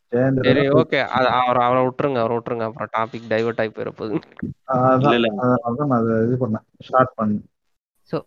சரி 0.46 0.62
ஓகே 0.80 1.00
அவரை 1.40 1.64
அவரை 1.66 1.82
விட்டுருங்க 1.86 2.20
அவரை 2.20 2.36
விட்டுருங்க. 2.38 2.68
அப்புறம் 2.70 2.92
டாபிக் 2.98 3.28
டைவர்ட் 3.30 3.60
ஆகி 3.60 3.72
போயிட 3.72 3.92
போகுது. 3.92 4.20
அதான் 4.74 5.02
இல்ல 5.08 5.16
இல்ல. 5.20 5.30
அதனாலதான் 5.46 5.90
நான் 5.92 6.00
அதை 6.00 6.16
இது 6.28 6.38
பண்ணேன். 6.44 6.66
ஷார்ட் 6.82 7.14
பண்ணேன். 7.20 7.44
ஸோ 8.12 8.18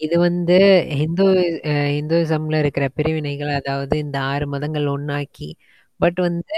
இது 0.00 0.16
வந்து 0.20 0.56
ஹிந்து 0.98 1.26
அஹ் 1.64 1.90
ஹிந்துயிசம்ல 1.96 2.58
இருக்கிற 2.58 2.86
பிரிவினைகள் 2.94 3.52
அதாவது 3.54 3.94
இந்த 3.98 4.16
ஆறு 4.30 4.46
மதங்கள் 4.46 4.86
ஒண்ணாக்கி 4.86 5.48
பட் 6.00 6.18
வந்து 6.20 6.56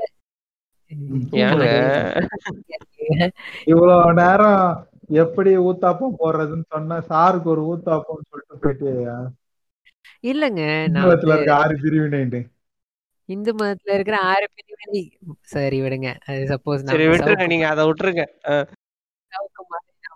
இவ்வளவு 3.67 4.15
நேரம் 4.15 4.87
எப்படி 5.23 5.59
ஊத்தாப்பம் 5.59 6.17
போடுறதுன்னு 6.21 6.65
சொன்ன 6.69 7.01
சாருக்கு 7.11 7.45
ஒரு 7.45 7.73
ஊத்தாப்பம்னு 7.73 8.31
சொல்லிட்டு 8.31 8.63
போயிட்டு 8.63 8.87
இல்லைங்க 10.25 10.87
இந்து 10.87 11.01
ஆறு 11.59 11.79
பிரிவினைண்டு. 11.83 12.51
இந்து 13.29 13.53
மதத்துல 13.53 13.95
இருக்கிற 13.95 14.17
ஆறு 14.31 14.49
பிரிவினை. 14.57 15.11
சரி 15.55 15.81
விடுங்க. 15.81 16.17
அது 16.29 16.41
சப்போஸ் 16.53 16.83
சரி 16.83 17.05
நான் 17.05 17.13
விட்டுருங்க 17.13 17.47
நீங்க 17.47 17.69
அதை 17.69 17.89
விட்டுருங்க. 17.89 18.25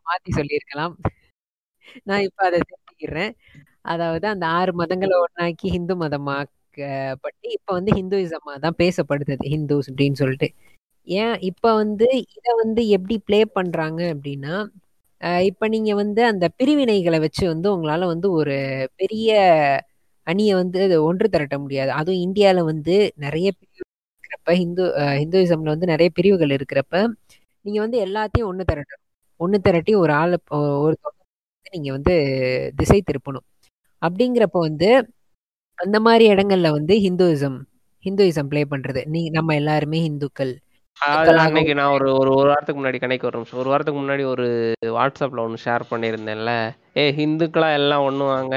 மாத்தி 0.08 0.30
சொல்லியிருக்கலாம். 0.38 0.96
நான் 2.08 2.20
இப்ப 2.20 2.48
அதை 2.48 2.60
திருத்திக்கிறேன். 2.60 3.32
அதாவது 3.92 4.26
அந்த 4.26 4.46
ஆறு 4.58 4.72
மதங்களை 4.72 5.16
ஒண்ணாக்கி 5.24 5.66
ஹிந்து 5.76 5.96
மதமாக்கப்பட்டு 6.74 7.46
இப்ப 7.56 7.72
வந்து 7.72 7.92
ஹிந்துயிசமா 7.92 8.52
தான் 8.64 8.76
பேசப்படுது 8.78 9.34
ஹிந்துஸ் 9.46 9.88
அப்படின்னு 9.90 10.18
சொல்லிட்டு. 10.22 10.48
ஏன் 11.08 11.36
இப்ப 11.50 11.66
வந்து 11.76 12.06
இத 12.36 12.46
வந்து 12.62 12.82
எப்படி 12.96 13.16
ப்ளே 13.28 13.40
பண்றாங்க 13.56 14.00
அப்படின்னா 14.14 14.54
இப்போ 15.20 15.42
இப்ப 15.50 15.68
நீங்க 15.74 15.92
வந்து 15.96 16.22
அந்த 16.28 16.46
பிரிவினைகளை 16.58 17.18
வச்சு 17.24 17.44
வந்து 17.48 17.68
உங்களால 17.74 18.06
வந்து 18.12 18.28
ஒரு 18.38 18.54
பெரிய 19.00 19.30
அணியை 20.26 20.54
வந்து 20.56 20.80
ஒன்று 21.04 21.26
திரட்ட 21.34 21.56
முடியாது. 21.62 21.90
அதுவும் 22.00 22.22
இந்தியால 22.26 22.60
வந்து 22.66 22.94
நிறைய 23.24 23.48
பிரிவு 23.54 23.84
இருக்கிறப்ப 24.14 24.52
ஹிந்து 24.60 24.84
அஹ் 25.02 25.18
ஹிந்துயிசம்ல 25.22 25.74
வந்து 25.74 25.90
நிறைய 25.92 26.10
பிரிவுகள் 26.18 26.54
இருக்கிறப்ப 26.56 26.94
நீங்க 27.64 27.78
வந்து 27.84 27.98
எல்லாத்தையும் 28.06 28.50
ஒன்று 28.52 28.64
திரட்டணும். 28.70 29.02
ஒன்று 29.40 29.58
திரட்டி 29.66 29.94
ஒரு 30.02 30.14
ஆள் 30.22 30.36
ஒரு 30.84 30.96
நீங்க 31.74 31.90
வந்து 31.96 32.14
திசை 32.76 33.00
திருப்பணும். 33.04 33.46
அப்படிங்கிறப்ப 34.02 34.58
வந்து 34.68 34.90
அந்த 35.82 36.00
மாதிரி 36.00 36.24
இடங்கள்ல 36.30 36.70
வந்து 36.70 36.94
ஹிந்துயிசம் 36.98 37.59
ஹிந்துயிசம் 38.04 38.48
ப்ளே 38.48 38.62
பண்றது. 38.70 39.00
நீ 39.06 39.22
நம்ம 39.30 39.54
எல்லாருமே 39.54 39.98
ஹிந்துக்கள். 40.00 40.52
அன்னைக்கு 41.42 41.74
நான் 41.74 41.92
ஒரு 41.92 42.09
ஒரு 42.12 42.30
ஒரு 42.32 42.46
வாரத்துக்கு 42.46 42.80
முன்னாடி 42.80 42.98
கணக்கு 42.98 43.26
ஒரு 43.26 43.36
நிமிஷம் 43.36 43.59
ஒரு 43.59 43.68
வாரத்துக்கு 43.68 44.00
முன்னாடி 44.00 44.24
ஒரு 44.26 44.46
வாட்ஸ்அப்ல 44.90 45.40
ஒன்று 45.40 45.64
ஷேர் 45.64 45.90
பண்ணியிருந்தேன்ல. 45.90 46.50
ஏ 46.96 47.04
ஹிந்துக்களா 47.12 47.72
எல்லாம் 47.72 48.04
ஒண்ணு 48.04 48.24
வாங்க. 48.26 48.56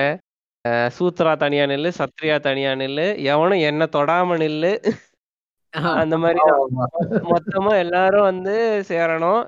அஹ் 0.65 0.89
சூத்ரா 0.97 1.37
தனியா 1.37 1.65
நில்லு 1.65 1.91
சத்ரியா 1.99 2.39
தனியா 2.39 2.71
நில்லு 2.73 3.07
எவனும் 3.25 3.65
என்ன 3.69 3.87
தொடாம 3.91 4.37
நில்லு. 4.43 4.71
அந்த 5.95 6.17
மாதிரி. 6.17 6.39
மொத்தமா 7.31 7.73
எல்லாரும் 7.77 8.21
வந்து 8.21 8.55
சேரணும். 8.87 9.41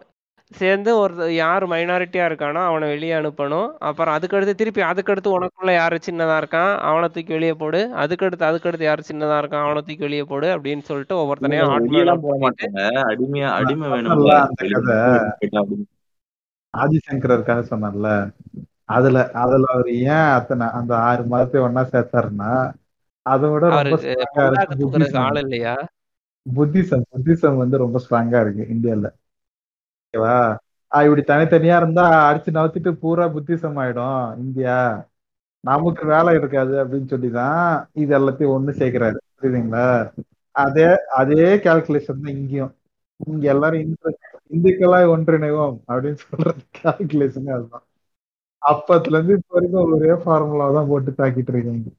சேர்ந்து 0.51 0.91
ஒரு 0.99 1.25
யார் 1.33 1.63
மைனாரிட்டியா 1.71 2.25
இருக்கானோ 2.29 2.61
அவனை 2.67 2.85
வெளியே 2.91 3.13
அனுப்பணும். 3.17 3.69
அப்புறம் 3.87 4.13
அதுக்கடுத்து 4.17 4.53
திருப்பி 4.59 4.81
அதுக்கடுத்து 4.89 5.33
உனக்குள்ள 5.37 5.71
யாரு 5.73 5.97
சின்னதா 6.05 6.35
இருக்கான் 6.41 6.71
அவனை 6.89 7.07
தூக்கி 7.15 7.33
வெளியே 7.37 7.55
போடு. 7.61 7.81
அதுக்கடுத்து 8.03 8.47
அதுக்கடுத்து 8.49 8.87
யாரு 8.89 9.03
சின்னதா 9.09 9.37
இருக்கான் 9.41 9.65
அவனை 9.65 9.81
தூக்கி 9.81 10.05
வெளியே 10.07 10.25
போடு 10.31 10.47
அப்படின்னு 10.55 10.85
சொல்லிட்டு 10.89 11.15
ஒவ்வொருத்தனையும் 11.21 11.73
வெளியெல்லாம் 11.87 12.23
போட 12.25 12.37
மாட்டாங்க. 12.45 12.79
அடிமையா 13.11 13.49
அடிமை 13.59 13.89
அப்படின்னு. 13.89 15.85
ஆதிசங்கரருக்காக 16.73 17.61
சொன்னார்ல 17.71 18.09
அதுல 18.95 19.19
அதுல 19.43 19.65
அவர் 19.73 19.89
ஏன் 20.13 20.27
அத்தனை 20.37 20.65
அந்த 20.79 20.91
ஆறு 21.07 21.23
மதத்தை 21.31 21.61
ஒன்னா 21.67 21.83
சேர்த்தாருன்னா 21.93 22.51
அதை 23.25 23.45
விட 23.49 23.63
ரொம்ப 23.65 23.79
அவருக்கு 23.79 24.03
ஸ்ட்ராங்கா 24.03 24.35
பந்தாக்கு 24.37 24.65
இருக்கு 24.65 24.81
தூக்குறதுக்கு 24.81 25.05
புத்திசம். 25.05 25.25
ஆள் 25.27 25.39
இல்லையா? 25.43 25.73
புத்திசம் 26.45 27.07
புத்திசம் 27.13 27.57
வந்து 27.61 27.77
ரொம்ப 27.83 27.99
ஸ்ட்ராங்கா 28.03 28.41
இருக்கு 28.45 28.65
இந்தியால. 28.75 29.09
ஓகேவா? 30.17 30.37
இப்படி 30.91 31.23
தனித்தனியா 31.27 31.75
இருந்தா 31.77 32.05
அடிச்சு 32.29 32.51
நவுத்திட்டு 32.57 32.91
பூரா 33.01 33.25
புத்திசம் 33.27 33.79
ஆயிடும் 33.81 34.37
இந்தியா. 34.37 34.77
நமக்கு 35.63 36.03
வேலை 36.05 36.33
இருக்காது 36.35 36.73
அப்படின்னு 36.83 37.07
சொல்லிதான் 37.07 37.63
இது 37.93 38.11
எல்லாத்தையும் 38.19 38.53
ஒண்ணு 38.55 38.71
சேர்க்கிறாரு. 38.81 39.17
புரியுதுங்களா? 39.37 39.87
அதே 40.55 40.85
அதே 41.15 41.47
கால்குலேஷன் 41.57 42.23
தான் 42.23 42.35
இங்கேயும். 42.35 42.73
இங்க 43.27 43.47
எல்லாரும் 43.47 43.79
இந்து 43.79 44.09
இந்துக்களாய் 44.55 45.11
ஒன்றிணைவோம் 45.13 45.77
அப்படின்னு 45.87 46.19
சொல்றது 46.23 46.61
கால்குலேஷனே 46.79 47.51
அதுதான். 47.57 47.85
அப்பத்துல 48.61 49.17
இருந்து 49.17 49.33
இப்ப 49.33 49.53
வரைக்கும் 49.55 49.93
ஒரே 49.95 50.13
ஃபார்முலா 50.23 50.71
தான் 50.71 50.87
போட்டு 50.87 51.11
தாக்கிட்டு 51.11 51.53
இருக்காங்க. 51.53 51.89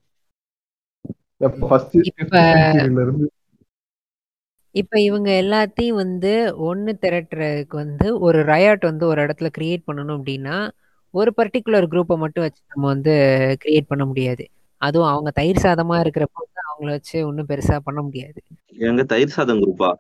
எப்ப 1.39 1.67
ஃபர்ஸ்ட் 1.69 1.97
இருந்து 3.03 3.27
இப்ப 4.75 5.01
இவங்க 5.01 5.31
எல்லாத்தையும் 5.43 6.01
வந்து 6.03 6.33
ஒண்ணு 6.69 6.93
திரட்டுறதுக்கு 7.03 7.77
வந்து 7.77 8.07
ஒரு 8.21 8.39
ரயாட் 8.45 8.81
வந்து 8.81 9.05
ஒரு 9.07 9.21
இடத்துல 9.27 9.49
கிரியேட் 9.59 9.87
பண்ணணும் 9.87 10.17
அப்படின்னா 10.19 10.57
ஒரு 11.15 11.31
பர்டிகுலர் 11.37 11.87
குரூப்பை 11.93 12.17
மட்டும் 12.17 12.45
வச்சு 12.45 12.63
நம்ம 12.69 12.87
வந்து 12.87 13.13
கிரியேட் 13.63 13.91
பண்ண 13.93 14.05
முடியாது. 14.05 14.45
அதுவும் 14.83 15.09
அவங்க 15.09 15.31
தயிர் 15.31 15.65
சாதமா 15.65 15.97
இருக்கிறப்ப 16.03 16.37
வந்து 16.43 16.61
அவங்கள 16.69 16.91
வச்சு 16.91 17.17
ஒன்றும் 17.27 17.49
பெருசா 17.49 17.77
பண்ண 17.79 18.01
முடியாது. 18.03 18.39
எங்க 18.89 19.05
தயிர் 19.05 19.37
சாதம் 19.37 19.63
குரூப்பா 19.63 19.91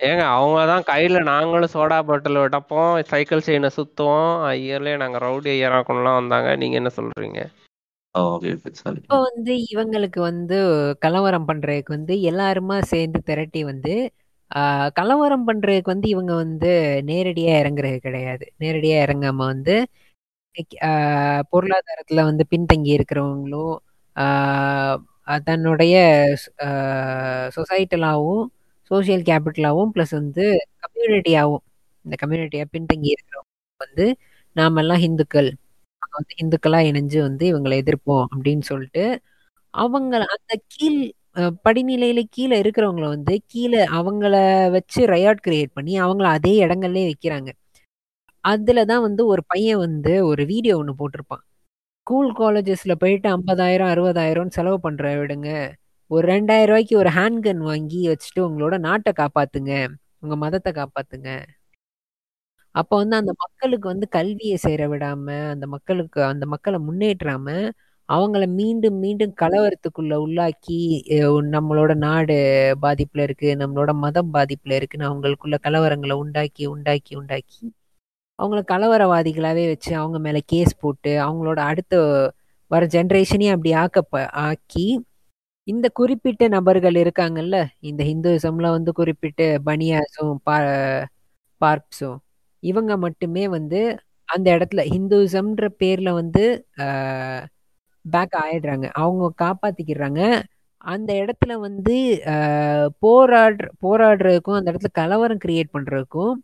ஏங்க 0.00 0.22
அவங்க 0.34 0.60
தான் 0.66 0.84
கையில 0.90 1.18
நாங்களும் 1.22 1.72
சோடா 1.72 1.98
பாட்டில் 2.02 2.42
விடப்போம் 2.42 2.92
சைக்கிள் 3.10 3.44
செயினை 3.48 3.70
சுத்துவோம். 3.76 4.30
ஐயர்லயே 4.50 4.96
நாங்க 4.96 5.18
ரவுடி 5.18 5.50
ஐயராக்கணும்லாம் 5.56 6.18
வந்தாங்க. 6.20 6.56
நீங்க 6.56 6.76
என்ன 6.76 6.90
சொல்றீங்க? 6.98 7.40
ஓகே 8.14 8.50
சாரி 8.78 8.98
இப்போ 9.00 9.16
வந்து 9.26 9.52
இவங்களுக்கு 9.72 10.20
வந்து 10.22 10.56
கலவரம் 11.02 11.46
பண்றதுக்கு 11.48 11.92
வந்து 11.96 12.14
எல்லாருமா 12.30 12.76
சேர்ந்து 12.86 13.20
திரட்டி 13.22 13.60
வந்து 13.64 13.94
ஆஹ், 14.50 14.88
கலவரம் 14.90 15.44
பண்றதுக்கு 15.48 15.92
வந்து 15.92 16.08
இவங்க 16.08 16.32
வந்து 16.36 16.70
நேரடியா 17.08 17.52
இறங்குறது 17.60 17.98
கிடையாது. 18.00 18.44
நேரடியா 18.60 18.96
இறங்காம 19.04 19.38
வந்து 19.46 19.74
ஆஹ், 20.88 21.42
பொருளாதாரத்துல 21.52 22.24
வந்து 22.24 22.44
பின்தங்கி 22.50 22.90
இருக்கிறவங்களும் 22.96 23.74
ஆஹ், 24.16 24.96
அஹ், 25.28 25.42
தன்னுடைய 25.44 25.94
சொசைட்டலாவும் 27.56 28.42
சோசியல் 28.90 29.24
கேபிட்டலாவும் 29.24 29.92
ப்ளஸ் 29.94 30.14
வந்து 30.16 30.44
கம்யூனிட்டியாவும் 30.84 31.62
இந்த 32.06 32.16
கம்யூனிட்டியா 32.22 32.64
பின்தங்கி 32.74 33.10
இருக்கிறவங்க 33.14 33.48
வந்து 33.80 34.06
நாமெல்லாம் 34.56 35.02
ஹிந்துக்கள். 35.02 35.50
நாங்க 36.10 36.20
வந்து 36.20 36.34
இந்துக்களா 36.42 36.80
இணைஞ்சு 36.88 37.18
வந்து 37.22 37.44
இவங்களை 37.52 37.76
எதிர்ப்போம் 37.82 38.24
அப்படின்னு 38.30 38.64
சொல்லிட்டு 38.70 39.04
அவங்க 39.74 40.14
அந்த 40.36 40.54
கீழ் 40.74 41.00
அஹ், 41.36 41.54
படிநிலையில 41.64 42.20
கீழே 42.30 42.56
இருக்கிறவங்கள 42.62 43.08
வந்து 43.08 43.34
கீழே 43.46 43.82
அவங்கள 43.98 44.34
வச்சு 44.72 45.00
ரயாட் 45.06 45.44
கிரியேட் 45.46 45.74
பண்ணி 45.74 45.94
அவங்கள 46.00 46.28
அதே 46.36 46.54
இடங்கள்லயே 46.64 47.06
வைக்கிறாங்க. 47.10 47.50
அதுல 48.44 48.84
தான் 48.84 49.02
வந்து 49.02 49.22
ஒரு 49.26 49.42
பையன் 49.46 49.78
வந்து 49.78 50.12
ஒரு 50.26 50.42
வீடியோ 50.46 50.74
ஒன்று 50.78 50.94
போட்டிருப்பான். 51.00 51.42
ஸ்கூல் 52.06 52.30
காலேஜஸ்ல 52.36 52.94
போயிட்டு 52.96 53.28
ஐம்பதாயிரம் 53.30 53.90
அறுபதாயிரம் 53.92 54.50
செலவு 54.50 54.78
பண்ற 54.80 55.04
விடுங்க. 55.16 55.50
ஒரு 56.10 56.24
ரெண்டாயிரம் 56.28 56.70
ரூபாய்க்கு 56.70 56.96
ஒரு 56.96 57.10
ஹேண்ட் 57.10 57.40
கன் 57.44 57.62
வாங்கி 57.64 58.00
வச்சுட்டு 58.08 58.40
உங்களோட 58.48 58.76
நாட்டை 58.80 59.12
காப்பாத்துங்க. 59.16 59.72
உங்க 60.20 60.36
மதத்தை 60.36 60.72
காப்பாத்துங்க. 60.74 61.30
அப்ப 62.74 62.96
வந்து 62.96 63.16
அந்த 63.16 63.32
மக்களுக்கு 63.38 63.88
வந்து 63.88 64.08
கல்வியை 64.08 64.56
சேர 64.56 64.88
விடாம 64.88 65.26
அந்த 65.48 65.66
மக்களுக்கு 65.66 66.22
அந்த 66.24 66.46
மக்களை 66.46 66.78
முன்னேற்றாம 66.78 67.46
அவங்கள 68.08 68.46
மீண்டும் 68.50 68.98
மீண்டும் 68.98 69.34
கலவரத்துக்குள்ள 69.40 70.14
உள்ளாக்கி 70.16 70.78
அஹ் 71.10 71.42
நம்மளோட 71.50 71.94
நாடு 71.96 72.36
பாதிப்புல 72.82 73.20
இருக்கு 73.22 73.50
நம்மளோட 73.56 73.92
மதம் 73.96 74.32
பாதிப்புல 74.34 74.72
இருக்குன்னு 74.72 75.08
அவங்களுக்குள்ள 75.08 75.58
கலவரங்களை 75.62 76.12
உண்டாக்கி 76.14 76.66
உண்டாக்கி 76.66 77.16
உண்டாக்கி 77.16 77.62
அவங்கள 78.38 78.60
கலவரவாதிகளாவே 78.68 79.66
வச்சு 79.68 79.96
அவங்க 79.96 80.18
மேல 80.18 80.38
கேஸ் 80.46 80.78
போட்டு 80.78 81.12
அவங்களோட 81.20 81.58
அடுத்த 81.64 81.94
வர 82.70 82.84
ஜென்ரேஷனையும் 82.86 83.54
அப்படி 83.54 83.72
ஆக்க 83.74 84.02
ஆக்கி 84.42 84.86
இந்த 85.66 85.88
குறிப்பிட்ட 85.90 86.48
நபர்கள் 86.48 86.94
இருக்காங்கல்ல 86.94 87.56
இந்த 87.80 88.04
ஹிந்துசம்ல 88.04 88.70
வந்து 88.70 88.92
குறிப்பிட்டு 88.92 89.46
பனியாஸும் 89.66 90.34
பா 90.44 90.56
பார்ப்ஸும் 91.60 92.18
இவங்க 92.62 92.92
மட்டுமே 92.98 93.44
வந்து 93.48 93.80
அந்த 94.28 94.48
இடத்துல 94.56 94.82
ஹிந்துசம்ன்ற 94.90 95.66
பேர்ல 95.80 96.10
வந்து 96.14 96.42
பேக் 98.04 98.36
ஆயிடுறாங்க. 98.42 98.86
அவங்க 99.00 99.26
காப்பாத்திக்கிறாங்க. 99.42 100.20
அந்த 100.84 101.10
இடத்துல 101.22 101.52
வந்து 101.60 101.96
போராடுற 103.04 103.66
போராடுறதுக்கும் 103.84 104.58
அந்த 104.58 104.68
இடத்துல 104.72 104.92
கலவரம் 105.00 105.42
கிரியேட் 105.44 105.74
பண்றதுக்கும் 105.74 106.34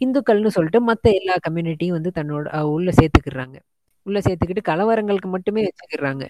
இந்துக்கள்னு 0.00 0.54
சொல்லிட்டு 0.56 0.80
மற்ற 0.88 1.06
எல்லா 1.18 1.36
கம்யூனிட்டியும் 1.46 1.96
வந்து 1.98 2.12
தன்னோட 2.18 2.46
உள்ள 2.76 2.90
சேர்த்துக்கிறாங்க. 3.00 3.56
உள்ள 4.06 4.18
சேர்த்துக்கிட்டு 4.26 4.64
கலவரங்களுக்கு 4.70 5.30
மட்டுமே 5.36 5.62
வச்சுக்கிறாங்க. 5.68 6.24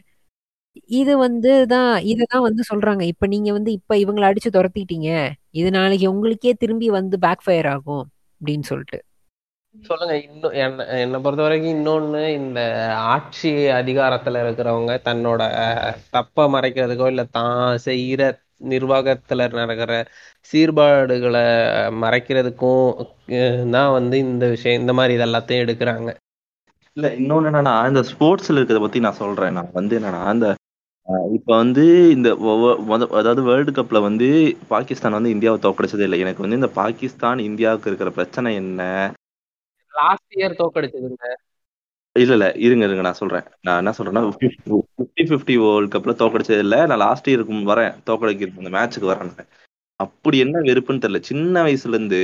இது 0.99 1.13
வந்து 1.19 1.53
தான் 1.73 1.93
இதை 2.13 2.25
தான் 2.35 2.47
வந்து 2.49 2.63
சொல்றாங்க. 2.71 3.03
இப்ப 3.13 3.27
நீங்க 3.27 3.51
வந்து 3.53 3.73
இப்ப 3.73 3.97
இவங்களை 4.05 4.29
அடிச்சு 4.31 4.51
துரத்திட்டீங்க. 4.59 5.11
இது 5.61 5.71
நாளைக்கு 5.79 6.09
உங்களுக்கே 6.15 6.55
திரும்பி 6.65 6.91
வந்து 6.99 7.19
பேக் 7.27 7.47
ஃபயர் 7.47 7.71
ஆகும் 7.75 8.05
அப்படின்னு 8.41 8.69
சொல்லிட்டு. 8.73 9.01
சொல்லுங்க 9.75 10.21
இன்னும் 10.21 10.53
என்ன 10.53 10.87
என்னை 10.99 11.21
பொறுத்த 11.21 11.43
வரைக்கும் 11.43 11.75
இன்னொன்னு 11.75 12.29
இந்த 12.29 12.61
ஆட்சி 13.13 13.49
அதிகாரத்துல 13.73 14.41
இருக்கிறவங்க 14.41 14.99
தன்னோட 15.05 15.43
தப்ப 16.11 16.49
மறைக்கிறதுக்கோ 16.49 17.07
இல்ல 17.07 17.25
தான் 17.31 17.79
செய்யற 17.85 18.23
நிர்வாகத்துல 18.69 19.53
நடக்கிற 19.53 19.93
சீர்பாடுகளை 20.41 21.45
மறைக்கிறதுக்கும் 22.03 23.07
தான் 23.71 23.93
வந்து 23.93 24.19
இந்த 24.19 24.49
விஷயம் 24.49 24.81
இந்த 24.81 24.93
மாதிரி 24.93 25.23
இதெல்லாத்தையும் 25.23 25.65
எடுக்கிறாங்க. 25.65 26.11
இல்ல 26.97 27.09
இன்னொன்னு 27.09 27.49
என்னன்னா 27.51 27.89
இந்த 27.89 28.01
ஸ்போர்ட்ஸ்ல 28.03 28.59
இருக்கிறத 28.59 28.81
பத்தி 28.81 29.01
நான் 29.01 29.13
சொல்றேன். 29.13 29.53
நான் 29.53 29.71
வந்து 29.73 30.01
என்னன்னா 30.01 30.33
இந்த 30.33 30.49
இப்ப 31.33 31.57
வந்து 31.57 31.85
இந்த 32.11 32.29
ஒவ்வொ- 32.43 32.77
அதாவது 33.11 33.43
வேர்ல்டு 33.43 33.73
கப்ல 33.73 34.01
வந்து 34.01 34.27
பாகிஸ்தான் 34.69 35.13
வந்து 35.13 35.31
இந்தியாவை 35.31 35.61
தோக்கடிச்சதே 35.61 36.01
இல்லை. 36.01 36.19
எனக்கு 36.19 36.41
வந்து 36.41 36.57
இந்த 36.57 36.69
பாகிஸ்தான் 36.75 37.39
இந்தியாவுக்கு 37.39 37.91
இருக்கிற 37.91 38.11
பிரச்சனை 38.11 38.55
என்ன? 38.55 38.83
லாஸ்ட் 39.95 40.37
இயர் 40.37 40.59
தோக்கடிச்சதுங்க. 40.61 41.29
இல்ல 42.17 42.33
இல்ல. 42.33 42.47
இருங்க 42.59 42.85
இருங்க. 42.85 43.03
நான் 43.03 43.21
சொல்றேன். 43.21 43.47
நான் 43.61 43.79
என்ன 43.79 43.93
சொல்றேன்னா 43.99 44.23
பிப்டி 44.99 45.25
பிப்டி 45.31 45.55
வேர்ல்ட் 45.61 45.93
கப்ல 45.95 46.15
தோக்கடிச்சது 46.23 46.59
இல்ல. 46.59 46.87
நான் 46.87 46.99
லாஸ்ட் 46.99 47.31
இயருக்கு 47.31 47.73
வரேன். 47.73 47.93
தோக்கடிக்கிறது 48.07 48.63
இந்த 48.63 48.73
மேட்சுக்கு 48.77 49.13
வரேன். 49.13 49.33
அப்படி 50.01 50.39
என்ன 50.39 50.59
வெறுப்புன்னு 50.61 51.03
தெரியல. 51.03 51.21
சின்ன 51.23 51.63
வயசுல 51.63 51.97
இருந்து 51.97 52.21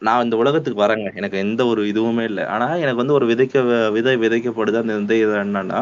நான் 0.00 0.22
இந்த 0.22 0.36
உலகத்துக்கு 0.36 0.82
வரேங்க. 0.82 1.08
எனக்கு 1.14 1.36
எந்த 1.38 1.62
ஒரு 1.66 1.82
இதுவுமே 1.84 2.22
இல்லை. 2.22 2.44
ஆனா 2.46 2.66
எனக்கு 2.74 3.02
வந்து 3.02 3.12
ஒரு 3.12 3.26
விதைக்க 3.26 3.56
விதை 3.90 4.14
விதைக்கப்படுது 4.16 4.78
அந்த 4.78 4.94
இந்த 4.98 5.14
இது 5.16 5.34
என்னன்னா 5.42 5.80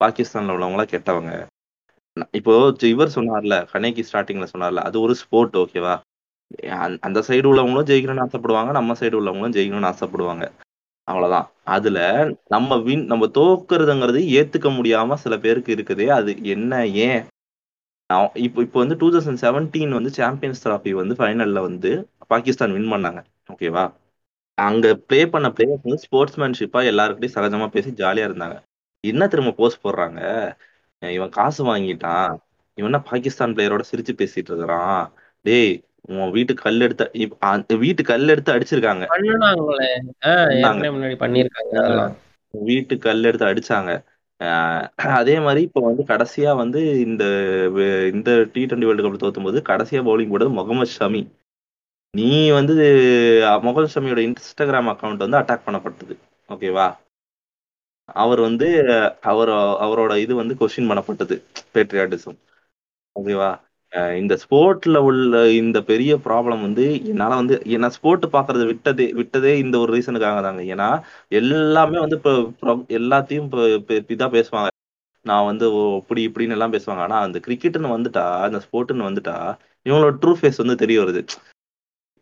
பாகிஸ்தான்ல 0.00 0.54
உள்ளவங்களா 0.56 0.86
கெட்டவங்க. 0.92 1.32
இப்போ 2.32 2.52
இவர் 2.86 3.14
சொன்னார்ல 3.14 3.56
கனேக்கி 3.72 4.02
ஸ்டார்டிங்ல 4.08 4.46
சொன்னார்ல 4.52 4.82
அது 4.82 4.96
ஒரு 5.00 5.14
ஸ்போர்ட் 5.14 5.56
ஓகேவா 5.56 5.94
அந்த- 6.70 6.98
அந்த 7.00 7.20
சைடு 7.20 7.48
உள்ளவங்களும் 7.48 7.88
ஜெயிக்கணும்னு 7.90 8.26
ஆசைப்படுவாங்க 8.26 8.70
நம்ம 8.70 8.92
சைடு 8.92 9.18
உள்ளவங்களும் 9.20 9.54
ஜெயிக்கணும்னு 9.56 9.92
ஆசைப்படுவாங்க. 9.92 10.50
அவ்வளவுதான். 11.04 11.50
அதுல 11.64 12.30
நம்ம 12.48 12.76
வின் 12.78 13.04
நம்ம 13.04 13.26
தோக்குறதுங்கிறது 13.26 14.20
ஏத்துக்க 14.38 14.74
முடியாம 14.76 15.14
சில 15.14 15.38
பேருக்கு 15.38 15.74
இருக்குதே 15.74 16.06
அது 16.06 16.44
என்ன 16.44 16.86
ஏன்? 16.86 17.24
இப்போ 18.34 18.62
இப்போ 18.62 18.78
வந்து 18.78 18.96
டூ 18.96 19.10
தௌசண்ட் 19.10 19.38
செவன்டீன் 19.40 19.88
வந்து 19.88 20.10
சாம்பியன்ஸ் 20.10 20.68
டிராஃபி 20.68 20.90
வந்து 20.90 21.14
ஃபைனல்ல 21.14 21.60
வந்து 21.60 22.08
பாகிஸ்தான் 22.26 22.72
வின் 22.72 22.92
பண்ணாங்க 22.92 23.24
ஓகேவா 23.52 23.92
அங்க 24.54 24.94
பிளே 24.94 25.26
பண்ண 25.26 25.48
பிளேயர்ஸ் 25.48 25.82
வந்து 25.82 26.02
ஸ்போர்ட்ஸ்மேன்ஷிப்பா 26.10 26.92
எல்லாருக்கிட்டையும் 26.92 27.34
சகஜமா 27.34 27.66
பேசி 27.66 27.90
ஜாலியா 27.90 28.26
இருந்தாங்க. 28.26 28.62
என்ன 29.00 29.28
திரும்ப 29.28 29.50
போஸ்ட் 29.50 29.86
போடுறாங்க? 29.86 30.52
இவன் 30.98 31.28
காசு 31.28 31.76
வாங்கிட்டான். 31.76 32.36
இவன் 32.74 33.02
பாகிஸ்தான் 33.10 33.54
பிளேயரோட 33.54 33.82
சிரிச்சு 33.92 34.18
பேசிட்டு 34.18 34.50
இருக்கிறான்? 34.52 35.12
டேய் 35.40 35.82
உன் 36.08 36.30
வீட்டு 36.30 36.52
கல் 36.54 36.80
எடுத்து 36.80 37.04
வீட்டு 37.82 38.02
கல் 38.02 38.32
எடுத்து 38.32 38.54
அடிச்சிருக்காங்க. 38.54 39.04
வீட்டு 42.54 42.94
கல் 42.98 43.26
எடுத்து 43.28 43.46
அடிச்சாங்க. 43.46 43.90
அதே 45.18 45.34
மாதிரி 45.40 45.60
இப்போ 45.66 45.80
வந்து 45.80 46.02
கடைசியா 46.08 46.52
வந்து 46.56 46.80
இந்த 47.00 47.24
இந்த 48.12 48.30
டி 48.52 48.62
டுவெண்டி 48.64 48.88
வேர்ல்டு 48.88 49.04
கப் 49.04 49.22
தோத்தும்போது 49.24 49.60
கடைசியா 49.70 50.00
பவுலிங் 50.08 50.32
போட்டது 50.32 50.58
முகமது 50.60 50.92
ஷமி. 50.98 51.22
நீ 52.14 52.30
வந்து 52.50 52.74
முகமது 53.66 53.92
ஷமியோட 53.94 54.20
இன்ஸ்டாகிராம் 54.28 54.90
அக்கவுண்ட் 54.92 55.24
வந்து 55.24 55.40
அட்டாக் 55.40 55.66
பண்ணப்பட்டது. 55.66 56.14
ஓகேவா 56.48 56.88
அவர் 58.22 58.40
வந்து 58.40 58.68
அவர் 59.32 59.50
அவரோட 59.84 60.12
இது 60.16 60.34
வந்து 60.34 60.54
கொஸ்டின் 60.60 60.90
பண்ணப்பட்டது. 60.90 61.36
பேட்ரியாட்டிசம் 61.74 62.38
ஓகேவா 63.16 63.50
இந்த 64.20 64.34
ஸ்போர்ட்ல 64.42 64.98
உள்ள 65.02 65.32
இந்த 65.54 65.78
பெரிய 65.82 66.12
ப்ராப்ளம் 66.24 66.60
வந்து 66.60 66.84
என்னால 67.10 67.32
வந்து 67.34 67.54
நான் 67.76 67.94
ஸ்போர்ட் 67.96 68.24
பாக்குறது 68.32 68.64
விட்டதே 68.70 69.06
விட்டதே 69.20 69.52
இந்த 69.58 69.76
ஒரு 69.78 69.90
ரீசனுக்காக 69.96 70.42
தாங்க 70.42 70.62
ஏன்னா 70.72 70.88
எல்லாமே 71.32 71.98
வந்து 71.98 72.18
இப்போ 72.20 72.32
எல்லாத்தையும் 72.98 73.48
இப்போ 73.78 74.14
இதா 74.16 74.28
பேசுவாங்க. 74.36 74.70
நான் 75.26 75.46
வந்து 75.46 75.64
ஓ, 75.72 75.80
இப்படி 76.00 76.20
இப்படின்னு 76.28 76.56
எல்லாம் 76.56 76.74
பேசுவாங்க. 76.74 77.02
ஆனா 77.02 77.18
அந்த 77.26 77.38
கிரிக்கெட்னு 77.46 77.94
வந்துட்டா 77.94 78.24
அந்த 78.46 78.58
ஸ்போர்ட்னு 78.66 79.08
வந்துட்டா 79.08 79.36
இவங்களோட 79.86 80.14
ட்ரூ 80.22 80.32
ஃபேஸ் 80.40 80.62
வந்து 80.62 80.76
தெரிய 80.78 80.98
வருது. 81.02 81.22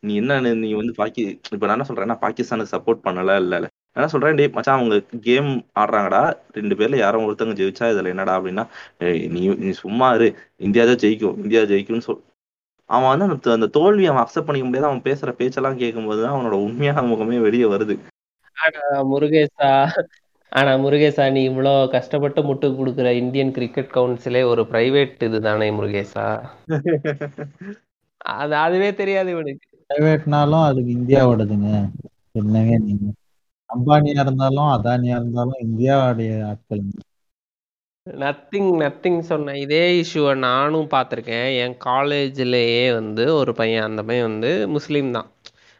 நீ 0.02 0.12
என்ன 0.16 0.32
நீ 0.62 0.68
வந்து 0.74 0.94
பாக்கி 0.94 1.22
இப்ப 1.54 1.64
நான் 1.66 1.76
என்ன 1.76 1.88
சொல்றேன்னா 1.88 2.16
பாகிஸ்தானுக்கு 2.22 2.74
சப்போர்ட் 2.74 3.04
பண்ணல 3.06 3.36
இல்ல 3.36 3.54
இல்ல. 3.56 3.68
என்ன 3.96 4.06
சொல்றேன் 4.12 4.38
டேய் 4.38 4.54
மச்சான் 4.56 4.78
அவங்க 4.78 4.96
கேம் 5.26 5.48
ஆடுறாங்கடா. 5.80 6.20
ரெண்டு 6.58 6.74
பேர்ல 6.78 6.96
யாரும் 6.96 7.24
ஒருத்தவங்க 7.26 7.56
ஜெயிச்சா 7.60 7.86
இதுல 7.92 8.12
என்னடா 8.14 8.34
அப்படின்னா 8.38 8.64
நீ 9.34 9.42
நீ 9.62 9.70
சும்மா 9.82 10.08
இரு. 10.16 10.28
இந்தியா 10.66 10.84
தான் 10.84 11.02
ஜெயிக்கும். 11.04 11.38
இந்தியா 11.44 11.62
ஜெயிக்கும்னு 11.72 12.06
சொல். 12.08 12.22
அவன் 12.90 13.10
வந்து 13.12 13.26
அந்த 13.26 13.56
அந்த 13.56 13.68
தோல்வியை 13.76 14.08
அவன் 14.10 14.22
அக்செப்ட் 14.24 14.48
பண்ணிக்க 14.48 14.68
முடியாது. 14.68 14.88
அவன் 14.90 15.06
பேசுற 15.08 15.32
பேச்செல்லாம் 15.40 15.80
கேட்கும்போது 15.82 16.20
தான் 16.22 16.34
அவனோட 16.36 16.56
உண்மையான 16.66 17.04
முகமே 17.10 17.38
வெளியே 17.40 17.66
வருது. 17.74 17.96
ஆனா 18.56 18.82
முருகேசா 19.12 19.68
ஆனா 20.52 20.70
முருகேசா 20.84 21.24
நீ 21.34 21.40
இவ்வளோ 21.48 21.72
கஷ்டப்பட்டு 21.88 22.40
முட்டு 22.42 22.68
கொடுக்குற 22.78 23.08
இந்தியன் 23.14 23.52
கிரிக்கெட் 23.52 23.94
கவுன்சிலே 23.96 24.42
ஒரு 24.52 24.62
பிரைவேட் 24.72 25.22
இதுதானே 25.28 25.68
முருகேசா? 25.70 26.24
அது 28.34 28.54
அதுவே 28.56 28.88
தெரியாது 28.94 29.30
இவனுக்கு. 29.30 29.66
பிரைவேட்னாலும் 29.90 30.66
அதுக்கு 30.68 30.90
இந்தியாவோடதுங்க. 30.98 31.70
என்னங்க 32.32 32.74
நீங்க? 32.78 33.06
அம்பானியா 33.74 34.18
இருந்தாலும் 34.18 34.70
அதானியா 34.76 35.16
இருந்தாலும் 35.20 35.60
இந்தியாவுடைய 35.60 36.32
ஆட்கள். 36.46 36.84
நத்திங் 38.10 38.70
நத்திங் 38.82 39.18
சொன்ன 39.20 39.58
இதே 39.58 40.02
இஷ்யூவை 40.02 40.38
நானும் 40.38 40.88
பார்த்துருக்கேன். 40.90 41.48
என் 41.62 41.76
காலேஜ்லயே 41.84 42.92
வந்து 42.92 43.34
ஒரு 43.34 43.54
பையன் 43.54 43.82
அந்த 43.82 44.02
பையன் 44.02 44.28
வந்து 44.30 44.68
முஸ்லீம் 44.68 45.10
தான். 45.10 45.28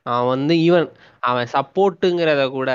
அவன் 0.07 0.29
வந்து 0.29 0.55
ஈவன் 0.55 0.89
அவன் 1.23 1.49
சப்போர்ட்டுங்கிறத 1.53 2.43
கூட 2.51 2.71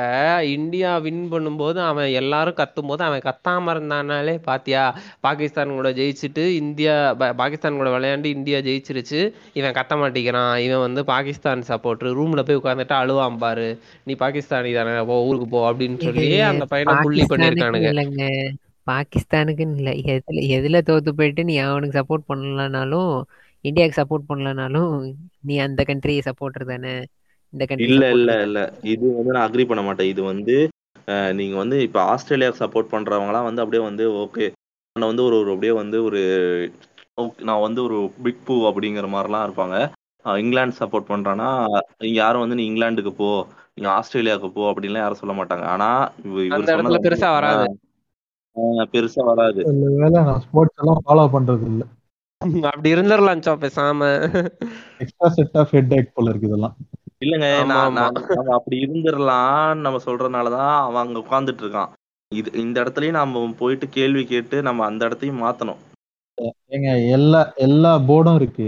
இந்தியா 0.56 0.90
வின் 1.06 1.24
பண்ணும்போது 1.32 1.80
அவன் 1.90 2.10
எல்லாரும் 2.20 2.58
கத்தும் 2.60 2.90
போது 2.90 3.02
அவன் 3.04 3.26
கத்தாம 3.28 3.74
இருந்தானாலே 3.76 4.36
பாத்தியா? 4.48 4.84
பாகிஸ்தான் 5.20 5.76
கூட 5.78 5.90
ஜெயிச்சுட்டு 6.00 6.44
இந்தியா 6.62 6.94
பாகிஸ்தான் 7.42 7.80
கூட 7.80 7.90
விளையாண்டு 7.96 8.34
இந்தியா 8.38 8.60
ஜெயிச்சிருச்சு. 8.68 9.22
இவன் 9.54 9.78
கத்த 9.80 9.96
மாட்டேங்கிறான். 10.02 10.54
இவன் 10.66 10.86
வந்து 10.88 11.04
பாகிஸ்தான் 11.14 11.68
சப்போர்ட் 11.72 12.06
ரூம்ல 12.20 12.44
போய் 12.50 12.62
உட்காந்துட்டு 12.62 12.96
அழுவான் 13.02 13.42
பாரு. 13.46 13.68
நீ 14.04 14.16
பாகிஸ்தானி 14.24 14.74
தானே 14.78 14.94
போ 15.12 15.18
ஊருக்கு 15.30 15.48
போ 15.48 15.62
அப்படின்னு 15.72 16.00
சொல்லி 16.08 16.30
அந்த 16.52 16.66
பையனை 16.74 16.96
புள்ளி 17.04 17.24
இல்லைங்க. 17.92 18.26
பாகிஸ்தானுக்குன்னு 18.88 19.78
இல்லை. 19.80 19.94
எதுல 20.14 20.42
எதுல 20.58 20.80
தோத்து 20.90 21.12
போயிட்டு 21.20 21.44
நீ 21.50 21.56
அவனுக்கு 21.68 22.00
சப்போர்ட் 22.00 22.30
பண்ணலனாலும் 22.32 23.12
இந்தியாவுக்கு 23.66 24.00
சப்போர்ட் 24.02 24.30
பண்ணலனாலும் 24.32 24.92
நீ 25.48 25.56
அந்த 25.68 25.82
கண்ட்ரியை 25.90 26.22
சப்போர்ட்டர் 26.30 26.72
தானே. 26.74 26.96
இந்த 27.56 27.66
கண்ட்ரி 27.66 27.88
இல்ல 27.88 28.12
இல்ல 28.12 28.42
இல்ல. 28.42 28.60
இது 28.82 29.06
வந்து 29.16 29.32
நான் 29.32 29.52
அக்ரி 29.52 29.66
பண்ண 29.68 29.84
மாட்டேன். 29.84 30.08
இது 30.08 30.22
வந்து 30.24 30.56
நீங்க 31.34 31.58
வந்து 31.58 31.82
இப்ப 31.82 32.00
ஆஸ்திரேலியாவுக்கு 32.04 32.64
சப்போர்ட் 32.64 32.92
பண்றவங்கலாம் 32.92 33.44
வந்து 33.44 33.62
அப்படியே 33.62 33.88
வந்து 33.90 34.06
ஓகே 34.24 34.46
நான் 35.00 35.08
வந்து 35.08 35.24
ஒரு 35.24 35.36
ஒரு 35.36 35.48
அப்படியே 35.48 35.72
வந்து 35.72 36.04
ஒரு 36.04 36.22
நான் 37.42 37.62
வந்து 37.62 37.84
ஒரு 37.84 38.12
பிக் 38.24 38.46
பூ 38.46 38.56
அப்படிங்கிற 38.70 39.08
மாதிரிலாம் 39.16 39.46
இருப்பாங்க. 39.48 39.78
இங்கிலாந்து 40.38 40.76
சப்போர்ட் 40.80 41.10
பண்றான்னா 41.10 41.50
இங்க 42.04 42.20
யாரும் 42.24 42.40
வந்து 42.40 42.56
நீ 42.56 42.70
இங்கிலாந்துக்கு 42.70 43.12
போ 43.12 43.28
நீ 43.74 43.88
ஆஸ்திரேலியாவுக்கு 43.88 44.50
போ 44.50 44.72
அப்படின்லாம் 44.72 45.04
யாரும் 45.04 45.18
சொல்ல 45.18 45.44
மாட்டாங்க. 45.44 45.66
ஆனா 45.74 46.12
இவ- 46.24 46.44
இவர் 46.44 46.62
பெருசா 46.62 47.34
வராது. 47.34 47.80
பெருசா 48.92 49.24
வராது. 49.32 49.62
ஸ்போர்ட்ஸ் 50.42 50.80
எல்லாம் 50.82 51.02
ஃபாலோ 51.06 51.26
பண்றது 51.36 51.66
இல்ல. 51.66 51.84
அப்படி 52.68 52.94
இருந்துடலாம் 52.94 53.44
சோ 53.46 53.52
பேசாம. 53.64 54.02
எக்ஸ்ட்ரா 55.00 55.30
செட் 55.30 55.50
ஆஃப் 55.54 55.70
ஹெட் 55.70 55.94
ஏக் 55.94 56.12
போல 56.14 56.30
இருக்கு 56.30 56.48
இதெல்லாம். 56.48 56.76
இல்லங்க 57.26 57.48
நம்ம 57.72 58.06
அப்படி 58.58 58.78
இருந்துடலாம் 58.86 59.82
நம்ம 59.86 60.00
சொல்றதுனாலதான் 60.08 60.76
அவன் 60.88 61.04
அங்க 61.04 61.20
உட்கார்ந்துட்டு 61.24 61.64
இருக்கான் 61.66 61.92
இது 62.32 62.50
இந்த 62.64 62.76
இடத்துலயும் 62.84 63.20
நாம 63.20 63.42
போயிட்டு 63.60 63.86
கேள்வி 63.98 64.24
கேட்டு 64.32 64.58
நம்ம 64.68 64.86
அந்த 64.86 65.02
இடத்தையும் 65.08 65.44
மாத்தணும். 65.44 65.82
ஏங்க 66.76 66.90
எல்லா 67.16 67.42
எல்லா 67.66 67.92
போர்டும் 68.08 68.38
இருக்கு. 68.40 68.68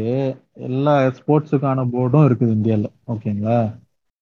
எல்லா 0.68 0.94
ஸ்போர்ட்ஸுக்கான 1.18 1.86
போர்டும் 1.96 2.26
இருக்குது 2.28 2.56
இந்தியால. 2.58 2.88
ஓகேங்களா? 3.14 3.58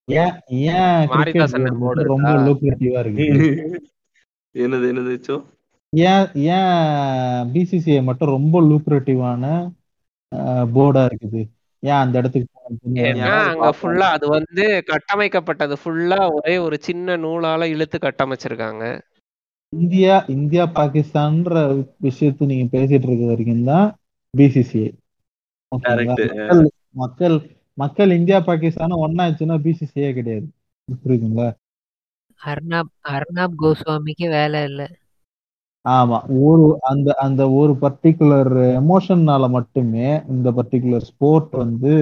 ஏன் 0.07 0.33
ஏன் 0.71 1.07
போர்டு 1.81 2.09
ரொம்ப 2.13 2.29
இருக்கா? 2.29 2.45
லூக்ரேட்டிவா 2.47 2.99
இருக்குது 3.03 3.47
என்னது 4.55 4.85
என்னது 4.91 5.13
சோ? 5.27 5.35
ஏன் 5.93 6.25
ஏன் 6.57 7.51
பிசிசிஐ 7.53 7.99
மட்டும் 8.09 8.33
ரொம்ப 8.35 8.61
லூக்ரேட்டிவான 8.69 9.43
போர்டா 10.75 11.03
இருக்குது? 11.09 11.41
ஏன் 11.85 12.01
அந்த 12.03 12.15
இடத்துக்கு 12.19 12.51
ஃபுல்லா 13.79 14.07
அது 14.15 14.25
வந்து 14.29 14.65
கட்டமைக்கப்பட்டது 14.91 15.75
ஃபுல்லா 15.81 16.19
ஒரே 16.37 16.55
ஒரு 16.57 16.77
சின்ன 16.81 17.17
நூலால 17.17 17.67
இழுத்து 17.73 17.97
கட்டமைச்சிருக்காங்க. 17.97 18.83
இந்தியா 19.73 20.15
இந்தியா 20.27 20.63
பாகிஸ்தான்ற 20.75 21.53
விஷயத்த 22.01 22.49
நீங்க 22.51 22.65
பேசிட்டு 22.75 23.07
இருக்க 23.07 23.25
வரைக்கும் 23.25 23.67
தான் 23.71 23.87
பிசிசிஐ 24.33 24.89
மக்கள் 25.71 26.63
மக்கள் 27.01 27.35
மக்கள் 27.77 28.11
இந்தியா 28.11 28.39
பாகிஸ்தான் 28.49 29.01
ஒன்னாச்சுன்னா 29.05 29.55
பிசிசிஐ 29.65 30.11
கிடையாது. 30.13 30.47
புரியுதுங்களா? 31.03 31.49
அர்னாப் 32.41 32.91
அர்னாப் 33.11 33.57
கோஸ்வாமிக்கு 33.61 34.27
வேலை 34.29 34.61
இல்லை. 34.63 34.87
ஆமா. 35.85 36.17
ஒரு 36.43 36.63
அந்த 36.89 37.09
அந்த 37.25 37.41
ஒரு 37.53 37.73
பர்டிகுலர் 37.81 38.51
எமோஷன்னால 38.79 39.49
மட்டுமே 39.49 40.05
இந்த 40.33 40.47
பர்டிகுலர் 40.57 41.07
ஸ்போர்ட் 41.09 41.51
வந்து 41.63 41.93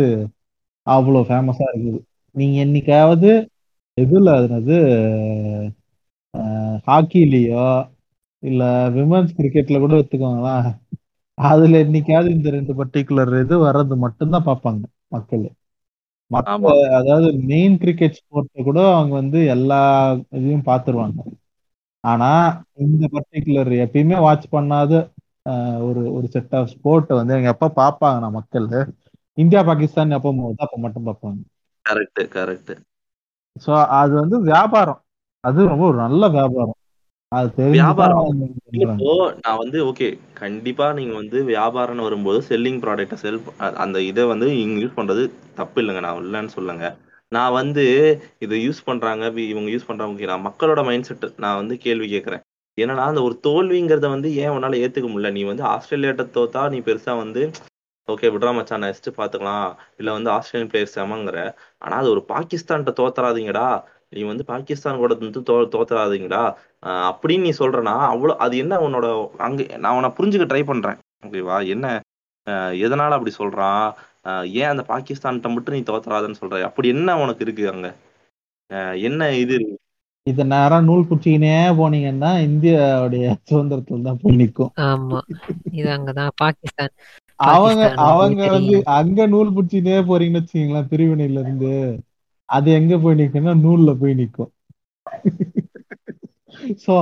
அவ்வளோ 0.87 1.19
ஃபேமஸா 1.27 1.65
இருக்குது. 1.71 1.99
நீங்க 2.35 2.55
என்னைக்காவது 2.65 3.31
இதுல 3.97 4.29
அதுனது 4.37 4.77
ஹாக்கிலேயோ 6.87 7.65
இல்ல 8.43 8.61
விமன்ஸ் 8.95 9.35
கிரிக்கெட்ல 9.37 9.77
கூட 9.79 9.93
எடுத்துக்கோங்களா 9.97 10.55
அதுல 11.37 11.79
என்னைக்காவது 11.83 12.29
இந்த 12.29 12.49
ரெண்டு 12.55 12.73
பர்டிகுலர் 12.79 13.31
இது 13.41 13.55
வர்றது 13.65 13.95
மட்டும்தான் 14.05 14.47
பார்ப்பாங்க 14.49 14.83
மக்கள். 15.09 15.45
ஆமா. 16.47 16.71
அதாவது 16.99 17.27
மெயின் 17.49 17.75
கிரிக்கெட் 17.81 18.17
ஸ்போர்ட்டை 18.19 18.61
கூட 18.63 18.79
அவங்க 18.93 19.13
வந்து 19.21 19.39
எல்லா 19.55 19.79
இதையும் 20.31 20.67
பார்த்துருவாங்க. 20.67 21.19
ஆனா 22.03 22.29
இந்த 22.85 23.05
பர்டிகுலர் 23.13 23.71
எப்பயுமே 23.83 24.17
வாட்ச் 24.19 24.47
பண்ணாத 24.55 24.93
ஒரு 25.87 26.01
ஒரு 26.15 26.27
செட் 26.33 26.55
ஆஃப் 26.55 26.71
ஸ்போர்ட் 26.73 27.09
வந்து 27.19 27.35
எங்க 27.37 27.49
எப்ப 27.53 27.71
பார்ப்பாங்கன்னா 27.77 28.29
மக்கள். 28.37 28.67
இந்தியா 29.37 29.61
பாகிஸ்தான் 29.69 30.15
எப்போ 30.17 30.31
போகுதோ 30.37 30.65
அப்ப 30.65 30.77
மட்டும் 30.77 31.07
பார்ப்பாங்க. 31.07 31.39
கரெக்ட் 31.85 32.21
கரெக்ட் 32.35 32.73
ஸோ 33.55 33.71
அது 33.99 34.13
வந்து 34.21 34.37
வியாபாரம். 34.49 34.99
அது 35.43 35.67
ரொம்ப 35.67 35.83
ஒரு 35.87 35.97
நல்ல 35.97 36.23
வியாபாரம். 36.35 36.77
அது 37.31 37.63
வியாபாரம். 37.75 38.27
இப்போ 38.77 39.13
நான் 39.43 39.59
வந்து 39.61 39.77
ஓகே 39.89 40.07
கண்டிப்பா 40.33 40.85
நீங்க 40.93 41.13
வந்து 41.13 41.37
வியாபாரம்னு 41.49 42.07
வரும்போது 42.07 42.39
செல்லிங் 42.49 42.81
ப்ராடக்ட்டை 42.83 43.17
செல் 43.23 43.39
அந்த 43.83 43.97
இதை 44.09 44.25
வந்து 44.25 44.47
இங்க 44.63 44.77
யூஸ் 44.83 44.99
பண்றது 44.99 45.23
தப்பு 45.55 45.79
இல்லைங்க. 45.81 46.03
நான் 46.05 46.21
இல்லைன்னு 46.23 46.55
சொல்லுங்க 46.57 46.85
நான் 47.35 47.53
வந்து 47.59 47.83
இதை 48.39 48.57
யூஸ் 48.65 48.81
பண்றாங்க 48.85 49.23
இவங்க 49.51 49.69
யூஸ் 49.73 49.89
பண்றாங்க 49.89 50.31
நான் 50.31 50.47
மக்களோட 50.47 50.81
மைண்ட் 50.87 51.07
செட் 51.09 51.25
நான் 51.43 51.59
வந்து 51.61 51.75
கேள்வி 51.85 52.07
கேட்கறேன் 52.13 52.43
என்னன்னா 52.77 53.05
அந்த 53.11 53.21
ஒரு 53.27 53.35
தோல்விங்கிறத 53.43 54.07
வந்து 54.15 54.29
ஏன் 54.43 54.53
உன்னால 54.55 54.79
ஏத்துக்க 54.83 55.07
முடியல? 55.09 55.31
நீ 55.31 55.41
வந்து 55.43 55.63
ஆஸ்திரேலியாட்ட 55.73 56.23
தோத்தா 56.37 56.61
நீ 56.73 56.77
பெருசா 56.87 57.13
வந்து 57.23 57.41
ஓகே 58.07 58.29
விட்றா 58.33 58.51
மச்சான் 58.55 58.83
நெக்ஸ்ட் 58.83 59.09
பாத்துக்கலாம். 59.17 59.67
இல்ல 59.99 60.09
வந்து 60.11 60.29
ஆஸ்திரேலியன் 60.29 60.71
பிளேயர்ஸ் 60.71 60.95
செமங்கிற. 60.97 61.37
ஆனா 61.77 61.95
அது 61.97 62.09
ஒரு 62.09 62.21
பாகிஸ்தான்கிட்ட 62.29 62.93
தோத்தராதீங்கடா 63.01 63.67
நீ 64.09 64.21
வந்து 64.23 64.43
பாகிஸ்தான் 64.43 64.97
கூட 64.97 65.13
வந்து 65.21 65.41
தோ 65.49 65.55
தோத்தராதீங்கடா 65.75 66.41
அப்படின்னு 67.09 67.45
நீ 67.47 67.53
சொல்றனா 67.59 67.93
அவ்வளவு 68.11 68.39
அது 68.45 68.55
என்ன 68.57 68.79
உன்னோட 68.79 69.07
அங்க 69.39 69.77
நான் 69.77 69.95
உன்னை 69.95 70.11
புரிஞ்சுக்க 70.17 70.47
ட்ரை 70.51 70.63
பண்றேன். 70.65 70.97
ஓகேவா? 71.25 71.57
என்ன? 71.67 71.85
ஆஹ் 72.47 72.73
எதனால 72.85 73.17
அப்படி 73.17 73.33
சொல்றான்? 73.39 73.85
ஏன் 74.55 74.71
அந்த 74.71 74.83
பாகிஸ்தான்கிட்ட 74.89 75.49
மட்டும் 75.51 75.75
நீ 75.75 75.81
தோத்தராதுன்னு 75.83 76.39
சொல்ற? 76.39 76.61
அப்படி 76.67 76.89
என்ன 76.95 77.15
உனக்கு 77.19 77.43
இருக்கு 77.45 77.63
அங்க? 77.71 77.89
என்ன 79.03 79.21
இது? 79.35 79.55
இருக்கு? 79.57 79.77
இத 80.25 80.41
நேரம் 80.51 80.85
நூல் 80.85 81.07
பிடிச்சிக்கினே 81.07 81.49
போனீங்கன்னா 81.79 82.29
இந்தியாவுடைய 82.45 83.23
சுதந்திரத்துல 83.41 84.05
தான் 84.05 84.21
போய் 84.21 84.37
நிற்கும் 84.37 84.71
ஆமா. 84.85 85.19
இது 85.71 85.89
அங்கதான். 85.95 86.31
பாகிஸ்தான். 86.41 86.93
அவங்க 87.39 87.83
அவங்க 88.05 88.43
வந்து 88.53 88.77
அங்க 88.93 89.25
நூல் 89.27 89.53
பிடிச்சினே 89.55 89.97
போறீங்கன்னு 90.09 90.41
வச்சுக்கீங்களேன் 90.41 90.89
பிரிவினையில 90.91 91.43
இருந்து 91.43 91.71
அது 92.49 92.69
எங்க 92.71 92.97
போய் 92.97 93.19
நிக்கும்னா 93.19 93.55
நூல்ல 93.63 93.91
போய் 94.01 94.19
நிக்கும். 94.21 94.51
சோ 96.83 96.93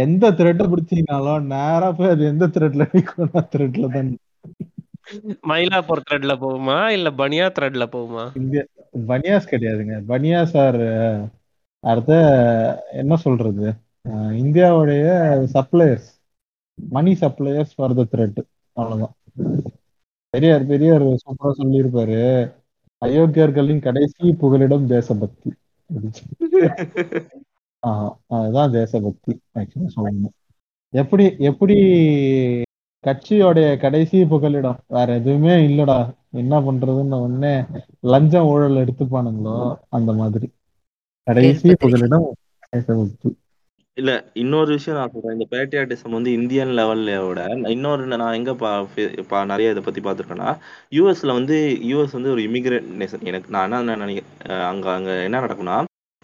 எந்த 0.00 0.24
த்ரெட்டை 0.38 0.64
பிடிச்சீங்கனாலும் 0.68 1.48
நேரா 1.52 1.88
போய் 1.98 2.14
அது 2.14 2.24
எந்த 2.26 2.46
த்ரெட்ல 2.54 2.86
நிக்கும்னா 2.92 3.42
த்ரெட்ல 3.52 3.86
தான் 3.88 4.08
நிக்கும். 4.08 4.24
மயிலாப்பூர் 5.48 6.00
த்ரெட்ல 6.10 6.36
போகுமா? 6.40 6.86
இல்ல 6.86 7.10
பனியா 7.10 7.52
த்ரெட்ல 7.60 7.86
போகுமா? 7.92 8.36
இந்தியா 8.36 8.62
பனியாஸ் 9.08 9.48
கிடையாதுங்க. 9.50 10.02
பனியாஸ் 10.08 10.56
ஆர் 10.56 11.30
அடுத்த 11.80 12.86
என்ன 12.92 13.16
சொல்றது? 13.16 13.72
இந்தியாவுடைய 14.08 15.06
suppliers 15.54 16.08
money 16.74 17.16
suppliers 17.20 17.70
for 17.76 17.94
the 17.94 18.04
thread 18.12 18.42
அவ்வளவுதான். 18.72 19.14
பெரியார் 20.30 20.66
பெரியார் 20.66 21.02
சூப்பரா 21.02 21.52
சொல்லியிருப்பாரு. 21.58 22.52
அயோக்கியர்களின் 23.06 23.80
கடைசி 23.80 24.32
புகலிடம் 24.32 24.86
தேசபக்தி. 24.86 25.52
ஆஹ் 27.86 28.16
அதுதான் 28.26 28.70
தேசபக்தி. 28.70 29.40
ஆக்சுவலா 29.54 29.88
சொல்லணும். 29.96 30.36
எப்படி 30.90 31.34
எப்படி 31.38 31.76
கட்சியோடைய 33.04 33.68
கடைசி 33.76 34.18
புகலிடம். 34.32 34.78
வேற 34.96 35.08
எதுவுமே 35.14 35.54
இல்லடா. 35.68 35.98
என்ன 36.42 36.54
பண்றதுன்னு 36.60 37.18
உடனே 37.24 37.52
லஞ்சம் 38.12 38.48
ஊழல் 38.52 38.80
எடுத்துப்பானுங்களோ 38.82 39.58
அந்த 39.98 40.12
மாதிரி. 40.12 40.48
கடைசி 41.26 41.74
புகலிடம் 41.84 42.26
இல்ல 43.96 44.10
இன்னொரு 44.32 44.70
விஷயம் 44.74 44.98
நான் 44.98 45.12
சொல்றேன். 45.12 45.36
இந்த 45.36 45.46
பேட்ரியாட்டிசம் 45.54 46.16
வந்து 46.16 46.30
இந்தியன் 46.32 46.72
லெவல்ல 46.78 47.14
விட 47.26 47.40
இன்னொரு 47.68 48.02
நான் 48.12 48.36
எங்க 48.38 48.52
பா 49.30 49.40
நிறைய 49.44 49.72
இதை 49.74 49.82
பத்தி 49.86 50.00
பார்த்திருக்கேன்னா 50.00 50.50
யூஎஸ்ல 50.96 51.32
வந்து 51.38 51.56
யூஎஸ் 51.90 52.16
வந்து 52.18 52.32
ஒரு 52.34 52.42
இமிகிரேட் 52.48 52.88
நேஷன் 53.00 53.26
எனக்கு 53.30 53.54
நான் 53.56 53.72
என்ன 53.72 53.96
நினைக்கிறேன் 54.04 54.62
அங்க 54.70 54.86
அங்க 54.92 55.10
என்ன 55.22 55.40
நடக்கும்னா 55.40 55.76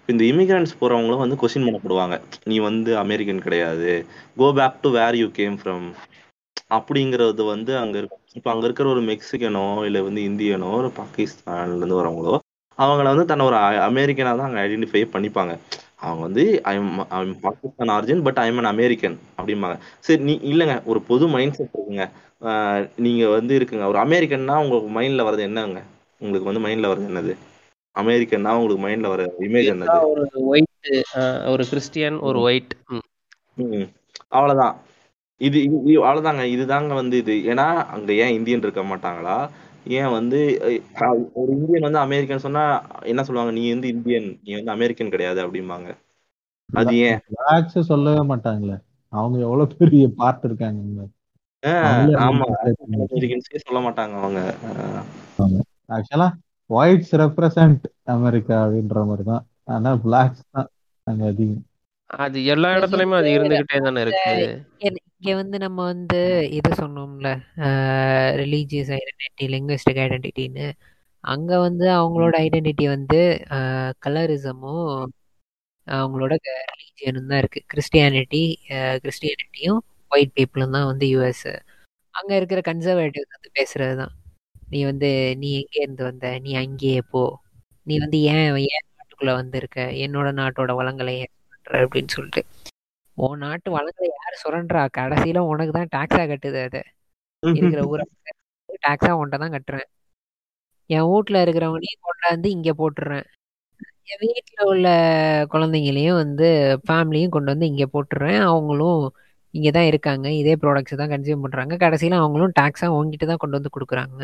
இந்த 0.09 0.23
இமிகிரண்ட்ஸ் 0.25 0.79
போறவங்களும் 0.81 1.23
வந்து 1.25 1.37
கொஸ்டின் 1.43 1.67
பண்ணப்படுவாங்க 1.67 2.17
நீ 2.45 2.57
வந்து 2.59 2.91
அமெரிக்கன் 3.05 3.45
கிடையாது. 3.47 3.93
Go 4.37 4.49
back 4.53 4.83
to 4.83 4.91
where 4.91 5.17
you 5.17 5.29
came 5.41 5.57
from 5.63 5.87
அப்படிங்கிறது 6.77 7.43
வந்து 7.53 7.73
அங்க 7.79 7.97
இப்ப 8.39 8.49
அங்க 8.53 8.65
இருக்கிற 8.69 8.87
ஒரு 8.95 9.03
மெக்சிகனோ 9.11 9.67
இல்ல 9.89 9.99
வந்து 10.07 10.21
இந்தியனோ 10.29 10.71
ஒரு 10.81 10.91
பாகிஸ்தான்ல 10.99 11.79
இருந்து 11.79 12.01
வரவங்களோ 12.01 12.35
அவங்கள 12.79 13.09
வந்து 13.13 13.31
தன்னை 13.31 13.45
ஒரு 13.49 13.57
அமெரிக்கனா 13.89 14.31
தான் 14.39 14.49
அங்க 14.49 14.61
ஐடென்டிஃபை 14.63 15.03
பண்ணிப்பாங்க. 15.13 15.53
அவங்க 16.03 16.23
வந்து 16.27 16.45
I'm 16.71 16.89
I'm 17.19 17.35
Pakistan 17.45 17.93
origin 17.97 18.25
but 18.27 18.41
I'm 18.45 18.59
an 18.61 18.71
American 18.73 19.17
அப்படிம்பாங்க. 19.39 19.77
சரி 20.07 20.21
நீ 20.29 20.35
இல்லைங்க 20.51 20.77
ஒரு 20.91 21.01
பொது 21.11 21.25
மைண்ட் 21.35 21.57
செட் 21.59 21.77
இருக்குங்க 21.77 22.07
நீங்க 23.05 23.25
வந்து 23.35 23.53
இருக்குங்க 23.59 23.85
ஒரு 23.93 23.99
அமெரிக்கன்னா 24.05 24.57
உங்க 24.65 24.79
மைண்ட்ல 24.97 25.27
வர்றது 25.27 25.47
என்னங்க? 25.49 25.83
உங்களுக்கு 26.21 26.51
வந்து 26.51 26.65
மைண்ட்ல 26.67 26.91
வர்றது 26.91 27.11
என்னது? 27.13 27.35
அமெரிக்கன்னா 27.97 28.53
உங்களுக்கு 28.59 28.85
மைண்ட்ல 28.87 29.13
வர 29.13 29.23
இமேஜ் 29.47 29.71
என்னது? 29.75 29.97
ஒரு 30.13 30.25
ஒயிட் 30.51 30.91
ஒரு 31.53 31.65
கிறிஸ்டியன் 31.71 32.19
ஒரு 32.29 32.39
ஒயிட் 32.49 32.75
அவ்வளவுதான். 34.37 34.75
இது 35.41 35.59
இது 35.63 35.77
அவ்வளவுதாங்க. 36.05 36.43
இதுதாங்க 36.55 36.95
வந்து 36.95 37.17
இது. 37.19 37.35
ஏன்னா 37.53 37.67
அங்க 37.95 38.13
ஏன் 38.15 38.35
இந்தியன் 38.35 38.61
இருக்க 38.61 38.83
மாட்டாங்களா? 38.85 39.37
ஏன் 39.97 40.11
வந்து 40.11 40.39
ஒரு 41.35 41.51
இந்தியன் 41.57 41.83
வந்து 41.83 41.99
அமெரிக்கன் 41.99 42.45
சொன்னா 42.45 42.63
என்ன 43.05 43.25
சொல்லுவாங்க? 43.25 43.53
நீ 43.53 43.65
வந்து 43.73 43.89
இந்தியன் 43.89 44.29
நீ 44.45 44.53
வந்து 44.55 44.71
அமெரிக்கன் 44.71 45.13
கிடையாது 45.15 45.41
அப்படிம்பாங்க. 45.45 45.89
அது 46.71 46.95
ஏன்? 47.09 47.19
பிளாக்ஸ் 47.31 47.89
சொல்லவே 47.91 48.23
மாட்டாங்களே. 48.31 48.77
அவங்க 49.13 49.37
எவ்வளவு 49.39 49.77
பெரிய 49.83 50.05
பார்ட் 50.21 50.47
இருக்காங்க 50.49 50.79
அவங்களே 50.83 52.15
ஆமா. 52.25 52.47
அமெரிக்கன்ஸே 53.09 53.61
சொல்ல 53.67 53.81
மாட்டாங்க 53.81 54.15
அவங்க. 54.23 54.41
ஆக்சுவலா 55.89 56.29
ஒயிட்ஸ் 56.71 57.15
ரெப்ரசன்ட் 57.23 57.85
அமெரிக்கா 58.15 58.57
அப்படின்ற 58.65 59.01
மாதிரி 59.07 59.25
தான் 59.31 59.45
ஆனா 59.65 59.91
பிளாக்ஸ் 60.05 60.45
தான் 60.51 60.69
அங்க 61.07 61.25
அதிகம். 61.27 61.63
அது 62.25 62.39
எல்லா 62.53 62.69
இடத்துலயுமே 62.77 63.17
அது 63.21 63.29
இருந்துகிட்டே 63.37 63.79
தானே 63.87 64.01
இருக்கு. 64.07 64.33
இங்க 65.17 65.35
வந்து 65.41 65.57
நம்ம 65.65 65.79
வந்து 65.93 66.21
இது 66.59 66.71
சொன்னோம்ல 66.81 67.29
ரிலீஜியஸ் 68.43 68.91
ஐடென்டிட்டி 68.99 69.47
லிங்குவிஸ்டிக் 69.55 70.01
ஐடென்டிட்டின்னு 70.05 70.67
அங்க 71.25 71.53
வந்து 71.67 71.87
அவங்களோட 71.99 72.35
ஐடென்டிட்டி 72.47 72.87
வந்து 72.95 73.21
கலரிசமும் 74.07 74.89
அவங்களோட 75.87 76.35
ரிலீஜியனும் 76.73 77.31
தான் 77.31 77.41
இருக்கு. 77.43 77.61
கிறிஸ்டியானிட்டி 77.73 78.43
கிறிஸ்டியானிட்டியும் 79.05 79.81
ஒயிட் 80.11 80.35
பீப்புளும் 80.39 80.75
தான் 80.77 80.89
வந்து 80.91 81.07
யூஎஸ் 81.15 81.49
அங்க 82.15 82.33
இருக்கிற 82.41 82.61
கன்சர்வேட்டிவ் 82.71 83.25
வந்து 83.35 83.49
பேசுறது 83.59 83.95
தான். 84.03 84.13
நீ 84.73 84.81
வந்து 84.91 85.09
நீ 85.41 85.49
எங்கே 85.61 85.81
இருந்து 85.85 86.05
வந்த? 86.09 86.27
நீ 86.45 86.51
அங்கேயே 86.63 87.01
போ. 87.13 87.23
நீ 87.87 87.95
வந்து 88.05 88.19
ஏன் 88.33 88.45
ஏன் 88.75 88.87
நாட்டுக்குள்ள 88.99 89.33
வந்திருக்க? 89.41 89.79
என்னோட 90.05 90.29
நாட்டோட 90.41 90.73
வளங்களை 90.81 91.15
ஏன் 91.25 91.33
சுரண்டுற 91.65 91.85
அப்படின்னு 91.85 92.15
சொல்லிட்டு. 92.17 92.43
உன் 93.19 93.43
நாட்டு 93.45 93.69
வளங்களை 93.77 94.09
யாரு 94.13 94.37
சுரண்டுறா 94.43 94.83
கடைசியில 94.99 95.43
உனக்கு 95.51 95.73
தான் 95.77 95.93
டாக்ஸா 95.95 96.23
கட்டுது 96.33 96.61
அது. 96.69 96.81
இருக்கிற 97.43 97.81
ஊரை 97.93 98.05
டாக்ஸா 98.87 99.13
உன்ட்ட 99.21 99.37
தான் 99.43 99.55
கட்டுறேன். 99.57 99.87
என் 100.91 101.09
வீட்ல 101.11 101.43
இருக்கிறவனையும் 101.45 102.05
கொண்டாந்து 102.09 102.49
இங்க 102.57 102.71
போட்டுடுறேன் 102.81 103.27
என் 104.13 104.21
வீட்ல 104.25 104.59
உள்ள 104.71 104.87
குழந்தைங்களையும் 105.53 106.19
வந்து 106.23 106.49
ஃபேமிலியும் 106.87 107.35
கொண்டு 107.37 107.53
வந்து 107.53 107.69
இங்க 107.73 107.85
போட்டுடுறேன் 107.95 108.41
அவங்களும் 108.49 109.03
இங்க 109.55 109.69
தான் 109.77 109.89
இருக்காங்க. 109.91 110.27
இதே 110.41 110.55
ப்ராடக்ட்ஸ் 110.63 111.01
தான் 111.01 111.13
கன்சியூம் 111.15 111.45
பண்றாங்க. 111.45 111.75
கடைசியில 111.85 112.19
அவங்களும் 112.23 112.55
டாக்ஸா 112.61 112.89
உங்ககிட்ட 112.97 113.27
தான் 113.31 113.43
கொண்டு 113.43 113.59
வந்து 113.59 113.75
கொடுக்குறாங்க. 113.77 114.21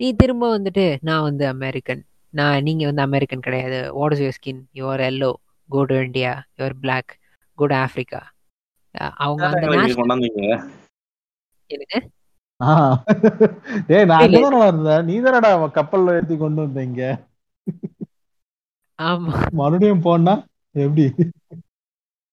நீ 0.00 0.08
திரும்ப 0.22 0.44
வந்துட்டு 0.56 0.84
நான் 1.08 1.26
வந்து 1.28 1.44
அமெரிக்கன் 1.54 2.02
நான் 2.34 2.64
நீங்க 2.68 2.84
வந்து 2.90 3.02
அமெரிக்கன் 3.08 3.46
கிடையாது. 3.46 3.78
What 3.98 4.14
is 4.16 4.22
your 4.24 4.36
skin 4.38 4.62
your 4.80 5.02
yellow 5.10 5.30
go 5.70 5.80
to 5.88 5.96
India 6.04 6.30
your 6.58 6.76
black 6.82 7.12
go 7.58 7.66
to 7.66 7.76
Africa 7.80 8.20
அவங்க 9.20 9.44
அந்த. 9.48 9.66
டேய் 13.88 14.06
நான் 14.06 14.22
இல்ல. 14.26 14.38
அங்கதானே 14.38 14.58
வந்தேன் 14.62 15.04
நீ 15.08 15.14
தானடா 15.24 15.48
கப்பல்ல 15.76 16.14
ஏத்தி 16.16 16.36
கொண்டு 16.38 16.60
வந்தீங்க 16.64 17.02
ஆமா. 18.98 19.32
மறுபடியும் 19.58 20.04
போனா 20.06 20.32
எப்படி? 20.74 21.04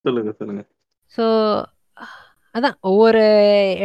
சொல்லுங்க 0.05 0.31
சொல்லுங்க. 0.39 0.61
ஸோ 1.17 1.25
அதான் 2.55 2.75
ஒவ்வொரு 2.89 3.21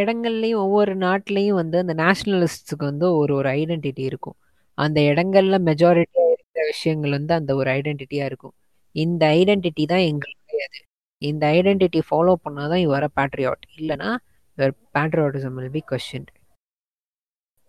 இடங்கள்லையும் 0.01 0.62
ஒவ்வொரு 0.64 0.93
நாட்டிலையும் 1.05 1.59
வந்து 1.60 1.77
அந்த 1.78 1.94
நேஷனலிஸ்ட்ஸுக்கு 2.01 2.85
வந்து 2.85 3.06
ஒரு 3.20 3.32
ஒரு 3.39 3.48
ஐடென்டிட்டி 3.56 4.02
இருக்கும். 4.10 4.36
அந்த 4.78 4.98
இடங்கள்ல 5.10 5.56
மெஜாரிட்டியா 5.68 6.27
இருக்கிற 6.31 6.64
விஷயங்கள் 6.72 7.16
வந்து 7.18 7.35
அந்த 7.35 7.55
ஒரு 7.55 7.70
ஐடென்டிட்டியா 7.77 8.24
இருக்கும். 8.31 8.55
இந்த 8.94 9.22
ஐடென்டிட்டி 9.38 9.84
தான் 9.86 10.06
எங்களுக்கு 10.10 10.58
அது 10.66 10.80
இந்த 11.22 11.44
ஐடென்டிட்டி 11.58 12.00
ஃபாலோ 12.08 12.34
பண்ணாதான் 12.44 12.84
இவர 12.86 13.04
பேட்ரியாட் 13.18 13.64
இல்லைன்னா 13.78 14.10
இவர் 14.58 14.74
பேட்ரியாட்டிசம் 14.96 15.56
வில் 15.58 15.74
பி 15.78 15.82
கொஸ்டின் 15.90 16.28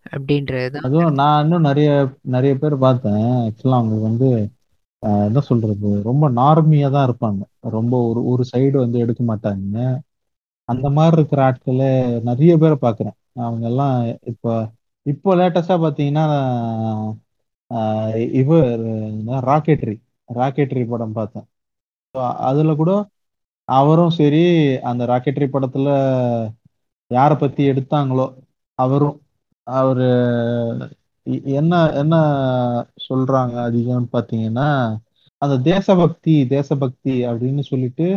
அப்படின்றது 0.06 0.78
அதுவும் 0.86 1.18
நான் 1.20 1.42
இன்னும் 1.44 1.68
நிறைய 1.70 1.90
நிறைய 2.36 2.54
பேர் 2.62 2.76
பார்த்தேன். 2.86 3.26
ஆக்சுவலாக 3.46 3.80
அவங்க 3.82 3.98
வந்து 4.08 4.30
என்ன 5.28 5.40
சொல்றது? 5.50 5.90
ரொம்ப 6.10 6.26
நார்மியா 6.40 6.88
தான் 6.96 7.08
இருப்பாங்க. 7.10 7.42
ரொம்ப 7.76 7.94
ஒரு 8.10 8.22
ஒரு 8.32 8.44
சைடு 8.52 8.76
வந்து 8.84 8.98
எடுக்க 9.04 9.22
மாட்டாங்க. 9.32 9.78
அந்த 10.70 10.88
மாதிரி 10.98 11.16
இருக்கிற 11.18 11.42
ஆட்களை 11.50 11.90
நிறைய 12.30 12.54
பேரை 12.64 12.78
பார்க்குறேன். 12.86 13.18
அவங்க 13.46 13.66
எல்லாம் 13.72 13.98
இப்போ 14.32 14.52
இப்போ 15.06 15.30
லேட்டஸ்டா 15.40 15.76
பார்த்தீங்கன்னா 15.84 16.26
இவர் 18.42 18.82
ராக்கெட்ரி. 19.50 19.96
ராக்கெட்ரி 20.40 20.84
படம் 20.88 21.18
பார்த்தேன். 21.18 21.48
அதுல 22.50 22.72
கூட 22.76 22.92
அவரும் 23.70 24.16
சரி 24.20 24.42
அந்த 24.90 25.04
ராக்கெட்ரி 25.06 25.48
படத்துல 25.54 25.90
யாரை 27.12 27.36
பத்தி 27.38 27.62
எடுத்தாங்களோ 27.72 28.26
அவரும் 28.80 29.18
அவரு 29.68 30.08
என்ன 31.60 31.74
என்ன 32.02 32.16
சொல்றாங்க 33.08 33.56
அதிகம்னு 33.68 34.10
பாத்தீங்கன்னா 34.14 34.68
அந்த 35.42 35.56
தேசபக்தி 35.70 36.36
தேசபக்தி 36.48 37.16
அப்படின்னு 37.30 37.64
சொல்லிட்டு 37.72 38.08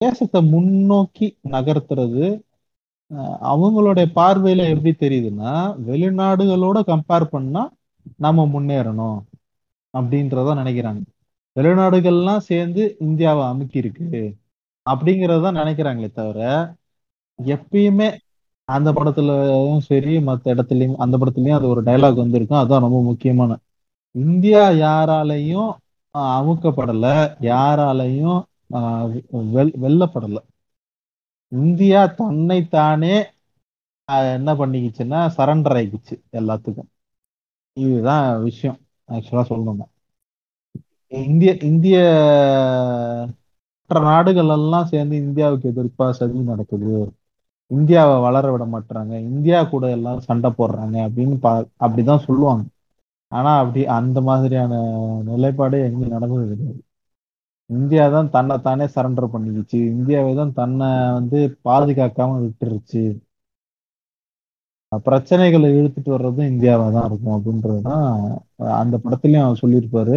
தேசத்தை 0.00 0.40
முன்னோக்கி 0.52 1.26
நகர்த்துறது 1.54 2.26
அவங்களுடைய 3.50 4.06
பார்வையில 4.18 4.66
எப்படி 4.74 4.92
தெரியுதுன்னா 5.00 5.52
வெளிநாடுகளோட 5.88 6.78
கம்பேர் 6.90 7.32
பண்ணா 7.34 7.62
நம்ம 8.16 8.44
முன்னேறணும். 8.46 9.18
அப்படின்றத 9.94 10.54
நினைக்கிறாங்க. 10.54 11.02
வெளிநாடுகள்லாம் 11.56 12.42
சேர்ந்து 12.48 12.96
இந்தியாவை 13.00 13.44
அமுக்கி 13.44 13.78
இருக்கு 13.78 14.20
அப்படிங்கறத 14.86 15.50
நினைக்கிறாங்களே 15.54 16.12
தவிர 16.12 16.40
எப்பயுமே 17.38 18.08
அந்த 18.68 18.92
படத்துலயும் 18.92 19.78
சரி 19.80 20.16
மத்த 20.18 20.54
இடத்துலயும் 20.54 20.96
அந்த 20.96 21.18
படத்துலயும் 21.18 21.54
அது 21.54 21.68
ஒரு 21.68 21.82
டைலாக் 21.82 22.14
வந்திருக்கும். 22.14 22.58
அதான் 22.58 22.80
ரொம்ப 22.80 23.02
முக்கியமான. 23.02 23.52
இந்தியா 24.14 24.70
யாராலையும் 24.80 25.70
ஆஹ், 26.14 26.36
அமுக்கப்படல. 26.38 27.06
யாராலையும் 27.52 28.38
ஆஹ், 28.72 29.06
வெல் 29.54 29.74
வெல்லப்படல. 29.82 30.38
இந்தியா 31.52 32.06
தன்னைத்தானே 32.12 33.14
என்ன 34.34 34.54
பண்ணிக்கிச்சுன்னா 34.54 35.18
சரண்டர் 35.36 35.76
ஆயிக்கிச்சு 35.76 36.14
எல்லாத்துக்கும். 36.32 36.88
இதுதான் 37.76 38.42
விஷயம். 38.42 38.78
ஆக்சுவலா 39.10 39.44
சொல்லணும்னா. 39.52 39.86
இந்திய 41.12 41.52
இந்திய 41.70 41.96
மற்ற 43.90 44.00
நாடுகள் 44.08 44.50
எல்லாம் 44.56 44.90
சேர்ந்து 44.90 45.14
இந்தியாவுக்கு 45.16 45.66
எதிர்ப்பா 45.72 46.06
சதி 46.18 46.40
நடக்குது. 46.50 46.92
இந்தியாவை 47.70 48.16
வளர 48.26 48.44
விட 48.52 48.64
மாட்டுறாங்க 48.74 49.14
இந்தியா 49.30 49.58
கூட 49.72 49.84
எல்லாரும் 49.96 50.28
சண்டை 50.28 50.50
போடுறாங்க 50.58 50.96
அப்படின்னு 51.06 51.36
பா 51.44 51.52
அப்படிதான் 51.84 52.26
சொல்லுவாங்க. 52.28 52.64
ஆனா 53.32 53.50
அப்படி 53.62 53.82
அந்த 53.98 54.18
மாதிரியான 54.28 54.74
நிலைப்பாடே 55.30 55.80
எங்கேயும் 55.88 56.14
நடந்தது 56.16 56.44
கிடையாது. 56.52 56.80
இந்தியா 57.70 58.04
தான் 58.08 58.30
தன்னை 58.30 58.56
தானே 58.60 58.86
சரண்டர் 58.94 59.32
பண்ணிக்கிச்சு. 59.34 59.80
இந்தியாவை 59.96 60.32
தான் 60.34 60.52
தன்னை 60.52 60.88
வந்து 61.18 61.40
பாதுகாக்காம 61.68 62.38
விட்டுருச்சு. 62.44 63.02
பிரச்சனைகளை 65.02 65.68
இழுத்துட்டு 65.72 66.10
வர்றதும் 66.12 66.50
இந்தியாவா 66.50 66.86
தான் 66.94 67.08
இருக்கும் 67.08 67.36
அப்படின்றதுதான் 67.36 68.06
அந்த 68.78 68.96
படத்துலயும் 69.04 69.44
அவர் 69.44 69.62
சொல்லியிருப்பாரு. 69.62 70.16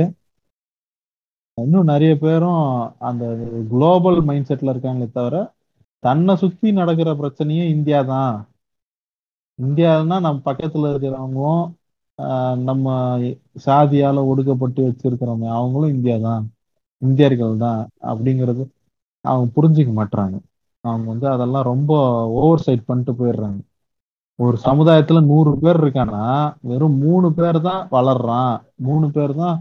இன்னும் 1.57 1.89
நிறைய 1.91 2.13
பேரும் 2.19 2.61
அந்த 3.09 3.23
குளோபல் 3.71 4.19
மைண்ட் 4.29 4.49
செட்ல 4.49 4.73
இருக்காங்களே 4.73 5.09
தவிர 5.11 5.35
தன்னை 6.03 6.33
சுத்தி 6.41 6.67
நடக்கிற 6.79 7.09
பிரச்சனையும் 7.19 7.71
இந்தியா 7.75 7.99
தான் 8.09 8.33
இந்தியான்னா 9.59 10.17
நம்ம 10.25 10.41
பக்கத்துல 10.47 10.89
இருக்கிறவங்களும் 10.91 11.63
ஆஹ், 12.19 12.57
நம்ம 12.67 12.87
சாதியால 13.63 14.17
ஒடுக்கப்பட்டு 14.29 14.81
வச்சிருக்கிறவங்க 14.87 15.47
அவங்களும் 15.57 15.93
இந்தியா 15.95 16.17
தான் 16.25 16.43
இந்தியர்கள் 17.01 17.53
தான் 17.63 17.79
அப்படிங்கிறது 18.09 18.63
அவங்க 19.25 19.47
புரிஞ்சுக்க 19.55 19.91
மாட்றாங்க. 19.93 20.35
அவங்க 20.83 21.05
வந்து 21.11 21.27
அதெல்லாம் 21.31 21.65
ரொம்ப 21.71 21.91
ஓவர் 22.39 22.63
சைட் 22.65 22.87
பண்ணிட்டு 22.87 23.13
போயிடுறாங்க. 23.19 23.59
ஒரு 24.39 24.57
சமுதாயத்துல 24.63 25.19
நூறு 25.25 25.51
பேர் 25.59 25.79
இருக்கான்னா 25.81 26.23
வெறும் 26.61 26.97
மூணு 26.97 27.27
பேர் 27.33 27.59
தான் 27.61 27.81
வளர்றான். 27.91 28.53
மூணு 28.79 29.11
பேர் 29.11 29.33
தான் 29.35 29.57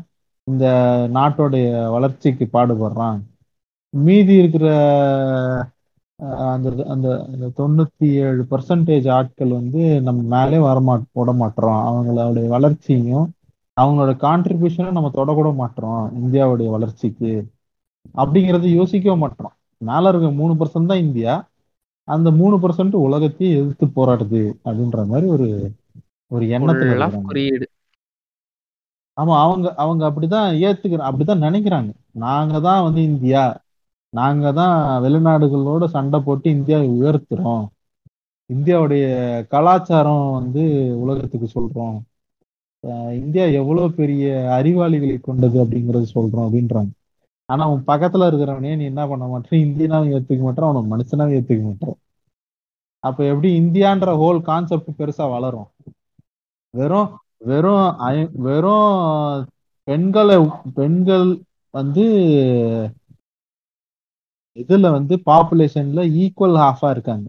இந்த 0.46 0.64
நாட்டோடைய 1.12 1.66
வளர்ச்சிக்கு 1.90 2.46
பாடுபடுறான். 2.52 3.18
மீதி 3.94 4.34
இருக்கிற 4.34 4.66
அஹ், 6.20 6.40
அந்த 6.52 6.68
அந்த 6.92 7.08
தொண்ணூத்தி 7.56 8.06
ஏழு 8.24 8.42
பர்சன்டேஜ் 8.50 9.08
ஆட்கள் 9.10 9.52
வந்து 9.52 9.80
நம்ம 10.02 10.20
மேலே 10.34 10.58
வரமா 10.66 10.94
போட 11.12 11.30
மாட்டோம். 11.32 11.56
அவங்களுடைய 11.88 12.46
வளர்ச்சியும் 12.48 13.26
அவங்களோட 13.76 14.12
கான்ட்ரிபியூஷனும் 14.22 14.96
நம்ம 14.98 15.10
தொடக்கூட 15.14 15.50
மாட்டோம் 15.54 16.02
இந்தியாவுடைய 16.20 16.68
வளர்ச்சிக்கு. 16.70 17.32
அப்படிங்கறது 18.14 18.68
யோசிக்கவே 18.72 19.16
மாட்டோம். 19.16 19.52
மேல 19.80 20.08
இருக்க 20.08 20.30
மூணு 20.32 20.54
பர்சன்ட் 20.54 20.90
தான் 20.92 21.04
இந்தியா. 21.06 21.34
அந்த 22.14 22.28
மூணு 22.30 22.56
பர்சன்ட் 22.62 22.96
உலகத்தையே 23.06 23.50
எதிர்த்து 23.58 23.86
போராடுது 23.96 24.42
அப்படின்ற 24.64 25.06
மாதிரி 25.06 25.26
ஒரு 25.34 25.48
ஒரு 26.30 26.44
எண்ணத்துல 26.56 27.06
குறியீடு. 27.30 27.66
ஆமா 29.16 29.34
அவங்க 29.44 29.66
அவங்க 29.82 30.02
அப்படிதான் 30.08 30.48
ஏத்துக்கிற 30.68 31.02
அப்படிதான் 31.08 31.44
நினைக்கிறாங்க. 31.46 31.90
நாங்க 32.24 32.54
தான் 32.60 32.84
வந்து 32.86 33.02
இந்தியா. 33.02 33.42
நாங்க 34.12 34.46
தான் 34.52 34.76
வெளிநாடுகளோட 35.04 35.84
சண்டை 35.96 36.18
போட்டு 36.20 36.48
இந்தியாவை 36.50 36.88
உயர்த்துறோம். 36.98 37.64
இந்தியாவுடைய 38.50 39.04
கலாச்சாரம் 39.52 40.24
வந்து 40.38 40.62
உலகத்துக்கு 41.02 41.48
சொல்றோம். 41.56 41.98
இந்தியா 43.20 43.44
எவ்வளவு 43.60 43.88
பெரிய 44.00 44.24
அறிவாளிகளை 44.58 45.16
கொண்டது 45.20 45.56
அப்படிங்கறது 45.64 46.06
சொல்றோம் 46.14 46.46
அப்படின்றாங்க. 46.46 46.92
ஆனா 47.48 47.62
அவன் 47.64 47.82
பக்கத்துல 47.86 48.28
இருக்கிறவனே 48.30 48.72
நீ 48.76 48.84
என்ன 48.84 49.02
பண்ண 49.08 49.24
மாட்டேன் 49.26 49.62
இந்தியனாவும் 49.66 50.12
ஏத்துக்க 50.16 50.42
மாட்டான் 50.42 50.68
அவனை 50.68 50.82
மனுஷனாவும் 50.92 51.36
ஏத்துக்க 51.38 51.62
மாட்டான் 51.62 51.98
அப்ப 53.02 53.24
எப்படி 53.24 53.48
இந்தியான்ற 53.60 54.10
ஹோல் 54.22 54.40
கான்செப்ட் 54.40 54.90
பெருசா 54.98 55.30
வளரும்? 55.30 55.68
வெறும் 56.70 57.08
வெறும் 57.36 57.98
ஐ- 57.98 58.30
வெறும் 58.32 59.46
பெண்களை 59.84 60.36
பெண்கள் 60.74 61.40
வந்து 61.70 62.04
இதுல 64.58 64.90
வந்து 64.90 65.22
பாப்புலேஷன்ல 65.30 66.00
ஈக்குவல் 66.20 66.56
ஹாஃபா 66.56 66.90
இருக்காங்க. 66.90 67.28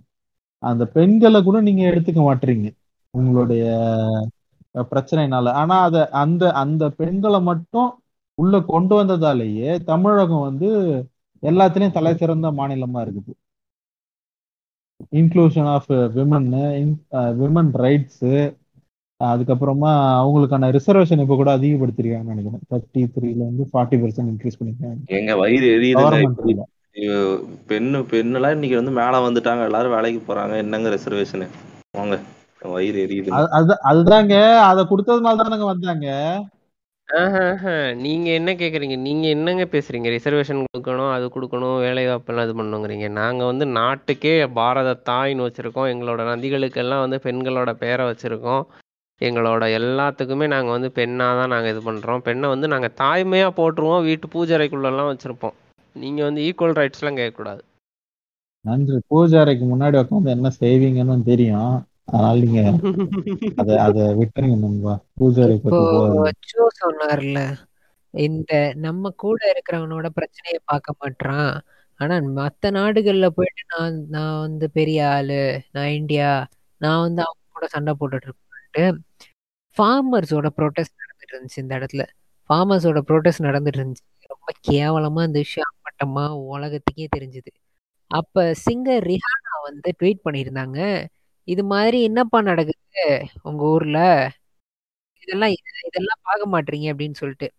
அந்த 0.59 0.85
பெண்களை 0.85 1.43
கூட 1.43 1.61
நீங்க 1.61 1.83
எடுத்துக்க 1.89 2.21
மாட்டீங்க. 2.29 2.67
உங்களுடைய 3.11 3.65
பிரச்சனைனால. 4.73 5.49
ஆனா 5.49 5.81
அத 5.81 6.09
அந்த 6.09 6.51
அந்த 6.51 6.89
பெண்களை 6.89 7.41
மட்டும் 7.41 7.89
உள்ள 8.33 8.61
கொண்டு 8.61 9.03
வந்ததாலேயே 9.03 9.83
தமிழகம் 9.83 10.41
வந்து 10.41 10.69
எல்லாத்துலயும் 11.41 11.91
தலை 11.91 12.15
சிறந்த 12.15 12.51
மாநிலமா 12.51 13.01
இருக்குது. 13.03 13.33
Inclusion 15.11 15.67
of 15.67 15.91
women 15.91 16.49
women 17.11 17.71
rights 17.77 18.55
அதுக்கப்புறமா 19.23 19.91
அவங்களுக்கான 20.21 20.79
ரிசர்வேஷன் 20.79 21.21
இப்ப 21.21 21.35
கூட 21.35 21.57
அதிகப்படுத்திருக்காங்கன்னு 21.57 22.33
நினைக்கிறேன். 22.33 22.63
தேர்ட்டி 22.69 23.03
த்ரீல 23.15 23.41
இருந்து 23.41 23.69
ஃபார்ட்டி 23.73 24.01
பர்சன்ட் 24.03 24.31
இன்க்ரீஸ் 24.33 24.59
பண்ணிருக்காங்க. 24.59 25.03
எங்க 25.05 25.35
வயிறு 25.35 25.69
கவர்மெண்ட் 25.99 26.61
ஐயோ, 26.95 27.17
பெண்ணு 27.67 27.99
பெண்ணெல்லாம் 28.11 28.51
இன்னைக்கு 28.51 28.75
வந்து 28.75 28.91
மேல 28.91 29.29
வந்துட்டாங்க. 29.29 29.63
எல்லாரும் 29.63 29.93
வேலைக்கு 29.93 30.33
போறாங்க. 30.33 30.55
என்னங்க 30.55 30.89
ரிசர்வேஷன் 30.89 31.47
வாங்க. 31.91 32.19
வயிறு 32.63 32.99
எரியுது. 33.05 33.27
அது 33.27 33.77
அதுதாங்க. 33.83 34.35
அதை 34.59 34.83
கொடுத்ததுனால 34.83 35.39
தானங்க 35.39 35.65
வந்தாங்க. 35.65 36.07
ஆஹாஹா. 37.13 37.93
நீங்க 37.93 38.29
என்ன 38.29 38.51
கேக்குறீங்க? 38.53 38.95
நீங்க 38.95 39.27
என்னங்க 39.27 39.63
பேசுறீங்க? 39.63 40.09
ரிசர்வேஷன் 40.09 40.63
கொடுக்கணும் 40.65 41.11
அது 41.11 41.25
கொடுக்கணும் 41.27 41.79
வேலை 41.79 42.07
வாய்ப்பெல்லாம் 42.07 42.43
இது 42.43 42.63
பண்ணுங்கிறீங்க 42.63 43.09
நாங்க 43.09 43.45
வந்து 43.45 43.65
நாட்டுக்கே 43.65 44.45
பாரத 44.47 45.01
தாய்ன்னு 45.09 45.45
வச்சிருக்கோம். 45.45 45.89
எங்களோட 45.93 46.35
நதிகளுக்கெல்லாம் 46.35 46.99
வந்து 46.99 47.17
பெண்களோட 47.17 47.73
பேரை 47.73 48.05
வச்சிருக்கோம். 48.05 48.63
எங்களோட 49.21 49.65
எல்லாத்துக்குமே 49.79 50.47
நாங்க 50.47 50.71
வந்து 50.71 50.87
பெண்ணா 50.95 51.35
தான் 51.39 51.49
நாங்க 51.49 51.69
இது 51.69 51.79
பண்றோம். 51.79 52.19
பெண்ணை 52.19 52.49
வந்து 52.49 52.67
நாங்க 52.67 52.91
தாய்மையா 52.97 53.49
போட்டுருவோம் 53.57 54.03
வீட்டு 54.03 54.27
பூஜைக்குள்ளெல்லாம் 54.27 55.11
வச்சிருப்போம். 55.13 55.53
நீங்க 55.93 56.23
வந்து 56.23 56.41
ஈக்குவல் 56.41 56.77
ரைட்ஸ்லாம் 56.79 57.19
கேட்கக்கூடாது. 57.19 57.61
நன்றி. 58.65 58.97
பூஜாரைக்கு 59.09 59.65
முன்னாடி 59.67 59.97
உட்காந்து 59.97 60.29
என்ன 60.29 60.51
செய்வீங்கன்னு 60.59 61.23
தெரியும். 61.23 61.73
அதனால 62.07 62.39
நீங்க 62.43 62.61
அத 63.57 63.69
அத 63.85 63.97
விட்டுருங்க 64.19 64.57
நண்பா. 64.61 64.93
பூஜாரை 65.17 65.55
சொன்னார்ல 66.79 67.39
இந்த 68.13 68.51
நம்ம 68.77 69.11
கூட 69.23 69.39
இருக்கிறவனோட 69.53 70.07
பிரச்சனையை 70.17 70.59
பார்க்க 70.65 70.99
மாட்றான். 71.01 71.53
ஆனா 71.99 72.15
மத்த 72.37 72.71
நாடுகள்ல 72.71 73.27
போயிட்டு 73.37 73.63
நான் 73.73 73.97
நான் 74.09 74.39
வந்து 74.39 74.65
பெரிய 74.71 74.99
ஆளு 75.09 75.39
நான் 75.71 75.95
இந்தியா 75.99 76.29
நான் 76.81 77.03
வந்து 77.05 77.21
அவங்க 77.23 77.41
கூட 77.55 77.65
சண்டை 77.67 77.93
போட்டுட்டு 77.99 78.29
இருக்கேன்ட்டு 78.29 78.85
ஃபார்மர்ஸோட 79.77 80.47
ப்ரொட்டஸ்ட் 80.57 80.99
நடந்துட்டு 81.01 81.33
இருந்துச்சு 81.35 81.63
இந்த 81.63 81.73
இடத்துல. 81.79 82.03
ஃபார்மர்ஸோட 82.49 82.99
ப்ரொட்டஸ்ட் 83.09 83.47
நடந்துட்டு 83.47 83.79
இருந்துச்சு. 83.79 84.05
ரொம்ப 84.29 84.49
கேவலமா 84.69 85.21
இந்த 85.25 85.39
விஷயம் 85.45 85.71
அப்பட்டமா 85.73 86.25
உலகத்துக்கே 86.51 87.07
தெரிஞ்சுது. 87.15 87.51
அப்ப 88.11 88.35
சிங்கர் 88.65 89.05
ரிஹானா 89.09 89.53
வந்து 89.67 89.89
ட்வீட் 89.99 90.25
பண்ணியிருந்தாங்க. 90.25 90.79
இது 91.43 91.63
மாதிரி 91.63 92.03
என்னப்பா 92.03 92.41
நடக்குது 92.41 93.27
உங்க 93.43 93.63
ஊர்ல? 93.63 94.31
இதெல்லாம் 95.21 95.49
இது- 95.49 95.87
இதெல்லாம் 95.87 96.19
பார்க்க 96.21 96.61
மாட்டீங்க 96.61 96.79
அப்படின்னு 96.79 97.13
சொல்லிட்டு. 97.13 97.51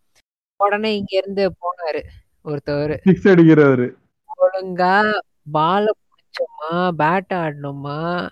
உடனே 0.57 0.95
இங்க 0.97 1.17
இருந்து 1.17 1.49
போனாரு 1.49 2.01
ஒருத்தவர். 2.45 2.97
சிக்ஸ் 2.97 3.27
அடிக்கிறவரு 3.27 3.93
ஒழுங்கா 4.41 5.19
பால 5.51 5.91
பிடிச்சோமா? 6.01 6.71
பேட் 6.71 7.33
ஆடணுமா 7.33 8.29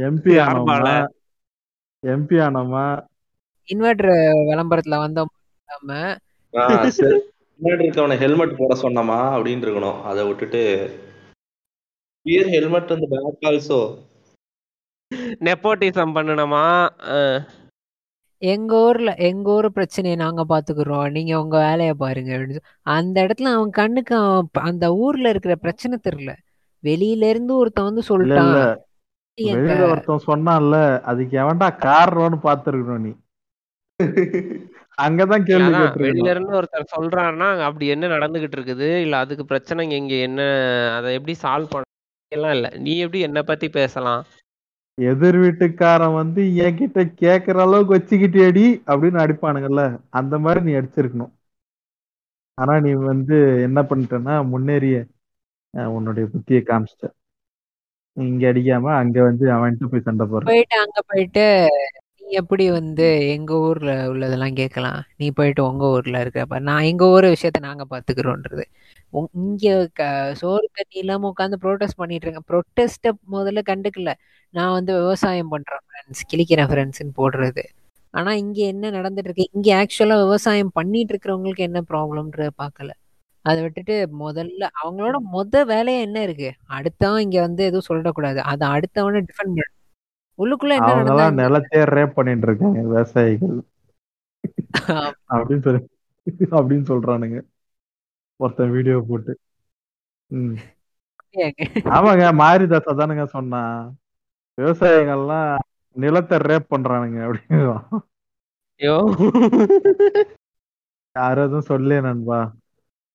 எம்பி 0.00 0.34
யார் 0.34 0.56
ஆனோமா? 0.56 1.06
எம்பி 2.06 2.36
ஆனோமா? 2.38 3.06
இன்வெர்டர் 3.72 4.30
விளம்பரத்துல 4.50 5.24
வந்தோம் 6.50 6.88
சரி. 6.88 7.20
முன்னாடி 7.62 7.82
இருக்கவனை 7.82 8.16
ஹெல்மெட் 8.16 8.56
போட 8.56 8.80
சொன்னமா? 8.80 9.18
அப்படின்னு 9.36 9.64
இருக்கணும். 9.64 10.02
அதை 10.02 10.26
விட்டுட்டு 10.26 10.62
பியர் 12.22 12.48
ஹெல்மெட் 12.48 12.90
அந்த 12.90 13.06
பேக் 13.10 13.50
ஆல்சோ 13.50 14.08
நெப்போட்டிசம் 15.40 16.14
பண்ணணுமா. 16.16 16.64
எங்க 18.42 18.72
ஊர்ல 18.80 19.10
எங்க 19.20 19.48
ஊர் 19.50 19.68
பிரச்சனையை 19.72 20.16
நாங்க 20.16 20.42
பாத்துக்கிறோம். 20.44 21.08
நீங்க 21.10 21.32
உங்க 21.42 21.56
வேலையை 21.58 21.94
பாருங்க 21.94 22.30
அப்படின்னு 22.36 22.62
அந்த 22.96 23.16
இடத்துல 23.26 23.50
அவன் 23.54 23.70
கண்ணுக்கு 23.70 24.14
அந்த 24.62 24.86
ஊர்ல 25.00 25.28
இருக்கிற 25.28 25.54
பிரச்சனை 25.56 25.96
தெரியல. 26.06 26.32
வெளியில 26.84 27.28
இருந்து 27.28 27.52
ஒருத்தன் 27.56 27.88
வந்து 27.88 28.02
இல்ல 28.02 28.10
சொல்லிட்டான். 28.10 28.54
வெளியில 29.38 29.82
ஒருத்தன் 29.90 30.26
சொன்னான்ல 30.28 30.76
அதுக்கு 31.04 31.34
எவன்டா 31.42 31.68
காரணம்னு 31.84 32.38
பாத்துருக்கணும் 32.46 33.04
நீ? 33.06 33.12
அங்கதான் 34.98 35.44
கேள்வி 35.44 35.70
வெளியில 36.00 36.30
இருந்து 36.30 36.52
ஒருத்தர் 36.58 36.92
சொல்றாருன்னா 36.94 37.46
அங்க 37.52 37.64
அப்படி 37.68 37.86
என்ன 37.86 38.08
நடந்துகிட்டு 38.14 38.56
இருக்குது? 38.58 38.88
இல்ல 39.04 39.16
அதுக்கு 39.18 39.44
பிரச்சனை 39.44 39.86
இங்க 39.98 40.14
என்ன? 40.28 40.40
அதை 40.96 41.14
எப்படி 41.14 41.34
சால்வ் 41.44 41.72
பண்ண 41.72 41.86
எல்லாம் 42.32 42.54
இல்ல. 42.56 42.68
நீ 42.78 42.92
எப்படி 42.98 43.20
என்ன 43.28 43.40
பத்தி 43.42 43.68
பேசலாம்? 43.78 44.22
எதிர் 45.08 45.38
வீட்டுக்காரன் 45.38 46.14
வந்து 46.14 46.40
என்கிட்ட 46.64 47.00
கேக்குற 47.22 47.56
அளவுக்கு 47.60 47.96
வச்சுக்கிட்டேடி 47.96 48.64
அப்படின்னு 48.90 49.18
அடிப்பானுங்கல்ல. 49.24 49.82
அந்த 50.10 50.34
மாதிரி 50.38 50.60
நீ 50.66 50.72
அடிச்சிருக்கணும். 50.80 51.32
ஆனா 52.58 52.74
நீ 52.80 52.90
வந்து 53.04 53.36
என்ன 53.66 53.80
பண்ணிட்டனா 53.90 54.34
முன்னேறிய 54.52 54.96
உன்னுடைய 55.96 56.24
புத்தியை 56.32 56.62
காமிச்சிட்ட. 56.64 57.06
இங்க 58.16 58.44
அடிக்காம 58.50 58.92
அங்க 59.00 59.18
வந்து 59.22 59.44
அவன்கிட்ட 59.56 59.90
போய் 59.92 60.06
சண்டை 60.08 60.24
போற 60.26 60.42
போயிட்டு 60.48 60.76
அங்க 60.80 61.00
போயிட்டு 61.10 61.44
எப்படி 62.30 62.70
வந்து 62.70 63.28
எங்க 63.28 63.58
ஊர்ல 63.58 64.06
உள்ளதெல்லாம் 64.06 64.54
கேட்கலாம்? 64.54 65.02
நீ 65.16 65.30
போயிட்டு 65.30 65.64
உங்க 65.64 65.88
ஊர்ல 65.88 66.24
இருக்கப்ப 66.24 66.60
நான் 66.60 66.82
எங்க 66.82 67.06
ஊர் 67.06 67.24
விஷயத்த 67.24 67.58
நாங்க 67.60 67.84
பாத்துக்கிறோன்றது. 67.90 68.62
உங்- 69.12 69.26
இங்க 69.32 69.88
க- 69.92 70.34
சோறு 70.34 70.70
தண்ணி 70.72 70.98
இல்லாம 70.98 71.32
உட்காந்து 71.36 71.54
ப்ரொட்டஸ்ட் 71.62 71.88
பண்ணிட்டு 71.96 72.30
இருக்கேன். 72.30 72.60
ப்ரொட்டஸ்ட 72.60 73.34
முதல்ல 73.34 73.62
கண்டுக்கல. 73.70 74.12
நான் 74.50 74.72
வந்து 74.72 75.00
விவசாயம் 75.00 75.48
பண்றேன் 75.48 75.78
ஃப்ரெண்ட்ஸ் 75.78 76.34
கிளிக்கிறேன் 76.34 76.68
ஃப்ரெண்ட்ஸ்ன்னு 76.68 77.10
போடுறது. 77.16 77.62
ஆனா 78.10 78.34
இங்க 78.34 78.64
என்ன 78.64 78.90
நடந்துட்டு 78.90 79.18
இருக்கு 79.18 79.48
இங்க 79.52 79.86
ஆக்சுவலா 79.86 80.22
விவசாயம் 80.22 80.70
பண்ணிட்டு 80.72 81.16
இருக்கிறவங்களுக்கு 81.16 81.56
என்ன 81.56 81.82
ப்ராப்ளம்ன்றத 81.88 82.48
பார்க்கல 82.62 82.90
அதை 83.42 83.62
விட்டுட்டு 83.62 84.08
முதல்ல 84.20 84.66
அவங்களோட 84.84 85.14
மொத 85.32 85.52
வேலையா 85.52 86.00
என்ன 86.00 86.22
இருக்கு? 86.22 86.52
அடுத்தவன் 86.68 87.18
இங்க 87.18 87.40
வந்து 87.40 87.64
எதுவும் 87.64 87.82
சொல்லிடக்கூடாது 87.88 88.36
அதை 88.36 88.68
அடுத்தவனை 88.68 89.20
டிஃபெண்ட் 89.20 89.28
பண்ண 89.36 89.62
உள்ளுக்குள்ள 90.40 90.72
என்ன 90.78 90.90
அவங்க 90.90 91.02
நடந்தா 91.02 91.24
எல்லாம் 91.26 91.38
நிலத்தையே 91.40 91.84
ரேப் 91.96 92.16
பண்ணிட்டு 92.18 92.46
இருக்காங்க 92.48 92.80
விவசாயிகள் 92.90 93.56
அப்படின்னு 95.34 95.64
சொல்லி 95.66 95.82
அப்படின்னு 96.58 96.86
சொல்றானுங்க. 96.90 97.38
ஒருத்தன் 98.40 98.74
வீடியோ 98.76 98.96
போட்டு. 99.08 99.32
ஆமாங்க 101.96 102.26
மாரிதாஸ் 102.42 102.90
அதானுங்க 102.92 103.24
சொன்னா. 103.36 103.62
விவசாயிகள்லாம் 104.58 105.52
நிலத்தை 105.96 106.38
ரேப் 106.48 106.70
பண்றானுங்க 106.72 107.18
அப்படின்னு 107.28 107.62
யாரும் 111.16 111.46
எதுவும் 111.46 111.68
சொல்லு 111.70 111.96
நண்பா. 112.06 112.38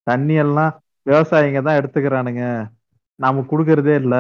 தண்ணி 0.07 0.35
எல்லாம் 0.43 0.73
விவசாயிங்க 1.05 1.59
தான் 1.67 1.77
எடுத்துக்கிறானுங்க. 1.79 2.43
நாம 3.19 3.43
குடுக்கறதே 3.51 3.95
இல்ல. 4.03 4.15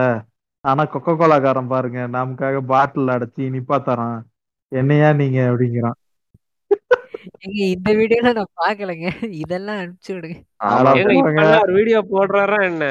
ஆனா 0.65 0.83
கொக்கோ 0.91 1.13
கோலாக்காரன் 1.15 1.71
பாருங்க 1.71 1.99
நமக்காக 2.15 2.61
பாட்டில் 2.71 3.13
அடைச்சி 3.15 3.41
இனிப்பா 3.49 3.77
தரான். 3.87 4.19
என்னையா 4.71 5.09
நீங்க 5.19 5.39
அப்படிங்கிறான். 5.49 5.97
இந்த 7.67 7.89
வீடியோல 7.99 8.29
நான் 8.37 8.55
பாக்கலங்க. 8.61 9.07
இதெல்லாம் 9.41 9.79
அனுப்பிச்சு 9.81 10.11
விடுங்க. 10.15 10.37
வீடியோ 11.75 11.99
போடுறாரா 12.11 12.59
என்ன? 12.69 12.85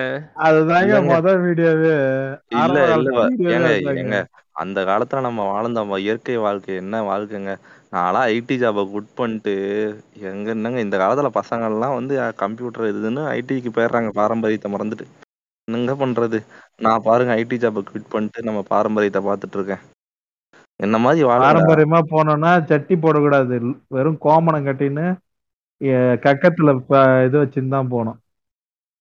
அதுதாங்க 0.46 0.90
இல்லங்க. 0.90 1.10
முத 1.12 1.34
வீடியோவே. 1.44 1.94
இல்ல 2.56 2.78
இல்ல 3.96 4.16
அந்த 4.62 4.80
காலத்துல 4.88 5.20
நம்ம 5.20 5.44
வாழ்ந்த 5.52 5.80
இயற்கை 6.02 6.36
வாழ்க்கை 6.46 6.74
என்ன 6.82 6.96
வாழ்க்கைங்க? 7.08 7.52
நான்லாம் 7.92 8.28
ஐடி 8.34 8.54
ஜாபை 8.60 8.82
குட் 8.92 9.10
பண்ணிட்டு 9.18 9.54
எங்க 10.30 10.48
என்னங்க 10.56 10.80
இந்த 10.86 10.96
காலத்துல 11.02 11.30
பசங்க 11.38 11.70
எல்லாம் 11.72 11.98
வந்து 11.98 12.14
கம்ப்யூட்டர் 12.42 12.90
இதுன்னு 12.92 13.24
ஐடிக்கு 13.34 13.72
போயிடுறாங்க 13.76 14.10
பாரம்பரியத்தை 14.20 14.70
மறந்துட்டு. 14.74 15.06
என்னங்க 15.64 16.06
பண்றது? 16.06 16.38
நான் 16.76 17.02
பாருங்க 17.04 17.34
ஐடி 17.34 17.56
ஜாபை 17.64 17.82
குவிட் 17.82 18.08
பண்ணிட்டு 18.08 18.42
நம்ம 18.42 18.62
பாரம்பரியத்தை 18.62 19.22
பார்த்துட்டு 19.24 19.54
இருக்கேன் 19.54 19.82
என்ன 20.76 20.98
மாதிரி 20.98 21.24
பாரம்பரியமா 21.28 22.00
போனோம்னா 22.10 22.64
சட்டி 22.64 22.94
போடக்கூடாது. 22.94 23.74
வெறும் 23.88 24.18
கோமணம் 24.20 24.66
கட்டின்னு 24.66 25.16
எ- 25.80 26.18
கக்கத்துல 26.24 26.78
ப- 26.88 27.24
இது 27.24 27.44
வச்சுன்னு 27.44 27.68
தான் 27.68 27.90
போனோம். 27.90 28.18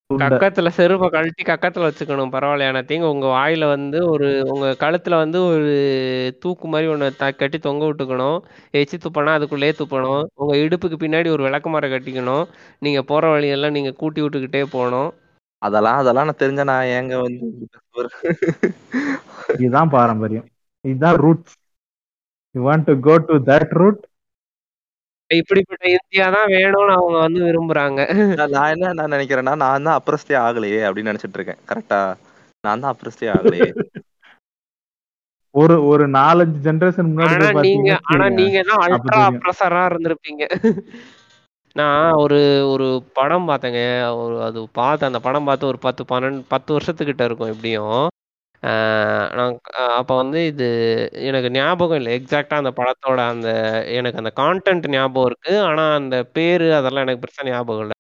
துண்டை. 0.06 0.28
கக்கத்துல 0.28 0.68
செருப்பை 0.68 1.10
கழட்டி 1.10 1.44
கக்கத்துல 1.44 1.88
வச்சுக்கணும் 1.88 2.34
பரவாயில்ல 2.36 2.78
நத்திங் 2.78 3.10
உங்க 3.10 3.26
வாயில 3.26 3.68
வந்து 3.68 4.10
ஒரு 4.10 4.46
உங்க 4.50 4.76
கழுத்துல 4.80 5.18
வந்து 5.18 5.46
ஒரு 5.46 5.72
தூக்கு 6.40 6.68
மாதிரி 6.68 6.92
ஒண்ணு 6.92 7.16
த- 7.16 7.32
கட்டி 7.32 7.60
தொங்க 7.60 7.86
விட்டுக்கணும். 7.86 8.40
எச்சி 8.72 8.98
துப்பனா 8.98 9.34
அதுக்குள்ளேயே 9.38 9.74
துப்பணும். 9.78 10.24
உங்க 10.34 10.56
இடுப்புக்கு 10.56 10.98
பின்னாடி 11.00 11.28
ஒரு 11.30 11.50
விளக்குமாரை 11.50 11.90
கட்டிக்கணும். 11.92 12.46
நீங்க 12.80 13.02
போற 13.02 13.30
வழியெல்லாம் 13.30 13.72
நீங்க 13.72 13.92
கூட்டி 13.92 14.22
விட்டுக்கிட்டே 14.22 14.66
போகணும். 14.72 15.14
அதெல்லாம் 15.64 16.00
அதெல்லாம் 16.02 16.28
நான் 16.28 16.42
தெரிஞ்ச 16.42 16.62
நான் 16.70 16.90
ஏங்க 16.96 17.16
வந்து 17.22 17.46
இதுதான் 19.62 19.94
பாரம்பரியம். 19.94 20.48
இதுதான் 20.86 21.18
roots 21.24 21.54
you 22.56 22.62
want 22.66 22.88
to 22.90 22.96
go 23.06 23.16
to 23.28 23.36
that 23.50 23.74
root 23.80 24.02
இப்படிப்பட்ட 25.30 25.84
இந்தியா 25.94 26.26
தான் 26.36 26.52
வேணும்னு 26.54 26.94
அவங்க 26.98 27.18
வந்து 27.26 27.40
விரும்புறாங்க. 27.46 28.00
நான் 28.54 28.74
என்ன 28.74 28.92
நான் 29.00 29.14
நினைக்கிறேன்னா 29.16 29.54
நான் 29.64 29.86
தான் 29.88 29.98
அப்ரஸ்டே 30.00 30.36
ஆகலையே 30.44 30.82
அப்படின்னு 30.88 31.12
நினைச்சிட்டு 31.12 31.40
இருக்கேன். 31.40 31.62
கரெக்டா 31.70 32.00
நான் 32.64 32.84
தான் 32.84 32.94
அப்ரஸ்டே 32.94 33.30
ஆகலையே. 33.36 33.70
ஒரு 35.56 35.76
ஒரு 35.90 36.04
நாலஞ்சு 36.16 36.60
ஜெனரேஷன் 36.66 37.10
முன்னாடி 37.10 37.34
ஆனா 37.48 37.64
நீங்க 37.68 37.90
ஆனா. 38.12 38.28
நீங்க 38.40 38.60
தான் 38.70 38.84
அல்ட்ரா. 38.86 39.20
அப்ரஸரா 39.30 39.82
இருந்திருப்பீங்க. 39.90 40.44
நான் 41.76 42.18
ஒரு 42.24 42.38
ஒரு 42.72 42.88
படம் 43.14 43.48
பார்த்தேங்க. 43.50 43.80
ஒரு 44.22 44.36
அது 44.48 44.60
பார்த்தேன் 44.80 45.10
அந்த 45.12 45.22
படம் 45.28 45.48
பார்த்து 45.48 45.70
ஒரு 45.72 45.80
பத்து 45.86 46.04
பன்னெண்டு 46.12 46.42
பத்து 46.48 46.70
வருஷத்துக்கிட்ட 46.76 47.24
இருக்கும் 47.28 47.52
எப்படியும். 47.54 48.04
நான் 49.38 49.56
அப்போ 49.98 50.14
வந்து 50.16 50.40
இது 50.52 50.68
எனக்கு 51.30 51.50
ஞாபகம் 51.58 52.00
இல்லை. 52.00 52.14
எக்ஸாக்டாக 52.20 52.64
அந்த 52.64 52.74
படத்தோட 52.80 53.20
அந்த 53.34 53.50
எனக்கு 54.00 54.22
அந்த 54.24 54.34
கான்டென்ட் 54.42 54.88
ஞாபகம் 54.96 55.30
இருக்குது 55.32 55.60
ஆனால் 55.70 55.98
அந்த 56.00 56.18
பேர் 56.38 56.68
அதெல்லாம் 56.80 57.06
எனக்கு 57.08 57.24
பெருசாக 57.26 57.50
ஞாபகம் 57.52 57.84
இல்லை. 57.86 57.98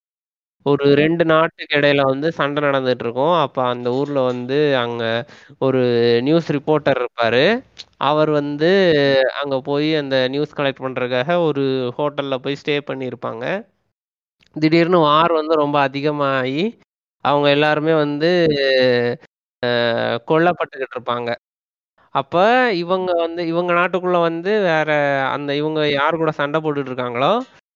ஒரு 0.66 0.86
ரெண்டு 0.96 1.24
நாட்டுக்கு 1.26 1.78
இடையில 1.78 2.02
வந்து 2.04 2.28
சண்டை 2.32 2.60
நடந்துட்டு 2.64 3.04
இருக்கும் 3.06 3.36
அப்ப 3.40 3.64
அந்த 3.66 3.88
ஊர்ல 3.92 4.20
வந்து 4.28 4.58
அங்க 4.78 5.04
ஒரு 5.60 5.82
நியூஸ் 6.22 6.50
ரிப்போர்ட்டர் 6.52 7.00
இருப்பாரு. 7.02 7.44
அவர் 8.04 8.30
வந்து 8.32 8.70
அங்க 9.42 9.56
போய் 9.62 9.90
அந்த 9.96 10.16
நியூஸ் 10.28 10.58
கலெக்ட் 10.58 10.84
பண்றதுக்காக 10.86 11.38
ஒரு 11.48 11.64
ஹோட்டல்ல 11.98 12.38
போய் 12.38 12.60
ஸ்டே 12.62 12.76
பண்ணியிருப்பாங்க 12.90 13.46
திடீர்னு 14.56 15.00
வார் 15.06 15.34
வந்து 15.34 15.54
ரொம்ப 15.56 15.78
அதிகமாகி 15.82 16.64
அவங்க 17.26 17.48
எல்லாருமே 17.50 17.94
வந்து 18.04 18.30
கொல்லப்பட்டுக்கிட்டு 20.28 20.96
இருப்பாங்க 20.98 21.30
அப்ப 22.16 22.38
இவங்க 22.82 23.12
வந்து 23.22 23.42
இவங்க 23.48 23.72
நாட்டுக்குள்ள 23.74 24.18
வந்து 24.22 24.52
வேற 24.68 24.90
அந்த 25.32 25.52
இவங்க 25.56 25.82
யார் 25.92 26.22
கூட 26.22 26.32
சண்டை 26.32 26.60
போட்டுட்டு 26.60 26.92
இருக்காங்களோ 26.92 27.32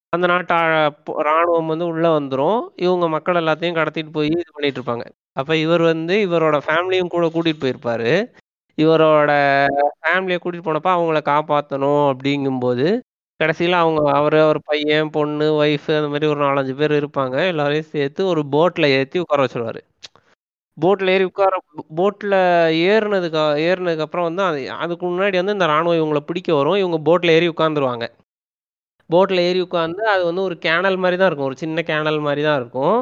அந்த 0.09 0.27
நாட்டு 0.27 0.53
ஆ- 0.53 0.93
ராணுவம் 1.17 1.65
வந்து 1.65 1.85
உள்ள 1.85 2.19
வந்துடும் 2.19 2.67
இவங்க 2.75 3.07
மக்கள் 3.07 3.35
எல்லாத்தையும் 3.35 3.77
கடத்திட்டு 3.79 4.11
போய் 4.11 4.27
இது 4.27 4.43
பண்ணிட்டு 4.53 4.81
இருப்பாங்க. 4.81 5.05
அப்ப 5.33 5.55
இவர் 5.55 5.81
வந்து 5.81 6.27
இவரோட 6.29 6.61
ஃபேமிலியும் 6.67 7.07
கூட 7.07 7.25
கூட்டிட்டு 7.27 7.61
போயிருப்பாரு. 7.61 8.11
இவரோட 8.81 9.31
ஃபேமிலியை 10.01 10.37
கூட்டிட்டு 10.43 10.67
போனப்ப 10.67 10.91
அவங்கள 10.97 11.19
காப்பாற்றணும் 11.25 12.13
அப்படிங்கும்போது 12.13 12.99
கடைசியில் 13.39 13.73
அவங்க 13.73 14.11
அவர் 14.11 14.35
அவர் 14.35 14.59
பையன் 14.63 15.09
பொண்ணு 15.09 15.63
ஒய்ஃப் 15.63 15.87
அந்த 15.87 16.07
மாதிரி 16.07 16.25
ஒரு 16.25 16.43
நாலஞ்சு 16.45 16.75
பேர் 16.75 16.91
இருப்பாங்க. 16.91 17.47
எல்லாரையும் 17.47 17.85
சேர்த்து 17.85 18.27
ஒரு 18.27 18.45
போட்டில் 18.45 18.85
ஏற்றி 18.85 19.19
உட்கார 19.19 19.43
வச்சுருவாரு. 19.43 19.81
போட்டில் 20.79 21.07
ஏறி 21.07 21.23
உட்கார 21.23 21.57
போட்டில் 21.95 22.37
ஏறினதுக்கு 22.87 23.43
ஏறினதுக்கப்புறம் 23.67 24.21
வந்து 24.21 24.43
அது 24.43 24.71
அதுக்கு 24.71 25.05
முன்னாடி 25.07 25.35
வந்து 25.35 25.51
இந்த 25.51 25.67
ராணுவம் 25.67 25.99
இவங்களை 26.01 26.19
பிடிக்க 26.19 26.55
வரும். 26.55 26.75
இவங்க 26.75 26.97
போட்டில் 26.97 27.29
ஏறி 27.29 27.49
உட்காந்துருவாங்க 27.49 28.07
போட்டில் 29.09 29.41
ஏறி 29.47 29.59
உட்காந்து 29.65 30.01
அது 30.13 30.23
வந்து 30.29 30.41
ஒரு 30.47 30.55
கேனல் 30.65 30.97
மாதிரி 31.03 31.17
தான் 31.19 31.29
இருக்கும். 31.29 31.49
ஒரு 31.51 31.57
சின்ன 31.63 31.83
கேனல் 31.91 32.19
மாதிரி 32.27 32.41
தான் 32.47 32.57
இருக்கும். 32.61 32.97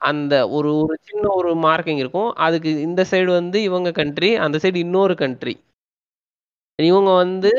அந்த 0.00 0.34
ஒரு 0.56 0.70
ஒரு 0.82 0.94
சின்ன 1.08 1.24
ஒரு 1.38 1.50
மார்க்கிங் 1.66 2.00
இருக்கும். 2.04 2.30
அதுக்கு 2.46 2.70
இந்த 2.88 3.02
சைடு 3.12 3.30
வந்து 3.40 3.58
இவங்க 3.68 3.90
கண்ட்ரி 4.00 4.30
அந்த 4.46 4.56
சைடு 4.64 4.78
இன்னொரு 4.86 5.16
கண்ட்ரி 5.24 5.54
இவங்க 6.78 7.10
வந்து 7.22 7.50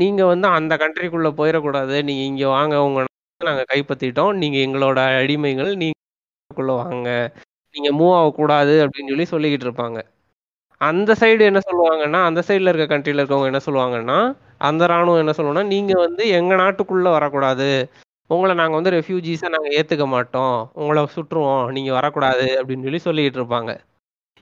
நீங்கள் 0.00 0.30
வந்து 0.32 0.46
அந்த 0.58 0.74
கண்ட்ரிக்குள்ளே 0.82 1.30
போயிடக்கூடாது 1.40 1.96
நீங்கள் 2.08 2.28
இங்கே 2.30 2.46
வாங்க. 2.56 2.74
உங்க 2.86 3.00
நாங்கள் 3.40 3.68
கைப்பற்றிட்டோம். 3.72 4.32
நீங்கள் 4.42 4.64
எங்களோட 4.66 4.98
அடிமைகள். 5.20 5.70
நீங்கக்குள்ள 5.82 6.72
வாங்க. 6.82 7.08
நீங்கள் 7.74 7.96
மூவ் 7.98 8.14
ஆகக்கூடாது 8.20 8.74
அப்படின்னு 8.84 9.12
சொல்லி 9.12 9.26
சொல்லிக்கிட்டு 9.34 9.66
இருப்பாங்க. 9.68 9.98
அந்த 10.80 11.10
சைடு 11.20 11.42
என்ன 11.50 11.60
சொல்லுவாங்கன்னா 11.68 12.20
அந்த 12.28 12.40
சைடில் 12.48 12.70
இருக்க 12.70 12.86
கண்ட்ரியில் 12.92 13.20
இருக்கவங்க 13.22 13.50
என்ன 13.52 13.62
சொல்லுவாங்கன்னா 13.66 14.18
அந்த 14.62 14.86
ராணுவம் 14.86 15.18
என்ன 15.18 15.32
சொல்லணும்னா 15.36 15.64
நீங்க 15.66 15.92
வந்து 16.00 16.28
எங்க 16.28 16.54
நாட்டுக்குள்ள 16.54 17.10
வரக்கூடாது. 17.16 17.68
உங்களை 18.26 18.54
நாங்க 18.54 18.74
வந்து 18.74 18.90
ரெஃப்யூஜிஸா 18.90 19.48
நாங்க 19.48 19.68
ஏத்துக்க 19.68 20.06
மாட்டோம். 20.06 20.70
உங்களை 20.74 21.02
சுற்றுவோம். 21.14 21.70
நீங்க 21.70 21.92
வரக்கூடாது 21.92 22.46
அப்படின்னு 22.60 22.98
சொல்லி 22.98 23.00
சொல்லிக்கிட்டு 23.04 23.40
இருப்பாங்க. 23.40 23.72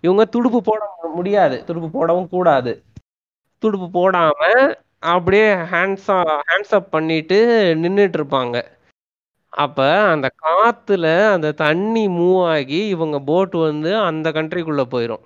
இவங்க 0.00 0.24
துடுப்பு 0.24 0.62
போட 0.62 0.82
முடியாது. 1.14 1.64
துடுப்பு 1.64 1.90
போடவும் 1.90 2.28
கூடாது. 2.28 2.72
துடுப்பு 3.62 3.88
போடாம 3.94 4.42
அப்படியே 4.98 5.48
ஹேண்ட்ஸ் 5.72 6.10
ஹேண்ட்ஸ் 6.48 6.76
அப் 6.78 6.90
பண்ணிட்டு 6.90 7.38
நின்றுட்டு 7.82 8.18
இருப்பாங்க. 8.20 8.56
அப்ப 9.52 9.86
அந்த 10.14 10.26
காத்துல 10.42 11.32
அந்த 11.32 11.48
தண்ணி 11.52 12.08
மூவ் 12.08 12.40
ஆகி 12.48 12.80
இவங்க 12.88 13.18
போட் 13.20 13.54
வந்து 13.66 13.90
அந்த 13.98 14.30
கண்ட்ரிக்குள்ள 14.30 14.82
போயிடும் 14.90 15.24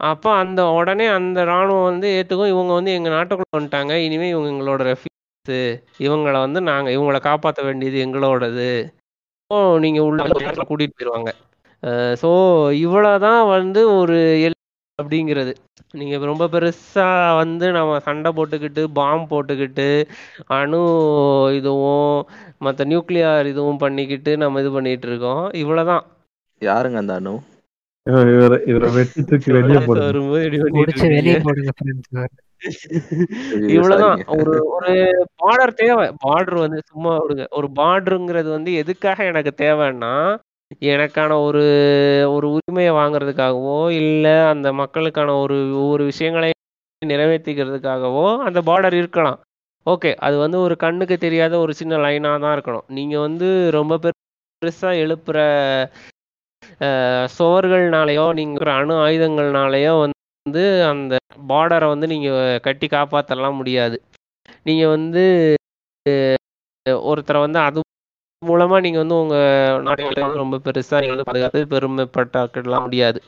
அப்ப 0.00 0.32
அந்த 0.34 0.60
உடனே 0.78 1.06
அந்த 1.18 1.38
ராணுவம் 1.44 1.88
வந்து 1.90 2.08
ஏத்துக்கும். 2.18 2.52
இவங்க 2.54 2.72
வந்து 2.72 2.92
எங்க 2.98 3.10
நாட்டுக்குள்ள 3.10 3.56
வந்துட்டாங்க. 3.58 3.94
இனிமே 4.06 4.28
இவங்க 4.28 4.48
எங்களோட 4.54 4.82
ரெஃப்யூஸ் 4.92 5.14
இவங்களை 6.06 6.38
வந்து 6.46 6.60
நாங்க 6.70 6.88
இவங்களை 6.90 7.20
காப்பாற்ற 7.20 7.62
வேண்டியது 7.62 7.98
எங்களோடது. 8.06 8.68
ஓ 9.50 9.56
நீங்க 9.84 10.00
உள்ள 10.02 10.22
கூட்டிட்டு 10.70 10.96
போயிருவாங்க. 10.96 11.30
ஸோ 12.22 12.28
இவ்வளவுதான் 12.84 13.42
வந்து 13.56 13.80
ஒரு 13.98 14.18
எல் 14.46 14.54
அப்படிங்கிறது. 14.98 15.52
நீங்க 15.94 16.16
ரொம்ப 16.30 16.44
பெருசா 16.52 17.06
வந்து 17.40 17.66
நம்ம 17.70 17.98
சண்டை 18.06 18.30
போட்டுக்கிட்டு 18.36 18.82
பாம் 18.98 19.26
போட்டுக்கிட்டு 19.32 19.88
அணு 20.58 20.80
இதுவும் 21.58 22.16
மற்ற 22.58 22.84
நியூக்ளியர் 22.84 23.50
இதுவும் 23.52 23.82
பண்ணிக்கிட்டு 23.84 24.32
நம்ம 24.36 24.60
இது 24.60 24.72
பண்ணிட்டு 24.72 25.08
இருக்கோம். 25.10 25.44
இவ்வளவுதான். 25.62 26.04
யாருங்க 26.62 26.98
அந்த 27.04 27.14
அணு? 27.20 27.34
இவ்வளவுதான். 33.70 34.24
ஒரு 34.36 34.68
ஒரு 34.68 35.24
பார்டர் 35.40 35.74
தேவை. 35.74 36.10
பார்டர் 36.24 36.60
வந்து 36.60 36.82
சும்மா 36.86 37.18
விடுங்க. 37.18 37.46
ஒரு 37.50 37.70
பார்டருங்கிறது 37.76 38.50
வந்து 38.50 38.74
எதுக்காக 38.74 39.24
எனக்கு 39.24 39.54
தேவைன்னா 39.58 40.36
எனக்கான 40.88 41.42
ஒரு 41.42 41.64
ஒரு 42.30 42.54
உரிமையை 42.54 42.92
வாங்குறதுக்காகவோ 42.92 43.98
இல்ல 43.98 44.48
அந்த 44.48 44.72
மக்களுக்கான 44.72 45.36
ஒரு 45.36 45.76
ஒவ்வொரு 45.76 46.04
விஷயங்களை 46.04 46.50
நிறைவேற்றிக்கிறதுக்காகவோ 47.02 48.46
அந்த 48.46 48.62
பார்டர் 48.62 48.94
இருக்கலாம். 48.94 49.38
ஓகே 49.86 50.14
அது 50.18 50.38
வந்து 50.38 50.58
ஒரு 50.58 50.76
கண்ணுக்கு 50.76 51.18
தெரியாத 51.18 51.58
ஒரு 51.58 51.74
சின்ன 51.74 51.98
லைனா 51.98 52.40
தான் 52.40 52.56
இருக்கணும். 52.56 52.84
நீங்க 52.90 53.18
வந்து 53.18 53.70
ரொம்ப 53.70 53.98
பெருசா 54.62 55.04
எழுப்புற 55.04 55.38
சுவர்கள்னாலேயோ 57.36 58.24
நீங்கள் 58.38 58.54
இருக்கிற 58.54 58.72
அணு 58.80 58.94
ஆயுதங்கள்னாலேயோ 59.06 59.92
வந்து 60.04 60.62
அந்த 60.90 61.14
பார்டரை 61.50 61.86
வந்து 61.94 62.06
நீங்கள் 62.14 62.60
கட்டி 62.66 62.86
காப்பாற்றலாம் 62.96 63.58
முடியாது. 63.60 63.96
நீங்கள் 64.68 64.92
வந்து 64.96 65.24
ஒருத்தரை 67.10 67.40
வந்து 67.46 67.58
அது 67.66 67.80
மூலமாக 68.42 68.80
நீங்கள் 68.84 69.02
வந்து 69.04 69.16
உங்கள் 69.22 69.82
நாட்டை 69.86 70.22
வந்து 70.24 70.42
ரொம்ப 70.44 70.58
பெருசாக 70.66 71.00
நீங்கள் 71.02 71.16
வந்து 71.16 71.28
பாதுகாத்து 71.30 71.62
பெருமைப்பட்டாக்கலாம் 71.74 72.86
முடியாது. 72.86 73.20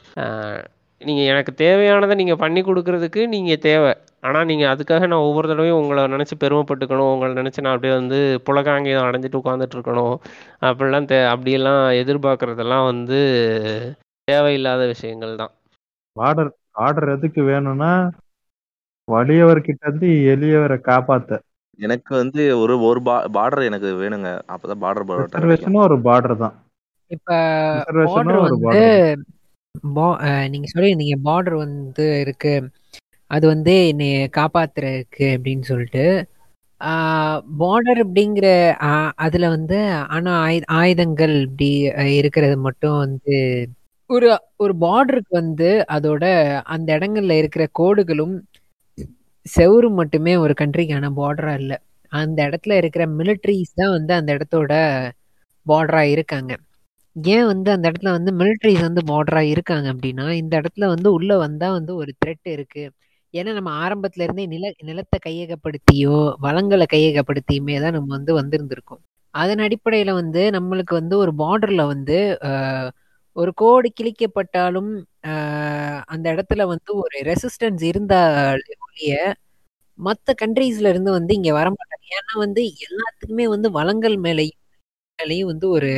ஆஹ் 1.01 1.07
நீங்க 1.07 1.23
எனக்கு 1.23 1.53
தேவையானதை 1.59 2.15
நீங்க 2.15 2.37
பண்ணி 2.37 2.61
கொடுக்கறதுக்கு 2.61 3.21
நீங்க 3.27 3.57
தேவை. 3.63 3.91
ஆனா 4.21 4.45
நீங்க 4.45 4.65
அதுக்காக 4.67 5.07
நான் 5.07 5.27
ஒவ்வொரு 5.27 5.49
தடவையும் 5.49 5.81
உங்களை 5.81 6.05
நினைச்சு 6.07 6.35
பெருமைப்பட்டுக்கணும் 6.41 7.11
உங்களை 7.13 7.33
நினைச்சு 7.35 7.61
நான் 7.61 7.75
அப்படியே 7.75 7.95
வந்து 7.95 8.19
புலகாங்கியம் 8.47 9.07
அடைஞ்சிட்டு 9.09 9.41
உட்காந்துட்டு 9.41 9.77
இருக்கணும் 9.77 10.17
அப்படிலாம் 10.63 11.07
தே 11.07 11.19
அப்படியெல்லாம் 11.27 11.83
எதிர்பார்க்கறதெல்லாம் 12.01 12.85
வந்து 12.85 13.21
தேவையில்லாத 14.29 14.87
விஷயங்கள் 14.87 15.37
தான். 15.37 15.53
ஆர்டர் 16.17 16.51
ஆர்டர் 16.77 17.13
எதுக்கு 17.13 17.43
வேணும்னா 17.43 17.93
வலியவர்கிட்ட 19.09 19.83
இருந்து 19.87 20.09
எளியவரை 20.33 20.79
காப்பாத்த. 20.89 21.39
எனக்கு 21.79 22.13
வந்து 22.17 22.43
ஒரு 22.59 22.75
ஒரு 22.83 23.01
பார்டர் 23.37 23.63
எனக்கு 23.65 23.89
வேணுங்க. 24.03 24.31
அப்பதான் 24.53 24.83
பார்டர் 24.83 25.85
ஒரு 25.87 25.99
பார்டர் 26.09 26.37
தான். 26.37 26.57
இப்ப 27.11 27.31
ஒரு 27.87 28.57
பார்டர் 28.65 29.23
பா- 29.95 30.19
அஹ் 30.19 30.49
நீங்க 30.49 30.67
சொல்லியிருந்தீங்க 30.75 31.17
பார்டர் 31.25 31.57
வந்து 31.57 32.21
இருக்கு. 32.21 32.55
அது 33.31 33.47
வந்து 33.47 33.89
என்னைய 33.89 34.29
காப்பாத்துறதுக்கு 34.37 35.29
அப்படின்னு 35.37 35.61
சொல்லிட்டு 35.61 36.05
பார்டர் 37.59 38.01
அப்படிங்கிற 38.05 38.47
ஆஹ் 38.83 39.11
அதுல 39.17 39.49
வந்து 39.49 39.79
ஆனா 40.09 40.47
ஆயு- 40.47 40.67
ஆயுதங்கள் 40.67 41.41
இப்படி 41.41 41.69
இருக்கிறது 42.17 42.57
மட்டும் 42.59 42.99
வந்து 42.99 43.39
ஒரு 44.11 44.29
ஒரு 44.57 44.75
பார்டருக்கு 44.81 45.33
வந்து 45.33 45.85
அதோட 45.89 46.25
அந்த 46.65 46.99
இடங்கள்ல 46.99 47.31
இருக்கிற 47.33 47.67
கோடுகளும் 47.79 48.37
செவுரும் 49.47 49.93
மட்டுமே 49.93 50.37
ஒரு 50.37 50.55
கண்ட்ரிக்கான 50.61 51.11
பார்டரா 51.17 51.55
இல்லை. 51.55 51.77
அந்த 52.13 52.49
இடத்துல 52.49 52.73
இருக்கிற 52.73 53.07
மிலிட்ரிஸ் 53.09 53.75
தான் 53.75 53.91
வந்து 53.91 54.15
அந்த 54.15 54.31
இடத்தோட 54.35 54.73
பார்டரா 55.67 56.01
இருக்காங்க. 56.07 56.53
ஏன் 57.27 57.47
வந்து 57.47 57.69
அந்த 57.71 57.85
இடத்துல 57.91 58.11
வந்து 58.11 58.31
மிலிட்ரிஸ் 58.33 58.83
வந்து 58.87 59.03
பார்டரா 59.07 59.43
இருக்காங்க 59.53 59.87
அப்படின்னா 59.93 60.27
இந்த 60.33 60.55
இடத்துல 60.61 60.87
வந்து 60.87 61.09
உள்ள 61.13 61.37
வந்தா 61.39 61.69
வந்து 61.71 61.93
ஒரு 61.97 62.11
த்ரெட் 62.23 62.49
இருக்கு. 62.53 62.85
ஏன்னா 63.35 63.51
நம்ம 63.55 63.71
ஆரம்பத்துல 63.85 64.25
இருந்தே 64.27 64.45
நில 64.47 64.67
நிலத்தை 64.85 65.19
கையகப்படுத்தியோ 65.27 66.17
வளங்களை 66.41 66.87
கையகப்படுத்தியுமே 66.93 67.77
தான் 67.81 67.93
நம்ம 67.93 68.11
வந்து 68.17 68.33
வந்திருந்திருக்கோம். 68.41 69.03
அதன் 69.35 69.63
அடிப்படையில 69.67 70.11
வந்து 70.13 70.43
நம்மளுக்கு 70.51 70.95
வந்து 70.95 71.15
ஒரு 71.19 71.33
பார்டர்ல 71.37 71.83
வந்து 71.87 72.19
ஒரு 73.37 73.51
கோடு 73.55 73.89
கிழிக்கப்பட்டாலும் 74.01 74.91
அந்த 76.07 76.27
இடத்துல 76.35 76.63
வந்து 76.67 76.91
ஒரு 76.97 77.17
ரெசிஸ்டன்ஸ் 77.25 77.83
இருந்தாலே 77.83 78.75
ஒழிய 78.87 79.13
மற்ற 79.99 80.35
கண்ட்ரீஸ்ல 80.43 80.89
இருந்து 80.89 81.11
வந்து 81.13 81.33
இங்க 81.35 81.51
வரமாட்டாங்க. 81.53 82.05
ஏன்னா 82.19 82.35
வந்து 82.39 82.63
எல்லாத்துக்குமே 82.87 83.47
வந்து 83.55 83.71
வளங்கள் 83.71 84.17
மேலேயும் 84.27 84.59
மேலேயும் 85.19 85.51
வந்து 85.53 85.67
ஒரு 85.69 85.91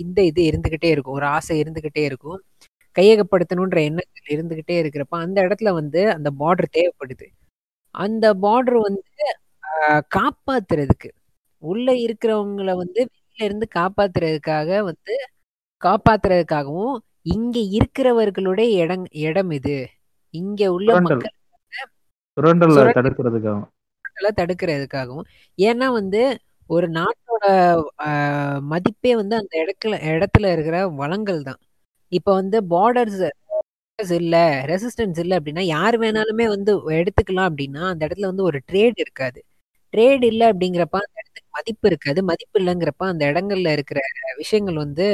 இந்த 0.00 0.18
இது 0.22 0.40
இருந்துகிட்டே 0.50 0.90
இருக்கும். 0.94 1.16
ஒரு 1.18 1.26
ஆசை 1.36 1.56
இருந்துகிட்டே 1.62 2.02
இருக்கும். 2.10 2.38
கையகப்படுத்தணுன்ற 2.96 3.78
எண்ணங்கள் 3.88 4.32
இருந்துகிட்டே 4.34 4.76
இருக்கிறப்ப 4.80 5.18
அந்த 5.24 5.38
இடத்துல 5.46 5.72
வந்து 5.72 6.00
அந்த 6.12 6.28
பார்டர் 6.40 6.74
தேவைப்படுது. 6.78 7.26
அந்த 7.94 8.26
பார்டர் 8.44 8.78
வந்து 8.88 9.26
காப்பாத்துறதுக்கு. 10.16 11.10
உள்ள 11.62 11.86
இருக்கிறவங்கள 12.04 12.72
வந்து 12.82 13.00
வெளியில 13.10 13.46
இருந்து 13.48 13.66
காப்பாத்துறதுக்காக 13.78 14.78
வந்து 14.90 15.14
காப்பாத்துறதுக்காகவும் 15.82 16.96
இங்க 17.32 17.58
இருக்கிறவர்களுடைய 17.78 18.68
இடம் 18.82 19.04
இடம் 19.26 19.50
இது. 19.50 19.78
இங்க 20.34 20.70
உள்ள 20.72 20.90
மக்கள் 21.00 21.36
தடுக்கிறதுக்காகவும். 24.38 25.26
ஏன்னா 25.58 25.86
வந்து 25.92 26.20
ஒரு 26.70 26.86
நாட்டோட 26.96 27.44
மதிப்பே 28.72 29.12
வந்து 29.20 29.34
அந்த 29.40 29.52
இடத்துல 29.62 29.94
இடத்துல 30.12 30.52
இருக்கிற 30.54 30.76
வளங்கள் 31.00 31.40
தான். 31.48 31.60
இப்போ 32.12 32.30
வந்து 32.40 32.58
பார்டர்ஸ் 32.74 33.20
இல்ல 33.98 34.36
ரெசிஸ்டன்ஸ் 34.70 35.18
இல்லை 35.22 35.34
அப்படின்னா 35.38 35.64
யார் 35.76 35.96
வேணாலுமே 36.04 36.46
வந்து 36.54 36.72
எடுத்துக்கலாம் 36.98 37.48
அப்படின்னா 37.50 37.82
அந்த 37.92 38.02
இடத்துல 38.06 38.30
வந்து 38.32 38.46
ஒரு 38.50 38.58
ட்ரேட் 38.68 38.98
இருக்காது. 39.04 39.40
ட்ரேட் 39.94 40.24
இல்லை 40.30 40.46
அப்படிங்கிறப்ப 40.52 40.98
அந்த 41.04 41.16
இடத்துக்கு 41.22 41.50
மதிப்பு 41.58 41.86
இருக்காது. 41.90 42.20
மதிப்பு 42.30 42.58
இல்லைங்கிறப்ப 42.60 43.04
அந்த 43.12 43.24
இடங்கள்ல 43.32 43.72
இருக்கிற 43.76 44.00
விஷயங்கள் 44.42 44.78
வந்து 44.84 45.06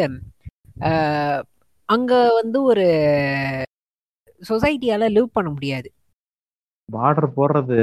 அங்க 1.89 2.13
வந்து 2.41 2.59
ஒரு 2.71 2.87
சொசைட்டியால 4.43 5.09
லிவ் 5.17 5.35
பண்ண 5.37 5.49
முடியாது. 5.51 5.89
பார்டர் 6.89 7.29
போடுறது 7.37 7.79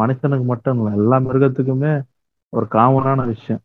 மனுஷனுக்கு 0.00 0.46
மட்டும் 0.50 0.78
இல்லை 0.78 0.92
எல்லா 1.00 1.16
மிருகத்துக்குமே 1.26 1.92
ஒரு 2.52 2.66
காமனான 2.70 3.20
விஷயம். 3.26 3.62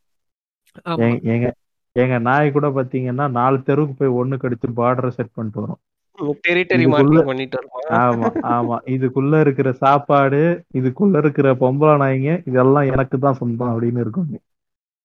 எங்க 1.04 1.18
எங்க 1.34 1.48
எங்க 1.96 2.16
நாய் 2.20 2.48
கூட 2.52 2.68
பாத்தீங்கன்னா 2.70 3.26
நாலு 3.32 3.58
தெருவுக்கு 3.64 3.96
போய் 3.96 4.18
ஒண்ணு 4.20 4.36
கடிச்சு 4.38 4.68
பார்டரை 4.80 5.10
செட் 5.10 5.36
பண்ணிட்டு 5.36 5.62
வரும். 5.62 5.82
ஆமா 8.00 8.28
ஆமா. 8.54 8.76
இதுக்குள்ள 8.96 9.40
இருக்கிற 9.40 9.70
சாப்பாடு 9.82 10.42
இதுக்குள்ள 10.74 11.18
இருக்கிற 11.18 11.48
பொம்பளை 11.56 11.96
நாய்ங்க 12.02 12.32
இதெல்லாம் 12.46 12.90
எனக்கு 12.92 13.18
தான் 13.18 13.40
சொந்தம் 13.42 13.72
அப்படின்னு 13.74 14.00
இருக்கும். 14.00 14.28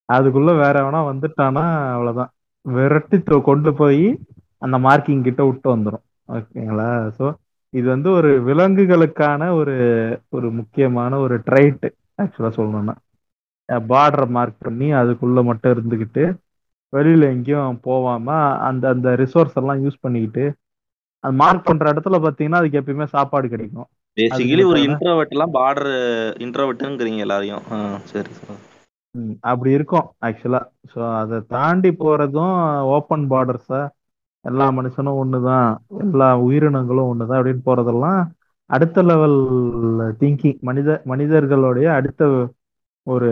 அதுக்குள்ள 0.09 0.50
வேற 0.56 0.74
எவனா 0.82 1.00
வந்துட்டானா 1.10 1.64
அவ்வளவுதான். 1.94 2.32
விரட்டி 2.66 3.18
கொண்டு 3.42 3.70
போய் 3.74 4.04
அந்த 4.62 4.76
மார்க்கிங் 4.78 5.22
கிட்ட 5.22 5.42
விட்டு 5.44 5.68
வந்துடும் 5.74 6.04
ஓகேங்களா? 6.28 6.88
ஸோ 7.18 7.24
இது 7.74 7.86
வந்து 7.88 8.09
ஒரு 8.10 8.30
விலங்குகளுக்கான 8.40 9.42
ஒரு 9.54 9.74
ஒரு 10.30 10.48
முக்கியமான 10.50 11.18
ஒரு 11.18 11.36
ட்ரைட் 11.46 11.86
ஆக்சுவலா 12.18 12.50
சொல்லணும்னா. 12.59 12.94
பார்டரை 13.90 14.27
மார்க் 14.31 14.59
பண்ணி 14.59 14.89
அதுக்குள்ள 14.93 15.43
மட்டும் 15.44 15.73
இருந்துக்கிட்டு 15.74 16.24
வெளியில 16.93 17.28
எங்கேயும் 17.35 17.78
போகாம 17.82 18.28
அந்த 18.66 18.85
அந்த 18.89 19.09
ரிசோர்ஸ் 19.16 19.55
எல்லாம் 19.55 19.82
யூஸ் 19.85 20.03
பண்ணிக்கிட்டு 20.03 20.44
அது 21.24 21.35
மார்க் 21.36 21.66
பண்ற 21.66 21.93
இடத்துல 21.93 22.19
பாத்தீங்கன்னா 22.23 22.61
அதுக்கு 22.61 22.81
எப்பயுமே 22.81 23.07
சாப்பாடு 23.12 23.47
கிடைக்கும். 23.49 23.89
பேசிக்கலி 24.16 24.65
ஒரு 24.65 24.81
எல்லாம் 25.31 25.55
பார்டர் 25.55 25.93
இன்ட்ரோவர்ட்ங்கிறீங்க 26.44 27.20
எல்லாரையும். 27.20 27.65
சரி 28.05 28.31
அப்படி 29.44 29.70
இருக்கும் 29.70 30.07
ஆக்சுவலா 30.27 30.61
ஸோ 30.90 31.01
அதை 31.19 31.39
தாண்டி 31.49 31.90
போறதும் 31.94 32.55
ஓப்பன் 32.93 33.24
பார்டர்ஸா 33.31 33.81
எல்லா 34.44 34.66
மனுஷனும் 34.78 35.19
ஒண்ணுதான் 35.23 35.66
எல்லா 36.05 36.28
உயிரினங்களும் 36.47 37.11
ஒண்ணுதான் 37.11 37.39
அப்படின்னு 37.39 37.66
போறதெல்லாம் 37.66 38.20
அடுத்த 38.70 39.03
லெவல் 39.03 39.39
திங்கிங் 40.20 40.59
மனித 40.61 40.90
மனிதர்களுடைய 41.05 41.86
அடுத்த 41.93 42.28
ஒரு 43.07 43.29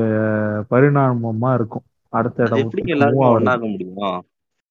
பரிணாமமா 0.73 1.51
இருக்கும். 1.59 1.85
அடுத்த 2.13 2.45
இடம் 2.47 2.63
எப்படிங்க 2.63 2.89
மூவ் 2.89 2.97
எல்லாருமே 2.97 3.27
ஒண்ணாக 3.37 3.65
முடியும்? 3.73 3.99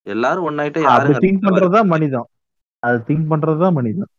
எல்லாரும் 0.08 0.48
ஒன்னாயிட்டா 0.50 0.82
திங்க் 1.24 1.44
பண்றதுதான் 1.48 1.90
மனிதம். 1.94 2.28
அது 2.84 2.98
திங்க் 3.10 3.30
பண்றதுதான் 3.34 3.78
மனிதம் 3.80 4.12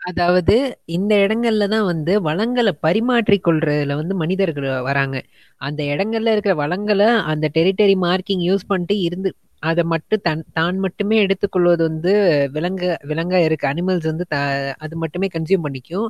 அதாவது 0.00 0.54
இந்த 0.96 1.12
இடங்கள்ல 1.24 1.66
தான் 1.74 1.86
வந்து 1.90 2.12
வளங்களை 2.26 2.72
பரிமாற்றிக் 2.86 3.44
கொள்றதுல 3.46 3.94
வந்து 4.00 4.14
மனிதர்கள் 4.22 4.66
வராங்க. 4.88 5.16
அந்த 5.60 5.80
இடங்கள்ல 5.92 6.32
இருக்கிற 6.34 6.54
வளங்களை 6.62 7.08
அந்த 7.32 7.46
டெரிட்டரி 7.56 7.94
மார்க்கிங் 8.04 8.42
யூஸ் 8.48 8.68
பண்ணிட்டு 8.70 8.96
இருந்து 9.06 9.30
அதை 9.62 9.82
மட்டும் 9.92 10.22
தன் 10.26 10.44
தான் 10.58 10.78
மட்டுமே 10.84 11.16
எடுத்துக்கொள்வது 11.24 11.82
வந்து 11.88 12.12
விலங்கு 12.56 12.88
விலங்கா 13.10 13.38
இருக்கு. 13.46 13.66
அனிமல்ஸ் 13.72 14.10
வந்து 14.10 14.26
த 14.34 14.36
அது 14.84 14.94
மட்டுமே 15.04 15.28
கன்சியூம் 15.36 15.64
பண்ணிக்கும். 15.66 16.08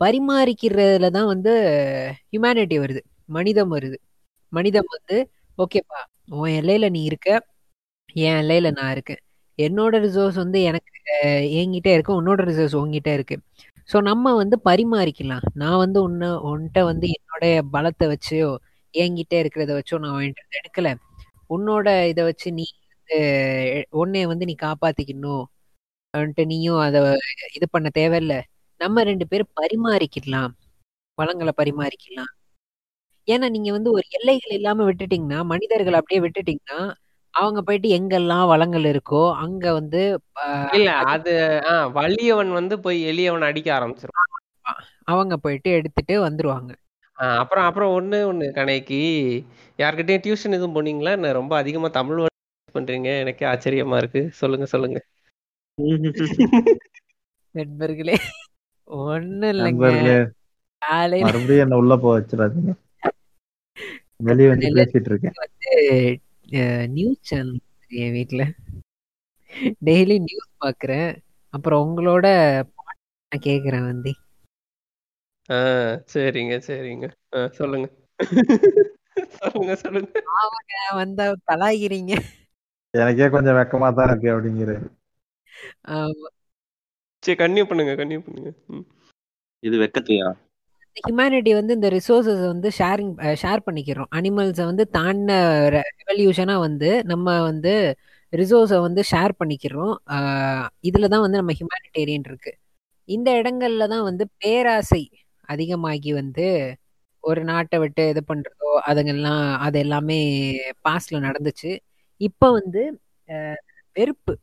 பரிமாறிக்கிறதுல 0.00 1.10
தான் 1.16 1.30
வந்து 1.32 1.52
ஹியூமனிட்டி 2.30 2.78
வருது. 2.84 3.02
மனிதம் 3.28 3.72
வருது. 3.74 3.98
மனிதம் 4.52 4.88
வந்து 4.96 5.16
ஓகேப்பா 5.58 6.00
உன் 6.34 6.52
எல்லையில 6.60 6.86
நீ 6.96 7.00
இருக்க 7.10 7.28
என் 8.24 8.38
எல்லையில 8.42 8.68
நான் 8.78 8.92
இருக்கேன். 8.94 9.20
என்னோட 9.58 9.94
ரிசோர்ஸ் 10.06 10.38
வந்து 10.42 10.58
எனக்கு 10.70 10.92
என்கிட்ட 11.60 11.88
இருக்கு 11.96 12.12
உன்னோட 12.20 12.40
ரிசோர்ஸ் 12.50 12.76
உங்ககிட்ட 12.80 13.10
இருக்கு. 13.18 13.36
ஸோ 13.90 13.96
நம்ம 14.02 14.26
வந்து 14.42 14.56
பரிமாறிக்கலாம். 14.68 15.44
நான் 15.54 15.80
வந்து 15.84 15.98
உன்ன 16.06 16.30
உன்கிட்ட 16.50 16.80
வந்து 16.90 17.06
என்னோட 17.16 17.44
பலத்தை 17.74 18.06
வச்சோ 18.12 18.50
என்கிட்ட 18.94 19.34
இருக்கிறத 19.42 19.72
வச்சோ 19.78 19.96
நான் 20.04 20.16
உன்கிட்ட 20.18 20.60
எடுக்கல. 20.60 20.88
உன்னோட 21.50 21.88
இதை 22.12 22.22
வச்சு 22.30 22.48
நீ 22.58 22.66
வந்து 23.08 23.18
உன்னைய 24.02 24.26
வந்து 24.32 24.44
நீ 24.50 24.54
காப்பாத்திக்கணும். 24.60 25.44
வந்துட்டு 26.14 26.44
நீயும் 26.52 26.80
அதை 26.86 27.00
இது 27.58 27.66
பண்ண 27.74 27.88
தேவையில்ல. 28.00 28.34
நம்ம 28.80 29.02
ரெண்டு 29.10 29.24
பேரும் 29.30 29.52
பரிமாறிக்கலாம் 29.60 30.52
வளங்களை 31.18 31.52
பரிமாறிக்கலாம் 31.60 32.32
ஏன்னா 33.28 33.48
நீங்க 33.48 33.70
வந்து 33.72 33.90
ஒரு 33.92 34.04
எல்லைகள் 34.10 34.56
இல்லாம 34.56 34.84
விட்டுட்டீங்கன்னா 34.90 35.40
மனிதர்கள் 35.44 35.92
அப்படியே 35.92 36.20
விட்டுட்டீங்கன்னா 36.20 36.80
அவங்க 37.34 37.62
போயிட்டு 37.62 37.88
எங்கெல்லாம் 37.88 38.46
வளங்கள் 38.46 38.84
இருக்கோ 38.84 39.22
அங்க 39.34 39.72
வந்து 39.72 40.02
இல்ல 40.72 40.88
அது 41.12 41.32
ஆஹ் 41.64 41.88
வலியவன் 41.92 42.52
வந்து 42.52 42.80
போய் 42.80 42.98
எளியவன் 43.02 43.40
அடிக்க 43.40 43.68
ஆரம்பிச்சிரும். 43.78 44.20
அவங்க 45.04 45.36
போயிட்டு 45.36 45.70
எடுத்துட்டு 45.70 46.14
வந்துருவாங்க. 46.26 46.70
ஆஹ் 47.18 47.38
அப்புறம் 47.38 47.64
அப்புறம் 47.64 47.92
ஒண்ணு 47.94 48.18
ஒண்ணு 48.26 48.46
கணைக்கு 48.54 49.00
யார்கிட்டயும் 49.78 50.24
டியூஷன் 50.24 50.56
எதுவும் 50.58 50.76
போனீங்களா? 50.76 51.10
என்ன 51.10 51.32
ரொம்ப 51.32 51.56
அதிகமா 51.56 51.88
தமிழ் 51.88 52.22
பண்றீங்க? 52.74 53.10
எனக்கே 53.18 53.46
ஆச்சரியமா 53.46 53.96
இருக்கு. 53.96 54.22
சொல்லுங்க 54.32 54.66
சொல்லுங்க. 54.66 54.98
நண்பர்களே 57.54 58.16
ஒண்ணும் 58.88 59.50
இல்லைங்க. 59.50 59.90
மறுபடியும் 61.20 61.64
என்ன 61.64 61.76
உள்ள 61.76 61.96
போக 61.96 62.14
வச்சிடாதீங்க. 62.16 62.72
வெளியே 64.16 64.48
வந்து 64.48 64.68
பேசிட்டு 64.74 65.10
இருக்கேன் 65.12 66.90
நியூஸ் 66.90 67.20
சேனல் 67.20 67.60
என் 67.88 68.12
வீட்ல. 68.12 68.42
டெய்லி 69.84 70.16
நியூஸ் 70.20 70.50
பாக்குறேன். 70.60 71.10
அப்புறம் 71.54 71.82
உங்களோட 71.88 72.26
நான் 73.28 73.44
கேக்குறேன் 73.46 73.84
வந்து. 73.84 74.12
ஆஹ் 75.48 75.94
சரிங்க 76.12 76.56
சரிங்க. 76.68 77.06
ஆஹ் 77.32 77.50
சொல்லுங்க. 77.50 77.88
சொல்லுங்க 79.38 79.74
சொல்லுங்க. 79.74 80.20
அவங்க 80.42 80.74
வந்தா 80.94 81.26
கலாய்கிறீங்க 81.46 82.12
எனக்கே 82.94 83.28
கொஞ்சம் 83.28 83.54
வெக்கமா 83.54 83.88
தான் 83.94 84.08
இருக்கு 84.08 84.28
அப்படிங்கிறது 84.30 84.86
சரி 87.22 87.36
கன்னியூ 87.42 87.64
பண்ணுங்க 87.64 87.92
கன்னியூ 87.92 88.20
பண்ணுங்க. 88.20 88.50
இது 89.62 89.76
வெக்கத்தையா? 89.78 90.26
ஹியூமனிட்டி 90.96 91.52
வந்து 91.58 91.72
இந்த 91.78 91.88
ரிசோர்ஸஸ் 91.96 92.42
வந்து 92.52 92.68
ஷேரிங் 92.78 93.14
ஷேர் 93.42 93.60
பண்ணிக்கிறோம். 93.66 94.08
அனிமல்ஸை 94.18 94.64
வந்து 94.70 94.84
தாண்டின 94.96 95.32
ரெவல்யூஷனாக 95.76 96.64
வந்து 96.66 96.90
நம்ம 97.12 97.36
வந்து 97.48 97.72
ரிசோர்ஸை 98.32 98.78
வந்து 98.86 99.02
ஷேர் 99.12 99.32
பண்ணிக்கிறோம். 99.40 99.94
இதில் 100.88 101.12
தான் 101.14 101.24
வந்து 101.26 101.40
நம்ம 101.40 101.54
ஹியூமனிட்டேரியன் 101.58 102.26
இருக்கு. 102.30 102.52
இந்த 103.08 103.28
இடங்கள்ல 103.40 103.86
தான் 103.94 104.06
வந்து 104.10 104.24
பேராசை 104.42 105.02
அதிகமாகி 105.48 106.10
வந்து 106.20 106.46
ஒரு 107.24 107.40
நாட்டை 107.50 107.76
விட்டு 107.82 108.02
இது 108.12 108.22
பண்ணுறதோ 108.30 108.70
அதுங்கெல்லாம் 108.90 109.44
அது 109.66 109.76
எல்லாமே 109.84 110.18
பாஸ்டில் 110.86 111.26
நடந்துச்சு. 111.28 111.70
இப்போ 112.20 112.46
வந்து 112.58 112.82
வெறுப்பு. 113.96 114.34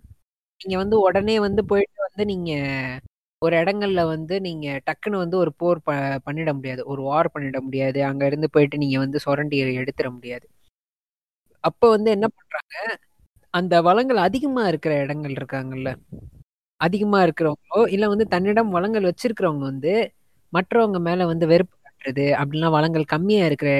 நீங்கள் 0.61 0.81
வந்து 0.83 0.97
உடனே 1.07 1.35
வந்து 1.47 1.61
போயிட்டு 1.71 1.99
வந்து 2.07 2.23
நீங்கள் 2.33 2.99
ஒரு 3.41 3.55
இடங்கள்ல 3.61 4.01
வந்து 4.09 4.35
நீங்க 4.41 4.67
டக்குன்னு 4.87 5.21
வந்து 5.21 5.37
ஒரு 5.37 5.51
போர் 5.59 5.79
ப 5.79 5.91
பண்ணிட 6.25 6.49
முடியாது. 6.57 6.81
ஒரு 6.91 7.01
வார் 7.03 7.33
பண்ணிட 7.33 7.57
முடியாது. 7.65 7.99
அங்க 8.09 8.23
இருந்து 8.25 8.47
போயிட்டு 8.53 8.81
நீங்க 8.83 8.97
வந்து 8.99 9.19
சுரண்டி 9.25 9.57
எடுத்துட 9.81 10.09
முடியாது. 10.17 10.45
அப்ப 11.63 11.83
வந்து 11.95 12.09
என்ன 12.15 12.27
பண்றாங்க? 12.31 12.75
அந்த 13.53 13.75
வளங்கள் 13.87 14.19
அதிகமா 14.27 14.63
இருக்கிற 14.71 14.93
இடங்கள் 15.05 15.35
இருக்காங்கல்ல. 15.37 15.89
அதிகமா 16.81 17.19
இருக்கிறவங்களோ 17.25 17.81
இல்ல 17.95 18.05
வந்து 18.13 18.25
தன்னிடம் 18.33 18.71
வளங்கள் 18.77 19.09
வச்சிருக்கிறவங்க 19.09 19.65
வந்து 19.71 19.93
மற்றவங்க 20.53 20.99
மேல 21.07 21.25
வந்து 21.31 21.45
வெறுப்பு 21.51 21.75
காட்டுறது 21.79 22.27
அப்படின்னா 22.39 22.69
வளங்கள் 22.77 23.05
கம்மியா 23.13 23.43
இருக்கிற 23.49 23.71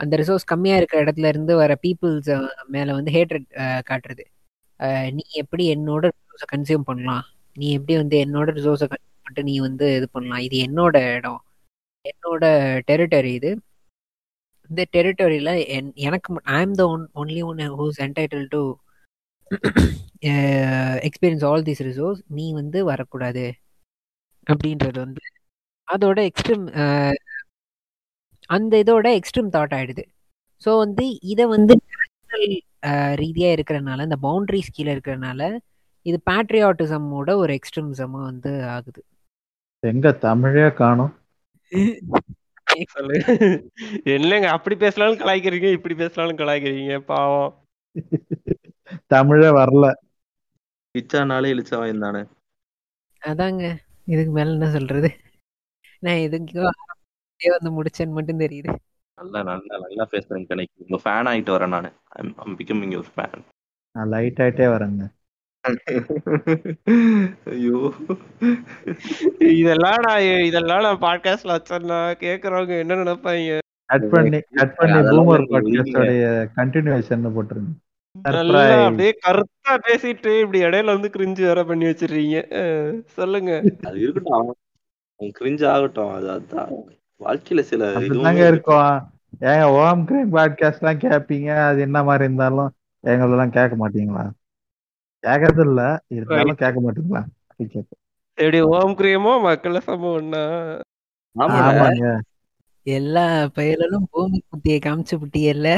அந்த 0.00 0.14
ரிசோர்ஸ் 0.20 0.50
கம்மியா 0.52 0.76
இருக்கிற 0.78 1.00
இடத்துல 1.04 1.30
இருந்து 1.32 1.54
வர 1.62 1.72
பீப்புள்ஸ் 1.84 2.30
மேல 2.70 2.94
வந்து 2.98 3.12
ஹேட்ரட் 3.16 3.48
காட்டுறது. 3.90 4.24
நீ 5.16 5.24
எப்படி 5.42 5.64
என்னோட 5.74 6.06
கன்சியூம் 6.52 6.88
பண்ணலாம்? 6.90 7.24
நீ 7.56 7.66
எப்படி 7.78 7.94
வந்து 8.02 8.16
என்னோட 8.24 8.48
ரிசோர்ஸை 8.58 8.86
மட்டும் 9.26 9.48
நீ 9.50 9.54
வந்து 9.66 9.86
இது 9.98 10.06
பண்ணலாம். 10.14 10.44
இது 10.46 10.56
என்னோட 10.66 10.96
இடம். 11.16 11.40
என்னோட 12.04 12.44
டெரிட்டரி 12.90 13.32
இது. 13.40 13.50
இந்த 14.70 14.82
டெரிட்டரியில் 14.96 15.52
என் 15.76 15.90
எனக்கு 16.06 16.38
I 16.56 16.58
am 16.66 16.76
the 16.80 16.84
one 16.94 17.04
only 17.22 17.42
one 17.50 17.60
whose 17.80 17.98
entitled 18.06 18.46
to 18.54 18.62
experience 21.08 21.44
all 21.50 21.66
this 21.68 21.82
resource 21.88 22.20
நீ 22.38 22.46
வந்து 22.60 22.78
வரக்கூடாது. 22.90 23.44
அப்படின்றது 24.46 24.98
வந்து 25.06 25.22
அதோட 25.88 26.18
எக்ஸ்ட்ரீம் 26.30 26.64
uh, 26.82 27.14
அந்த 28.50 28.72
இதோட 28.84 29.06
எக்ஸ்ட்ரீம் 29.18 29.50
தாட் 29.56 29.74
ஆயிடுது. 29.76 30.04
ஸோ 30.66 30.70
வந்து 30.84 31.04
இதை 31.32 31.44
வந்து 31.56 31.74
uh, 32.88 33.12
ரீதியாக 33.22 33.56
இருக்கிறனால 33.56 34.04
இந்த 34.08 34.18
பவுண்ட்ரிஸ் 34.26 34.74
கீழே 34.76 34.90
இருக்கிறனால 34.96 35.42
இது 36.06 36.18
பேட்ரியாட்டிசமோட 36.30 37.30
ஒரு 37.42 37.52
எக்ஸ்ட்ரீமிசமா 37.58 38.20
வந்து 38.30 38.52
ஆகுது. 38.74 39.00
எங்க 39.82 40.12
தமிழே 40.26 40.68
காணும். 40.80 41.12
என்னங்க 44.14 44.46
அப்படி 44.56 44.74
பேசலாலும் 44.84 45.20
கலாய்க்கிறீங்க 45.20 45.68
இப்படி 45.76 45.94
பேசலாலும் 45.94 46.40
கலாய்க்கிறீங்க 46.40 46.96
பாவம். 47.12 47.52
தமிழே 49.14 49.50
வரல. 49.60 49.86
இச்சானாலே 50.94 51.50
இழிச்சவன் 51.54 52.04
தானே 52.06 52.22
அதாங்க 53.22 53.64
இதுக்கு 54.12 54.32
மேல 54.36 54.54
என்ன 54.56 54.68
சொல்றது? 54.76 55.10
நான் 56.04 56.22
எதுக்கோ 56.26 56.64
வந்து 57.54 57.70
முடிச்சேன்னு 57.76 58.16
மட்டும் 58.16 58.42
தெரியுது. 58.42 58.70
நல்லா 59.18 59.40
நல்லா 59.48 59.74
நல்லா 59.84 60.04
பேசுறேன் 60.12 60.46
கணக்கு 60.50 60.84
உங்க 60.84 60.98
ஃபேன் 61.04 61.28
ஆயிட்டு 61.32 61.54
வரேன் 61.54 61.74
நானு. 61.76 61.90
ஐம் 62.18 62.56
பிகமிங் 62.60 62.94
யுவர் 62.96 63.12
ஃபேன் 63.16 63.42
நான் 63.94 64.10
லைட் 64.14 64.40
ஆயிட்டே 64.44 64.68
வரேங்க. 64.74 65.02
ஐயோ. 67.46 67.92
இதெல்லாம் 69.52 70.00
நான் 70.02 70.22
இதெல்லாம் 70.42 70.82
நான் 70.82 71.00
பாட்காஸ்ட்ல 71.00 71.56
வச்சேன்னா 71.56 72.12
கேக்குறவங்க 72.20 72.78
என்ன 72.78 72.94
நினைப்பாங்க? 72.94 73.58
கட் 73.86 74.10
பண்ணி 74.10 74.40
கட் 74.54 74.74
பண்ணி 74.74 74.98
பூமர் 75.08 75.46
பாட்காஸ்டோடைய 75.50 76.26
கண்டினியூஷன் 76.56 77.34
போட்டுருங்க. 77.36 77.72
அப்படியே 78.84 79.18
கருத்தா 79.26 79.78
பேசிட்டு 79.86 80.40
இப்படி 80.40 80.64
இடையில 80.64 80.84
வந்து 80.84 81.08
கிரிஞ்சு 81.08 81.40
வேற 81.40 81.64
பண்ணி 81.64 81.86
அஹ், 81.86 83.02
சொல்லுங்க. 83.06 83.62
அது 83.82 84.00
இருக்கட்டும். 84.00 84.56
கிரிஞ்சு 85.40 85.66
ஆகட்டும். 85.66 86.12
அது 86.12 86.30
அதான். 86.30 86.72
வாழ்க்கையில 87.20 87.60
சில 87.60 87.92
இதுவும் 88.00 88.36
இருக்கும். 88.36 89.00
ஏங்க 89.40 89.62
ஓம் 89.62 90.04
கிரீம் 90.04 90.32
பாட்காஸ்ட் 90.32 90.80
எல்லாம் 90.80 91.00
கேட்பீங்க 91.00 91.56
அது 91.66 91.80
என்ன 91.80 92.02
மாதிரி 92.02 92.24
இருந்தாலும் 92.24 92.70
எங்களெல்லாம் 93.04 93.48
கேட்க 93.48 93.76
மாட்டீங்களா? 93.78 94.24
கேட்கறது 95.24 95.64
இல்ல 95.66 95.80
இருந்தாலும் 96.16 96.60
கேட்க 96.62 96.78
மாட்டீங்களா. 96.80 97.22
எப்படி 98.38 98.58
ஓம் 98.72 98.94
கிரியமோ 98.98 99.32
மக்கள் 99.44 99.78
ஒண்ணா 100.12 100.42
ஆமாங்க. 101.36 101.82
எல்லா 102.86 103.24
பயலும் 103.56 104.06
பூமி 104.12 104.38
குத்தியை 104.42 104.78
காமிச்சு 104.80 105.14
புட்டியல்ல. 105.22 105.68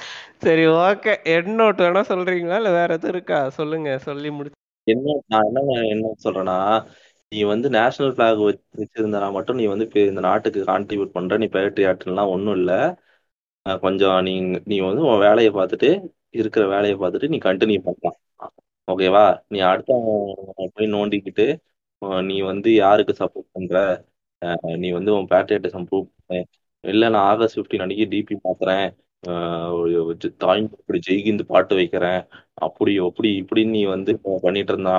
சரி 0.44 0.64
ஓகே. 0.82 1.14
எட் 1.34 1.50
நோட் 1.58 1.84
வேணா 1.84 2.04
சொல்றீங்களா? 2.10 2.60
இல்ல 2.62 2.72
வேற 2.78 2.90
எதுவும் 2.98 3.14
இருக்கா? 3.14 3.40
சொல்லுங்க 3.58 3.90
சொல்லி 4.06 4.30
முடிச்சு 4.34 4.60
என்ன 4.88 5.14
நான் 5.26 5.48
என்ன 5.50 5.60
என்ன 5.88 6.12
சொல்றேன்னா 6.24 6.56
நீ 7.32 7.40
வந்து 7.50 7.68
நேஷனல் 7.76 8.14
பிளாக் 8.14 8.42
வச்சிருந்தனா 8.76 9.28
மட்டும் 9.38 9.58
நீ 9.60 9.66
வந்து 9.72 9.86
இப்ப 9.88 10.00
இந்த 10.06 10.22
நாட்டுக்கு 10.26 10.62
கான்ட்ரிபியூட் 10.68 11.16
பண்ற 11.16 11.38
நீ 11.42 11.48
பேட்ரியாட்லாம் 11.54 12.34
ஒண்ணும் 12.36 12.58
இல்ல. 12.58 12.72
கொஞ்சம் 13.82 14.18
நீ 14.28 14.34
நீ 14.66 14.78
வந்து 14.84 15.02
உன் 15.08 15.24
வேலையை 15.24 15.52
பார்த்துட்டு 15.54 15.90
இருக்கிற 16.36 16.64
வேலையை 16.68 16.96
பார்த்துட்டு 17.00 17.28
நீ 17.28 17.38
கண்டினியூ 17.38 17.80
பண்ணலாம். 17.88 18.20
ஓகேவா 18.92 19.26
நீ 19.48 19.60
அடுத்த 19.72 19.94
போய் 20.74 20.92
நோண்டிக்கிட்டு 20.92 21.46
நீ 22.24 22.42
வந்து 22.42 22.74
யாருக்கு 22.74 23.14
சப்போர்ட் 23.20 23.52
பண்ற? 23.52 23.78
அஹ் 24.42 24.78
நீ 24.78 24.90
வந்து 24.92 25.14
உன் 25.14 25.28
பேட்ரியாட்டிசம் 25.30 25.86
ப்ரூவ் 25.92 26.08
பண்ண. 26.26 26.44
இல்லை 26.84 27.10
நான் 27.10 27.28
ஆகஸ்ட் 27.28 27.60
15 27.60 27.80
அன்னைக்கு 27.80 28.06
டிபி 28.12 28.36
பாக்குறேன். 28.48 28.88
தாய் 30.38 30.62
இப்படி 30.62 31.00
ஜெய்கிந்து 31.08 31.44
பாட்டு 31.44 31.76
வைக்கிறேன். 31.76 32.20
அப்படி 32.54 32.98
அப்படி 32.98 33.30
இப்படின்னு 33.42 33.70
நீ 33.70 33.84
வந்து 33.86 34.12
பண்ணிட்டு 34.42 34.74
இருந்தா 34.74 34.98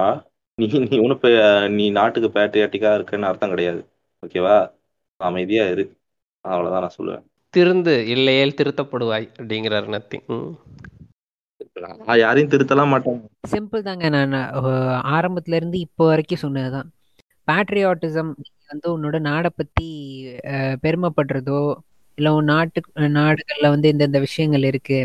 நீ 0.59 0.67
நீ 0.91 0.99
ஒன்றும் 0.99 1.73
நீ 1.73 1.91
நாட்டுக்கு 1.91 2.41
பேட்ரியாட்டிக்கா 2.41 2.95
இருக்குன்னு 2.95 3.27
அர்த்தம் 3.27 3.49
கிடையாது. 3.49 3.81
ஓகேவா 4.23 4.57
அமைதியா 5.21 5.65
இரு. 5.67 5.85
அவ்வளவுதான் 6.45 6.85
நான் 6.85 6.97
சொல்லுவேன். 6.99 7.25
திருந்து 7.57 7.95
இல்லையேல் 8.07 8.57
திருத்தப்படுவாய் 8.57 9.27
அப்படிங்கிறார் 9.41 9.87
நத்தி 9.89 10.19
யாரையும் 12.23 12.51
திருத்தலாம் 12.51 12.93
மாட்டேன் 12.93 13.19
சிம்பிள் 13.49 13.83
தாங்க. 13.83 14.09
நான் 14.09 14.35
ஆரம்பத்துல 15.17 15.59
இருந்து 15.61 15.79
இப்போ 15.79 16.05
வரைக்கும் 16.07 16.43
சொன்னதுதான் 16.45 16.89
பேட்ரியாட்டிசம் 17.49 18.31
வந்து 18.71 18.87
உன்னோட 18.95 19.17
நாடை 19.21 19.51
பத்தி 19.57 19.89
பெருமைப்படுறதோ 20.85 21.61
இல்ல 22.19 22.29
உன் 22.35 22.45
நாட்டு 22.45 22.81
நாடுகள்ல 23.19 23.69
வந்து 23.69 23.89
இந்தந்த 23.93 24.19
விஷயங்கள் 24.21 24.63
இருக்கு. 24.63 24.99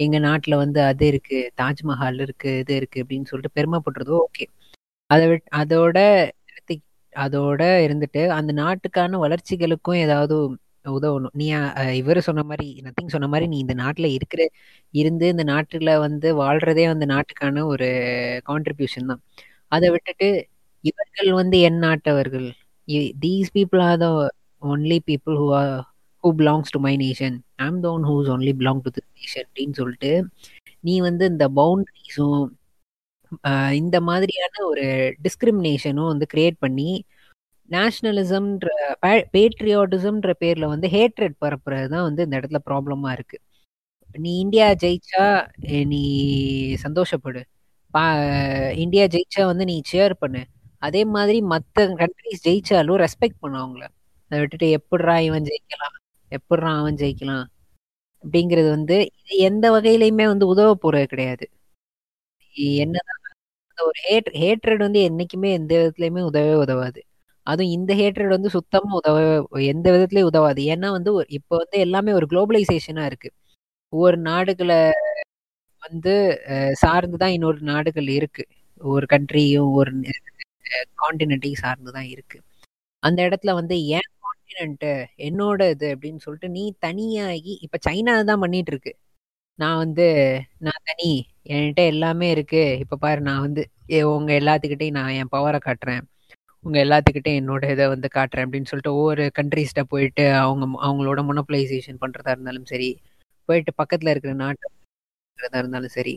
எங்க 0.00 0.16
நாட்டுல 0.18 0.56
வந்து 0.56 0.80
அது 0.82 1.04
இருக்கு. 1.06 1.38
தாஜ்மஹால் 1.60 2.20
இருக்கு 2.20 2.50
இது 2.58 2.74
இருக்கு 2.76 3.02
அப்படின்னு 3.04 3.30
சொல்லிட்டு 3.30 3.56
பெருமைப்படுறதோ 3.60 4.16
ஓகே 4.26 4.46
அதை 5.10 5.26
விட் 5.28 5.46
அதோட 5.62 5.98
அதோட 7.14 7.62
இருந்துட்டு 7.86 8.22
அந்த 8.28 8.52
நாட்டுக்கான 8.62 9.18
வளர்ச்சிகளுக்கும் 9.18 10.02
ஏதாவது 10.04 10.36
உதவணும். 10.96 11.34
நீ 11.34 11.46
இவரு 12.00 12.20
சொன்ன 12.28 12.42
மாதிரி 12.50 12.66
நத்திங் 12.86 13.12
சொன்ன 13.14 13.28
மாதிரி 13.32 13.46
நீ 13.52 13.56
இந்த 13.64 13.74
நாட்டுல 13.82 14.06
இருக்கிற 14.16 14.42
இருந்து 14.94 15.26
இந்த 15.34 15.44
நாட்டுல 15.52 15.92
வந்து 16.06 16.28
வாழ்றதே 16.42 16.84
அந்த 16.92 17.06
நாட்டுக்கான 17.14 17.64
ஒரு 17.72 17.88
கான்ட்ரிபியூஷன் 18.50 19.10
தான். 19.12 19.22
அதை 19.72 19.88
விட்டுட்டு 19.94 20.28
இவர்கள் 20.84 21.30
வந்து 21.40 21.56
என் 21.60 21.80
நாட்டவர்கள். 21.86 22.48
These 23.24 23.50
people 23.56 23.82
are 23.88 24.00
the 24.04 24.06
only 24.62 24.98
people 25.08 25.36
who 25.42 25.48
are 25.60 25.72
who 26.24 26.30
belongs 26.40 26.72
to 26.76 26.80
my 26.86 26.94
nation 27.04 27.36
I'm 27.66 27.80
the 27.84 27.88
one 27.92 28.06
whose 28.10 28.30
only 28.36 28.52
belong 28.60 28.82
to 28.86 28.90
this 28.96 29.10
nation 29.18 29.46
அப்படின்னு 29.48 29.76
சொல்லிட்டு 29.80 30.12
நீ 30.84 30.94
வந்து 31.00 31.24
இந்த 31.32 31.46
பவுண்டரிஸும் 31.58 32.44
இந்த 33.74 33.96
மாதிரியான 34.00 34.54
ஒரு 34.64 34.84
டிஸ்கிரிமினேஷனும் 35.24 36.10
வந்து 36.12 36.26
கிரியேட் 36.34 36.58
பண்ணி 36.60 36.90
நேஷனலிசம்ன்ற 37.68 38.68
பேட்ரியாட்டிசம்ன்ற 39.34 40.32
பேர்ல 40.42 40.66
வந்து 40.74 40.88
ஹேட்ரட் 40.88 41.36
பரப்புறது 41.44 41.88
தான் 41.94 42.06
வந்து 42.08 42.24
இந்த 42.26 42.34
இடத்துல 42.40 42.60
ப்ராப்ளமா 42.68 43.10
இருக்கு. 43.16 43.38
நீ 44.14 44.30
இந்தியா 44.44 44.66
ஜெயிச்சா 44.82 45.24
நீ 45.92 46.02
சந்தோஷப்படு. 46.84 47.42
பா 47.94 48.02
இந்தியா 48.84 49.04
ஜெயிச்சா 49.14 49.42
வந்து 49.50 49.64
நீ 49.70 49.76
சேர் 49.92 50.14
பண்ணு. 50.22 50.42
அதே 50.86 51.02
மாதிரி 51.16 51.38
மற்ற 51.52 51.86
கண்ட்ரிஸ் 52.00 52.44
ஜெயிச்சாலும் 52.48 53.00
ரெஸ்பெக்ட் 53.04 53.42
பண்ணு 53.44 53.58
அவங்கள. 53.62 53.84
அதை 54.30 54.38
விட்டுட்டு 54.42 54.68
எப்படிரா 54.78 55.16
இவன் 55.28 55.46
ஜெயிக்கலாம்? 55.50 55.96
எப்படிரா 56.32 56.72
அவன் 56.80 56.98
ஜெயிக்கலாம்? 57.02 57.46
அப்படிங்கிறது 58.24 58.70
வந்து 58.76 58.96
இது 59.20 59.34
எந்த 59.50 59.66
வகையிலையுமே 59.76 60.26
வந்து 60.32 60.46
உதவ 60.54 60.70
போறது 60.84 61.06
கிடையாது. 61.12 61.44
என்னதான் 62.84 63.20
ஒரு 63.78 63.98
ஹேட் 64.06 64.30
ஹேட்ரட் 64.42 64.84
வந்து 64.86 65.00
என்னைக்குமே 65.08 65.50
எந்த 65.58 65.72
விதத்துலயுமே 65.80 66.22
உதவவே 66.30 66.56
உதவாது. 66.64 67.00
அதுவும் 67.48 67.74
இந்த 67.76 67.92
ஹேட்ரட் 68.00 68.34
வந்து 68.36 68.50
சுத்தமா 68.56 68.90
உதவ 69.00 69.16
எந்த 69.70 69.86
விதத்துலயும் 69.94 70.30
உதவாது. 70.30 70.60
ஏன்னா 70.72 70.88
வந்து 70.96 71.10
இப்போ 71.38 71.54
வந்து 71.62 71.76
எல்லாமே 71.86 72.12
ஒரு 72.18 72.26
குளோபலைசேஷனா 72.32 73.04
இருக்கு. 73.10 73.30
ஒவ்வொரு 73.92 74.18
நாடுகளை 74.30 74.80
வந்து 75.82 76.14
சார்ந்துதான் 76.82 77.34
இன்னொரு 77.36 77.60
நாடுகள் 77.72 78.08
இருக்கு. 78.18 78.44
ஒரு 78.80 79.06
கண்ட்ரியும் 79.14 79.70
ஒரு 79.80 79.92
காண்டினென்ட்டையும் 81.02 81.62
சார்ந்து 81.64 81.90
தான் 81.96 82.08
இருக்கு. 82.14 82.38
அந்த 83.02 83.20
இடத்துல 83.28 83.52
வந்து 83.60 83.76
ஏன் 83.98 84.08
காண்டினென்ட் 84.24 84.86
என்னோட 85.28 85.60
இது? 85.74 85.88
அப்படின்னு 85.94 86.22
சொல்லிட்டு 86.26 86.50
நீ 86.56 86.64
தனியாகி 86.86 87.54
இப்ப 87.66 87.78
சைனா 87.88 88.14
தான் 88.30 88.44
பண்ணிட்டு 88.44 88.72
இருக்கு 88.74 88.92
நான் 89.58 89.80
வந்து 89.84 90.06
நான் 90.66 90.84
தனி. 90.90 91.10
என்கிட்ட 91.52 91.82
எல்லாமே 91.94 92.28
இருக்கு. 92.36 92.62
இப்ப 92.84 92.98
பாரு 92.98 93.20
நான் 93.28 93.44
வந்து 93.46 93.62
ஏ, 93.92 94.00
உங்க 94.14 94.32
எல்லாத்துக்கிட்டையும் 94.40 94.98
நான் 95.00 95.16
என் 95.20 95.32
பவரை 95.36 95.60
காட்டுறேன். 95.62 96.04
உங்கள் 96.68 96.84
எல்லாத்துக்கிட்டையும் 96.84 97.40
என்னோட 97.40 97.64
இதை 97.74 97.84
வந்து 97.88 98.08
காட்டுறேன் 98.14 98.46
அப்படின்னு 98.46 98.70
சொல்லிட்டு 98.70 98.94
ஒவ்வொரு 98.94 99.24
கண்ட்ரீஸ்ட 99.38 99.82
போயிட்டு 99.92 100.24
அவங்க 100.44 100.64
அவங்களோட 100.86 101.20
மொனோபலைசேஷன் 101.28 102.00
பண்ணுறதா 102.02 102.34
இருந்தாலும் 102.34 102.70
சரி 102.72 102.88
போயிட்டு 103.48 103.72
பக்கத்தில் 103.74 104.12
இருக்கிற 104.12 104.34
நாட்டு 104.42 104.66
இருந்தாலும் 105.58 105.94
சரி 105.98 106.14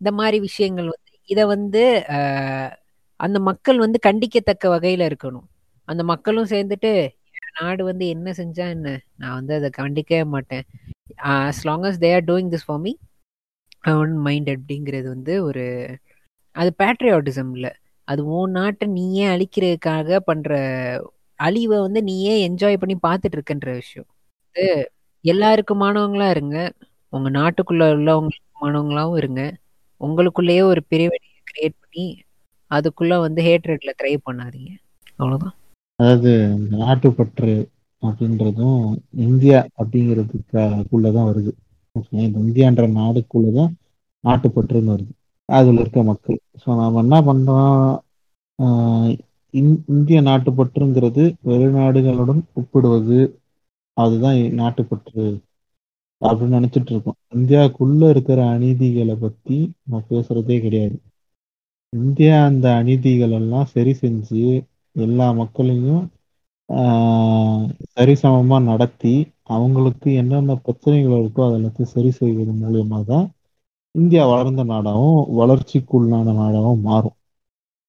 இந்த 0.00 0.10
மாதிரி 0.20 0.38
விஷயங்கள் 0.40 0.88
வந்து 0.94 1.12
இதை 1.28 1.44
வந்து 1.54 1.82
அந்த 3.20 3.38
மக்கள் 3.48 3.78
வந்து 3.84 3.98
கண்டிக்கத்தக்க 4.06 4.68
வகையில் 4.68 5.04
இருக்கணும். 5.08 5.46
அந்த 5.88 6.02
மக்களும் 6.12 6.50
சேர்ந்துட்டு 6.52 6.90
என் 7.38 7.56
நாடு 7.60 7.82
வந்து 7.84 8.04
என்ன 8.14 8.28
செஞ்சா 8.40 8.66
என்ன? 8.76 8.88
நான் 9.20 9.36
வந்து 9.38 9.54
அதை 9.58 9.70
கண்டிக்கவே 9.78 10.24
மாட்டேன். 10.34 10.64
As 11.32 11.62
long 11.68 11.86
as 11.90 12.00
they 12.04 12.10
are 12.16 12.26
doing 12.30 12.50
this 12.54 12.66
for 12.68 12.82
me 12.86 12.92
one 13.94 14.14
mind 14.26 14.50
அப்படிங்கிறது 14.56 15.08
வந்து 15.08 15.34
ஒரு 15.44 15.64
அது 16.56 16.70
பேட்ரியாட்டிசம் 16.82 17.52
இல்லை. 17.56 17.72
அது 18.08 18.26
உன் 18.26 18.50
நாட்டை 18.50 18.86
நீயே 18.88 19.26
அழிக்கிறதுக்காக 19.26 20.16
பண்ற 20.24 20.50
அழிவை 21.38 21.78
வந்து 21.80 22.00
நீயே 22.02 22.34
என்ஜாய் 22.48 22.76
பண்ணி 22.76 22.96
பார்த்துட்டு 23.06 23.36
இருக்கன்ற 23.36 23.72
விஷயம் 23.72 24.08
இது 24.56 24.66
எல்லாருக்குமானவங்களா 25.24 26.26
இருங்க. 26.30 26.56
உங்க 27.12 27.28
நாட்டுக்குள்ள 27.30 27.84
உள்ளவங்களுக்குமானவங்களாவும் 27.96 29.16
இருங்க. 29.16 29.42
உங்களுக்குள்ளேயே 30.00 30.62
ஒரு 30.62 30.80
பிரிவினையை 30.88 31.38
கிரியேட் 31.50 31.76
பண்ணி 31.82 32.06
அதுக்குள்ள 32.70 33.20
வந்து 33.20 33.40
ஹேட்ரட்ல 33.42 33.90
ட்ரை 34.02 34.14
பண்ணாதீங்க. 34.26 34.70
அவ்வளவுதான். 35.16 35.54
அதாவது 35.98 36.30
நாட்டுப்பற்று 36.72 37.54
அப்படின்றதும் 38.02 38.80
இந்தியா 39.26 39.58
அப்படிங்கிறதுக்குள்ளதான் 39.80 41.28
வருது. 41.30 41.52
ஓகே 41.96 42.22
இந்த 42.26 42.38
இந்தியான்ற 42.46 42.84
நாடுக்குள்ளதான் 43.00 43.72
நாட்டுப்பற்றுன்னு 44.24 44.92
வருது. 44.94 45.12
அதுல 45.48 45.80
இருக்க 45.80 46.02
மக்கள். 46.02 46.38
ஸோ 46.62 46.76
நாம 46.76 46.98
என்ன 47.00 47.20
பண்றோம்? 47.22 47.80
ஆஹ் 48.58 49.10
இந்- 49.54 49.82
இந்திய 49.86 50.22
நாட்டுப்பற்றுங்கிறது 50.22 51.24
வெளிநாடுகளுடன் 51.44 52.42
ஒப்பிடுவது 52.54 53.18
அதுதான் 53.96 54.38
நாட்டுப்பற்று 54.54 55.24
அப்படின்னு 56.22 56.56
நினைச்சிட்டு 56.58 56.90
இருக்கோம் 56.90 57.18
இந்தியாவுக்குள்ள 57.34 58.08
இருக்கிற 58.08 58.44
அநீதிகளை 58.48 59.16
பத்தி 59.20 59.56
நம்ம 59.82 60.04
பேசுறதே 60.10 60.60
கிடையாது. 60.60 60.96
இந்தியா 61.92 62.44
அந்த 62.44 62.66
அநீதிகள் 62.74 63.30
எல்லாம் 63.30 63.64
சரி 63.66 63.92
செஞ்சு 64.00 64.42
எல்லா 64.96 65.32
மக்களையும் 65.32 66.02
ஆஹ் 66.68 67.64
சரிசமமா 67.94 68.62
நடத்தி 68.62 69.14
அவங்களுக்கு 69.48 70.14
என்னென்ன 70.14 70.54
பிரச்சனைகள் 70.56 71.18
இருக்கோ 71.18 71.42
அதெல்லாத்தையும் 71.48 71.94
சரி 71.94 72.10
செய்வது 72.10 72.52
மூலியமா 72.52 73.04
தான் 73.04 73.26
இந்தியா 73.94 74.26
வளர்ந்த 74.26 74.64
நாடாகவும் 74.64 75.20
வளர்ச்சிக்குள்ளான 75.38 76.34
நாடாகவும் 76.34 76.80
மாறும். 76.80 77.16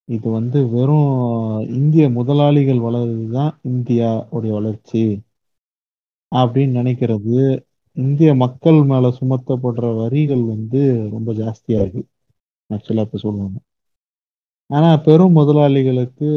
இது 0.09 0.29
வந்து 0.29 0.59
வெறும் 0.69 1.09
இந்திய 1.69 2.09
முதலாளிகள் 2.09 2.77
வளர்றதுதான் 2.77 3.53
இந்தியாவுடைய 3.63 4.51
வளர்ச்சி 4.51 5.03
அப்படின்னு 6.31 6.77
நினைக்கிறது. 6.79 7.37
இந்திய 7.97 8.35
மக்கள் 8.35 8.79
மேல 8.83 9.07
சுமத்தப்படுற 9.19 9.95
வரிகள் 9.97 10.43
வந்து 10.43 10.81
ரொம்ப 11.11 11.33
ஜாஸ்தியா 11.33 11.77
இருக்கு. 11.81 12.01
ஆக்சுவலா 12.69 12.99
இப்ப 12.99 13.17
சொல்லுவாங்க 13.17 13.57
ஆனா 14.69 14.97
பெரும் 14.97 15.35
முதலாளிகளுக்கு 15.35 16.27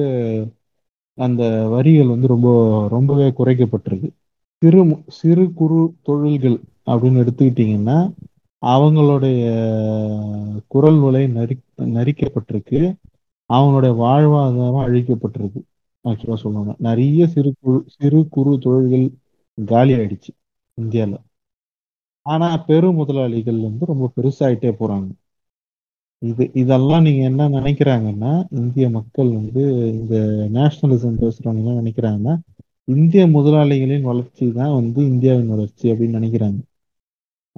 அந்த 1.18 1.42
வரிகள் 1.68 2.06
வந்து 2.06 2.26
ரொம்ப 2.26 2.48
ரொம்பவே 2.88 3.28
குறைக்கப்பட்டிருக்கு. 3.38 4.08
சிறு 4.62 4.80
சிறு 5.10 5.44
குறு 5.52 5.78
தொழில்கள் 6.02 6.58
அப்படின்னு 6.86 7.20
எடுத்துக்கிட்டீங்கன்னா 7.22 7.98
அவங்களுடைய 8.62 9.42
குரல் 10.66 10.98
விலை 10.98 11.26
நரி 11.28 11.54
நரிக்கப்பட்டிருக்கு. 11.96 12.80
அவங்களுடைய 13.50 13.92
வாழ்வாதாரம் 14.04 14.86
அழிக்கப்பட்டிருக்கு. 14.86 15.60
ஆக்சுவலா 16.04 16.34
சொல்லுவாங்க 16.34 16.74
நிறைய 16.78 17.26
சிறு 17.26 17.50
குறு 17.60 17.84
சிறு 17.96 18.28
குறு 18.28 18.58
தொழில்கள் 18.58 19.06
காலி 19.58 19.92
ஆயிடுச்சு 19.94 20.32
இந்தியால. 20.78 21.14
ஆனா 22.26 22.56
பெரும் 22.68 22.94
முதலாளிகள் 22.94 23.58
வந்து 23.60 23.84
ரொம்ப 23.86 24.06
பெருசாயிட்டே 24.16 24.70
போறாங்க. 24.80 25.08
இது 26.22 26.50
இதெல்லாம் 26.54 27.02
நீங்க 27.02 27.22
என்ன 27.24 27.48
நினைக்கிறாங்கன்னா 27.48 28.32
இந்திய 28.50 28.90
மக்கள் 28.90 29.30
வந்து 29.30 29.62
இந்த 29.92 30.14
நேஷனலிசம் 30.56 31.20
பேசுறவங்க 31.22 31.62
என்ன 31.64 31.76
நினைக்கிறாங்கன்னா 31.82 32.34
இந்திய 32.88 33.26
முதலாளிகளின் 33.26 34.08
வளர்ச்சி 34.10 34.52
தான் 34.52 34.74
வந்து 34.74 35.00
இந்தியாவின் 35.06 35.48
வளர்ச்சி 35.48 35.92
அப்படின்னு 35.92 36.18
நினைக்கிறாங்க. 36.18 36.58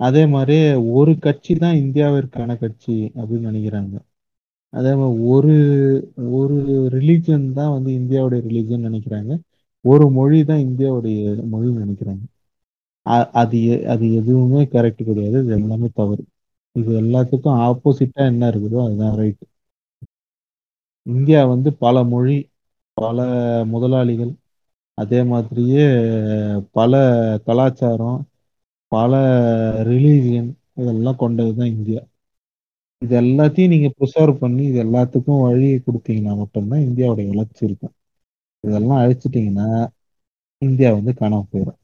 அதே 0.00 0.26
மாதிரி 0.26 0.56
ஒரு 0.92 1.12
கட்சி 1.18 1.54
தான் 1.56 1.76
இந்தியாவிற்கான 1.76 2.56
கட்சி 2.58 2.92
அப்படின்னு 3.16 3.48
நினைக்கிறாங்க. 3.50 3.94
அதே 4.72 4.92
மாதிரி 4.94 5.22
ஒரு 5.28 5.54
ஒரு 6.38 6.56
ரிலீஜன் 6.96 7.52
தான் 7.52 7.72
வந்து 7.72 7.90
இந்தியாவுடைய 7.92 8.40
ரிலீஜன் 8.48 8.86
நினைக்கிறாங்க. 8.88 9.32
ஒரு 9.84 10.10
மொழி 10.10 10.44
தான் 10.44 10.58
இந்தியாவுடைய 10.60 11.18
மொழின்னு 11.52 11.82
நினைக்கிறாங்க. 11.84 12.24
அ- 13.06 13.30
அது 13.34 13.56
எ- 13.66 13.84
அது 13.86 14.06
எதுவுமே 14.14 14.62
கரெக்ட் 14.66 15.02
கிடையாது. 15.02 15.38
இது 15.42 15.52
எல்லாமே 15.54 15.88
தவறு. 15.94 16.22
இது 16.76 17.00
எல்லாத்துக்கும் 17.00 17.60
ஆப்போசிட்டா 17.66 18.22
என்ன 18.26 18.50
இருக்குதோ 18.50 18.84
அதுதான் 18.86 19.16
ரைட் 19.16 19.42
இந்தியா 21.06 21.44
வந்து 21.46 21.70
பல 21.76 22.04
மொழி 22.04 22.36
பல 22.96 23.18
முதலாளிகள் 23.66 24.32
அதே 24.98 25.22
மாதிரியே 25.24 25.84
பல 26.72 26.92
கலாச்சாரம் 27.46 28.18
பல 28.90 29.12
ரிலீஜியன் 29.82 30.50
இதெல்லாம் 30.74 31.16
கொண்டது 31.16 31.56
தான் 31.56 31.66
இந்தியா. 31.66 32.00
இது 33.04 33.20
எல்லாத்தையும் 33.20 33.68
நீங்க 33.68 33.90
ப்ரிசர்வ் 33.98 34.36
பண்ணி 34.36 34.62
இது 34.62 34.84
எல்லாத்துக்கும் 34.84 35.42
வழியை 35.42 35.76
கொடுத்தீங்கன்னா 35.78 36.36
மட்டும்தான் 36.36 36.80
இந்தியாவுடைய 36.80 37.28
வளர்ச்சி 37.28 37.66
இருக்கும். 37.66 37.92
இதெல்லாம் 38.60 38.98
அழிச்சிட்டிங்கன்னா 38.98 39.88
இந்தியா 40.58 40.92
வந்து 40.92 41.12
காணாம 41.20 41.44
போயிடும். 41.52 41.78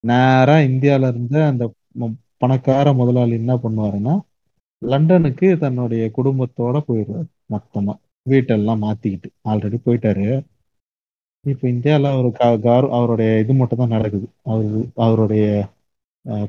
நேரா 0.00 0.56
இந்தியால 0.56 1.08
இருந்த 1.08 1.46
அந்த 1.46 1.72
பணக்கார 2.36 2.92
முதலாளி 2.92 3.32
என்ன 3.32 3.54
பண்ணுவாருன்னா 3.56 4.20
லண்டனுக்கு 4.78 5.58
தன்னுடைய 5.58 6.10
குடும்பத்தோட 6.16 6.80
போயிடுவாரு 6.88 7.28
மொத்தமா. 7.50 7.94
வீட்டெல்லாம் 8.30 8.82
மாத்திக்கிட்டு 8.82 9.30
ஆல்ரெடி 9.44 9.78
போயிட்டாரு. 9.86 10.44
இப்ப 11.48 11.68
இந்தியாவில் 11.68 12.06
அவர் 12.06 12.30
க- 12.32 12.58
கார் 12.58 12.90
அவருடைய 12.90 13.38
இது 13.38 13.52
மட்டும் 13.54 13.78
தான் 13.78 13.88
நடக்குது. 13.88 14.28
அவரு 14.44 14.88
அவருடைய 14.94 15.68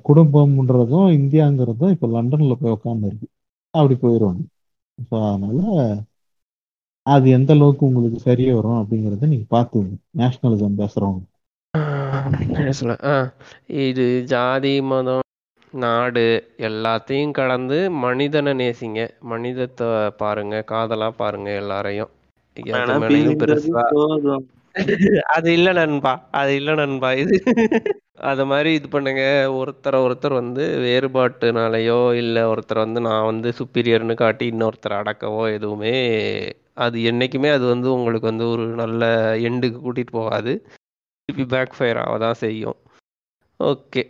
குடும்பம்ன்றதும் 0.07 1.09
இந்தியாங்கிறதும் 1.17 1.93
இப்ப 1.95 2.07
லண்டன்ல 2.15 2.55
போய் 2.61 2.75
உட்கார்ந்து 2.77 3.09
இருக்கு. 3.09 3.27
அப்படி 3.73 3.95
போயிடுவாங்க 4.03 4.41
ஸோ 4.99 5.15
அதனால 5.27 5.59
அது 7.05 7.27
எந்த 7.37 7.51
அளவுக்கு 7.55 7.83
உங்களுக்கு 7.87 8.19
சரியா 8.27 8.53
வரும் 8.55 8.79
அப்படிங்கறத 8.79 9.29
நீங்க 9.33 9.47
பார்த்துங்க 9.55 9.91
நேஷனலிசம் 10.19 10.79
பேசுறவங்க. 10.81 11.23
இது 13.83 14.05
ஜாதி 14.31 14.73
மதம் 14.89 15.25
நாடு 15.73 16.25
எல்லாத்தையும் 16.67 17.35
கடந்து 17.39 17.77
மனிதனை 18.05 18.53
நேசிங்க. 18.61 19.01
மனிதத்தை 19.31 19.89
பாருங்க 20.21 20.63
காதலா 20.71 21.09
பாருங்க 21.21 21.49
எல்லாரையும். 21.61 22.11
பெருசா 23.41 23.83
அது 25.35 25.49
இல்ல 25.53 25.69
நண்பா 25.73 26.13
அது 26.31 26.51
இல்ல 26.55 26.71
நண்பா 26.73 27.09
இது. 27.13 27.35
அத 28.29 28.45
மாதிரி 28.45 28.69
இது 28.73 28.87
பண்ணுங்க. 28.89 29.23
ஒருத்தரை 29.59 29.97
ஒருத்தர் 30.05 30.33
வந்து 30.33 30.63
வேறுபாட்டுனாலயோ 30.85 31.99
இல்ல 32.13 32.47
ஒருத்தர் 32.51 32.83
வந்து 32.85 33.01
நான் 33.01 33.25
வந்து 33.25 33.49
சுப்பீரியர்னு 33.59 34.15
காட்டி 34.15 34.45
இன்னொருத்தரை 34.53 34.97
அடக்கவோ 35.01 35.43
எதுவுமே 35.57 35.93
அது 36.85 36.97
என்னைக்குமே 37.11 37.49
அது 37.53 37.65
வந்து 37.65 37.87
உங்களுக்கு 37.93 38.27
வந்து 38.31 38.45
ஒரு 38.53 38.65
நல்ல 38.81 39.03
எண்டுக்கு 39.49 39.79
கூட்டிட்டு 39.79 40.11
போகாது. 40.11 40.53
திருப்பி 41.29 41.45
பேக் 41.53 41.75
ஃபயர் 41.77 42.01
ஆக 42.03 42.13
தான் 42.17 42.39
செய்யும் 42.43 42.77
ஓகே 43.59 44.03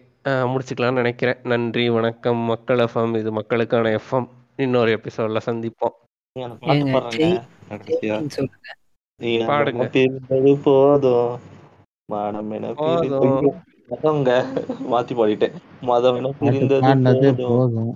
முடிச்சுக்கலாம்னு 0.51 1.01
நினைக்கிறேன். 1.01 1.39
நன்றி 1.51 1.85
வணக்கம். 1.89 2.41
மக்கள் 2.51 2.83
எஃப்எம் 2.85 3.15
இது 3.21 3.31
மக்களுக்கான 3.31 3.93
எஃப்எம் 3.99 4.27
இன்னொரு 4.57 4.91
எபிசோட்ல 4.97 5.41
சந்திப்போம். 5.49 5.95
பாடுங்க. 9.49 9.85
போதும் 10.63 11.33
மனம் 12.09 12.51
என 12.51 12.67
பிரிந்தது 12.75 13.17
போதும். 13.25 13.57
மதங்க 13.89 14.31
மாத்தி 14.91 15.13
பாடிட்டேன் 15.15 15.55
மதம் 15.81 16.17
என 16.19 16.31
பிரிந்தது 16.39 17.31
போதும் 17.41 17.91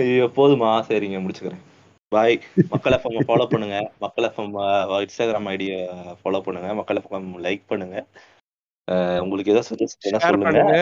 ஐயோ 0.00 0.26
போதுமா 0.36 0.70
சரிங்க 0.88 1.20
முடிச்சுக்கிறேன் 1.22 1.62
பாய் 2.12 2.34
மக்கள் 2.68 2.94
எஃப்எம் 2.96 3.26
ஃபாலோ 3.28 3.46
பண்ணுங்க 3.46 3.76
மக்கள் 3.98 4.26
எஃப்எம் 4.28 4.54
இன்ஸ்டாகிராம் 5.04 5.48
ஐடிய 5.48 5.72
ஃபாலோ 6.20 6.40
பண்ணுங்க 6.40 6.70
மக்கள் 6.74 7.00
எஃப்எம் 7.00 7.30
லைக் 7.40 7.64
பண்ணுங்க 7.68 7.98
உங்களுக்கு 9.18 9.52
ஏதோ 9.54 9.62
சஜஸ்ட் 9.68 10.04
ஷேர் 10.04 10.24
சொல்லுங்க 10.24 10.46
பண்ணுங்க 10.46 10.78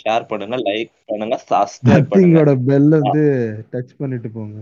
ஷேர் 0.00 0.28
பண்ணுங்க 0.30 0.56
லைக் 0.66 0.92
பண்ணுங்க 1.08 1.38
சப்ஸ்கிரைப் 1.44 2.10
பண்ணுங்க 2.10 2.56
பெல் 2.68 2.90
வந்து 2.98 3.24
டச் 3.72 3.94
பண்ணிட்டு 3.98 4.30
போங்க 4.30 4.58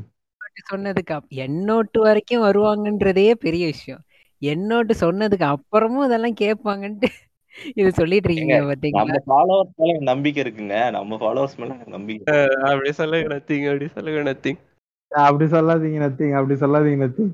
சொன்னதுக்கு 0.71 1.15
என்னோட்டு 1.45 1.99
வரைக்கும் 1.99 2.45
வருவாங்கன்றதே 2.47 3.35
பெரிய 3.45 3.65
விஷயம். 3.67 4.03
என்னோட்டு 4.43 4.95
சொன்னதுக்கு 5.01 5.47
அப்புறமும் 5.55 6.07
இதெல்லாம் 6.07 6.41
கேட்பாங்கன்ட்டு 6.41 7.09
இது 7.75 7.91
சொல்லிட்டு 7.93 8.29
இருக்கீங்க 8.29 8.57
நம்ம 8.57 8.71
பாத்தீங்களா 8.71 9.21
ஃபாலோவர்ஸ் 9.27 9.75
மேல 9.77 9.99
நம்பிக்கை 10.03 10.41
இருக்குங்க. 10.45 10.77
நம்ம 10.91 11.17
ஃபாலோவர்ஸ் 11.17 11.59
மேல 11.59 11.77
நம்பிக்கை. 11.87 12.37
அப்படி 12.71 12.93
சொல்லுங்க 12.93 13.29
நத்திங் 13.35 13.67
அப்படி 13.69 13.89
சொல்லுங்க 13.89 14.23
நத்திங். 14.31 14.61
அப்படி 15.13 15.47
சொல்லாதீங்க 15.47 15.99
நத்திங் 16.05 16.37
அப்படி 16.39 16.55
சொல்லாதீங்க 16.55 17.01
நத்திங். 17.05 17.33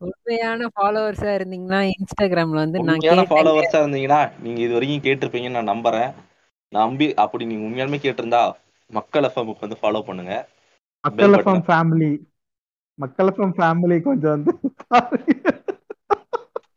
உண்மையான 0.00 0.68
ஃபாலோவர்ஸா 0.74 1.30
இருந்தீங்கன்னா 1.38 1.80
இன்ஸ்டாகிராம்ல 1.94 2.62
வந்து 2.64 2.80
நான் 2.82 3.30
ஃபாலோவர்ஸா 3.30 3.78
இருந்தீங்கன்னா 3.82 4.20
நீங்க 4.38 4.60
இது 4.60 4.72
வரைக்கும் 4.72 5.04
கேட்டிருப்பீங்கன்னு 5.04 5.58
நான் 5.58 5.72
நம்புறேன். 5.74 6.10
நம்பி 6.72 7.14
அப்படி 7.14 7.44
நீங்க 7.44 7.66
உண்மையாலுமே 7.66 7.98
கேட்டிருந்தா 8.02 8.42
மக்கள் 8.90 9.22
எஃப்எம்க்கு 9.22 9.60
வந்து 9.60 9.80
ஃபாலோ 9.82 10.02
பண்ணுங்க. 10.02 10.34
மக்கள். 11.04 11.34
எஃப்எம் 11.38 11.62
ஃபேமிலி 11.68 12.10
மக்களுக்கும் 12.98 13.54
ஃபேமிலி 13.56 13.96
கொஞ்சம் 14.02 14.34
வந்து 14.34 14.52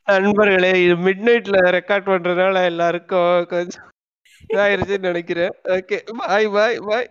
நண்பர்களே 0.08 0.72
இது 0.84 0.96
மிட் 1.06 1.24
நைட்ல 1.28 1.58
ரெக்கார்ட் 1.78 2.10
பண்றதுனால 2.12 2.64
எல்லாருக்கும் 2.66 3.46
கொஞ்சம் 3.46 3.86
இதாயிருச்சுன்னு 4.50 5.10
நினைக்கிறேன். 5.10 5.54
ஓகே 5.76 5.98
பாய் 6.20 6.48
பாய் 6.50 6.78
பாய் 6.80 7.10